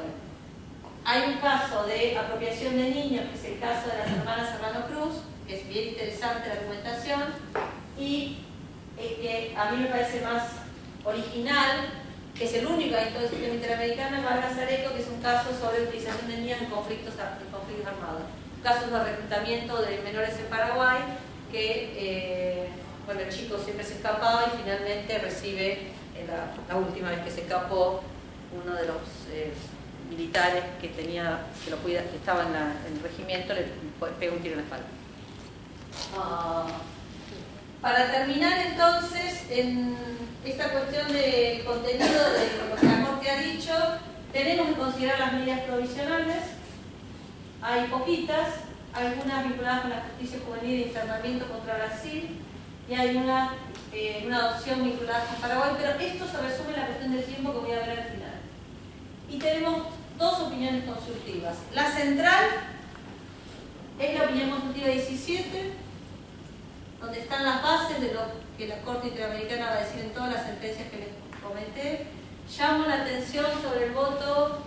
Hay 1.05 1.23
un 1.33 1.39
caso 1.39 1.85
de 1.87 2.17
apropiación 2.17 2.77
de 2.77 2.91
niños, 2.91 3.25
que 3.31 3.37
es 3.37 3.45
el 3.55 3.59
caso 3.59 3.89
de 3.89 3.99
las 3.99 4.07
hermanas 4.07 4.51
Serrano 4.51 4.87
Cruz, 4.87 5.23
que 5.45 5.57
es 5.57 5.69
bien 5.69 5.89
interesante 5.89 6.49
la 6.49 6.55
argumentación, 6.55 7.23
y 7.99 8.39
que 8.97 9.57
a 9.59 9.73
mí 9.73 9.79
me 9.79 9.89
parece 9.89 10.21
más 10.21 10.45
original, 11.03 11.89
que 12.37 12.45
es 12.45 12.55
el 12.55 12.67
único 12.67 12.97
en 12.97 13.13
todo 13.13 13.25
el 13.25 13.31
sistema 13.31 13.55
interamericano, 13.55 14.23
Vargas 14.23 14.57
Areco, 14.57 14.95
que 14.95 15.03
es 15.03 15.09
un 15.09 15.21
caso 15.21 15.49
sobre 15.59 15.83
utilización 15.83 16.29
de 16.29 16.37
niños 16.37 16.63
en 16.63 16.71
conflictos, 16.71 17.15
en 17.15 17.51
conflictos 17.51 17.89
armados. 17.89 18.23
Casos 18.63 18.93
de 18.93 19.03
reclutamiento 19.03 19.83
de 19.83 20.01
menores 20.03 20.39
en 20.39 20.47
Paraguay, 20.47 20.99
que... 21.51 21.93
Eh, 21.97 22.69
bueno, 23.09 23.23
el 23.23 23.31
chico 23.31 23.57
siempre 23.57 23.87
se 23.87 23.95
escapaba 23.95 24.45
y 24.49 24.63
finalmente 24.63 25.17
recibe, 25.17 25.79
la, 26.69 26.77
última 26.77 27.09
vez 27.09 27.21
que 27.21 27.31
se 27.31 27.41
escapó, 27.41 28.03
uno 28.53 28.75
de 28.75 28.87
los 28.87 29.01
eh, 29.33 29.51
militares 30.11 30.63
que 30.79 30.89
tenía, 30.89 31.47
que 31.65 31.71
lo 31.71 31.79
cuida, 31.79 32.03
que 32.03 32.17
estaba 32.17 32.43
en, 32.43 32.55
el 32.55 33.03
regimiento, 33.03 33.55
le 33.55 33.65
pega 34.21 34.35
un 34.35 34.43
tiro 34.43 34.57
en 34.57 34.59
la 34.59 34.65
espalda. 34.65 34.87
Ah, 36.19 36.67
para 37.81 38.13
terminar 38.13 38.59
entonces, 38.59 39.47
en 39.49 39.97
esta 40.45 40.69
cuestión 40.69 41.11
del 41.11 41.65
contenido 41.65 42.05
de 42.05 42.69
lo 42.69 42.77
que 42.77 42.87
la 42.87 43.07
Corte 43.07 43.31
ha 43.31 43.41
dicho, 43.41 43.73
tenemos 44.35 44.69
que 44.69 44.75
considerar 44.75 45.19
las 45.19 45.33
medidas 45.33 45.61
provisionales. 45.61 46.45
Hay 47.63 47.87
poquitas, 47.87 48.49
algunas 48.93 49.45
vinculadas 49.49 49.81
con 49.81 49.91
la 49.93 50.03
justicia 50.03 50.41
juvenil 50.45 50.83
e 50.83 50.87
internamiento 50.89 51.49
contra 51.49 51.79
Brasil, 51.79 52.43
y 52.89 52.95
hay 52.95 53.17
una, 53.17 53.55
eh, 53.93 54.23
una 54.27 54.39
adopción 54.39 54.83
vinculada 54.83 55.27
con 55.27 55.37
Paraguay, 55.37 55.73
pero 55.77 56.01
esto 56.01 56.27
se 56.27 56.41
resume 56.41 56.75
en 56.75 56.81
la 56.81 56.87
cuestión 56.87 57.13
del 57.13 57.25
tiempo 57.25 57.53
que 57.53 57.59
voy 57.59 57.73
a 57.73 57.81
ver 57.81 57.91
al 57.91 58.05
final. 58.05 58.35
Y 59.29 59.39
tenemos 59.39 59.89
dos 60.17 60.41
opiniones 60.41 60.85
consultivas. 60.85 61.57
La 61.75 61.91
central 61.91 62.45
es 63.99 64.19
la 64.19 64.25
opinión 64.25 64.51
consultiva 64.51 64.89
17, 64.89 65.73
donde 67.01 67.21
están 67.21 67.45
las 67.45 67.63
bases 67.63 68.01
de 68.01 68.15
lo 68.15 68.21
que 68.57 68.69
la 68.69 68.81
Corte 68.81 69.09
Interamericana 69.09 69.67
va 69.67 69.77
a 69.77 69.85
decir 69.85 70.01
en 70.01 70.15
todas 70.15 70.33
las 70.33 70.47
sentencias 70.47 70.89
que 70.91 70.97
les 70.97 71.43
comenté. 71.43 72.07
Llamo 72.59 72.87
la 72.87 73.03
atención 73.03 73.47
sobre 73.63 73.87
el 73.87 73.93
voto 73.93 74.63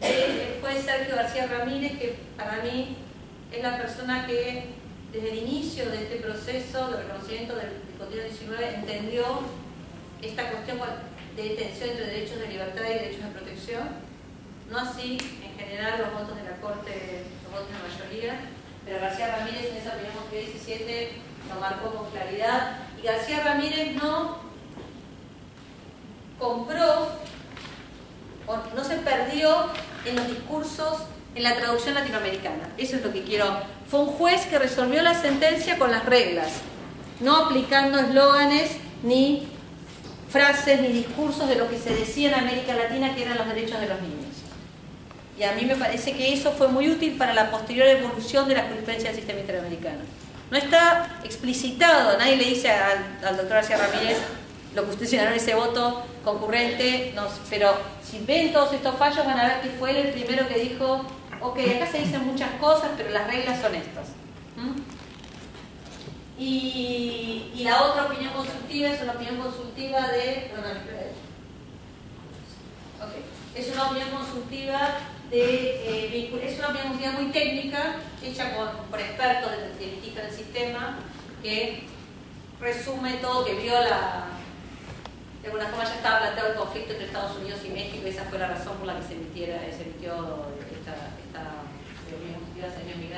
del 0.00 0.60
juez 0.60 0.84
Sergio 0.84 1.16
García 1.16 1.46
Ramírez, 1.46 1.98
que 1.98 2.18
para 2.36 2.62
mí 2.62 2.98
es 3.50 3.62
la 3.62 3.78
persona 3.78 4.26
que 4.26 4.83
desde 5.14 5.30
el 5.30 5.38
inicio 5.38 5.88
de 5.90 6.02
este 6.02 6.16
proceso 6.16 6.88
de 6.90 7.02
reconocimiento 7.04 7.54
del, 7.54 7.70
del 8.10 8.28
19 8.30 8.74
entendió 8.74 9.24
esta 10.20 10.50
cuestión 10.50 10.78
de 11.36 11.50
tensión 11.50 11.90
entre 11.90 12.06
derechos 12.06 12.40
de 12.40 12.48
libertad 12.48 12.82
y 12.82 12.94
derechos 12.94 13.24
de 13.24 13.30
protección, 13.30 13.88
no 14.70 14.78
así 14.78 15.18
en 15.44 15.56
general 15.56 16.00
los 16.00 16.20
votos 16.20 16.36
de 16.36 16.42
la 16.42 16.56
Corte, 16.56 17.22
los 17.44 17.52
votos 17.52 17.68
de 17.68 17.74
la 17.74 17.94
mayoría, 17.94 18.40
pero 18.84 19.00
García 19.00 19.36
Ramírez 19.36 19.70
en 19.70 19.76
esa 19.76 19.90
opinión 19.90 20.14
17 20.32 21.12
lo 21.48 21.60
marcó 21.60 21.94
con 21.94 22.10
claridad 22.10 22.78
y 23.00 23.06
García 23.06 23.44
Ramírez 23.44 23.94
no 23.94 24.38
compró 26.40 27.08
o 28.46 28.56
no 28.74 28.84
se 28.84 28.96
perdió 28.96 29.66
en 30.04 30.16
los 30.16 30.26
discursos 30.26 31.04
en 31.34 31.42
la 31.42 31.56
traducción 31.56 31.94
latinoamericana. 31.94 32.68
Eso 32.78 32.96
es 32.96 33.02
lo 33.02 33.12
que 33.12 33.22
quiero. 33.22 33.46
Fue 33.88 34.00
un 34.00 34.06
juez 34.06 34.46
que 34.46 34.58
resolvió 34.58 35.02
la 35.02 35.14
sentencia 35.14 35.78
con 35.78 35.90
las 35.90 36.04
reglas, 36.04 36.48
no 37.20 37.36
aplicando 37.36 37.98
eslóganes 37.98 38.70
ni 39.02 39.48
frases 40.30 40.80
ni 40.80 40.88
discursos 40.88 41.48
de 41.48 41.56
lo 41.56 41.68
que 41.68 41.78
se 41.78 41.94
decía 41.94 42.28
en 42.28 42.34
América 42.34 42.74
Latina 42.74 43.14
que 43.14 43.22
eran 43.22 43.38
los 43.38 43.46
derechos 43.46 43.80
de 43.80 43.88
los 43.88 44.00
niños. 44.00 44.34
Y 45.38 45.42
a 45.42 45.52
mí 45.52 45.64
me 45.64 45.76
parece 45.76 46.12
que 46.12 46.32
eso 46.32 46.52
fue 46.52 46.68
muy 46.68 46.88
útil 46.88 47.16
para 47.16 47.34
la 47.34 47.50
posterior 47.50 47.86
evolución 47.86 48.48
de 48.48 48.54
la 48.54 48.64
jurisprudencia 48.64 49.10
del 49.10 49.16
sistema 49.16 49.40
interamericano. 49.40 50.00
No 50.50 50.58
está 50.58 51.20
explicitado, 51.24 52.16
nadie 52.18 52.36
le 52.36 52.44
dice 52.44 52.70
al, 52.70 53.36
doctor 53.36 53.56
García 53.56 53.76
Ramírez 53.76 54.18
lo 54.74 54.84
que 54.84 54.90
usted 54.90 55.06
señaló 55.06 55.30
en 55.30 55.36
ese 55.36 55.54
voto 55.54 56.04
concurrente, 56.24 57.14
pero 57.48 57.74
si 58.02 58.18
ven 58.20 58.52
todos 58.52 58.72
estos 58.72 58.96
fallos 58.96 59.24
van 59.24 59.38
a 59.38 59.46
ver 59.46 59.60
que 59.60 59.68
fue 59.70 59.90
él 59.90 59.96
el 59.98 60.12
primero 60.12 60.48
que 60.48 60.58
dijo 60.58 61.04
ok, 61.44 61.58
acá 61.76 61.86
se 61.86 61.98
dicen 61.98 62.26
muchas 62.26 62.50
cosas, 62.52 62.90
pero 62.96 63.10
las 63.10 63.26
reglas 63.26 63.60
son 63.60 63.74
estas. 63.74 64.08
Y, 66.38 67.62
la 67.62 67.82
otra 67.82 68.06
opinión 68.06 68.32
consultiva 68.32 68.88
es 68.90 69.02
una 69.02 69.12
opinión 69.12 69.36
consultiva 69.36 70.08
de... 70.08 70.50
Es 73.54 73.72
una 73.72 73.84
opinión 73.84 74.10
consultiva 74.10 74.98
de... 75.30 75.44
Eh, 75.44 76.42
es 76.42 76.58
una 76.58 76.68
opinión 76.68 76.88
consultiva 76.88 77.20
muy 77.20 77.32
técnica, 77.32 77.96
hecha 78.22 78.52
por 78.90 79.00
expertos 79.00 79.52
de, 79.52 79.86
de 79.86 80.22
del 80.22 80.30
sistema, 80.30 80.98
que 81.42 81.84
resume 82.60 83.14
todo, 83.14 83.44
que 83.44 83.54
viola 83.54 84.26
de 85.44 85.50
alguna 85.50 85.66
forma 85.68 85.84
ya 85.84 85.96
estaba 85.96 86.20
planteado 86.20 86.52
el 86.52 86.56
conflicto 86.56 86.92
entre 86.92 87.06
Estados 87.06 87.36
Unidos 87.36 87.60
y 87.66 87.68
México 87.68 88.06
y 88.06 88.08
esa 88.08 88.24
fue 88.24 88.38
la 88.38 88.48
razón 88.48 88.78
por 88.78 88.86
la 88.86 88.96
que 88.96 89.02
se, 89.02 89.12
emitiera, 89.12 89.60
se 89.76 89.82
emitió 89.82 90.46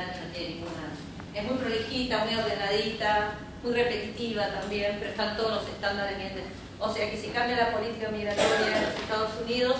no 0.04 0.32
tiene 0.32 0.54
ninguna... 0.54 0.92
Es 1.34 1.44
muy 1.44 1.58
prolijita, 1.58 2.24
muy 2.24 2.34
ordenadita, 2.34 3.32
muy 3.62 3.72
repetitiva 3.74 4.48
también, 4.48 4.96
pero 4.98 5.10
están 5.10 5.36
todos 5.36 5.62
los 5.62 5.68
estándares 5.68 6.18
bien... 6.18 6.32
O 6.78 6.92
sea 6.92 7.10
que 7.10 7.16
si 7.16 7.28
cambia 7.28 7.56
la 7.56 7.72
política 7.72 8.10
migratoria 8.10 8.76
en 8.76 8.82
los 8.82 8.94
Estados 8.94 9.30
Unidos, 9.42 9.76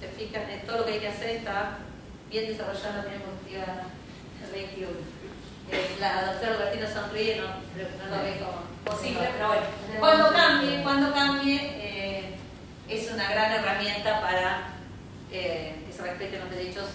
se 0.00 0.08
fijan 0.08 0.50
en 0.50 0.66
todo 0.66 0.78
lo 0.78 0.86
que 0.86 0.94
hay 0.94 0.98
que 0.98 1.08
hacer, 1.08 1.30
está 1.36 1.78
bien 2.28 2.48
desarrollada 2.48 3.04
la 3.04 3.24
consultiva 3.24 3.66
del 4.40 4.50
21. 4.50 4.90
Eh, 5.72 5.96
la 6.00 6.32
doctora 6.32 6.54
Robertina 6.54 6.92
sonríe, 6.92 7.36
no, 7.36 7.46
no 7.46 8.16
lo 8.16 8.22
ve 8.24 8.40
como 8.40 8.96
posible, 8.96 9.28
pero 9.32 9.48
bueno, 9.48 9.62
cuando 10.00 10.32
cambie, 10.32 10.82
cuando 10.82 11.14
cambie, 11.14 11.60
eh, 11.62 12.34
es 12.88 13.12
una 13.12 13.30
gran 13.30 13.52
herramienta 13.52 14.20
para 14.20 14.70
eh, 15.30 15.84
que 15.86 15.92
se 15.92 16.02
respeten 16.02 16.40
los 16.40 16.50
derechos 16.50 16.86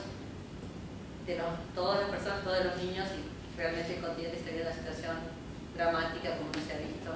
de 1.26 1.40
todas 1.74 2.02
las 2.02 2.10
personas, 2.10 2.44
todos 2.44 2.66
los 2.66 2.78
niños 2.78 3.08
y 3.16 3.58
realmente 3.58 3.96
el 3.96 4.02
continente 4.02 4.38
estaría 4.38 4.62
en 4.62 4.68
una 4.68 4.76
situación 4.76 5.16
dramática 5.76 6.38
como 6.38 6.54
se 6.54 6.74
ha 6.74 6.78
visto 6.78 7.12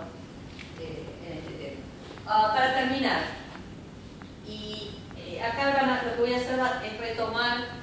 eh, 0.80 1.04
en 1.28 1.38
este 1.38 1.54
tema. 1.54 1.82
Ah, 2.26 2.54
para 2.56 2.74
terminar, 2.74 3.22
y 4.48 5.00
acá 5.40 6.02
lo 6.04 6.16
que 6.16 6.22
voy 6.22 6.34
a 6.34 6.38
hacer 6.38 6.60
es 6.86 7.00
retomar 7.00 7.80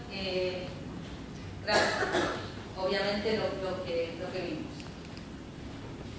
obviamente 2.77 3.39
lo, 3.39 3.85
que, 3.85 4.15
lo 4.21 4.33
que 4.33 4.41
vimos. 4.41 4.73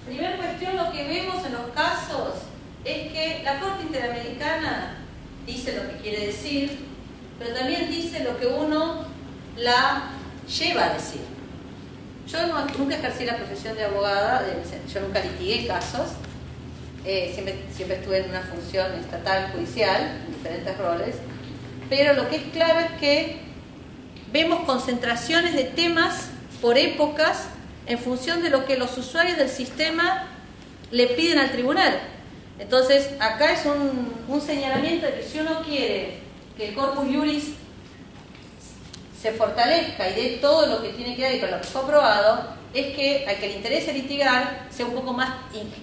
Primera 0.04 0.36
cuestión, 0.36 0.76
lo 0.76 0.90
que 0.90 1.06
vemos 1.06 1.44
en 1.44 1.52
los 1.52 1.70
casos 1.74 2.34
es 2.84 3.12
que 3.12 3.42
la 3.44 3.60
Corte 3.60 3.82
Interamericana 3.82 4.98
dice 5.46 5.76
lo 5.76 5.90
que 5.90 6.02
quiere 6.02 6.26
decir, 6.26 6.86
pero 7.38 7.54
también 7.54 7.90
dice 7.90 8.24
lo 8.24 8.38
que 8.38 8.46
uno 8.46 9.06
la 9.58 10.10
lleva 10.46 10.86
a 10.86 10.94
decir. 10.94 11.20
Yo 12.26 12.38
nunca 12.78 12.96
ejercí 12.96 13.24
la 13.24 13.36
profesión 13.36 13.74
de 13.76 13.84
abogada, 13.84 14.44
yo 14.92 15.00
nunca 15.00 15.20
litigué 15.20 15.66
casos, 15.66 16.08
eh, 17.04 17.30
siempre, 17.32 17.58
siempre 17.74 17.96
estuve 17.96 18.18
en 18.18 18.30
una 18.30 18.42
función 18.42 18.92
estatal, 18.94 19.50
judicial, 19.52 20.20
en 20.26 20.34
diferentes 20.34 20.76
roles, 20.76 21.16
pero 21.88 22.12
lo 22.12 22.28
que 22.28 22.36
es 22.36 22.42
claro 22.52 22.80
es 22.80 22.90
que 23.00 23.40
vemos 24.30 24.64
concentraciones 24.66 25.54
de 25.54 25.64
temas 25.64 26.28
por 26.60 26.76
épocas 26.76 27.48
en 27.86 27.98
función 27.98 28.42
de 28.42 28.50
lo 28.50 28.66
que 28.66 28.76
los 28.76 28.98
usuarios 28.98 29.38
del 29.38 29.48
sistema 29.48 30.26
le 30.90 31.06
piden 31.06 31.38
al 31.38 31.50
tribunal. 31.50 31.98
Entonces, 32.58 33.08
acá 33.20 33.52
es 33.52 33.64
un, 33.64 34.12
un 34.28 34.40
señalamiento 34.42 35.06
de 35.06 35.14
que 35.14 35.22
si 35.22 35.38
uno 35.38 35.62
quiere 35.62 36.18
que 36.58 36.68
el 36.68 36.74
corpus 36.74 37.06
juris 37.06 37.54
se 39.20 39.32
fortalezca 39.32 40.08
y 40.08 40.14
dé 40.14 40.38
todo 40.40 40.66
lo 40.66 40.82
que 40.82 40.90
tiene 40.90 41.16
que 41.16 41.22
dar 41.22 41.34
y 41.34 41.40
con 41.40 41.50
lo 41.50 41.60
que 41.60 41.66
fue 41.66 41.82
aprobado, 41.82 42.58
es 42.72 42.94
que 42.94 43.26
al 43.26 43.36
que 43.36 43.48
le 43.48 43.54
interese 43.54 43.92
litigar 43.92 44.66
sea 44.70 44.86
un 44.86 44.94
poco 44.94 45.12
más 45.12 45.30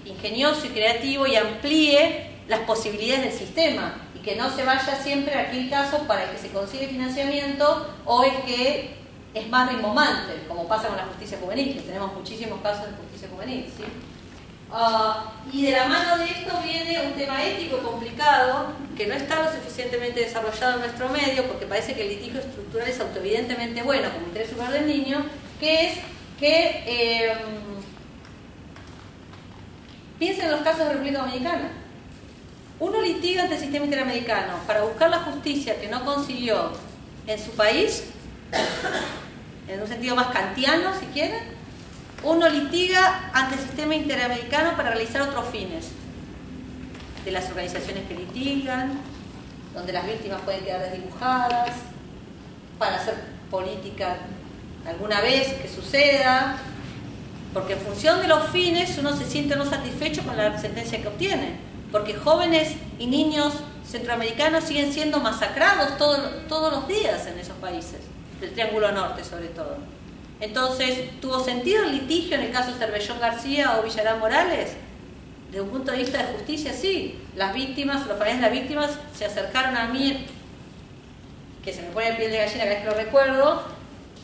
ingenioso 0.06 0.66
y 0.66 0.70
creativo 0.70 1.28
y 1.28 1.36
amplíe 1.36 2.36
las 2.48 2.62
posibilidades 2.62 3.24
del 3.24 3.48
sistema 3.48 3.96
y 4.16 4.20
que 4.20 4.36
no 4.36 4.50
se 4.50 4.64
vaya 4.64 4.96
siempre 4.96 5.36
a 5.36 5.42
aquel 5.42 5.70
caso 5.70 6.00
para 6.08 6.24
el 6.24 6.30
que 6.30 6.38
se 6.38 6.50
consigue 6.50 6.88
financiamiento 6.88 7.96
o 8.06 8.24
el 8.24 8.44
que 8.44 8.96
es 9.34 9.50
más 9.50 9.70
rimomante, 9.70 10.34
como 10.48 10.68
pasa 10.68 10.88
con 10.88 10.98
la 10.98 11.06
justicia 11.06 11.38
juvenil, 11.42 11.74
que 11.74 11.82
tenemos 11.82 12.14
muchísimos 12.14 12.62
casos 12.62 12.86
de 12.86 12.98
justicia 12.98 13.28
juvenil. 13.30 13.66
¿sí? 13.76 13.84
Ah, 14.72 15.32
y 15.52 15.66
de 15.66 15.72
la 15.72 15.88
mano 15.88 16.18
de 16.18 16.26
esto 16.26 16.60
viene 16.64 17.00
un 17.06 17.14
tema 17.14 17.44
ético 17.44 17.78
complicado 17.80 18.74
que 18.98 19.06
no 19.08 19.14
está 19.14 19.44
lo 19.44 19.52
suficientemente 19.52 20.22
desarrollado 20.22 20.76
en 20.76 20.80
nuestro 20.80 21.10
medio 21.10 21.46
porque 21.48 21.66
parece 21.66 21.94
que 21.94 22.04
el 22.04 22.10
litigio 22.10 22.40
estructural 22.40 22.88
es 22.88 23.00
autoevidentemente 23.00 23.84
bueno 23.84 24.10
como 24.12 24.28
interés 24.28 24.50
superior 24.50 24.74
del 24.74 24.88
niño, 24.88 25.26
que 25.60 25.88
es 25.88 25.94
que 26.40 26.84
eh, 26.86 27.34
piensen 30.18 30.46
en 30.46 30.52
los 30.52 30.62
casos 30.62 30.80
de 30.80 30.94
República 30.94 31.20
Dominicana. 31.20 31.72
Uno 32.80 33.02
litiga 33.02 33.44
ante 33.44 33.56
el 33.56 33.62
sistema 33.62 33.86
interamericano 33.86 34.60
para 34.68 34.84
buscar 34.84 35.10
la 35.10 35.20
justicia 35.20 35.80
que 35.80 35.88
no 35.88 36.04
consiguió 36.04 36.72
en 37.28 37.40
su 37.40 37.52
país, 37.52 38.04
en 39.68 39.82
un 39.82 39.88
sentido 39.88 40.16
más 40.16 40.28
kantiano 40.28 40.92
si 41.00 41.06
quieren, 41.08 41.55
uno 42.26 42.50
litiga 42.50 43.30
ante 43.34 43.56
el 43.56 43.62
sistema 43.62 43.96
interamericano 43.96 44.76
para 44.76 44.90
realizar 44.90 45.22
otros 45.22 45.46
fines, 45.50 45.92
de 47.24 47.32
las 47.32 47.48
organizaciones 47.50 48.08
que 48.08 48.16
litigan, 48.16 49.00
donde 49.74 49.94
las 49.94 50.06
víctimas 50.06 50.42
pueden 50.42 50.64
quedar 50.64 50.82
desdibujadas, 50.82 51.72
para 52.80 52.98
hacer 52.98 53.16
política 53.50 54.18
alguna 54.88 55.22
vez 55.22 55.54
que 55.54 55.68
suceda, 55.68 56.58
porque 57.54 57.74
en 57.74 57.80
función 57.80 58.22
de 58.22 58.28
los 58.28 58.50
fines 58.50 58.98
uno 58.98 59.16
se 59.16 59.26
siente 59.26 59.56
no 59.56 59.66
satisfecho 59.66 60.24
con 60.24 60.36
la 60.36 60.58
sentencia 60.58 61.02
que 61.02 61.08
obtiene, 61.08 61.58
porque 61.92 62.16
jóvenes 62.16 62.76
y 62.98 63.06
niños 63.06 63.54
centroamericanos 63.88 64.64
siguen 64.64 64.92
siendo 64.92 65.20
masacrados 65.20 65.98
todos 65.98 66.74
los 66.74 66.88
días 66.88 67.28
en 67.28 67.40
esos 67.40 67.56
países, 67.58 68.02
del 68.42 68.52
Triángulo 68.52 68.92
Norte 68.92 69.24
sobre 69.24 69.48
todo. 69.48 69.95
Entonces, 70.40 71.20
¿tuvo 71.22 71.40
sentido 71.40 71.84
el 71.84 71.94
litigio 71.94 72.36
en 72.36 72.44
el 72.44 72.52
caso 72.52 72.74
Cervellón 72.78 73.20
García 73.20 73.78
o 73.80 73.84
Villarán 73.84 74.20
Morales? 74.20 74.72
Desde 75.48 75.62
un 75.62 75.70
punto 75.70 75.92
de 75.92 76.00
vista 76.00 76.18
de 76.18 76.34
justicia, 76.34 76.74
sí. 76.74 77.20
Las 77.36 77.54
víctimas, 77.54 78.06
los 78.06 78.18
familiares 78.18 78.42
de 78.42 78.42
las 78.42 78.52
víctimas 78.52 78.92
se 79.16 79.26
acercaron 79.26 79.78
a 79.78 79.88
mí, 79.88 80.26
que 81.64 81.74
se 81.74 81.82
me 81.82 81.90
pone 81.90 82.10
el 82.10 82.18
piel 82.18 82.32
de 82.32 82.38
gallina 82.38 82.64
cada 82.64 82.70
vez 82.70 82.80
que 82.80 82.90
lo 82.90 82.96
recuerdo, 82.96 83.64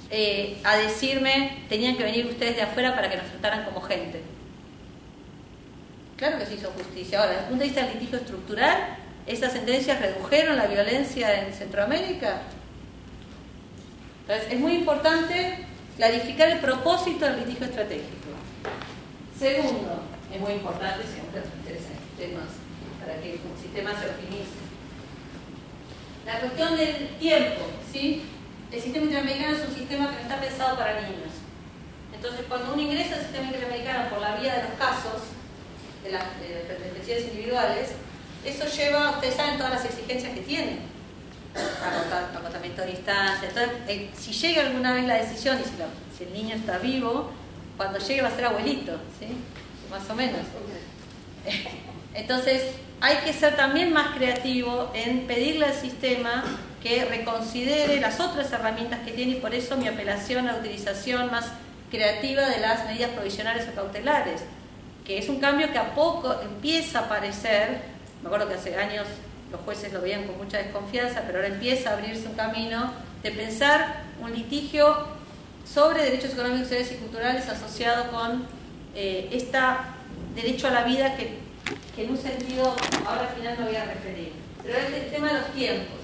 eh, 0.10 0.58
a 0.66 0.76
decirme, 0.76 1.64
tenían 1.70 1.96
que 1.96 2.04
venir 2.04 2.26
ustedes 2.26 2.58
de 2.58 2.64
afuera 2.64 2.94
para 2.94 3.10
que 3.10 3.16
nos 3.16 3.28
trataran 3.28 3.64
como 3.64 3.82
gente. 3.82 4.22
Claro 6.18 6.38
que 6.38 6.46
se 6.46 6.56
hizo 6.56 6.70
justicia. 6.72 7.20
Ahora, 7.20 7.32
desde 7.32 7.44
el 7.44 7.50
punto 7.50 7.64
de 7.64 7.70
vista 7.70 7.86
del 7.86 7.94
litigio 7.94 8.18
estructural, 8.18 8.98
¿esas 9.26 9.54
sentencias 9.54 10.02
redujeron 10.02 10.58
la 10.58 10.68
violencia 10.68 11.42
en 11.42 11.54
Centroamérica? 11.54 12.42
Entonces, 14.22 14.54
es 14.54 14.60
muy 14.60 14.74
importante 14.74 15.66
clarificar 16.02 16.50
el 16.50 16.58
propósito 16.58 17.26
del 17.26 17.42
litigio 17.42 17.68
estratégico. 17.68 18.34
Segundo, 19.38 20.02
es 20.34 20.42
muy 20.42 20.54
importante, 20.54 21.06
siempre 21.06 21.44
interesan 21.62 21.94
temas 22.18 22.50
para 23.00 23.22
que 23.22 23.34
el 23.34 23.40
sistema 23.62 23.92
se 23.94 24.10
optimice. 24.10 24.58
La 26.26 26.40
cuestión 26.40 26.76
del 26.76 27.10
tiempo, 27.20 27.62
¿sí? 27.94 28.24
El 28.72 28.82
sistema 28.82 29.06
interamericano 29.06 29.56
es 29.56 29.70
un 29.70 29.76
sistema 29.76 30.10
que 30.10 30.16
no 30.16 30.22
está 30.22 30.42
pensado 30.42 30.76
para 30.76 31.02
niños. 31.02 31.38
Entonces, 32.16 32.46
cuando 32.50 32.74
uno 32.74 32.82
ingresa 32.82 33.18
al 33.18 33.22
sistema 33.22 33.46
interamericano 33.46 34.10
por 34.10 34.22
la 34.22 34.38
vía 34.38 34.56
de 34.56 34.64
los 34.64 34.74
casos, 34.80 35.22
de 36.04 36.14
las 36.14 36.26
de, 36.42 37.22
individuales, 37.30 37.92
eso 38.44 38.66
lleva, 38.66 39.12
ustedes 39.12 39.36
saben 39.36 39.58
todas 39.58 39.74
las 39.74 39.86
exigencias 39.86 40.34
que 40.34 40.42
tiene. 40.42 40.80
Acotamiento 41.54 42.82
de 42.82 42.88
distancia. 42.88 43.50
Eh, 43.88 44.10
si 44.18 44.32
llega 44.32 44.62
alguna 44.62 44.94
vez 44.94 45.06
la 45.06 45.16
decisión 45.16 45.58
si, 46.18 46.24
el 46.24 46.34
niño 46.34 46.56
está 46.56 46.78
vivo, 46.78 47.32
cuando 47.78 48.00
llegue 48.00 48.22
va 48.22 48.30
a 48.30 48.36
ser 48.36 48.46
abuelito. 48.46 48.94
Más 49.90 50.10
o 50.10 50.16
menos. 50.16 50.40
Entonces, 52.14 52.64
hay 53.00 53.18
que 53.18 53.34
ser 53.34 53.56
también 53.56 53.92
más 53.92 54.16
creativo 54.16 54.92
en 54.94 55.26
pedirle 55.28 55.66
al 55.66 55.74
sistema 55.74 56.44
que 56.84 57.06
reconsidere 57.06 58.00
las 58.00 58.20
otras 58.20 58.52
herramientas 58.52 59.00
que 59.06 59.12
tiene 59.12 59.34
y 59.34 59.36
por 59.36 59.54
eso 59.54 59.78
mi 59.78 59.88
apelación 59.88 60.48
a 60.48 60.54
la 60.54 60.60
utilización 60.60 61.32
más 61.32 61.46
creativa 61.90 62.48
de 62.50 62.60
las 62.60 62.86
medidas 62.86 63.12
provisionales 63.12 63.68
o 63.72 63.76
cautelares, 63.76 64.42
que 65.06 65.18
es 65.18 65.30
un 65.30 65.40
cambio 65.40 65.72
que 65.72 65.78
a 65.78 65.94
poco 65.94 66.34
empieza 66.42 67.00
a 67.00 67.02
aparecer, 67.04 67.82
me 68.22 68.28
acuerdo 68.28 68.48
que 68.48 68.56
hace 68.56 68.76
años 68.76 69.06
los 69.52 69.62
jueces 69.62 69.92
lo 69.92 70.02
veían 70.02 70.26
con 70.26 70.38
mucha 70.38 70.58
desconfianza, 70.58 71.24
pero 71.26 71.40
ahora 71.40 71.50
empieza 71.50 71.92
a 71.92 71.94
abrirse 71.94 72.28
un 72.28 72.36
camino 72.36 72.92
de 73.22 73.32
pensar 73.32 74.04
un 74.22 74.34
litigio 74.34 75.08
sobre 75.66 76.04
derechos 76.04 76.34
económicos, 76.34 76.68
sociales 76.68 76.92
y 76.94 76.96
culturales 76.96 77.50
asociado 77.50 78.12
con 78.12 78.46
este 78.96 79.58
derecho 80.36 80.68
a 80.68 80.72
la 80.72 80.84
vida 80.84 81.16
que, 81.16 81.40
que, 81.96 82.04
en 82.04 82.12
un 82.12 82.18
sentido 82.18 82.76
ahora 83.06 83.30
al 83.30 83.36
final 83.36 83.58
me 83.60 83.66
voy 83.66 83.76
a 83.76 83.86
referir. 83.86 84.34
Pero 84.64 84.78
es 84.78 84.94
el 84.94 85.12
tema 85.12 85.28
de 85.28 85.34
los 85.34 85.52
tiempos. 85.54 86.00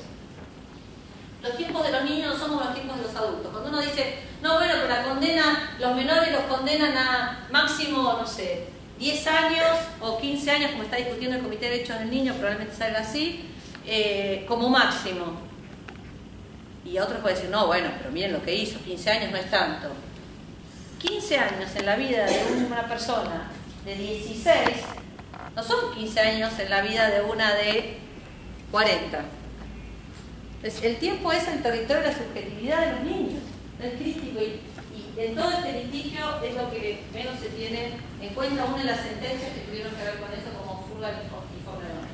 Los 1.41 1.57
tiempos 1.57 1.84
de 1.84 1.91
los 1.91 2.03
niños 2.03 2.40
no 2.40 2.48
como 2.48 2.61
los 2.61 2.74
tiempos 2.74 2.98
de 2.98 3.03
los 3.03 3.15
adultos. 3.15 3.52
Cuando 3.52 3.69
uno 3.69 3.82
dice, 3.82 4.19
no, 4.41 4.56
bueno, 4.56 4.74
pero 4.76 4.88
la 4.88 5.03
condena, 5.03 5.76
los 5.80 5.95
menores 5.95 6.32
los 6.32 6.44
condenan 6.44 6.98
a 6.98 7.48
máximo, 7.52 8.18
no 8.19 8.26
sé, 8.26 8.68
10 8.99 9.28
años 9.28 9.78
o 10.02 10.19
15 10.19 10.52
años, 10.52 10.72
como 10.72 10.84
está 10.84 10.98
discutiendo 10.98 11.38
el 11.38 11.44
Comité 11.44 11.65
de 11.65 11.72
Derechos 11.72 11.99
del 11.99 12.10
Niño, 12.10 12.34
probablemente 12.34 12.76
salga 12.76 12.99
así, 12.99 13.45
eh, 13.86 14.45
como 14.48 14.69
máximo. 14.69 15.40
Y 16.86 16.98
otros 16.99 17.19
pueden 17.19 17.36
decir, 17.38 17.52
no, 17.52 17.68
bueno, 17.68 17.90
pero 17.98 18.11
miren 18.11 18.34
lo 18.34 18.41
que 18.41 18.56
hizo, 18.56 18.80
15 18.80 19.10
años 19.11 19.32
no 19.32 19.38
es 19.38 19.52
tanto. 19.52 19.90
15 20.99 21.38
años 21.38 21.76
en 21.76 21.86
la 21.86 21.95
vida 21.95 22.26
de 22.26 22.65
una 22.65 22.88
persona 22.88 23.52
de 23.86 23.95
16 23.95 24.57
no 25.56 25.64
son 25.64 25.94
15 25.94 26.19
años 26.19 26.57
en 26.60 26.69
la 26.69 26.82
vida 26.82 27.10
de 27.10 27.22
una 27.22 27.53
de 27.53 27.98
40 28.72 29.38
el 30.84 30.98
tiempo 30.98 31.32
es 31.32 31.48
el 31.48 31.61
territorio 31.61 32.02
de 32.02 32.07
la 32.10 32.14
subjetividad 32.14 32.86
de 32.86 32.91
los 32.94 33.03
niños, 33.03 33.44
no 33.80 33.86
es 33.86 33.94
crítico 33.94 34.40
y, 34.41 34.60
en 35.18 35.35
todo 35.35 35.49
este 35.49 35.84
litigio 35.84 36.22
es 36.44 36.53
lo 36.53 36.69
que 36.69 37.02
menos 37.11 37.39
se 37.39 37.49
tiene 37.49 37.94
en 38.22 38.34
cuenta 38.35 38.65
una 38.65 38.77
de 38.77 38.84
las 38.84 39.02
sentencias 39.02 39.52
que 39.52 39.61
tuvieron 39.61 39.94
que 39.95 40.03
ver 40.03 40.18
con 40.19 40.30
eso 40.31 40.53
como 40.53 40.85
Furgan 40.85 41.18
y 41.18 41.65
Fogelman. 41.65 42.07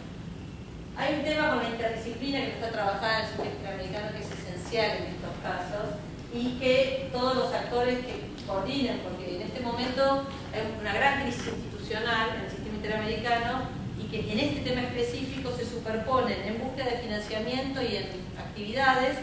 Hay 0.96 1.16
un 1.16 1.24
tema 1.24 1.50
con 1.50 1.64
la 1.64 1.70
interdisciplina 1.70 2.40
que 2.40 2.52
está 2.52 2.72
trabajando 2.72 3.12
en 3.12 3.24
el 3.24 3.28
sistema 3.28 3.52
interamericano 3.52 4.08
que 4.14 4.24
es 4.24 4.32
esencial 4.32 4.90
en 4.98 5.04
estos 5.20 5.36
casos 5.44 6.00
y 6.34 6.60
que 6.60 7.10
todos 7.12 7.36
los 7.36 7.54
actores 7.54 8.00
que 8.06 8.24
coordinen, 8.48 9.00
porque 9.00 9.36
en 9.36 9.42
este 9.42 9.60
momento 9.60 10.24
hay 10.54 10.64
una 10.80 10.94
gran 10.94 11.24
crisis 11.24 11.48
institucional 11.48 12.38
en 12.38 12.46
el 12.46 12.52
sistema 12.52 12.76
interamericano 12.76 13.68
y 14.00 14.08
que 14.08 14.32
en 14.32 14.40
este 14.40 14.62
tema 14.62 14.82
específico 14.82 15.52
se 15.52 15.66
superponen 15.66 16.42
en 16.42 16.60
búsqueda 16.60 16.92
de 16.92 16.98
financiamiento 17.00 17.82
y 17.82 17.98
en 17.98 18.06
actividades, 18.40 19.18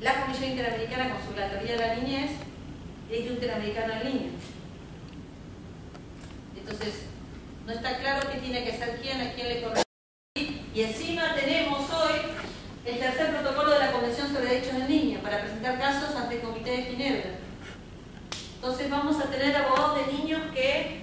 la 0.00 0.20
Comisión 0.20 0.50
Interamericana 0.50 1.10
con 1.10 1.26
su 1.26 1.32
relatoría 1.34 1.72
de 1.72 1.86
la 1.86 1.94
niñez 1.96 2.30
y 3.08 3.12
el 3.12 3.18
Instituto 3.20 3.44
Interamericano 3.44 3.94
del 3.94 4.04
Niño. 4.04 4.30
Entonces, 6.56 6.94
no 7.66 7.72
está 7.72 7.98
claro 7.98 8.28
qué 8.30 8.38
tiene 8.38 8.64
que 8.64 8.76
ser 8.76 8.98
quién, 9.00 9.20
a 9.20 9.32
quién 9.32 9.48
le 9.48 9.62
corresponde. 9.62 9.84
Y 10.74 10.82
encima 10.82 11.34
tenemos 11.34 11.90
hoy 11.90 12.20
el 12.84 12.98
tercer 12.98 13.30
protocolo 13.30 13.70
de 13.72 13.78
la 13.78 13.92
Convención 13.92 14.32
sobre 14.32 14.46
Derechos 14.48 14.74
del 14.74 14.88
Niño 14.88 15.20
para 15.20 15.40
presentar 15.40 15.78
casos 15.78 16.14
ante 16.14 16.36
el 16.36 16.42
Comité 16.42 16.70
de 16.70 16.82
Ginebra. 16.84 17.30
Entonces 18.54 18.90
vamos 18.90 19.20
a 19.20 19.30
tener 19.30 19.56
abogados 19.56 20.06
de 20.06 20.12
niños 20.12 20.40
que, 20.54 21.02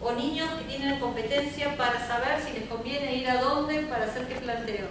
o 0.00 0.12
niños 0.12 0.48
que 0.54 0.64
tienen 0.64 0.98
competencia 0.98 1.76
para 1.76 2.06
saber 2.06 2.40
si 2.42 2.52
les 2.58 2.68
conviene 2.68 3.14
ir 3.14 3.28
a 3.28 3.40
dónde 3.40 3.80
para 3.82 4.04
hacer 4.04 4.26
qué 4.26 4.34
planteo. 4.36 4.88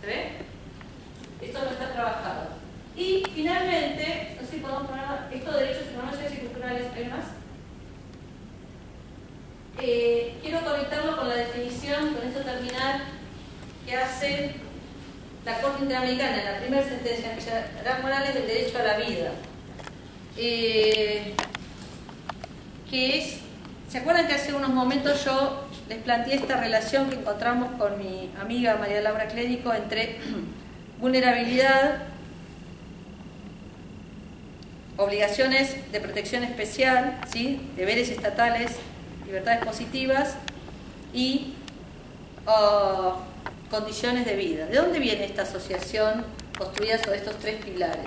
¿Se 0.00 0.06
ve? 0.06 0.32
Esto 1.40 1.58
no 1.62 1.70
está 1.70 1.92
trabajado. 1.92 2.63
Y 2.96 3.24
finalmente, 3.34 4.36
no 4.40 4.68
podemos 4.68 4.86
poner 4.88 5.04
esto 5.32 5.52
de 5.52 5.64
derechos 5.64 5.88
económicos 5.88 6.32
y 6.32 6.36
culturales, 6.36 6.82
¿hay 6.94 7.04
más? 7.06 7.24
Eh, 9.80 10.34
quiero 10.40 10.60
conectarlo 10.60 11.16
con 11.16 11.28
la 11.28 11.34
definición, 11.34 12.14
con 12.14 12.28
esto 12.28 12.40
terminar, 12.40 13.00
que 13.84 13.96
hace 13.96 14.52
la 15.44 15.60
Corte 15.60 15.82
Interamericana 15.82 16.38
en 16.38 16.44
la 16.44 16.58
primera 16.60 16.84
sentencia 16.84 17.30
de 17.34 18.02
Morales 18.02 18.34
del 18.34 18.46
derecho 18.46 18.78
a 18.78 18.82
la 18.82 18.96
vida. 18.98 19.32
Eh, 20.36 21.34
que 22.88 23.18
es, 23.18 23.38
¿se 23.88 23.98
acuerdan 23.98 24.28
que 24.28 24.34
hace 24.34 24.54
unos 24.54 24.70
momentos 24.70 25.24
yo 25.24 25.68
les 25.88 25.98
planteé 25.98 26.36
esta 26.36 26.60
relación 26.60 27.10
que 27.10 27.16
encontramos 27.16 27.72
con 27.78 27.98
mi 27.98 28.30
amiga 28.40 28.76
María 28.76 29.00
Laura 29.02 29.26
Clérico 29.26 29.74
entre 29.74 30.18
vulnerabilidad, 31.00 32.13
obligaciones 34.96 35.90
de 35.90 36.00
protección 36.00 36.44
especial, 36.44 37.20
¿sí? 37.32 37.70
deberes 37.76 38.10
estatales 38.10 38.72
libertades 39.26 39.64
positivas 39.64 40.36
y 41.12 41.54
uh, 42.46 43.70
condiciones 43.70 44.24
de 44.26 44.36
vida. 44.36 44.66
¿De 44.66 44.76
dónde 44.76 44.98
viene 44.98 45.24
esta 45.24 45.42
asociación 45.42 46.24
construida 46.56 46.98
sobre 46.98 47.16
estos 47.16 47.38
tres 47.38 47.64
pilares? 47.64 48.04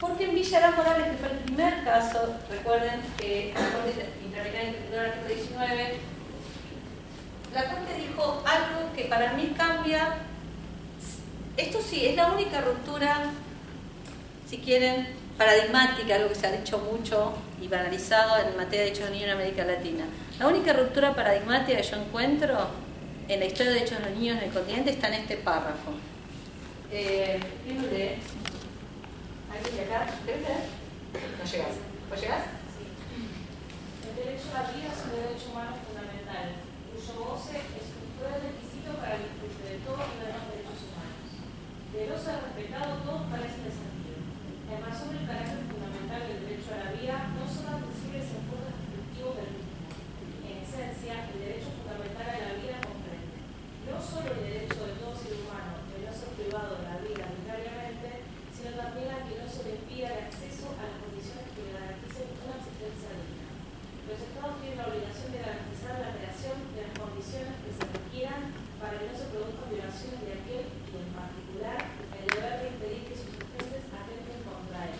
Porque 0.00 0.24
en 0.24 0.34
Villa 0.34 0.72
Morales, 0.72 1.06
que 1.08 1.16
fue 1.16 1.30
el 1.30 1.38
primer 1.38 1.84
caso, 1.84 2.34
recuerden 2.50 3.00
que 3.18 3.54
la 3.54 3.70
Corte 3.70 4.06
Interamericana 4.24 4.62
de 4.90 4.98
artículo 4.98 5.34
19, 5.34 5.94
la 7.54 7.64
Corte 7.64 7.94
dijo 8.06 8.42
algo 8.44 8.92
que 8.94 9.04
para 9.04 9.32
mí 9.34 9.54
cambia. 9.56 10.16
Esto 11.56 11.78
sí, 11.80 12.06
es 12.06 12.16
la 12.16 12.32
única 12.32 12.60
ruptura, 12.60 13.30
si 14.48 14.58
quieren, 14.58 15.06
paradigmática, 15.36 16.14
algo 16.14 16.28
que 16.28 16.34
se 16.34 16.46
ha 16.46 16.52
dicho 16.52 16.78
mucho 16.78 17.32
y 17.60 17.68
banalizado 17.68 18.38
en 18.38 18.56
materia 18.56 18.84
de 18.84 18.90
derechos 18.90 19.06
de 19.06 19.10
niños 19.12 19.28
en 19.28 19.34
América 19.34 19.64
Latina. 19.64 20.04
La 20.38 20.46
única 20.46 20.72
ruptura 20.72 21.14
paradigmática 21.14 21.76
que 21.76 21.82
yo 21.82 21.96
encuentro 21.96 22.56
en 23.28 23.40
la 23.40 23.46
historia 23.46 23.72
de 23.72 23.78
derechos 23.80 23.98
de 23.98 24.10
los 24.10 24.18
niños 24.18 24.38
en 24.38 24.44
el 24.44 24.50
continente 24.52 24.90
está 24.90 25.08
en 25.08 25.14
este 25.14 25.36
párrafo. 25.36 25.92
Eh, 26.90 27.40
¿Quién 27.64 27.82
lo 27.82 27.88
lee? 27.90 28.16
¿Alguien 29.52 29.76
de 29.76 29.82
acá? 29.82 30.06
No 30.06 31.44
llegas. 31.44 31.74
¿Vos 32.08 32.20
llegás? 32.20 32.44
Sí. 32.76 32.86
El 34.08 34.14
derecho 34.16 34.46
a 34.54 34.62
la 34.62 34.70
vida 34.70 34.88
es 34.88 35.00
un 35.04 35.12
derecho 35.16 35.50
humano 35.50 35.74
fundamental, 35.84 36.62
cuyo 36.94 37.12
goce 37.18 37.56
es 37.76 37.86
un 37.92 38.14
requisito 38.22 38.94
para 39.02 39.18
el 39.18 39.26
disfrute 39.26 39.64
de 39.68 39.78
todos 39.84 40.06
los 40.06 40.16
demás 40.22 40.46
derechos 40.48 40.80
humanos. 40.86 41.28
De 41.92 42.00
no 42.08 42.16
ser 42.16 42.36
respetado, 42.46 43.02
todos 43.04 43.26
parecen 43.26 43.66
En 44.66 44.78
razón 44.82 45.14
del 45.14 45.26
carácter 45.26 45.62
fundamental 45.70 46.22
del 46.26 46.42
derecho 46.42 46.74
a 46.74 46.84
la 46.84 46.90
vida, 46.94 47.30
no 47.38 47.44
son 47.46 47.66
admisibles 47.70 48.26
enfoques 48.34 48.74
restrictivos 48.74 49.34
del 49.38 49.50
mismo. 49.54 49.78
En 50.42 50.56
esencia, 50.62 51.30
el 51.30 51.38
derecho 51.38 51.70
fundamental 51.80 52.26
a 52.26 52.44
la 52.50 52.52
vida 52.58 52.76
comprende 52.82 53.36
no 53.86 53.96
solo 54.02 54.34
el 54.34 54.42
derecho 54.42 54.80
de 54.82 54.98
todo 54.98 55.14
ser 55.14 55.38
humano 55.38 55.86
de 55.86 56.02
no 56.02 56.10
ser 56.10 56.34
privado 56.34 56.82
de 56.82 56.86
la 56.90 56.98
vida 56.98 57.26
sino 58.66 58.82
también 58.82 59.14
a 59.14 59.22
que 59.22 59.38
no 59.38 59.46
se 59.46 59.62
le 59.62 59.78
impida 59.78 60.10
el 60.10 60.26
acceso 60.26 60.74
a 60.74 60.90
las 60.90 60.98
condiciones 60.98 61.46
que 61.54 61.62
le 61.62 61.76
garanticen 61.78 62.34
una 62.42 62.58
existencia 62.58 63.14
digna. 63.14 63.46
Los 64.10 64.18
Estados 64.18 64.58
tienen 64.58 64.82
la 64.82 64.90
obligación 64.90 65.30
de 65.30 65.38
garantizar 65.38 65.94
la 66.02 66.18
creación 66.18 66.56
de 66.74 66.80
las 66.82 66.94
condiciones 66.98 67.54
que 67.62 67.70
se 67.70 67.84
requieran 67.86 68.50
para 68.82 68.98
que 68.98 69.06
no 69.06 69.14
se 69.14 69.30
produzcan 69.30 69.70
violaciones 69.70 70.18
de 70.18 70.32
aquel 70.34 70.64
y 70.66 70.94
en 70.98 71.10
particular 71.14 71.78
el 72.10 72.26
deber 72.26 72.54
de 72.58 72.66
impedir 72.74 73.02
que 73.06 73.14
sus 73.14 73.32
agentes 73.38 73.86
atenten 73.86 74.40
contra 74.42 74.78
él. 74.90 74.98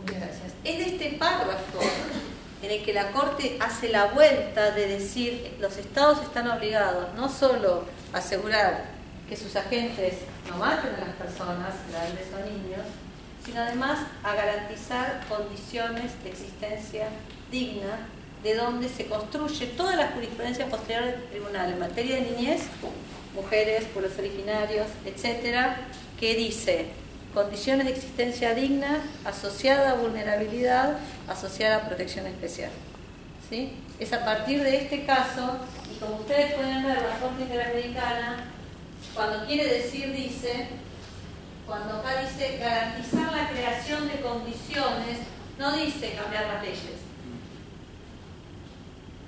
Muchas 0.00 0.18
gracias. 0.24 0.50
Es 0.64 0.76
de 0.80 0.86
este 0.96 1.08
párrafo 1.20 1.84
en 1.84 2.64
el 2.64 2.72
que 2.84 2.92
la 2.92 3.10
Corte 3.12 3.56
hace 3.60 3.88
la 3.88 4.06
vuelta 4.06 4.72
de 4.72 4.86
decir 4.86 5.56
los 5.58 5.76
estados 5.78 6.22
están 6.22 6.48
obligados 6.48 7.14
no 7.14 7.28
solo 7.28 7.84
a 8.12 8.18
asegurar 8.18 8.84
que 9.28 9.36
sus 9.36 9.56
agentes 9.56 10.14
no 10.48 10.58
maten 10.58 10.94
a 10.94 11.06
las 11.06 11.16
personas, 11.16 11.74
grandes 11.90 12.26
o 12.32 12.44
niños, 12.44 12.86
sino 13.44 13.62
además 13.62 14.00
a 14.22 14.34
garantizar 14.34 15.22
condiciones 15.28 16.22
de 16.22 16.30
existencia 16.30 17.08
digna 17.50 18.06
de 18.42 18.54
donde 18.54 18.88
se 18.90 19.06
construye 19.06 19.66
toda 19.68 19.96
la 19.96 20.08
jurisprudencia 20.08 20.66
posterior 20.66 21.04
del 21.04 21.24
tribunal 21.30 21.72
en 21.72 21.78
materia 21.78 22.16
de 22.16 22.30
niñez, 22.30 22.64
mujeres, 23.34 23.84
pueblos 23.92 24.12
originarios, 24.18 24.86
etcétera, 25.06 25.78
que 26.20 26.34
dice 26.34 26.88
condiciones 27.34 27.86
de 27.86 27.92
existencia 27.92 28.54
digna 28.54 29.02
asociada 29.24 29.90
a 29.90 29.94
vulnerabilidad, 29.94 30.98
asociada 31.28 31.76
a 31.76 31.88
protección 31.88 32.26
especial. 32.26 32.70
¿Sí? 33.50 33.76
Es 33.98 34.12
a 34.12 34.24
partir 34.24 34.62
de 34.62 34.76
este 34.78 35.04
caso, 35.04 35.58
y 35.92 35.98
como 35.98 36.16
ustedes 36.16 36.54
pueden 36.54 36.84
ver, 36.84 37.02
la 37.02 37.18
Corte 37.18 37.42
Interamericana, 37.42 38.44
cuando 39.14 39.44
quiere 39.46 39.66
decir, 39.66 40.12
dice, 40.12 40.68
cuando 41.66 41.96
acá 41.96 42.22
dice 42.22 42.58
garantizar 42.58 43.32
la 43.32 43.48
creación 43.50 44.08
de 44.08 44.20
condiciones, 44.20 45.18
no 45.58 45.76
dice 45.76 46.14
cambiar 46.14 46.46
las 46.46 46.62
leyes. 46.62 47.04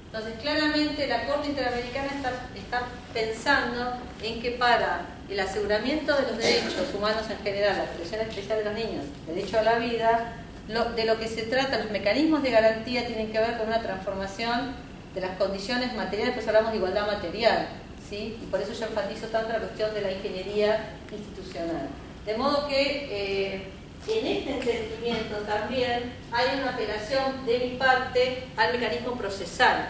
Entonces, 0.07 0.41
claramente 0.41 1.07
la 1.09 1.27
Corte 1.27 1.49
Interamericana 1.49 2.07
está, 2.07 2.33
está 2.55 2.83
pensando 3.13 3.99
en 4.23 4.41
que 4.41 4.53
para 4.53 5.16
el 5.29 5.41
aseguramiento 5.41 6.15
de 6.15 6.23
los 6.23 6.39
derechos 6.39 6.95
humanos 6.95 7.23
en 7.31 7.39
general, 7.45 7.79
la 7.79 7.85
protección 7.85 8.21
especial 8.21 8.59
de 8.59 8.65
los 8.65 8.75
niños, 8.75 9.05
derecho 9.27 9.59
a 9.59 9.63
la 9.63 9.79
vida, 9.79 10.33
de 10.69 11.05
lo 11.05 11.19
que 11.19 11.29
se 11.29 11.43
trata, 11.43 11.79
los 11.79 11.91
mecanismos 11.91 12.43
de 12.43 12.51
garantía 12.51 13.07
tienen 13.07 13.31
que 13.31 13.39
ver 13.39 13.57
con 13.57 13.69
una 13.69 13.81
transformación 13.83 14.75
de 15.15 15.21
las 15.21 15.37
condiciones 15.37 15.95
materiales, 15.95 16.35
pues 16.35 16.47
hablamos 16.49 16.73
de 16.73 16.79
igualdad 16.79 17.07
material, 17.07 17.69
¿sí? 18.09 18.37
y 18.43 18.47
por 18.47 18.61
eso 18.61 18.73
yo 18.73 18.87
enfatizo 18.87 19.27
tanto 19.29 19.53
la 19.53 19.61
cuestión 19.61 19.95
de 19.95 20.03
la 20.03 20.13
ingeniería 20.13 20.91
institucional. 21.11 21.89
De 22.25 22.37
modo 22.37 22.67
que 22.69 23.09
eh, 23.11 23.69
en 24.09 24.27
este 24.27 24.51
entendimiento 24.51 25.37
también 25.47 26.13
hay 26.33 26.59
una 26.59 26.71
apelación 26.71 27.47
de 27.47 27.59
mi 27.59 27.77
parte 27.77 28.45
al 28.57 28.73
mecanismo 28.73 29.13
procesal, 29.17 29.89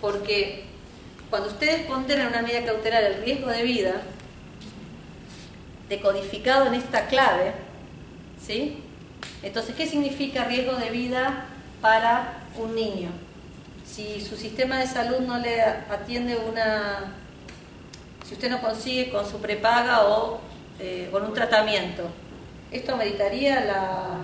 porque 0.00 0.64
cuando 1.30 1.48
ustedes 1.48 1.86
ponderan 1.86 2.28
una 2.28 2.42
medida 2.42 2.64
cautelar 2.64 3.02
el 3.02 3.22
riesgo 3.22 3.48
de 3.48 3.62
vida, 3.62 3.94
decodificado 5.88 6.66
en 6.66 6.74
esta 6.74 7.06
clave, 7.06 7.52
¿sí? 8.40 8.82
Entonces, 9.42 9.74
¿qué 9.74 9.86
significa 9.86 10.44
riesgo 10.44 10.76
de 10.76 10.90
vida 10.90 11.46
para 11.80 12.38
un 12.56 12.74
niño? 12.74 13.10
Si 13.84 14.20
su 14.20 14.36
sistema 14.36 14.78
de 14.78 14.86
salud 14.86 15.20
no 15.20 15.38
le 15.38 15.60
atiende 15.62 16.36
una... 16.36 17.12
Si 18.26 18.34
usted 18.34 18.50
no 18.50 18.60
consigue 18.60 19.10
con 19.10 19.28
su 19.28 19.38
prepaga 19.38 20.06
o 20.06 20.40
eh, 20.80 21.08
con 21.12 21.24
un 21.24 21.34
tratamiento, 21.34 22.04
¿esto 22.72 22.96
meritaría 22.96 23.64
la, 23.64 24.18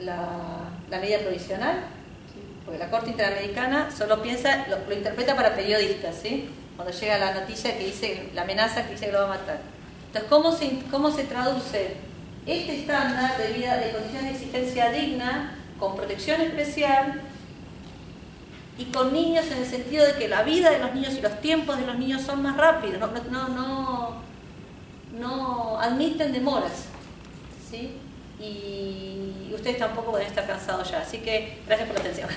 la, 0.00 0.98
medida 0.98 1.18
provisional? 1.18 1.84
Porque 2.64 2.78
la 2.78 2.90
Corte 2.90 3.10
Interamericana 3.10 3.90
solo 3.96 4.22
piensa, 4.22 4.66
lo, 4.68 4.78
lo, 4.88 4.94
interpreta 4.94 5.36
para 5.36 5.54
periodistas, 5.54 6.16
¿sí? 6.16 6.48
Cuando 6.74 6.92
llega 6.92 7.18
la 7.18 7.34
noticia 7.34 7.76
que 7.76 7.84
dice, 7.84 8.30
la 8.34 8.42
amenaza 8.42 8.86
que 8.86 8.92
dice 8.92 9.06
que 9.06 9.12
lo 9.12 9.20
va 9.20 9.24
a 9.26 9.38
matar. 9.38 9.75
Entonces, 10.16 10.30
¿cómo 10.30 10.52
se, 10.52 10.78
cómo 10.90 11.10
se 11.10 11.24
traduce 11.24 11.96
este 12.46 12.80
estándar 12.80 13.36
de 13.36 13.52
vida, 13.52 13.76
de 13.76 13.92
condiciones 13.92 14.24
de 14.24 14.30
existencia 14.30 14.90
digna, 14.90 15.58
con 15.78 15.96
protección 15.96 16.40
especial 16.40 17.20
y 18.78 18.84
con 18.86 19.12
niños 19.12 19.46
en 19.50 19.58
el 19.58 19.66
sentido 19.66 20.06
de 20.06 20.14
que 20.14 20.28
la 20.28 20.42
vida 20.42 20.70
de 20.70 20.78
los 20.78 20.94
niños 20.94 21.14
y 21.14 21.20
los 21.20 21.40
tiempos 21.40 21.78
de 21.78 21.86
los 21.86 21.98
niños 21.98 22.22
son 22.22 22.42
más 22.42 22.56
rápidos, 22.56 23.00
no, 23.30 23.48
no, 23.48 24.22
no, 25.18 25.80
admiten 25.80 26.32
demoras. 26.32 26.86
¿sí? 27.70 27.98
Y 28.40 29.52
ustedes 29.54 29.78
tampoco 29.78 30.12
pueden 30.12 30.28
estar 30.28 30.46
cansados 30.46 30.90
ya. 30.90 31.00
Así 31.00 31.18
que 31.18 31.58
gracias 31.66 31.88
por 31.88 31.96
la 31.96 32.02
atención. 32.02 32.28